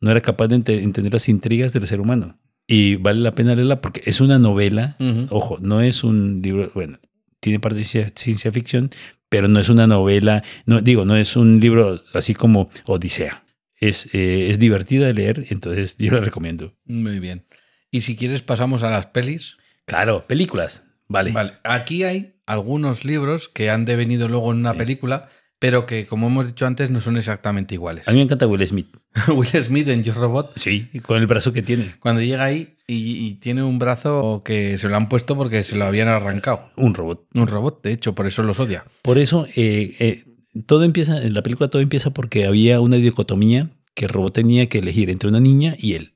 No 0.00 0.10
era 0.12 0.20
capaz 0.20 0.46
de 0.48 0.56
ente- 0.56 0.82
entender 0.82 1.12
las 1.12 1.28
intrigas 1.28 1.72
del 1.72 1.86
ser 1.88 2.00
humano. 2.00 2.38
Y 2.68 2.96
vale 2.96 3.20
la 3.20 3.32
pena 3.32 3.54
leerla 3.56 3.80
porque 3.80 4.02
es 4.04 4.20
una 4.20 4.38
novela. 4.38 4.96
Ojo, 5.30 5.58
no 5.60 5.80
es 5.80 6.04
un 6.04 6.40
libro, 6.42 6.70
bueno, 6.74 6.98
tiene 7.40 7.58
parte 7.60 7.78
de 7.78 7.84
ciencia 7.84 8.52
ficción, 8.52 8.90
pero 9.28 9.48
no 9.48 9.60
es 9.60 9.68
una 9.68 9.86
novela, 9.86 10.42
no 10.66 10.80
digo, 10.80 11.04
no 11.04 11.16
es 11.16 11.36
un 11.36 11.60
libro 11.60 12.02
así 12.14 12.34
como 12.34 12.70
Odisea. 12.86 13.44
Es, 13.76 14.06
eh, 14.12 14.48
es 14.50 14.58
divertida 14.58 15.06
de 15.06 15.14
leer, 15.14 15.46
entonces 15.50 15.96
yo 15.98 16.12
la 16.12 16.20
recomiendo. 16.20 16.74
Muy 16.84 17.20
bien. 17.20 17.46
Y 17.90 18.00
si 18.00 18.16
quieres 18.16 18.42
pasamos 18.42 18.82
a 18.82 18.90
las 18.90 19.06
pelis. 19.06 19.56
Claro, 19.84 20.24
películas. 20.26 20.88
Vale. 21.06 21.32
Vale, 21.32 21.54
aquí 21.64 22.02
hay 22.04 22.34
algunos 22.44 23.04
libros 23.04 23.48
que 23.48 23.70
han 23.70 23.84
devenido 23.84 24.28
luego 24.28 24.52
en 24.52 24.58
una 24.58 24.74
película, 24.74 25.28
pero 25.58 25.86
que, 25.86 26.06
como 26.06 26.26
hemos 26.26 26.46
dicho 26.46 26.66
antes, 26.66 26.90
no 26.90 27.00
son 27.00 27.16
exactamente 27.16 27.74
iguales. 27.74 28.08
A 28.08 28.10
mí 28.12 28.18
me 28.18 28.24
encanta 28.24 28.46
Will 28.46 28.66
Smith. 28.66 28.88
Will 29.28 29.48
Smith 29.62 29.88
en 29.88 30.02
Yo 30.04 30.12
Robot, 30.14 30.52
Sí, 30.56 30.88
con 31.02 31.18
el 31.18 31.26
brazo 31.26 31.52
que 31.52 31.62
tiene. 31.62 31.94
cuando 32.00 32.20
llega 32.20 32.44
ahí 32.44 32.74
y, 32.88 33.24
y 33.26 33.34
tiene 33.34 33.62
un 33.62 33.78
brazo 33.78 34.42
que 34.44 34.76
se 34.78 34.88
lo 34.88 34.96
han 34.96 35.08
puesto 35.08 35.36
porque 35.36 35.62
se 35.62 35.76
lo 35.76 35.84
habían 35.84 36.08
arrancado. 36.08 36.70
Un 36.76 36.94
robot. 36.94 37.26
Un 37.36 37.46
robot, 37.46 37.82
de 37.84 37.92
hecho, 37.92 38.14
por 38.14 38.26
eso 38.26 38.42
los 38.42 38.58
odia. 38.58 38.84
Por 39.02 39.18
eso, 39.18 39.46
eh, 39.56 39.94
eh, 40.00 40.24
todo 40.66 40.82
empieza, 40.84 41.22
en 41.22 41.34
la 41.34 41.42
película 41.42 41.68
todo 41.68 41.80
empieza 41.82 42.12
porque 42.14 42.46
había 42.46 42.80
una 42.80 42.96
dicotomía 42.96 43.70
que 43.94 44.06
el 44.06 44.10
robot 44.10 44.32
tenía 44.34 44.68
que 44.68 44.78
elegir 44.78 45.10
entre 45.10 45.28
una 45.28 45.38
niña 45.40 45.74
y 45.78 45.92
él. 45.94 46.14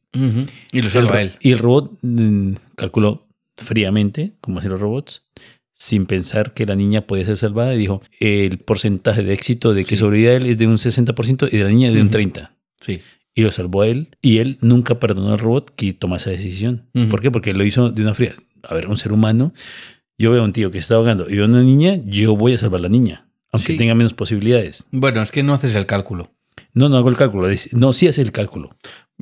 Y 0.73 0.83
lo 0.83 0.91
salva 0.91 1.23
él. 1.23 1.33
Y 1.41 1.53
el 1.53 1.59
robot 1.59 1.91
mm, 2.03 2.53
calculó 2.77 3.29
fríamente, 3.57 4.33
como 4.41 4.59
hacen 4.59 4.71
los 4.73 4.81
robots, 4.81 5.25
sin 5.75 6.07
pensar 6.07 6.53
que 6.55 6.65
la 6.67 6.75
niña 6.77 7.03
podía 7.03 7.25
ser 7.25 7.37
salvada, 7.37 7.75
y 7.75 7.79
dijo, 7.79 8.01
el 8.21 8.59
porcentaje 8.59 9.23
de 9.23 9.33
éxito 9.33 9.75
de 9.75 9.83
que 9.83 9.91
Sí. 9.91 9.97
sobreviva 9.97 10.33
él 10.33 10.47
es 10.47 10.59
de 10.59 10.67
un 10.67 10.79
60% 10.79 11.49
y 11.51 11.57
de 11.57 11.65
la 11.65 11.71
niña 11.71 11.91
de 11.91 12.01
un 12.01 12.07
Ujú. 12.09 12.13
30%. 12.19 12.51
Sí. 12.81 13.01
Y 13.35 13.43
lo 13.43 13.51
salvó 13.51 13.83
a 13.83 13.89
él. 13.89 14.09
Y 14.21 14.39
él 14.39 14.59
nunca 14.61 14.99
perdonó 15.01 15.33
al 15.33 15.39
robot 15.39 15.71
que 15.75 15.93
tomara 15.93 16.17
esa 16.21 16.31
decisión. 16.31 16.89
Ujú. 16.95 17.09
¿Por 17.09 17.21
qué? 17.23 17.31
Porque 17.31 17.55
lo 17.55 17.65
hizo 17.65 17.91
de 17.91 18.03
una 18.03 18.15
fría. 18.15 18.35
A 18.69 18.75
ver, 18.75 18.87
un 18.89 18.97
ser 18.97 19.13
humano, 19.13 19.53
yo 20.19 20.31
veo 20.31 20.43
a 20.43 20.45
un 20.45 20.53
tío 20.53 20.71
que 20.71 20.79
está 20.79 20.95
ahogando 20.97 21.29
y 21.29 21.35
veo 21.37 21.45
a 21.45 21.49
una 21.49 21.63
niña, 21.63 21.99
yo 22.05 22.37
voy 22.37 22.53
a 22.55 22.59
salvar 22.59 22.79
a 22.81 22.83
la 22.85 22.89
niña, 22.89 23.29
aunque 23.51 23.73
Sí. 23.73 23.77
tenga 23.79 23.95
menos 23.95 24.15
posibilidades. 24.15 24.85
Bueno, 24.93 25.21
es 25.23 25.31
que 25.33 25.43
no 25.43 25.53
haces 25.55 25.75
el 25.75 25.87
cálculo. 25.87 26.31
No, 26.75 26.89
no 26.89 26.97
hago 26.97 27.09
el 27.09 27.17
cálculo. 27.17 27.49
No, 27.73 27.93
sí 27.93 28.07
hace 28.09 28.23
el 28.23 28.33
cálculo. 28.33 28.71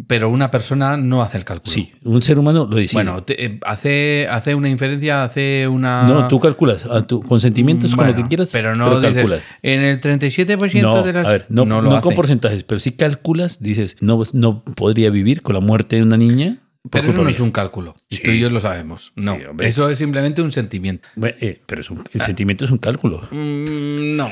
Pero 0.07 0.29
una 0.31 0.51
persona 0.51 0.97
no 0.97 1.23
hace 1.23 1.39
el 1.39 1.45
cálculo. 1.45 1.71
Sí, 1.73 1.93
un 2.05 2.23
ser 2.23 2.39
humano 2.39 2.67
lo 2.71 2.77
decide. 2.77 2.95
Bueno, 3.03 3.23
te- 3.23 3.45
eh, 3.45 3.61
hace, 3.67 4.29
hace 4.31 4.55
una 4.55 4.69
inferencia, 4.69 5.25
hace 5.25 5.67
una. 5.69 6.05
no, 6.05 6.29
tú 6.29 6.39
calculas. 6.41 6.87
A 6.87 7.03
tu, 7.03 7.21
con 7.21 7.41
sentimientos, 7.41 7.95
con 7.95 8.07
lo 8.07 8.15
que 8.15 8.27
quieras, 8.27 8.51
Pero 8.53 8.75
no 8.77 9.01
dices, 9.01 9.15
calculas. 9.15 9.43
En 9.63 9.83
el 9.83 10.01
37% 10.01 10.81
No, 10.83 11.03
de 11.03 11.13
las. 11.13 11.27
a 11.27 11.31
ver, 11.31 11.47
no, 11.49 11.65
lo 11.65 11.83
no 11.83 11.93
hace. 11.97 12.03
con 12.03 12.15
porcentajes, 12.15 12.65
pero 12.65 12.79
si 12.79 12.93
calculas, 12.93 13.63
dices, 13.63 13.97
no, 14.01 14.23
no 14.33 14.63
podría 14.65 15.11
vivir 15.11 15.43
con 15.43 15.55
la 15.55 15.61
muerte 15.61 15.97
de 15.97 16.03
una 16.03 16.17
niña. 16.17 16.59
Pero 16.91 17.11
eso 17.11 17.23
no 17.23 17.29
es 17.29 17.41
un 17.41 17.51
cálculo. 17.51 17.95
Y 18.09 18.17
Sí. 18.17 18.23
tú 18.23 18.31
y 18.31 18.41
yo 18.41 18.49
lo 18.49 18.59
sabemos. 18.59 19.13
No. 19.15 19.37
Sí, 19.37 19.43
eso 19.61 19.91
es 19.91 19.99
simplemente 19.99 20.41
un 20.41 20.51
sentimiento. 20.51 21.09
Bueno, 21.15 21.37
eh, 21.41 21.61
pero 21.67 21.83
es 21.83 21.91
un- 21.91 22.03
el 22.11 22.21
sentimiento 22.23 22.65
es 22.65 22.71
un 22.71 22.79
cálculo. 22.79 23.21
Mm, 23.31 24.17
no. 24.17 24.31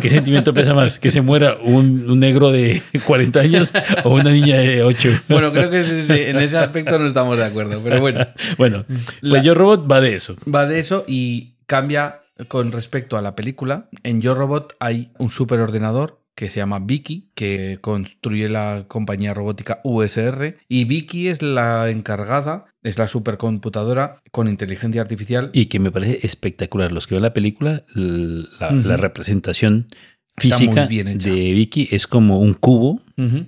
¿Qué 0.00 0.08
sentimiento 0.08 0.54
pesa 0.54 0.72
más? 0.72 0.98
¿Que 0.98 1.10
se 1.10 1.20
muera 1.20 1.58
un, 1.62 2.08
un 2.10 2.18
negro 2.18 2.50
de 2.52 2.80
40 3.06 3.40
años 3.40 3.72
o 4.04 4.14
una 4.14 4.30
niña 4.30 4.56
de 4.56 4.82
8? 4.82 5.10
Bueno, 5.28 5.52
creo 5.52 5.68
que 5.68 5.80
en 5.80 6.38
ese 6.38 6.56
aspecto 6.56 6.98
no 6.98 7.06
estamos 7.06 7.36
de 7.36 7.44
acuerdo. 7.44 7.82
Pero 7.84 8.00
bueno, 8.00 8.26
Bueno, 8.56 8.84
pues 8.88 9.00
La- 9.20 9.42
Yo 9.42 9.54
Robot 9.54 9.90
va 9.90 10.00
de 10.00 10.14
eso. 10.14 10.36
va 10.52 10.66
de 10.66 10.80
eso 10.80 11.04
y 11.06 11.56
cambia 11.66 12.22
con 12.48 12.72
respecto 12.72 13.18
a 13.18 13.22
la 13.22 13.36
película. 13.36 13.90
En 14.02 14.22
Yo 14.22 14.34
Robot 14.34 14.74
hay 14.80 15.10
un 15.18 15.30
superordenador 15.30 16.19
que 16.34 16.48
se 16.48 16.56
llama 16.60 16.78
Vicky, 16.78 17.30
que 17.34 17.78
construye 17.80 18.48
la 18.48 18.84
compañía 18.88 19.34
robótica 19.34 19.80
USR. 19.84 20.56
Y 20.68 20.84
Vicky 20.84 21.28
es 21.28 21.42
la 21.42 21.90
encargada, 21.90 22.64
es 22.82 22.98
la 22.98 23.06
supercomputadora 23.08 24.22
con 24.30 24.48
inteligencia 24.48 25.02
artificial. 25.02 25.50
Y 25.52 25.66
que 25.66 25.78
me 25.80 25.90
parece 25.92 26.24
espectacular. 26.26 26.92
Los 26.92 27.06
que 27.06 27.14
ven 27.16 27.22
la 27.22 27.32
película, 27.32 27.82
la, 27.94 28.96
representación 28.96 29.88
física 30.36 30.86
de 30.86 31.52
Vicky 31.52 31.88
es 31.90 32.06
como 32.06 32.38
un 32.40 32.54
cubo 32.54 33.02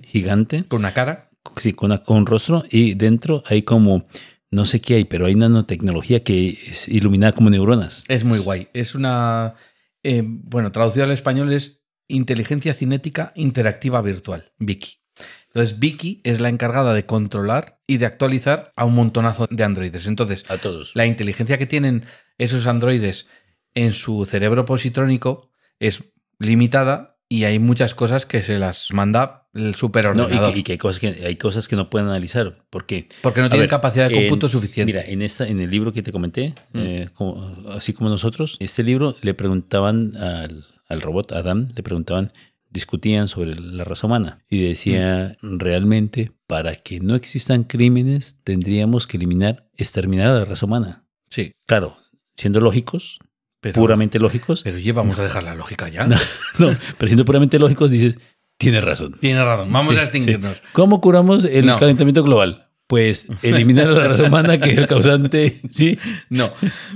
gigante, 0.05 0.63
Con 0.65 0.81
una 0.81 0.93
cara. 0.93 1.29
sí, 1.57 1.73
con, 1.73 1.87
una- 1.91 2.03
con 2.03 2.17
un 2.17 2.25
rostro, 2.27 2.63
y 2.69 2.93
dentro 2.93 3.43
hay 3.47 3.63
como, 3.63 4.05
no 4.51 4.65
sé 4.65 4.81
qué 4.81 4.95
hay, 4.95 5.05
pero 5.05 5.25
hay 5.25 5.33
nanotecnología 5.35 6.23
que 6.23 6.49
es 6.49 6.87
iluminada 6.87 7.31
como 7.33 7.49
neuronas. 7.49 8.03
Es 8.07 8.23
muy 8.23 8.37
guay. 8.39 8.67
Es 8.73 8.93
una. 8.93 9.55
eh, 10.03 10.21
bueno, 10.23 10.71
traducido 10.71 11.05
al 11.05 11.11
español 11.11 11.51
es 11.53 11.82
inteligencia 12.07 12.73
cinética 12.73 13.31
interactiva 13.35 14.01
virtual, 14.01 14.51
Vicky. 14.59 14.99
Entonces, 15.47 15.77
Vicky 15.79 16.21
es 16.23 16.41
la 16.41 16.49
encargada 16.49 16.93
de 16.95 17.05
controlar 17.05 17.79
y 17.85 17.97
de 17.97 18.07
actualizar 18.07 18.71
a 18.75 18.85
un 18.85 18.95
montonazo 18.95 19.47
de 19.49 19.63
androides. 19.63 20.07
Entonces, 20.07 20.45
A 20.49 20.57
todos. 20.57 20.91
la 20.95 21.05
inteligencia 21.05 21.57
que 21.59 21.67
tienen 21.67 22.05
esos 22.39 22.65
androides 22.65 23.29
en 23.75 23.91
su 23.93 24.25
cerebro 24.25 24.65
positrónico 24.65 25.51
es 25.79 26.05
limitada 26.39 27.19
y 27.29 27.45
hay 27.45 27.59
muchas 27.59 27.95
cosas 27.95 28.25
que 28.25 28.41
se 28.41 28.57
las 28.59 28.91
manda 28.91 29.47
el 29.53 29.71
No, 29.71 29.73
superordenador. 29.73 30.49
y 30.49 30.53
que, 30.53 30.59
y 30.59 30.63
que 30.63 30.71
hay 30.73 30.77
cosas 30.79 30.99
que 30.99 31.07
hay 31.25 31.35
cosas 31.35 31.67
que 31.67 31.75
no 31.75 31.89
pueden 31.89 32.07
analizar. 32.07 32.57
Porque 32.71 33.07
porque 33.21 33.39
no 33.39 33.45
A 33.47 33.49
tienen 33.49 33.63
ver, 33.63 33.69
capacidad 33.69 34.09
de 34.09 34.15
en- 34.15 34.21
cómputo 34.23 34.47
suficiente. 34.47 34.91
Mira, 34.91 35.05
en 35.05 35.21
esta, 35.21 35.47
en 35.47 35.59
el 35.59 35.69
libro 35.69 35.93
que 35.93 36.01
te 36.01 36.11
comenté, 36.11 36.53
Mm. 36.73 36.79
eh, 36.79 37.09
como- 37.13 37.55
así 37.71 37.93
como 37.93 38.09
nosotros, 38.09 38.57
este 38.59 38.83
libro 38.83 39.15
le 39.21 39.33
preguntaban 39.35 40.15
al, 40.17 40.65
al 40.93 41.01
robot 41.01 41.31
Adam, 41.33 41.67
le 41.75 41.83
preguntaban, 41.83 42.31
discutían 42.69 43.27
sobre 43.27 43.55
la 43.55 43.83
raza 43.83 44.07
humana 44.07 44.39
y 44.49 44.63
decía 44.63 45.37
realmente 45.41 46.31
para 46.47 46.73
que 46.73 46.99
no 46.99 47.15
existan 47.15 47.63
crímenes 47.65 48.39
tendríamos 48.43 49.05
que 49.07 49.17
eliminar, 49.17 49.69
exterminar 49.77 50.29
a 50.31 50.39
la 50.39 50.45
raza 50.45 50.65
humana. 50.65 51.05
sí, 51.29 51.51
Claro, 51.67 51.97
siendo 52.35 52.59
lógicos, 52.59 53.19
pero, 53.61 53.75
puramente 53.75 54.17
lógicos, 54.19 54.63
pero 54.63 54.77
ya 54.79 54.91
vamos 54.93 55.19
a 55.19 55.23
dejar 55.23 55.43
la 55.43 55.55
lógica 55.55 55.87
ya. 55.89 56.05
No. 56.07 56.15
no, 56.59 56.77
pero 56.97 57.07
siendo 57.07 57.25
puramente 57.25 57.59
lógicos 57.59 57.91
dices, 57.91 58.17
tiene 58.57 58.81
razón. 58.81 59.17
Tiene 59.19 59.43
razón, 59.43 59.71
vamos 59.71 59.93
Sí, 59.95 59.99
a 59.99 60.03
extinguirnos. 60.03 60.57
sí. 60.57 60.63
¿Cómo 60.73 60.99
curamos 61.01 61.43
el 61.43 61.65
No. 61.67 61.77
calentamiento 61.77 62.23
global? 62.23 62.69
Pues 62.87 63.27
eliminar 63.41 63.87
a 63.87 63.91
la 63.91 64.07
raza 64.09 64.23
humana 64.23 64.59
que 64.59 64.71
es 64.71 64.77
el 64.77 64.87
causante, 64.87 65.59
¿sí? 65.69 65.97
No. 66.29 66.53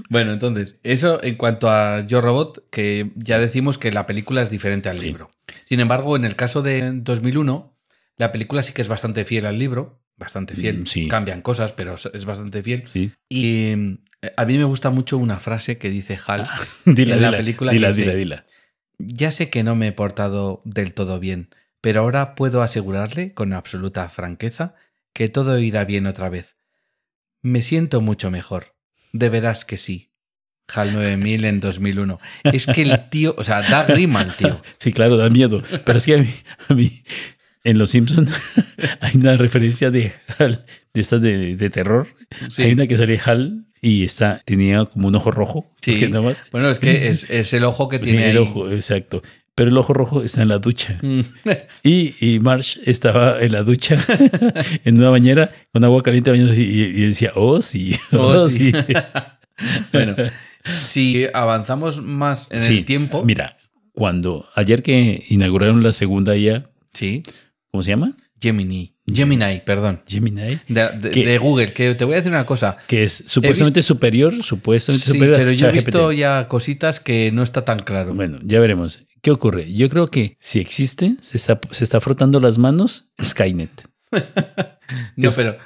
Bueno, 0.10 0.34
entonces, 0.34 0.80
eso 0.84 1.24
en 1.24 1.36
cuanto 1.36 1.70
a 1.70 2.06
Yo 2.06 2.22
Robot, 2.22 2.70
que 2.70 3.12
ya 3.16 3.40
decimos 3.40 3.78
que 3.78 3.92
la 3.92 4.06
película 4.06 4.42
es 4.42 4.50
diferente 4.50 4.90
al 4.90 5.00
Sí. 5.00 5.08
libro. 5.08 5.30
Sin 5.66 5.80
embargo, 5.80 6.16
en 6.16 6.26
el 6.26 6.36
caso 6.36 6.62
de 6.62 6.92
2001, 6.94 7.74
la 8.18 8.32
película 8.32 8.62
sí 8.64 8.74
que 8.74 8.82
es 8.82 8.88
bastante 8.88 9.26
fiel 9.26 9.46
al 9.46 9.58
libro, 9.60 10.00
bastante 10.18 10.56
fiel. 10.56 10.80
Mm, 10.80 10.86
sí. 10.86 11.08
Cambian 11.08 11.42
cosas, 11.42 11.74
pero 11.74 11.96
es 11.96 12.26
bastante 12.26 12.64
fiel. 12.64 12.84
Sí. 12.92 13.12
Y 13.30 13.72
eh, 14.22 14.34
a 14.36 14.46
mí 14.46 14.58
me 14.58 14.64
gusta 14.66 14.90
mucho 14.90 15.18
una 15.18 15.38
frase 15.38 15.78
que 15.78 15.90
dice 15.90 16.18
Hal. 16.28 16.48
Dila, 16.86 17.16
En 17.16 17.22
la 17.22 17.28
dila, 17.28 17.38
película 17.38 17.72
dila, 17.72 17.90
dice- 17.90 18.02
dila, 18.02 18.14
dila. 18.16 18.46
Ya 19.00 19.30
sé 19.32 19.50
que 19.52 19.64
no 19.64 19.76
me 19.76 19.88
he 19.90 19.92
portado 19.92 20.62
del 20.66 20.94
todo 20.96 21.20
bien, 21.20 21.50
pero 21.82 22.02
ahora 22.02 22.34
puedo 22.34 22.64
asegurarle 22.64 23.34
con 23.36 23.54
absoluta 23.54 24.10
franqueza 24.10 24.74
que 25.18 25.30
todo 25.30 25.58
irá 25.58 25.84
bien 25.84 26.06
otra 26.06 26.30
vez. 26.30 26.58
Me 27.42 27.64
siento 27.64 28.02
mucho 28.02 28.30
mejor. 28.30 28.76
De 29.14 29.30
veras 29.30 29.66
que 29.66 29.78
sí. 29.78 30.12
HAL 30.72 30.94
9000 30.94 31.46
en 31.46 31.60
2001. 31.60 32.20
Es 32.44 32.68
que 32.68 32.84
el 32.84 33.10
tío, 33.10 33.34
o 33.36 33.44
sea, 33.44 33.64
da 33.64 33.84
grima 33.86 34.22
el 34.22 34.32
tío. 34.34 34.62
Sí, 34.78 34.94
claro, 34.94 35.18
da 35.18 35.30
miedo. 35.32 35.64
Pero 35.86 35.98
es 35.98 36.06
que 36.06 36.14
a 36.14 36.18
mí, 36.20 36.30
a 36.70 36.74
mí 36.76 37.02
en 37.64 37.80
Los 37.80 37.90
Simpsons 37.92 38.54
hay 39.02 39.16
una 39.18 39.36
referencia 39.38 39.90
de 39.90 40.12
Hal, 40.38 40.66
de 40.94 41.02
estas 41.02 41.20
de, 41.20 41.56
de 41.56 41.70
terror. 41.72 42.08
Sí. 42.52 42.62
Hay 42.62 42.74
una 42.74 42.86
que 42.86 42.96
sale 42.98 43.20
Hal 43.26 43.66
y 43.82 44.04
está, 44.04 44.40
tenía 44.46 44.86
como 44.86 45.08
un 45.08 45.16
ojo 45.16 45.32
rojo. 45.32 45.74
Sí. 45.82 45.94
porque 45.94 46.10
nada 46.10 46.22
más- 46.26 46.46
Bueno, 46.52 46.70
es 46.70 46.78
que 46.78 47.08
es, 47.08 47.28
es 47.32 47.54
el 47.54 47.64
ojo 47.64 47.90
que 47.90 47.98
Sí, 47.98 48.04
tiene 48.12 48.30
el 48.30 48.38
ahí. 48.38 48.44
ojo, 48.44 48.70
exacto. 48.70 49.24
Pero 49.58 49.72
el 49.72 49.78
ojo 49.78 49.92
rojo 49.94 50.22
está 50.22 50.44
en 50.44 50.50
la 50.50 50.60
ducha. 50.60 51.00
Mm. 51.02 51.22
Y, 51.84 52.14
y 52.22 52.40
Marsh 52.40 52.78
estaba 52.86 53.42
en 53.42 53.52
la 53.54 53.64
ducha, 53.64 53.96
en 54.86 54.98
una 55.00 55.10
bañera, 55.10 55.52
con 55.74 55.84
agua 55.84 56.04
caliente 56.04 56.30
bañándose 56.30 56.62
y, 56.62 56.82
y 56.84 57.08
decía, 57.08 57.32
oh 57.36 57.60
sí, 57.62 57.96
oh, 58.12 58.18
Oh, 58.36 58.50
sí. 58.52 58.72
sí. 58.72 58.94
Bueno, 59.92 60.16
si 60.64 61.26
avanzamos 61.34 62.02
más 62.04 62.48
en 62.52 62.62
Sí, 62.62 62.78
el 62.80 62.86
tiempo. 62.86 63.24
Mira, 63.24 63.58
cuando 63.94 64.48
ayer 64.56 64.84
que 64.84 65.24
inauguraron 65.30 65.82
la 65.84 65.92
segunda 65.94 66.38
IA, 66.38 66.64
Sí, 66.94 67.24
¿cómo 67.72 67.82
se 67.84 67.90
llama? 67.92 68.16
Gemini. 68.40 68.94
Gemini, 69.12 69.62
perdón. 69.66 70.02
Gemini, 70.08 70.60
De, 70.68 70.90
de- 71.00 71.10
¿Qué? 71.12 71.26
de 71.26 71.38
Google, 71.40 71.72
que 71.74 71.96
te 71.96 72.04
voy 72.06 72.14
a 72.14 72.18
decir 72.18 72.32
una 72.32 72.46
cosa. 72.46 72.78
que 72.88 73.04
es 73.04 73.24
supuestamente 73.26 73.82
superior, 73.82 74.44
supuestamente 74.44 75.06
Sí, 75.06 75.12
superior 75.14 75.36
a 75.36 75.40
pero 75.40 75.52
yo 75.54 75.68
he 75.70 75.72
visto 75.72 76.12
ya 76.12 76.48
cositas 76.48 77.00
que 77.00 77.32
no 77.32 77.42
está 77.42 77.64
tan 77.66 77.80
claro. 77.80 78.14
Bueno, 78.14 78.38
ya 78.44 78.60
veremos. 78.60 79.00
¿Qué 79.22 79.32
ocurre? 79.32 79.72
Yo 79.74 79.90
creo 79.90 80.06
que 80.08 80.38
si 80.40 80.60
existe, 80.60 81.16
se 81.22 81.38
está, 81.38 81.60
se 81.72 81.84
está 81.84 82.00
frotando 82.02 82.40
las 82.40 82.58
manos 82.58 83.10
Skynet. 83.22 83.90
no, 85.16 85.28
es- 85.28 85.36
pero. 85.36 85.58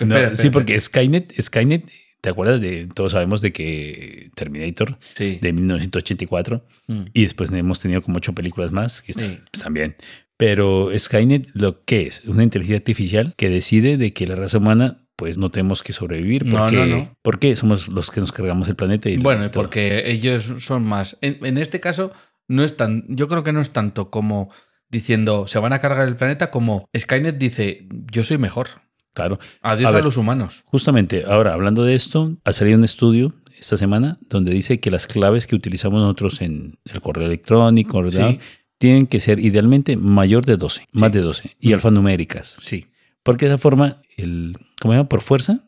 No, 0.00 0.14
espera, 0.16 0.36
sí, 0.36 0.50
porque 0.50 0.78
Skynet, 0.78 1.32
Skynet, 1.40 1.90
¿te 2.20 2.28
acuerdas 2.30 2.60
de, 2.60 2.86
todos 2.94 3.12
sabemos 3.12 3.40
de 3.40 3.52
que 3.52 4.30
Terminator 4.34 4.98
Sí. 5.14 5.38
de 5.40 5.52
1984 5.52 6.64
Mm. 6.88 7.00
y 7.14 7.22
después 7.22 7.50
hemos 7.52 7.80
tenido 7.80 8.02
como 8.02 8.18
ocho 8.18 8.34
películas 8.34 8.72
más 8.72 9.00
que 9.02 9.12
están, 9.12 9.28
Sí. 9.36 9.38
pues, 9.50 9.62
también. 9.62 9.96
Pero 10.36 10.90
Skynet, 10.96 11.48
¿lo 11.54 11.82
que 11.84 12.02
es? 12.02 12.22
Una 12.26 12.42
inteligencia 12.42 12.76
artificial 12.76 13.32
que 13.38 13.48
decide 13.48 13.96
de 13.96 14.12
que 14.12 14.26
la 14.26 14.34
raza 14.36 14.58
humana 14.58 15.02
pues 15.16 15.38
no 15.38 15.50
tenemos 15.50 15.82
que 15.82 15.94
sobrevivir 15.94 16.44
No, 16.44 16.58
porque, 16.58 16.76
no, 16.76 16.86
no. 16.86 17.16
porque 17.22 17.56
somos 17.56 17.88
los 17.88 18.10
que 18.10 18.20
nos 18.20 18.32
cargamos 18.32 18.68
el 18.68 18.76
planeta. 18.76 19.08
Y 19.08 19.16
Bueno, 19.16 19.50
todo. 19.50 19.62
porque 19.62 20.02
ellos 20.10 20.52
son 20.58 20.84
más. 20.84 21.16
En, 21.22 21.38
en 21.46 21.56
este 21.56 21.80
caso, 21.80 22.12
no 22.48 22.64
es 22.64 22.76
tan. 22.76 23.04
Yo 23.08 23.28
creo 23.28 23.42
que 23.42 23.52
no 23.52 23.60
es 23.60 23.70
tanto 23.72 24.10
como 24.10 24.50
diciendo 24.88 25.46
se 25.46 25.58
van 25.58 25.72
a 25.72 25.78
cargar 25.78 26.06
el 26.08 26.16
planeta, 26.16 26.50
como 26.50 26.88
Skynet 26.96 27.38
dice 27.38 27.86
yo 28.12 28.24
soy 28.24 28.38
mejor. 28.38 28.68
Claro. 29.14 29.38
Adiós 29.62 29.94
A 29.94 30.00
los 30.00 30.16
humanos. 30.18 30.62
Justamente, 30.66 31.24
ahora 31.26 31.54
hablando 31.54 31.84
de 31.84 31.94
esto, 31.94 32.36
ha 32.44 32.52
salido 32.52 32.76
un 32.78 32.84
estudio 32.84 33.34
esta 33.58 33.76
semana 33.78 34.18
donde 34.28 34.52
dice 34.52 34.78
que 34.80 34.90
las 34.90 35.06
claves 35.06 35.46
que 35.46 35.56
utilizamos 35.56 36.00
nosotros 36.00 36.42
en 36.42 36.78
el 36.84 37.00
correo 37.00 37.26
electrónico, 37.26 38.02
¿verdad? 38.02 38.30
Sí. 38.32 38.38
Tienen 38.78 39.06
que 39.06 39.20
ser 39.20 39.38
idealmente 39.38 39.96
mayor 39.96 40.44
de 40.44 40.58
12, 40.58 40.86
más 40.92 41.10
de 41.12 41.20
12, 41.22 41.56
y 41.58 41.70
Mm. 41.70 41.74
alfanuméricas. 41.74 42.58
Sí. 42.60 42.86
Porque 43.22 43.46
de 43.46 43.52
esa 43.52 43.58
forma, 43.58 44.02
el, 44.18 44.54
¿cómo 44.82 44.92
se 44.92 44.98
llama? 44.98 45.08
Por 45.08 45.22
fuerza, 45.22 45.60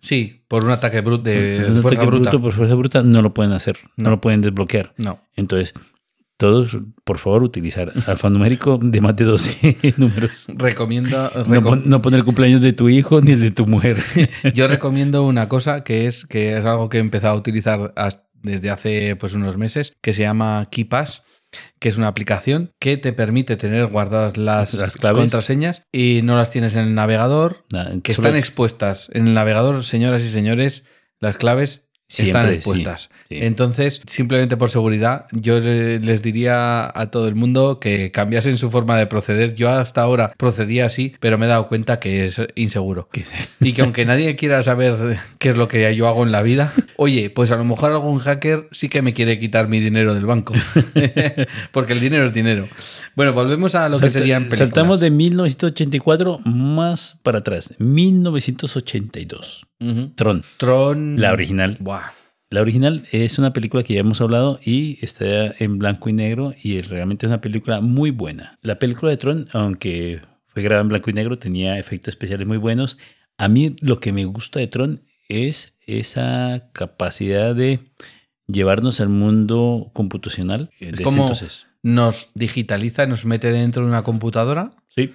Sí, 0.00 0.44
por 0.48 0.64
un 0.64 0.70
ataque 0.70 1.00
brut 1.02 1.22
de, 1.22 1.58
un 1.68 1.82
fuerza 1.82 2.00
ataque 2.00 2.06
bruta. 2.06 2.30
bruto 2.30 2.40
por 2.42 2.52
fuerza 2.54 2.74
bruta, 2.74 3.02
no 3.02 3.22
lo 3.22 3.32
pueden 3.34 3.52
hacer, 3.52 3.78
no, 3.96 4.04
No. 4.04 4.10
lo 4.10 4.20
pueden 4.20 4.40
desbloquear. 4.40 4.94
No. 4.96 5.20
Entonces, 5.36 5.74
todos, 6.38 6.78
por 7.04 7.18
favor, 7.18 7.42
utilizar 7.42 7.92
alfanumérico 8.06 8.78
de 8.80 9.00
más 9.02 9.14
de 9.16 9.24
12 9.24 9.76
números. 9.98 10.46
Recomiendo. 10.54 11.30
No, 11.34 11.44
recom- 11.44 11.62
pon- 11.64 11.82
no 11.86 12.00
poner 12.00 12.20
el 12.20 12.24
cumpleaños 12.24 12.60
de 12.62 12.72
tu 12.72 12.88
hijo 12.88 13.20
ni 13.20 13.32
el 13.32 13.40
de 13.40 13.50
tu 13.50 13.66
mujer. 13.66 13.96
Yo 14.54 14.68
recomiendo 14.68 15.24
una 15.24 15.48
cosa 15.48 15.84
que 15.84 16.06
es, 16.06 16.24
que 16.24 16.56
es 16.56 16.64
algo 16.64 16.88
que 16.88 16.96
he 16.98 17.00
empezado 17.00 17.34
a 17.34 17.36
utilizar 17.38 17.92
desde 18.34 18.70
hace 18.70 19.16
pues, 19.16 19.34
unos 19.34 19.56
meses, 19.56 19.94
que 20.00 20.12
se 20.12 20.22
llama 20.22 20.68
KeePass, 20.70 21.24
que 21.80 21.88
es 21.88 21.98
una 21.98 22.06
aplicación 22.08 22.70
que 22.78 22.96
te 22.96 23.12
permite 23.12 23.56
tener 23.56 23.86
guardadas 23.86 24.36
las, 24.36 24.74
Las 24.74 24.96
claves. 24.96 25.18
contraseñas 25.20 25.86
y 25.90 26.20
no 26.22 26.36
las 26.36 26.50
tienes 26.52 26.74
en 26.76 26.80
el 26.86 26.94
navegador, 26.94 27.64
que 28.04 28.14
solo- 28.14 28.28
están 28.28 28.38
expuestas 28.38 29.10
en 29.12 29.26
el 29.26 29.34
navegador, 29.34 29.82
señoras 29.82 30.22
y 30.22 30.28
señores, 30.28 30.86
las 31.20 31.36
claves 31.36 31.87
están 32.08 32.48
expuestas. 32.52 33.10
sí, 33.28 33.36
sí. 33.36 33.44
Entonces, 33.44 34.00
simplemente 34.06 34.56
por 34.56 34.70
seguridad, 34.70 35.26
yo 35.32 35.60
le- 35.60 36.00
les 36.00 36.22
diría 36.22 36.90
a 36.98 37.10
todo 37.10 37.28
el 37.28 37.34
mundo 37.34 37.78
que 37.80 38.10
cambiasen 38.10 38.56
su 38.56 38.70
forma 38.70 38.96
de 38.96 39.06
proceder. 39.06 39.54
Yo 39.54 39.68
hasta 39.70 40.00
ahora 40.00 40.32
procedía 40.38 40.86
así, 40.86 41.14
pero 41.20 41.36
me 41.36 41.44
he 41.46 41.48
dado 41.50 41.68
cuenta 41.68 42.00
que 42.00 42.24
es 42.24 42.40
inseguro. 42.54 43.08
Y 43.60 43.72
que 43.74 43.82
aunque 43.82 44.04
nadie 44.06 44.34
quiera 44.36 44.62
saber 44.62 45.18
qué 45.38 45.50
es 45.50 45.56
lo 45.56 45.68
que 45.68 45.94
yo 45.94 46.08
hago 46.08 46.24
en 46.24 46.32
la 46.32 46.42
vida, 46.42 46.72
oye, 46.96 47.28
pues 47.28 47.50
a 47.50 47.56
lo 47.56 47.64
mejor 47.64 47.92
algún 47.92 48.18
hacker 48.18 48.68
sí 48.72 48.88
que 48.88 49.02
me 49.02 49.12
quiere 49.12 49.38
quitar 49.38 49.68
mi 49.68 49.80
dinero 49.80 50.14
del 50.14 50.24
banco. 50.26 50.54
Porque 51.72 51.92
el 51.92 52.00
dinero 52.00 52.26
es 52.26 52.32
dinero. 52.32 52.66
Bueno, 53.16 53.32
volvemos 53.32 53.74
a 53.74 53.88
lo 53.88 53.98
que 54.00 54.10
serían 54.10 54.44
películas. 54.44 54.58
Saltamos 54.58 55.00
de 55.00 55.10
1984 55.10 56.38
más 56.44 57.16
para 57.22 57.38
atrás. 57.40 57.74
1982. 57.78 59.66
Ujú. 59.80 60.10
Tron, 60.16 60.42
Tron. 60.56 61.20
la 61.20 61.32
original. 61.32 61.76
Buah. 61.80 61.97
La 62.50 62.62
original 62.62 63.02
es 63.12 63.38
una 63.38 63.52
película 63.52 63.82
que 63.82 63.94
ya 63.94 64.00
hemos 64.00 64.20
hablado 64.22 64.58
y 64.64 64.98
está 65.04 65.52
en 65.58 65.78
blanco 65.78 66.08
y 66.08 66.14
negro 66.14 66.54
y 66.62 66.80
realmente 66.80 67.26
es 67.26 67.28
una 67.30 67.42
película 67.42 67.80
muy 67.82 68.10
buena. 68.10 68.58
La 68.62 68.78
película 68.78 69.10
de 69.10 69.18
Tron, 69.18 69.48
aunque 69.52 70.22
fue 70.46 70.62
grabada 70.62 70.82
en 70.82 70.88
blanco 70.88 71.10
y 71.10 71.12
negro, 71.12 71.38
tenía 71.38 71.78
efectos 71.78 72.12
especiales 72.12 72.48
muy 72.48 72.56
buenos. 72.56 72.96
A 73.36 73.48
mí 73.48 73.76
lo 73.82 74.00
que 74.00 74.12
me 74.12 74.24
gusta 74.24 74.60
de 74.60 74.66
Tron 74.66 75.02
es 75.28 75.76
esa 75.86 76.70
capacidad 76.72 77.54
de 77.54 77.80
llevarnos 78.46 79.00
al 79.00 79.10
mundo 79.10 79.90
computacional. 79.92 80.70
ese 80.80 81.02
como- 81.02 81.22
entonces. 81.24 81.66
Nos 81.82 82.32
digitaliza, 82.34 83.06
nos 83.06 83.26
mete 83.26 83.52
dentro 83.52 83.82
de 83.82 83.88
una 83.88 84.02
computadora 84.02 84.72
Sí. 84.88 85.12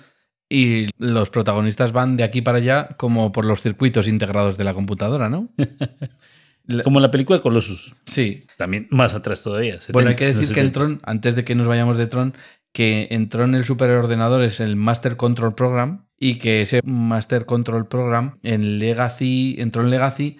y 0.49 0.87
los 0.99 1.31
protagonistas 1.31 1.93
van 1.93 2.15
de 2.15 2.23
aquí 2.23 2.43
para 2.43 2.59
allá 2.59 2.89
como 2.95 3.31
por 3.31 3.43
los 3.45 3.61
circuitos 3.61 4.07
integrados 4.07 4.55
de 4.55 4.63
la 4.65 4.75
computadora, 4.75 5.29
¿no? 5.29 5.49
La- 6.65 6.83
Como 6.83 6.99
la 6.99 7.11
película 7.11 7.41
Colossus. 7.41 7.93
Sí. 8.05 8.45
También 8.57 8.87
más 8.89 9.13
atrás 9.13 9.43
todavía. 9.43 9.77
Bueno, 9.91 10.09
70, 10.09 10.09
hay 10.09 10.15
que 10.15 10.25
decir 10.27 10.53
que 10.53 10.61
en 10.61 10.67
70. 10.67 10.71
Tron, 10.73 11.01
antes 11.03 11.35
de 11.35 11.43
que 11.43 11.55
nos 11.55 11.67
vayamos 11.67 11.97
de 11.97 12.07
Tron, 12.07 12.33
que 12.71 13.07
en 13.11 13.29
Tron 13.29 13.53
el 13.55 13.65
superordenador 13.65 14.43
es 14.43 14.59
el 14.59 14.75
Master 14.75 15.17
Control 15.17 15.53
Program 15.55 16.05
y 16.17 16.35
que 16.35 16.61
ese 16.61 16.81
Master 16.83 17.45
Control 17.45 17.87
Program 17.87 18.37
en 18.43 18.79
Legacy, 18.79 19.55
en 19.59 19.71
Tron 19.71 19.89
Legacy, 19.89 20.37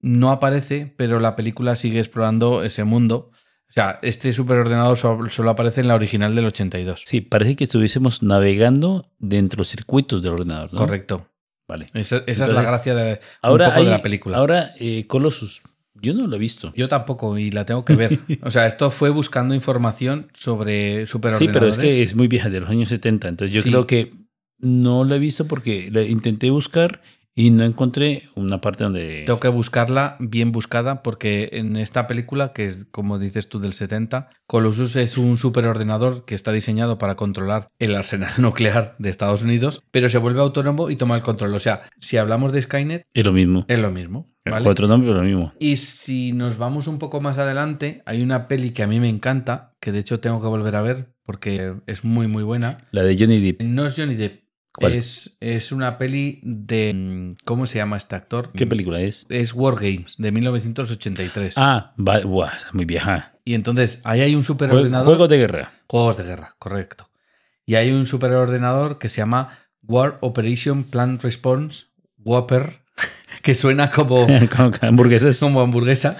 no 0.00 0.30
aparece, 0.30 0.92
pero 0.96 1.18
la 1.18 1.34
película 1.34 1.74
sigue 1.76 1.98
explorando 1.98 2.62
ese 2.62 2.84
mundo. 2.84 3.30
O 3.68 3.72
sea, 3.74 3.98
este 4.02 4.32
superordenador 4.32 4.96
solo, 4.96 5.28
solo 5.30 5.50
aparece 5.50 5.80
en 5.80 5.88
la 5.88 5.94
original 5.96 6.34
del 6.36 6.44
82. 6.44 7.02
Sí, 7.06 7.20
parece 7.20 7.56
que 7.56 7.64
estuviésemos 7.64 8.22
navegando 8.22 9.10
dentro 9.18 9.56
de 9.56 9.60
los 9.62 9.68
circuitos 9.68 10.22
del 10.22 10.32
ordenador. 10.34 10.72
¿no? 10.72 10.78
Correcto. 10.78 11.26
Vale. 11.66 11.86
Esa, 11.94 12.22
esa 12.26 12.44
es 12.44 12.52
la 12.52 12.62
gracia 12.62 12.94
de, 12.94 13.20
Ahora, 13.42 13.66
un 13.66 13.70
poco 13.70 13.80
hay- 13.80 13.84
de 13.86 13.90
la 13.92 13.98
película. 14.02 14.36
Ahora, 14.38 14.70
eh, 14.80 15.06
Colossus. 15.06 15.62
Yo 16.02 16.12
no 16.12 16.26
lo 16.26 16.36
he 16.36 16.38
visto. 16.38 16.72
Yo 16.76 16.88
tampoco 16.88 17.38
y 17.38 17.50
la 17.50 17.64
tengo 17.64 17.84
que 17.84 17.94
ver. 17.94 18.18
O 18.42 18.50
sea, 18.50 18.66
esto 18.66 18.90
fue 18.90 19.10
buscando 19.10 19.54
información 19.54 20.28
sobre 20.34 21.06
Sí, 21.06 21.12
superordenadores. 21.12 21.52
pero 21.54 21.70
es 21.70 21.78
que 21.78 22.02
es 22.02 22.14
muy 22.14 22.28
vieja, 22.28 22.50
de 22.50 22.60
los 22.60 22.68
años 22.68 22.88
70. 22.88 23.28
Entonces 23.28 23.54
yo 23.54 23.62
Sí. 23.62 23.70
creo 23.70 23.86
que 23.86 24.10
no 24.58 25.04
lo 25.04 25.14
he 25.14 25.18
visto 25.18 25.46
porque 25.46 25.88
la 25.92 26.02
intenté 26.02 26.50
buscar 26.50 27.00
y 27.34 27.50
no 27.50 27.64
encontré 27.64 28.22
una 28.34 28.60
parte 28.60 28.84
donde... 28.84 29.22
Tengo 29.26 29.40
que 29.40 29.48
buscarla 29.48 30.16
bien 30.20 30.52
buscada 30.52 31.02
porque 31.02 31.50
en 31.52 31.76
esta 31.76 32.06
película, 32.06 32.52
que 32.52 32.66
es 32.66 32.86
como 32.90 33.18
dices 33.18 33.48
tú 33.48 33.58
del 33.58 33.74
70, 33.74 34.30
Colossus 34.46 34.96
es 34.96 35.18
un 35.18 35.36
superordenador 35.36 36.24
que 36.24 36.34
está 36.34 36.52
diseñado 36.52 36.98
para 36.98 37.16
controlar 37.16 37.68
el 37.78 37.94
arsenal 37.94 38.32
nuclear 38.38 38.94
de 38.98 39.10
Estados 39.10 39.42
Unidos, 39.42 39.82
pero 39.90 40.08
se 40.08 40.18
vuelve 40.18 40.40
autónomo 40.40 40.90
y 40.90 40.96
toma 40.96 41.16
el 41.16 41.22
control. 41.22 41.54
O 41.54 41.58
sea, 41.58 41.82
si 41.98 42.16
hablamos 42.16 42.52
de 42.52 42.62
Skynet, 42.62 43.06
Es 43.12 43.24
lo 43.24 43.32
mismo. 43.32 43.64
es 43.68 43.78
lo 43.78 43.90
mismo. 43.90 44.30
¿vale? 44.44 44.64
Cuatro 44.64 44.86
nombres, 44.86 45.14
lo 45.14 45.22
mismo. 45.22 45.52
Y 45.58 45.78
si 45.78 46.32
nos 46.32 46.58
vamos 46.58 46.86
un 46.86 46.98
poco 46.98 47.20
más 47.20 47.38
adelante, 47.38 48.02
hay 48.06 48.22
una 48.22 48.46
peli 48.46 48.70
que 48.70 48.82
a 48.82 48.86
mí 48.86 49.00
me 49.00 49.08
encanta, 49.08 49.72
que 49.80 49.90
de 49.90 50.00
hecho 50.00 50.20
tengo 50.20 50.40
que 50.40 50.48
volver 50.48 50.76
a 50.76 50.82
ver 50.82 51.14
porque 51.24 51.74
es 51.86 52.04
muy, 52.04 52.28
muy 52.28 52.42
buena. 52.42 52.78
La 52.90 53.02
de 53.02 53.16
Johnny 53.18 53.40
Depp. 53.40 53.62
No 53.62 53.86
es 53.86 53.96
Johnny 53.96 54.14
Depp. 54.14 54.43
Es, 54.80 55.36
es 55.40 55.70
una 55.72 55.98
peli 55.98 56.40
de... 56.42 56.92
mm, 56.94 57.36
¿Cómo 57.44 57.66
se 57.66 57.78
llama 57.78 57.96
este 57.96 58.16
actor? 58.16 58.50
¿Qué 58.52 58.66
película 58.66 59.00
es? 59.00 59.24
Es 59.28 59.54
War 59.54 59.74
Games, 59.76 60.16
de 60.18 60.32
1983. 60.32 61.54
Ah, 61.56 61.94
va, 61.96 62.20
muy 62.72 62.84
vieja. 62.84 63.34
Y 63.44 63.54
entonces 63.54 64.00
ahí 64.04 64.20
hay 64.20 64.34
un 64.34 64.42
superordenador. 64.44 65.06
Juegos 65.06 65.28
de 65.28 65.36
guerra. 65.38 65.72
Juegos 65.86 66.16
de 66.16 66.24
guerra, 66.24 66.56
correcto. 66.58 67.08
Y 67.66 67.76
hay 67.76 67.92
un 67.92 68.06
superordenador 68.06 68.98
que 68.98 69.08
se 69.08 69.18
llama 69.18 69.56
War 69.82 70.18
Operation 70.22 70.82
Plan 70.84 71.18
Response, 71.20 71.86
Whopper, 72.18 72.80
que 73.42 73.54
suena 73.54 73.90
como, 73.90 74.26
hamburguesas. 74.80 75.38
como 75.38 75.60
hamburguesa. 75.60 76.16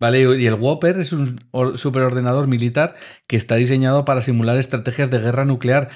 ¿Vale? 0.00 0.20
Y 0.40 0.46
el 0.46 0.54
Whopper 0.54 0.98
es 0.98 1.12
un 1.12 1.40
or- 1.52 1.78
superordenador 1.78 2.48
militar 2.48 2.96
que 3.28 3.36
está 3.36 3.54
diseñado 3.54 4.04
para 4.04 4.20
simular 4.22 4.58
estrategias 4.58 5.10
de 5.10 5.20
guerra 5.20 5.44
nuclear. 5.44 5.88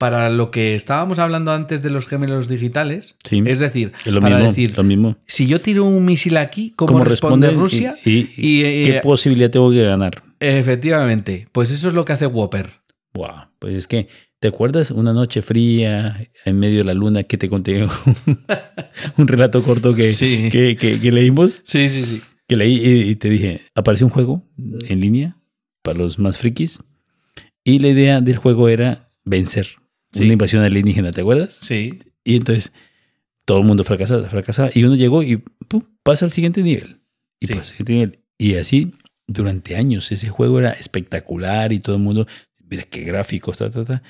Para 0.00 0.30
lo 0.30 0.50
que 0.50 0.74
estábamos 0.76 1.18
hablando 1.18 1.52
antes 1.52 1.82
de 1.82 1.90
los 1.90 2.06
gemelos 2.06 2.48
digitales, 2.48 3.16
Sí. 3.22 3.42
es 3.44 3.58
decir, 3.58 3.92
Es 4.06 4.12
lo 4.12 4.22
para 4.22 4.36
mismo. 4.36 4.48
decir, 4.50 4.74
lo 4.74 4.82
mismo. 4.82 5.16
si 5.26 5.46
yo 5.46 5.60
tiro 5.60 5.84
un 5.84 6.06
misil 6.06 6.38
aquí, 6.38 6.72
¿cómo, 6.74 7.04
responde, 7.04 7.50
Rusia? 7.50 7.98
Y, 8.02 8.10
y- 8.10 8.28
Y, 8.38 8.60
y 8.60 8.64
eh, 8.64 8.82
qué 8.84 9.00
posibilidad 9.02 9.50
tengo 9.50 9.70
que 9.70 9.82
ganar? 9.84 10.22
Efectivamente, 10.40 11.48
pues 11.52 11.70
eso 11.70 11.88
es 11.88 11.94
lo 11.94 12.06
que 12.06 12.14
hace 12.14 12.26
Whopper. 12.26 12.66
Wow, 13.12 13.50
pues 13.58 13.74
es 13.74 13.86
que, 13.86 14.08
¿te 14.38 14.48
acuerdas 14.48 14.90
una 14.90 15.12
noche 15.12 15.42
fría 15.42 16.26
en 16.46 16.58
medio 16.58 16.78
de 16.78 16.84
la 16.84 16.94
luna 16.94 17.22
que 17.24 17.36
te 17.36 17.50
conté 17.50 17.84
un, 17.84 17.90
un 19.18 19.28
relato 19.28 19.62
corto 19.62 19.94
que, 19.94 20.14
Sí. 20.14 20.48
que, 20.50 20.78
que- 20.78 20.98
que 20.98 21.12
leímos? 21.12 21.60
Sí, 21.64 21.90
sí, 21.90 22.04
sí. 22.06 22.22
Que 22.48 22.56
leí 22.56 22.80
y 23.10 23.16
te 23.16 23.28
dije, 23.28 23.60
apareció 23.74 24.06
un 24.06 24.12
juego 24.12 24.48
en 24.88 25.00
línea 25.00 25.36
para 25.82 25.98
los 25.98 26.18
más 26.18 26.38
frikis 26.38 26.82
y 27.64 27.80
la 27.80 27.88
idea 27.88 28.20
del 28.22 28.36
juego 28.38 28.68
era 28.70 29.06
vencer 29.24 29.68
Sí. 30.12 30.24
una 30.24 30.32
invasión 30.32 30.62
alienígena, 30.64 31.10
¿te 31.12 31.20
acuerdas? 31.20 31.54
Sí. 31.62 31.98
Y 32.24 32.36
entonces 32.36 32.72
todo 33.44 33.58
el 33.60 33.64
mundo 33.64 33.84
fracasaba, 33.84 34.28
fracasaba 34.28 34.70
y 34.74 34.84
uno 34.84 34.94
llegó 34.96 35.22
y 35.22 35.36
pum, 35.68 35.82
pasa 36.02 36.24
al 36.24 36.30
siguiente 36.30 36.62
nivel. 36.62 37.00
Y 37.40 37.46
Sí. 37.46 37.54
pasa 37.54 37.60
al 37.72 37.76
siguiente 37.78 37.92
nivel. 37.92 38.18
Y 38.38 38.54
así 38.56 38.94
durante 39.26 39.76
años 39.76 40.10
ese 40.12 40.28
juego 40.28 40.58
era 40.58 40.72
espectacular 40.72 41.72
y 41.72 41.78
todo 41.80 41.96
el 41.96 42.02
mundo, 42.02 42.26
mira 42.68 42.82
qué 42.84 43.02
gráficos, 43.02 43.58
ta, 43.58 43.70
ta, 43.70 43.84
ta. 43.84 44.02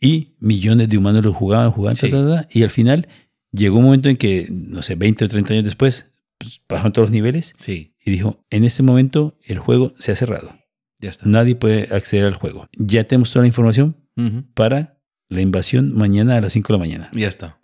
y 0.00 0.34
millones 0.38 0.88
de 0.88 0.96
humanos 0.96 1.24
lo 1.24 1.32
jugaban, 1.32 1.72
jugaban, 1.72 1.96
Sí. 1.96 2.08
ta, 2.08 2.22
ta, 2.24 2.42
ta, 2.42 2.48
y 2.52 2.62
al 2.62 2.70
final 2.70 3.08
llegó 3.50 3.78
un 3.78 3.84
momento 3.86 4.08
en 4.08 4.16
que, 4.16 4.46
no 4.48 4.82
sé, 4.82 4.94
20 4.94 5.24
o 5.24 5.28
30 5.28 5.54
años 5.54 5.64
después, 5.64 6.12
pues, 6.38 6.60
bajaron 6.68 6.92
todos 6.92 7.08
los 7.08 7.12
niveles 7.12 7.54
Sí, 7.58 7.94
y 8.04 8.10
dijo, 8.12 8.44
en 8.50 8.62
este 8.62 8.84
momento 8.84 9.36
el 9.44 9.58
juego 9.58 9.92
se 9.98 10.12
ha 10.12 10.16
cerrado. 10.16 10.54
ya 11.00 11.10
está. 11.10 11.28
Nadie 11.28 11.54
puede 11.56 11.92
acceder 11.94 12.26
al 12.26 12.34
juego. 12.34 12.68
Ya 12.76 13.02
tenemos 13.04 13.32
toda 13.32 13.42
la 13.42 13.48
información 13.48 13.96
Ujú. 14.16 14.44
para 14.54 14.97
la 15.28 15.40
invasión 15.40 15.94
mañana 15.94 16.36
a 16.36 16.40
las 16.40 16.52
5 16.52 16.72
de 16.72 16.78
la 16.78 16.84
mañana. 16.84 17.10
Ya 17.12 17.28
está. 17.28 17.60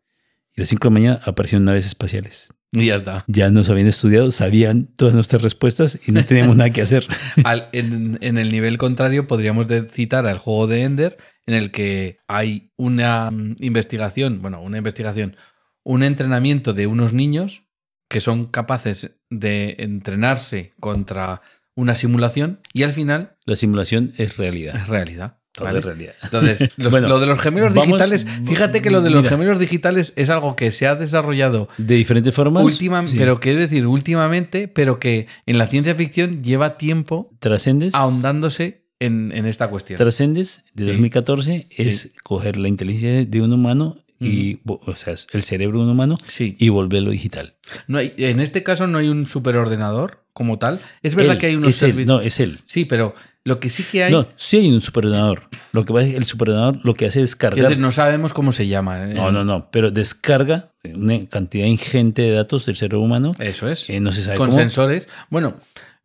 Y 0.57 0.61
a 0.61 0.63
las 0.63 0.69
5 0.69 0.81
de 0.83 0.91
la 0.91 0.95
mañana 1.01 1.21
aparecieron 1.25 1.65
naves 1.65 1.87
espaciales. 1.87 2.53
Y 2.73 2.87
ya 2.87 2.97
está. 2.97 3.25
Ya 3.29 3.51
nos 3.51 3.71
habían 3.71 3.87
estudiado, 3.87 4.31
sabían 4.33 4.87
todas 4.97 5.15
nuestras 5.15 5.43
respuestas 5.43 5.99
y 6.09 6.13
no 6.13 6.25
teníamos 6.25 6.57
nada 6.57 6.71
que 6.71 6.83
hacer. 6.83 7.07
Al- 7.45 7.69
en, 7.73 8.19
en 8.21 8.37
el 8.39 8.51
nivel 8.51 8.79
contrario, 8.79 9.27
podríamos 9.29 9.67
citar 9.93 10.27
al 10.27 10.39
juego 10.39 10.67
de 10.67 10.83
Ender, 10.83 11.17
en 11.47 11.55
el 11.55 11.71
que 11.71 12.19
hay 12.27 12.73
una 12.77 13.31
mm, 13.31 13.57
investigación, 13.61 14.43
bueno, 14.43 14.61
una 14.61 14.79
investigación, 14.79 15.37
un 15.85 16.03
entrenamiento 16.03 16.73
de 16.73 16.87
unos 16.89 17.13
niños 17.13 17.63
que 18.09 18.21
son 18.21 18.45
capaces 18.47 19.17
de 19.31 19.77
entrenarse 19.79 20.73
contra 20.81 21.43
una 21.77 21.95
simulación 21.95 22.61
y 22.73 22.83
al 22.85 22.93
final 22.93 23.37
La 23.47 23.57
simulación 23.57 24.13
es 24.19 24.37
realidad. 24.37 24.77
es 24.77 24.89
realidad. 24.89 25.39
Todo 25.55 25.67
¿vale? 25.67 25.79
es 25.79 25.85
realidad. 25.85 26.15
Entonces, 26.23 26.73
los- 26.77 26.91
Bueno, 26.91 27.07
lo 27.09 27.21
de 27.21 27.27
los 27.27 27.39
gemelos 27.41 27.71
vamos- 27.73 27.87
digitales, 27.87 28.27
fíjate 28.45 28.83
que 28.83 28.91
lo 28.91 29.03
de 29.03 29.11
los 29.11 29.23
mira. 29.23 29.31
gemelos 29.37 29.59
digitales 29.61 30.13
es 30.17 30.29
algo 30.29 30.57
que 30.57 30.73
se 30.73 30.87
ha 30.89 30.97
desarrollado 30.97 31.69
De 31.79 31.95
diferentes 31.95 32.35
formas. 32.35 32.65
última, 32.65 33.07
sí. 33.07 33.17
pero 33.19 33.39
quiero 33.39 33.61
decir 33.61 33.87
últimamente, 33.87 34.67
pero 34.67 34.99
que 34.99 35.29
en 35.47 35.59
la 35.59 35.69
ciencia 35.69 35.95
ficción 35.95 36.43
lleva 36.43 36.77
tiempo 36.77 37.31
trascendes. 37.39 37.95
ahondándose 37.95 38.85
en, 38.99 39.31
en 39.33 39.47
esta 39.47 39.69
cuestión. 39.69 39.97
Trascendes 39.97 40.65
de 40.75 40.85
Sí. 40.85 40.91
2014 40.91 41.67
es 41.71 42.01
Sí. 42.01 42.13
coger 42.25 42.57
la 42.57 42.67
inteligencia 42.69 43.25
de 43.25 43.41
un 43.43 43.53
humano 43.53 43.99
y, 44.21 44.61
o 44.67 44.97
sea, 44.97 45.15
el 45.33 45.43
cerebro 45.43 45.79
de 45.79 45.85
un 45.85 45.91
humano 45.91 46.17
Sí. 46.27 46.57
y 46.59 46.69
volverlo 46.71 47.11
digital. 47.11 47.57
No 47.89 47.99
hay- 47.99 48.15
en 48.17 48.41
este 48.41 48.63
caso 48.63 48.87
no 48.87 48.99
hay 48.99 49.09
un 49.09 49.27
superordenador 49.27 50.25
como 50.33 50.59
tal. 50.59 50.81
Es 51.03 51.15
verdad 51.15 51.33
Él, 51.35 51.39
que 51.39 51.47
hay 51.47 51.57
unos 51.57 51.71
es 51.71 51.83
él, 51.83 52.07
no, 52.07 52.21
es 52.21 52.41
él. 52.41 52.59
Sí, 52.67 52.85
pero 52.87 53.15
lo 53.45 53.61
que 53.61 53.69
sí 53.71 53.83
que 53.85 54.05
hay. 54.05 54.13
No, 54.13 54.27
sí 54.37 54.57
hay 54.59 54.73
un 54.73 54.81
superordenador. 54.81 55.49
Lo 55.73 55.85
que 55.85 55.93
pasa 55.93 56.07
es 56.07 56.13
que 56.13 56.17
el 56.19 56.25
superordenador 56.25 56.81
lo 56.83 56.95
que 56.95 57.07
hace 57.07 57.21
es 57.23 57.31
es 57.31 57.37
cargar. 57.37 57.63
decir, 57.69 57.79
no 57.79 57.93
sabemos 57.93 58.33
cómo 58.33 58.53
se 58.53 58.67
llama. 58.67 59.05
¿eh? 59.11 59.15
no, 59.15 59.31
no, 59.33 59.45
no, 59.45 59.71
pero 59.71 59.91
descarga 59.91 60.71
una 60.85 61.27
cantidad 61.29 61.67
ingente 61.67 62.23
de 62.23 62.31
datos 62.33 62.67
del 62.67 62.77
cerebro 62.77 63.01
humano. 63.03 63.33
Eso 63.39 63.69
es. 63.69 63.89
eh, 63.91 64.01
no 64.01 64.13
se 64.13 64.23
sabe 64.23 64.37
con 64.39 64.49
cómo. 64.51 64.59
sensores. 64.59 65.09
Bueno, 65.31 65.57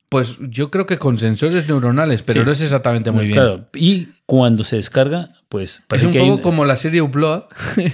pues 0.09 0.37
yo 0.49 0.71
creo 0.71 0.85
que 0.87 0.97
con 0.97 1.17
sensores 1.17 1.67
neuronales, 1.67 2.23
pero 2.23 2.41
Sí. 2.41 2.45
no 2.45 2.51
es 2.51 2.61
exactamente 2.61 3.11
muy 3.11 3.25
bien. 3.27 3.35
Claro, 3.37 3.69
y 3.75 4.07
cuando 4.25 4.63
se 4.63 4.75
descarga, 4.77 5.31
pues 5.49 5.83
es 5.91 6.03
un 6.03 6.11
que 6.11 6.19
poco 6.19 6.33
hay, 6.33 6.41
como 6.41 6.65
la 6.65 6.75
serie 6.75 7.01
Upload. 7.01 7.43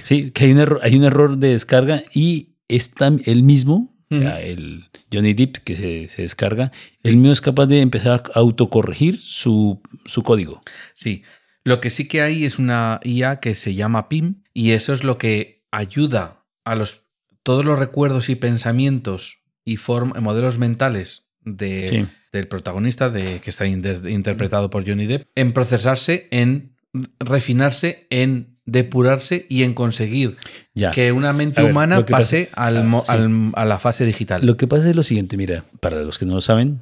sí, 0.02 0.30
que 0.30 0.44
hay 0.46 0.52
un 0.52 0.58
error, 0.60 0.80
hay 0.82 0.96
un 0.96 1.04
error 1.04 1.36
de 1.38 1.50
descarga 1.50 2.02
y 2.14 2.54
es 2.68 2.90
tan 2.92 3.20
el 3.26 3.42
mismo, 3.42 3.94
El 4.10 4.84
Johnny 5.12 5.34
Depp 5.34 5.56
que 5.58 5.74
se, 5.76 6.08
se 6.08 6.22
descarga, 6.22 6.70
el 7.02 7.16
mismo 7.16 7.32
es 7.32 7.40
capaz 7.40 7.66
de 7.66 7.80
empezar 7.80 8.22
a 8.34 8.38
autocorregir 8.38 9.18
su, 9.18 9.80
su 10.04 10.22
código. 10.22 10.62
Sí. 10.94 11.22
Lo 11.64 11.80
que 11.80 11.90
sí 11.90 12.06
que 12.06 12.22
hay 12.22 12.44
es 12.44 12.58
una 12.60 13.00
IA 13.02 13.40
que 13.40 13.54
se 13.56 13.74
llama 13.74 14.08
PIM 14.08 14.42
y 14.54 14.70
eso 14.72 14.92
es 14.92 15.02
lo 15.02 15.18
que 15.18 15.64
ayuda 15.72 16.44
a 16.64 16.76
los 16.76 17.02
todos 17.42 17.64
los 17.64 17.78
recuerdos 17.78 18.28
y 18.28 18.36
pensamientos 18.36 19.42
y 19.64 19.76
form- 19.76 20.18
modelos 20.20 20.58
mentales 20.58 21.26
de, 21.40 21.86
Sí. 21.88 22.06
del 22.32 22.46
protagonista 22.48 23.08
de, 23.08 23.40
que 23.40 23.50
está 23.50 23.66
inter- 23.66 24.08
interpretado 24.08 24.70
por 24.70 24.86
Johnny 24.86 25.06
Depp 25.06 25.28
en 25.34 25.52
procesarse, 25.52 26.28
en 26.30 26.76
refinarse, 27.20 28.06
en 28.10 28.55
depurarse 28.66 29.46
y 29.48 29.62
en 29.62 29.74
conseguir 29.74 30.36
Ya. 30.74 30.90
que 30.90 31.12
una 31.12 31.32
mente 31.32 31.62
ver, 31.62 31.70
humana 31.70 32.04
pase 32.04 32.50
pasa- 32.52 32.66
al 32.66 32.76
ah, 32.78 33.02
sí. 33.04 33.12
al- 33.12 33.52
a 33.54 33.64
la 33.64 33.78
fase 33.78 34.04
digital. 34.04 34.44
Lo 34.44 34.56
que 34.56 34.66
pasa 34.66 34.90
es 34.90 34.96
lo 34.96 35.02
siguiente, 35.02 35.36
mira, 35.36 35.64
para 35.80 36.02
los 36.02 36.18
que 36.18 36.26
no 36.26 36.34
lo 36.34 36.40
saben, 36.40 36.80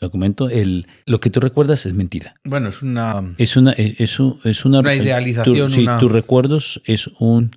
lo 0.00 0.10
comento, 0.10 0.48
el, 0.48 0.86
lo 1.06 1.18
que 1.20 1.30
tú 1.30 1.40
recuerdas 1.40 1.86
es 1.86 1.94
mentira. 1.94 2.34
bueno, 2.44 2.68
es 2.68 2.82
una, 2.82 3.34
Es 3.38 3.56
una, 3.56 3.72
es, 3.72 4.00
es 4.00 4.20
un- 4.20 4.38
es 4.44 4.64
una, 4.64 4.78
Una 4.80 4.94
idealización, 4.94 5.68
tu- 5.68 5.74
sí, 5.74 5.82
una- 5.82 5.98
tus 5.98 6.12
recuerdos 6.12 6.80
es 6.84 7.08
un, 7.18 7.50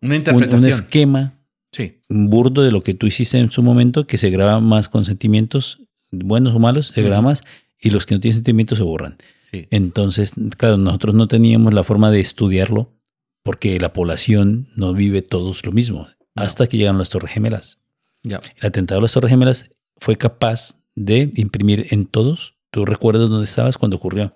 una 0.00 0.10
un, 0.10 0.14
interpretación. 0.14 0.60
un 0.62 0.68
esquema 0.68 1.34
sí. 1.72 2.00
burdo 2.08 2.62
de 2.62 2.72
lo 2.72 2.82
que 2.82 2.94
tú 2.94 3.06
hiciste 3.06 3.38
en 3.38 3.50
su 3.50 3.62
momento, 3.62 4.06
que 4.06 4.18
se 4.18 4.30
graba 4.30 4.60
más 4.60 4.88
con 4.88 5.04
sentimientos 5.04 5.82
buenos 6.10 6.54
o 6.54 6.58
malos, 6.58 6.88
se 6.88 7.02
graba 7.02 7.22
más, 7.22 7.44
y 7.80 7.90
los 7.90 8.06
que 8.06 8.14
no 8.14 8.20
tienen 8.20 8.34
sentimientos 8.36 8.78
se 8.78 8.84
borran. 8.84 9.16
Sí. 9.52 9.66
Entonces, 9.70 10.32
claro, 10.56 10.76
nosotros 10.76 11.14
no 11.14 11.28
teníamos 11.28 11.74
la 11.74 11.84
forma 11.84 12.10
de 12.10 12.20
estudiarlo 12.20 12.92
porque 13.42 13.78
la 13.80 13.92
población 13.92 14.68
no 14.76 14.92
vive 14.92 15.22
todos 15.22 15.64
lo 15.64 15.72
mismo, 15.72 16.08
hasta 16.34 16.66
que 16.66 16.76
llegaron 16.76 16.98
las 16.98 17.10
Torres 17.10 17.32
Gemelas. 17.32 17.82
El 18.22 18.38
atentado 18.66 18.98
a 18.98 19.02
las 19.02 19.12
Torres 19.12 19.30
Gemelas 19.30 19.70
fue 19.96 20.16
capaz 20.16 20.76
de 20.94 21.30
imprimir 21.36 21.86
en 21.90 22.06
todos 22.06 22.56
tus 22.70 22.86
recuerdos 22.88 23.30
dónde 23.30 23.44
estabas 23.44 23.78
cuando 23.78 23.96
ocurrió. 23.96 24.34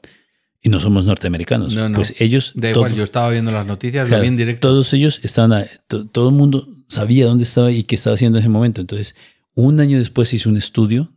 Y 0.62 0.70
no 0.70 0.80
somos 0.80 1.04
norteamericanos. 1.04 1.74
No, 1.76 1.90
no. 1.90 1.96
Pues 1.96 2.14
ellos, 2.18 2.52
Da 2.54 2.72
todo- 2.72 2.84
igual, 2.86 2.94
yo 2.94 3.02
estaba 3.04 3.28
viendo 3.28 3.50
las 3.50 3.66
noticias, 3.66 4.08
claro, 4.08 4.20
lo 4.20 4.22
vi 4.22 4.28
en 4.28 4.36
directo. 4.38 4.66
todos 4.68 4.90
ellos 4.94 5.20
estaban, 5.22 5.52
a- 5.52 5.66
to- 5.88 6.06
todo 6.06 6.30
el 6.30 6.34
mundo 6.34 6.66
sabía 6.88 7.26
dónde 7.26 7.44
estaba 7.44 7.70
y 7.70 7.82
qué 7.82 7.96
estaba 7.96 8.14
haciendo 8.14 8.38
en 8.38 8.44
ese 8.44 8.48
momento. 8.48 8.80
Entonces, 8.80 9.14
un 9.56 9.78
año 9.80 9.98
después 9.98 10.28
se 10.28 10.36
hizo 10.36 10.48
un 10.50 10.56
estudio 10.56 11.12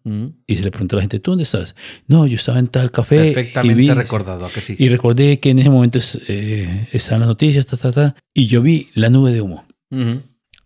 y 0.46 0.56
se 0.58 0.64
le 0.64 0.70
preguntó 0.72 0.96
a 0.96 0.98
la 0.98 1.02
gente, 1.02 1.20
¿tú 1.20 1.32
dónde 1.32 1.44
estabas? 1.44 1.76
No, 2.08 2.28
yo 2.28 2.36
estaba 2.36 2.60
en 2.60 2.68
tal 2.68 2.92
café. 2.92 3.32
y 3.32 3.34
Perfectamente 3.34 3.82
vi- 3.82 3.90
recordado, 3.92 4.46
¿a 4.46 4.50
que 4.52 4.62
sí? 4.62 4.76
Y 4.78 4.90
recordé 4.90 5.40
que 5.40 5.50
en 5.50 5.60
ese 5.60 5.70
momento 5.72 5.98
es, 5.98 6.20
eh, 6.28 6.88
estaban 6.92 7.22
las 7.22 7.30
noticias, 7.30 7.66
ta, 7.66 7.78
ta, 7.78 7.92
ta, 7.92 8.16
y 8.34 8.46
yo 8.48 8.62
vi 8.62 8.88
la 8.94 9.10
nube 9.10 9.32
de 9.32 9.42
humo. 9.42 9.66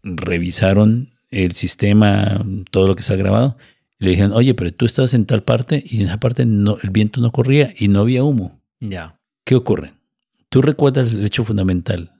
Revisaron 0.03 1.09
el 1.29 1.51
sistema, 1.53 2.43
todo 2.71 2.87
lo 2.87 2.95
que 2.95 3.01
está 3.01 3.15
grabado. 3.15 3.57
y 3.99 4.05
Le 4.05 4.09
dijeron, 4.11 4.33
oye, 4.33 4.53
pero 4.53 4.73
tú 4.73 4.85
estabas 4.85 5.13
en 5.13 5.25
tal 5.25 5.43
parte 5.43 5.83
y 5.85 5.97
en 6.01 6.07
esa 6.07 6.19
parte 6.19 6.45
no, 6.45 6.77
el 6.81 6.89
viento 6.89 7.21
no 7.21 7.31
corría 7.31 7.71
y 7.79 7.87
no 7.87 8.01
había 8.01 8.23
humo. 8.23 8.59
Ya. 8.79 9.17
¿Qué 9.45 9.55
ocurre? 9.55 9.93
Tú 10.49 10.61
recuerdas 10.61 11.13
el 11.13 11.23
hecho 11.23 11.45
fundamental, 11.45 12.11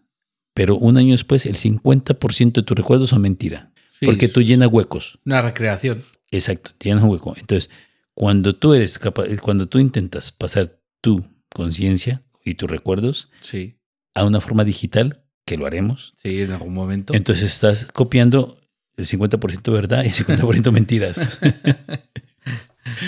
pero 0.54 0.78
un 0.78 0.98
año 0.98 1.12
después 1.14 1.46
el 1.46 1.56
50% 1.58 2.62
de 2.62 2.64
tus 2.64 2.78
recuerdos 2.78 3.10
son 3.10 3.22
mentira. 3.22 3.71
Sí, 4.02 4.08
porque 4.08 4.28
tú 4.28 4.42
llenas 4.42 4.68
huecos. 4.72 5.18
Una 5.26 5.42
recreación. 5.42 6.04
Exacto, 6.32 6.72
tienes 6.78 7.04
un 7.04 7.12
hueco. 7.12 7.34
Entonces, 7.38 7.70
cuando 8.14 8.56
tú 8.56 8.74
eres 8.74 9.00
capaz, 9.00 9.26
cuando 9.42 9.68
tú 9.70 9.80
intentas 9.80 10.32
pasar 10.34 10.78
tu 11.02 11.26
conciencia 11.54 12.22
y 12.44 12.56
tus 12.56 12.70
recuerdos 12.70 13.30
Sí. 13.40 13.78
a 14.16 14.26
una 14.26 14.42
forma 14.42 14.64
digital, 14.66 15.24
que 15.46 15.56
lo 15.58 15.66
haremos, 15.66 16.14
Sí, 16.22 16.42
en 16.42 16.52
algún 16.52 16.74
momento. 16.74 17.14
entonces 17.14 17.52
estás 17.54 17.86
copiando 17.86 18.60
el 18.98 19.06
50% 19.06 19.72
verdad 19.72 20.04
y 20.04 20.08
el 20.08 20.14
50% 20.14 20.72
mentiras. 20.72 21.40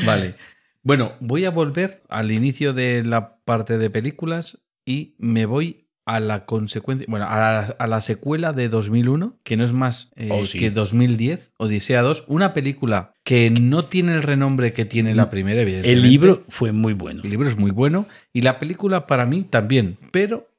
Vale. 0.05 0.35
Bueno, 0.81 1.13
voy 1.19 1.45
a 1.45 1.49
volver 1.51 2.03
al 2.09 2.31
inicio 2.31 2.73
de 2.73 3.03
la 3.03 3.37
parte 3.45 3.77
de 3.77 3.89
películas 3.89 4.59
y 4.85 5.15
me 5.17 5.45
voy 5.45 5.82
a 6.05 6.19
la 6.19 6.45
consecuencia, 6.45 7.05
bueno, 7.09 7.25
a 7.27 7.37
la, 7.39 7.59
a 7.79 7.87
la 7.87 8.01
secuela 8.01 8.51
de 8.51 8.67
2001, 8.69 9.37
que 9.43 9.55
no 9.57 9.63
es 9.63 9.71
más 9.71 10.11
eh, 10.15 10.29
Oh, 10.31 10.45
sí. 10.45 10.59
que 10.59 10.69
2010, 10.71 11.51
Odisea 11.57 12.01
2, 12.01 12.25
una 12.27 12.53
película 12.53 13.13
que 13.23 13.49
no 13.51 13.85
tiene 13.85 14.13
el 14.15 14.23
renombre 14.23 14.73
que 14.73 14.83
tiene 14.85 15.15
la 15.15 15.29
primera, 15.29 15.61
evidentemente. 15.61 15.93
el 15.93 16.01
libro 16.09 16.43
fue 16.49 16.71
muy 16.73 16.93
bueno. 16.93 17.21
El 17.23 17.29
libro 17.29 17.47
es 17.47 17.57
muy 17.57 17.71
bueno 17.71 18.05
y 18.33 18.41
la 18.41 18.59
película 18.59 19.07
para 19.07 19.25
mí 19.25 19.43
también, 19.49 19.97
pero 20.11 20.49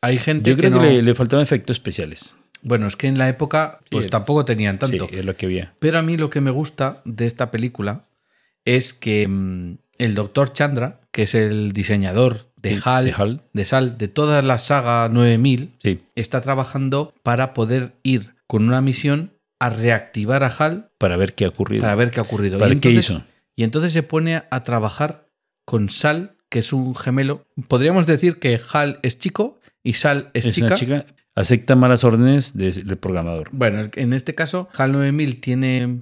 hay 0.00 0.18
gente 0.18 0.50
Yo 0.50 0.56
que 0.56 0.62
creo 0.62 0.70
no... 0.76 0.80
que 0.82 0.90
le, 0.90 1.02
le 1.02 1.14
faltaban 1.14 1.42
efectos 1.42 1.76
especiales. 1.76 2.36
Bueno, 2.62 2.86
es 2.86 2.94
que 2.94 3.08
en 3.08 3.18
la 3.18 3.28
época 3.28 3.80
pues 3.90 4.04
Sí. 4.04 4.10
tampoco 4.12 4.44
tenían 4.44 4.78
tanto. 4.78 5.08
Sí, 5.08 5.16
es 5.16 5.24
lo 5.24 5.34
que 5.34 5.46
había. 5.46 5.74
Pero 5.80 5.98
a 5.98 6.02
mí 6.02 6.16
lo 6.16 6.30
que 6.30 6.40
me 6.40 6.52
gusta 6.52 7.02
de 7.04 7.26
esta 7.26 7.50
película 7.50 8.06
es 8.64 8.92
que 8.92 9.26
mm, 9.26 9.78
el 9.98 10.14
doctor 10.14 10.52
Chandra, 10.52 11.00
que 11.10 11.24
es 11.24 11.34
el 11.34 11.72
diseñador 11.72 12.51
de 12.62 12.76
Sí, 12.76 12.82
HAL, 12.84 13.04
de 13.04 13.12
HAL. 13.12 13.40
de 13.52 13.64
SAL, 13.64 13.98
de 13.98 14.08
toda 14.08 14.40
la 14.42 14.58
saga 14.58 15.08
9000, 15.08 15.74
Sí, 15.82 16.00
está 16.14 16.40
trabajando 16.40 17.12
para 17.22 17.54
poder 17.54 17.94
ir 18.02 18.34
con 18.46 18.64
una 18.66 18.80
misión 18.80 19.32
a 19.58 19.70
reactivar 19.70 20.44
a 20.44 20.48
HAL 20.48 20.90
para 20.98 21.16
ver 21.16 21.34
qué 21.34 21.44
ha 21.44 21.48
ocurrido. 21.48 21.82
para 21.82 21.94
ver 21.94 22.10
qué 22.10 22.20
ha 22.20 22.22
ocurrido. 22.22 22.58
Para 22.58 22.70
y 22.70 22.74
ver 22.74 22.80
qué 22.80 22.88
entonces- 22.90 23.10
hizo. 23.16 23.24
Y 23.56 23.64
entonces 23.64 23.92
se 23.92 24.02
pone 24.02 24.36
a, 24.50 24.62
trabajar 24.62 25.28
con 25.66 25.90
Sal, 25.90 26.36
que 26.48 26.60
es 26.60 26.72
un 26.72 26.94
gemelo. 26.96 27.44
Podríamos 27.68 28.06
decir 28.06 28.38
que 28.38 28.58
HAL 28.72 28.98
es 29.02 29.18
chico 29.18 29.60
y 29.82 29.92
Sal 29.94 30.30
es, 30.34 30.46
Es 30.46 30.54
chica. 30.54 30.68
una 30.68 30.76
chica, 30.76 31.04
acepta 31.34 31.76
malas 31.76 32.02
órdenes 32.04 32.56
de- 32.56 32.72
del 32.72 32.96
programador. 32.98 33.48
Bueno, 33.52 33.88
en 33.94 34.12
este 34.14 34.34
caso, 34.34 34.68
HAL 34.76 34.92
9000 34.92 35.40
tiene 35.40 36.00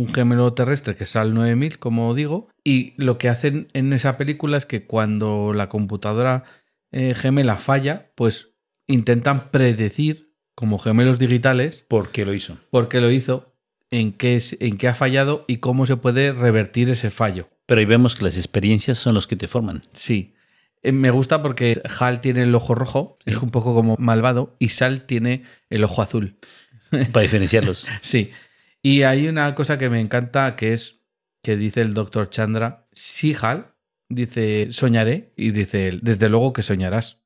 un 0.00 0.12
gemelo 0.14 0.52
terrestre 0.54 0.94
que 0.96 1.04
es 1.04 1.14
HAL 1.16 1.34
9000, 1.34 1.78
como 1.78 2.14
digo, 2.14 2.48
y 2.64 2.94
lo 2.96 3.18
que 3.18 3.28
hacen 3.28 3.68
en 3.72 3.92
esa 3.92 4.16
película 4.16 4.56
es 4.56 4.66
que 4.66 4.86
cuando 4.86 5.52
la 5.54 5.68
computadora 5.68 6.44
eh, 6.92 7.14
gemela 7.14 7.56
falla, 7.58 8.10
pues 8.14 8.54
intentan 8.86 9.50
predecir 9.50 10.34
como 10.54 10.78
gemelos 10.78 11.18
digitales 11.18 11.84
¿Por 11.88 12.10
qué 12.10 12.24
lo 12.26 12.34
hizo? 12.34 12.58
por 12.70 12.88
qué 12.88 13.00
lo 13.00 13.10
hizo, 13.10 13.54
en 13.90 14.12
qué, 14.12 14.36
es- 14.36 14.56
en 14.60 14.76
qué 14.78 14.88
ha 14.88 14.94
fallado 14.94 15.44
y 15.48 15.58
cómo 15.58 15.86
se 15.86 15.96
puede 15.96 16.32
revertir 16.32 16.88
ese 16.90 17.10
fallo. 17.10 17.48
Pero 17.66 17.78
ahí 17.80 17.86
vemos 17.86 18.16
que 18.16 18.24
las 18.24 18.36
experiencias 18.36 18.98
son 18.98 19.14
los 19.14 19.26
que 19.26 19.36
te 19.36 19.46
forman. 19.48 19.80
Sí. 19.92 20.34
Eh, 20.82 20.92
Me 20.92 21.10
gusta 21.10 21.42
porque 21.42 21.80
Hal 22.00 22.20
tiene 22.20 22.42
el 22.42 22.54
ojo 22.54 22.74
rojo, 22.74 23.16
Sí. 23.24 23.30
es 23.30 23.36
un 23.36 23.50
poco 23.50 23.74
como 23.74 23.96
malvado, 23.98 24.56
y 24.58 24.70
Sal 24.70 25.02
tiene 25.06 25.44
el 25.70 25.84
ojo 25.84 26.02
azul. 26.02 26.36
Para 27.12 27.22
diferenciarlos. 27.22 27.86
Sí. 28.02 28.30
Y 28.82 29.02
hay 29.02 29.28
una 29.28 29.54
cosa 29.54 29.78
que 29.78 29.90
me 29.90 30.00
encanta 30.00 30.56
que 30.56 30.72
es 30.72 31.00
que 31.42 31.56
dice 31.56 31.80
el 31.82 31.94
doctor 31.94 32.30
Chandra, 32.30 32.86
sí, 32.92 33.34
Hal, 33.40 33.74
dice, 34.08 34.68
soñaré, 34.72 35.32
y 35.36 35.50
dice 35.52 35.88
él, 35.88 36.00
desde 36.02 36.28
luego 36.28 36.52
que 36.52 36.62
soñarás. 36.62 37.20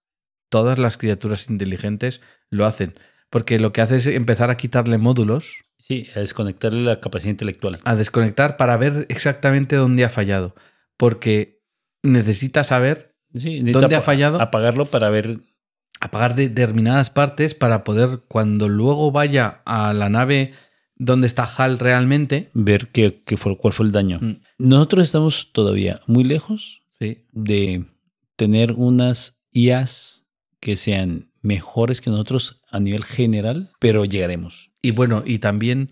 Todas 0.50 0.78
las 0.78 0.96
criaturas 0.96 1.50
inteligentes 1.50 2.20
lo 2.50 2.66
hacen, 2.66 2.94
porque 3.30 3.58
lo 3.58 3.72
que 3.72 3.80
hace 3.80 3.96
es 3.96 4.06
empezar 4.06 4.50
a 4.50 4.56
quitarle 4.56 4.98
módulos, 4.98 5.62
Sí, 5.78 6.08
a 6.14 6.20
desconectarle 6.20 6.82
la 6.82 7.00
capacidad 7.00 7.32
intelectual. 7.32 7.78
a 7.84 7.94
desconectar 7.96 8.56
para 8.56 8.76
ver 8.78 9.06
exactamente 9.10 9.76
dónde 9.76 10.04
ha 10.04 10.08
fallado, 10.08 10.54
porque 10.96 11.62
necesita 12.02 12.64
saber 12.64 13.14
Sí, 13.34 13.58
necesita 13.60 13.80
¿Dónde 13.80 13.96
ha 13.96 14.00
fallado? 14.00 14.40
Apagarlo 14.40 14.86
para 14.86 15.10
ver. 15.10 15.40
apagar 16.00 16.36
determinadas 16.36 17.10
partes 17.10 17.54
para 17.56 17.82
poder, 17.82 18.20
cuando 18.28 18.68
luego 18.68 19.10
vaya 19.10 19.60
a 19.66 19.92
la 19.92 20.08
nave 20.08 20.52
donde 20.96 21.26
está 21.26 21.44
Hal 21.44 21.78
realmente, 21.78 22.50
ver 22.54 22.88
qué, 22.92 23.22
qué 23.24 23.36
fue, 23.36 23.56
cuál 23.58 23.72
fue 23.72 23.86
el 23.86 23.92
daño. 23.92 24.18
Mm. 24.20 24.36
Nosotros 24.58 25.04
estamos 25.04 25.50
todavía 25.52 26.00
muy 26.06 26.24
lejos 26.24 26.82
sí, 26.98 27.26
de 27.32 27.86
tener 28.36 28.72
unas 28.72 29.42
IAs 29.52 30.26
que 30.60 30.76
sean 30.76 31.30
mejores 31.42 32.00
que 32.00 32.10
nosotros 32.10 32.62
a 32.70 32.80
nivel 32.80 33.04
general, 33.04 33.70
pero 33.80 34.04
llegaremos. 34.04 34.70
Y 34.82 34.92
bueno, 34.92 35.22
y 35.26 35.38
también 35.40 35.90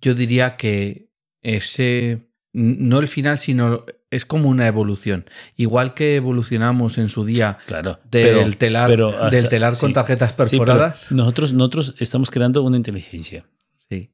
yo 0.00 0.14
diría 0.14 0.56
que 0.56 1.10
ese, 1.42 2.28
no 2.52 2.98
el 3.00 3.08
final, 3.08 3.38
sino 3.38 3.84
es 4.10 4.24
como 4.24 4.48
una 4.48 4.66
evolución. 4.66 5.26
Igual 5.56 5.92
que 5.92 6.16
evolucionamos 6.16 6.96
en 6.98 7.08
su 7.08 7.24
día 7.24 7.58
Claro. 7.66 7.98
del 8.10 8.22
pero- 8.24 8.50
telar, 8.56 8.88
pero 8.88 9.08
hasta- 9.10 9.30
del 9.30 9.48
telar 9.48 9.76
con 9.76 9.90
sí. 9.90 9.94
tarjetas 9.94 10.30
Sí, 10.30 10.36
perforadas. 10.36 11.12
nosotros, 11.12 11.52
nosotros 11.52 11.94
estamos 11.98 12.30
creando 12.30 12.62
una 12.62 12.76
inteligencia. 12.76 13.44
Sí. 13.90 14.10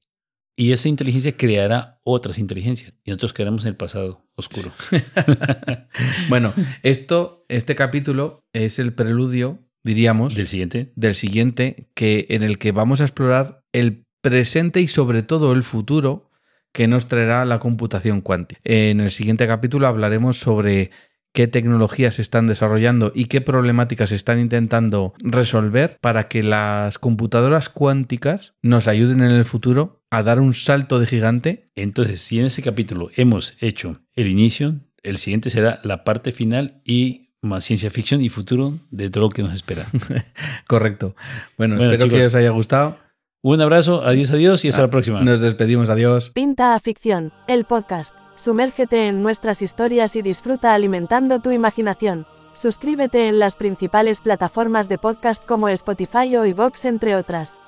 Y 0.54 0.72
esa 0.72 0.88
inteligencia 0.88 1.36
creará 1.36 1.98
otras 2.04 2.38
inteligencias. 2.38 2.94
Y 3.04 3.10
nosotros 3.10 3.32
quedaremos 3.32 3.62
en 3.62 3.68
el 3.68 3.76
pasado 3.76 4.26
oscuro. 4.34 4.72
Bueno, 6.28 6.54
esto, 6.82 7.44
este 7.48 7.74
capítulo 7.74 8.44
es 8.52 8.78
el 8.78 8.94
preludio, 8.94 9.60
diríamos, 9.82 10.34
Del 10.34 10.46
siguiente. 10.46 10.92
del 10.96 11.14
siguiente, 11.14 11.90
que, 11.94 12.26
en 12.30 12.42
el 12.42 12.58
que 12.58 12.72
vamos 12.72 13.00
a 13.00 13.04
explorar 13.04 13.62
el 13.72 14.06
presente 14.22 14.80
y 14.80 14.88
sobre 14.88 15.22
todo 15.22 15.52
el 15.52 15.62
futuro 15.62 16.30
que 16.72 16.88
nos 16.88 17.08
traerá 17.08 17.44
la 17.44 17.58
computación 17.58 18.20
cuántica. 18.22 18.60
En 18.64 19.00
el 19.00 19.10
siguiente 19.10 19.46
capítulo 19.46 19.86
hablaremos 19.86 20.38
sobre 20.38 20.90
qué 21.32 21.46
tecnologías 21.48 22.14
se 22.14 22.22
están 22.22 22.46
desarrollando 22.46 23.12
y 23.14 23.24
qué 23.24 23.40
problemáticas 23.40 24.10
se 24.10 24.16
están 24.16 24.38
intentando 24.38 25.14
resolver 25.24 25.98
para 26.00 26.28
que 26.28 26.42
las 26.42 26.98
computadoras 26.98 27.68
cuánticas 27.68 28.54
nos 28.62 28.88
ayuden 28.88 29.22
en 29.22 29.30
el 29.32 29.44
futuro 29.44 30.02
a 30.10 30.22
dar 30.22 30.40
un 30.40 30.52
salto 30.54 31.00
de 31.00 31.06
gigante. 31.06 31.70
Entonces, 31.74 32.20
si 32.20 32.38
en 32.38 32.46
ese 32.46 32.62
capítulo 32.62 33.10
hemos 33.16 33.56
hecho 33.60 34.00
el 34.14 34.26
inicio, 34.28 34.76
el 35.02 35.18
siguiente 35.18 35.50
será 35.50 35.80
la 35.84 36.04
parte 36.04 36.32
final 36.32 36.80
y 36.84 37.28
más 37.40 37.64
ciencia 37.64 37.90
ficción 37.90 38.20
y 38.20 38.28
futuro 38.28 38.74
de 38.90 39.10
todo 39.10 39.24
lo 39.24 39.30
que 39.30 39.42
nos 39.42 39.52
espera. 39.52 39.86
Correcto. 40.68 41.16
Bueno, 41.58 41.76
Bueno, 41.76 41.92
espero 41.92 42.10
que 42.10 42.26
os 42.26 42.34
haya 42.34 42.50
gustado. 42.50 42.98
Un 43.44 43.60
abrazo, 43.60 44.06
adiós, 44.06 44.30
adiós 44.30 44.64
y 44.64 44.68
hasta 44.68 44.82
Ah, 44.82 44.84
la 44.84 44.90
próxima. 44.90 45.20
Nos 45.22 45.40
despedimos. 45.40 45.90
Adiós. 45.90 46.30
Pinta 46.30 46.76
a 46.76 46.78
Ficción, 46.78 47.32
el 47.48 47.64
podcast. 47.64 48.14
Sumérgete 48.34 49.08
en 49.08 49.22
nuestras 49.22 49.62
historias 49.62 50.16
y 50.16 50.22
disfruta 50.22 50.74
alimentando 50.74 51.40
tu 51.40 51.50
imaginación. 51.50 52.26
Suscríbete 52.54 53.28
en 53.28 53.38
las 53.38 53.56
principales 53.56 54.20
plataformas 54.20 54.88
de 54.88 54.98
podcast 54.98 55.44
como 55.44 55.68
Spotify 55.68 56.36
o 56.36 56.44
iVoox 56.44 56.84
entre 56.84 57.16
otras. 57.16 57.60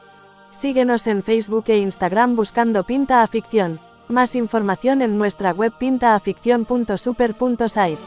Síguenos 0.51 1.07
en 1.07 1.23
Facebook 1.23 1.65
e 1.69 1.78
Instagram 1.78 2.36
buscando 2.36 2.85
Pinta 2.85 3.23
a 3.23 3.27
Ficción. 3.27 3.81
Más 4.09 4.35
información 4.35 5.01
en 5.03 5.19
nuestra 5.19 5.53
web 5.53 5.73
pintaaficción.super.site. 5.78 7.99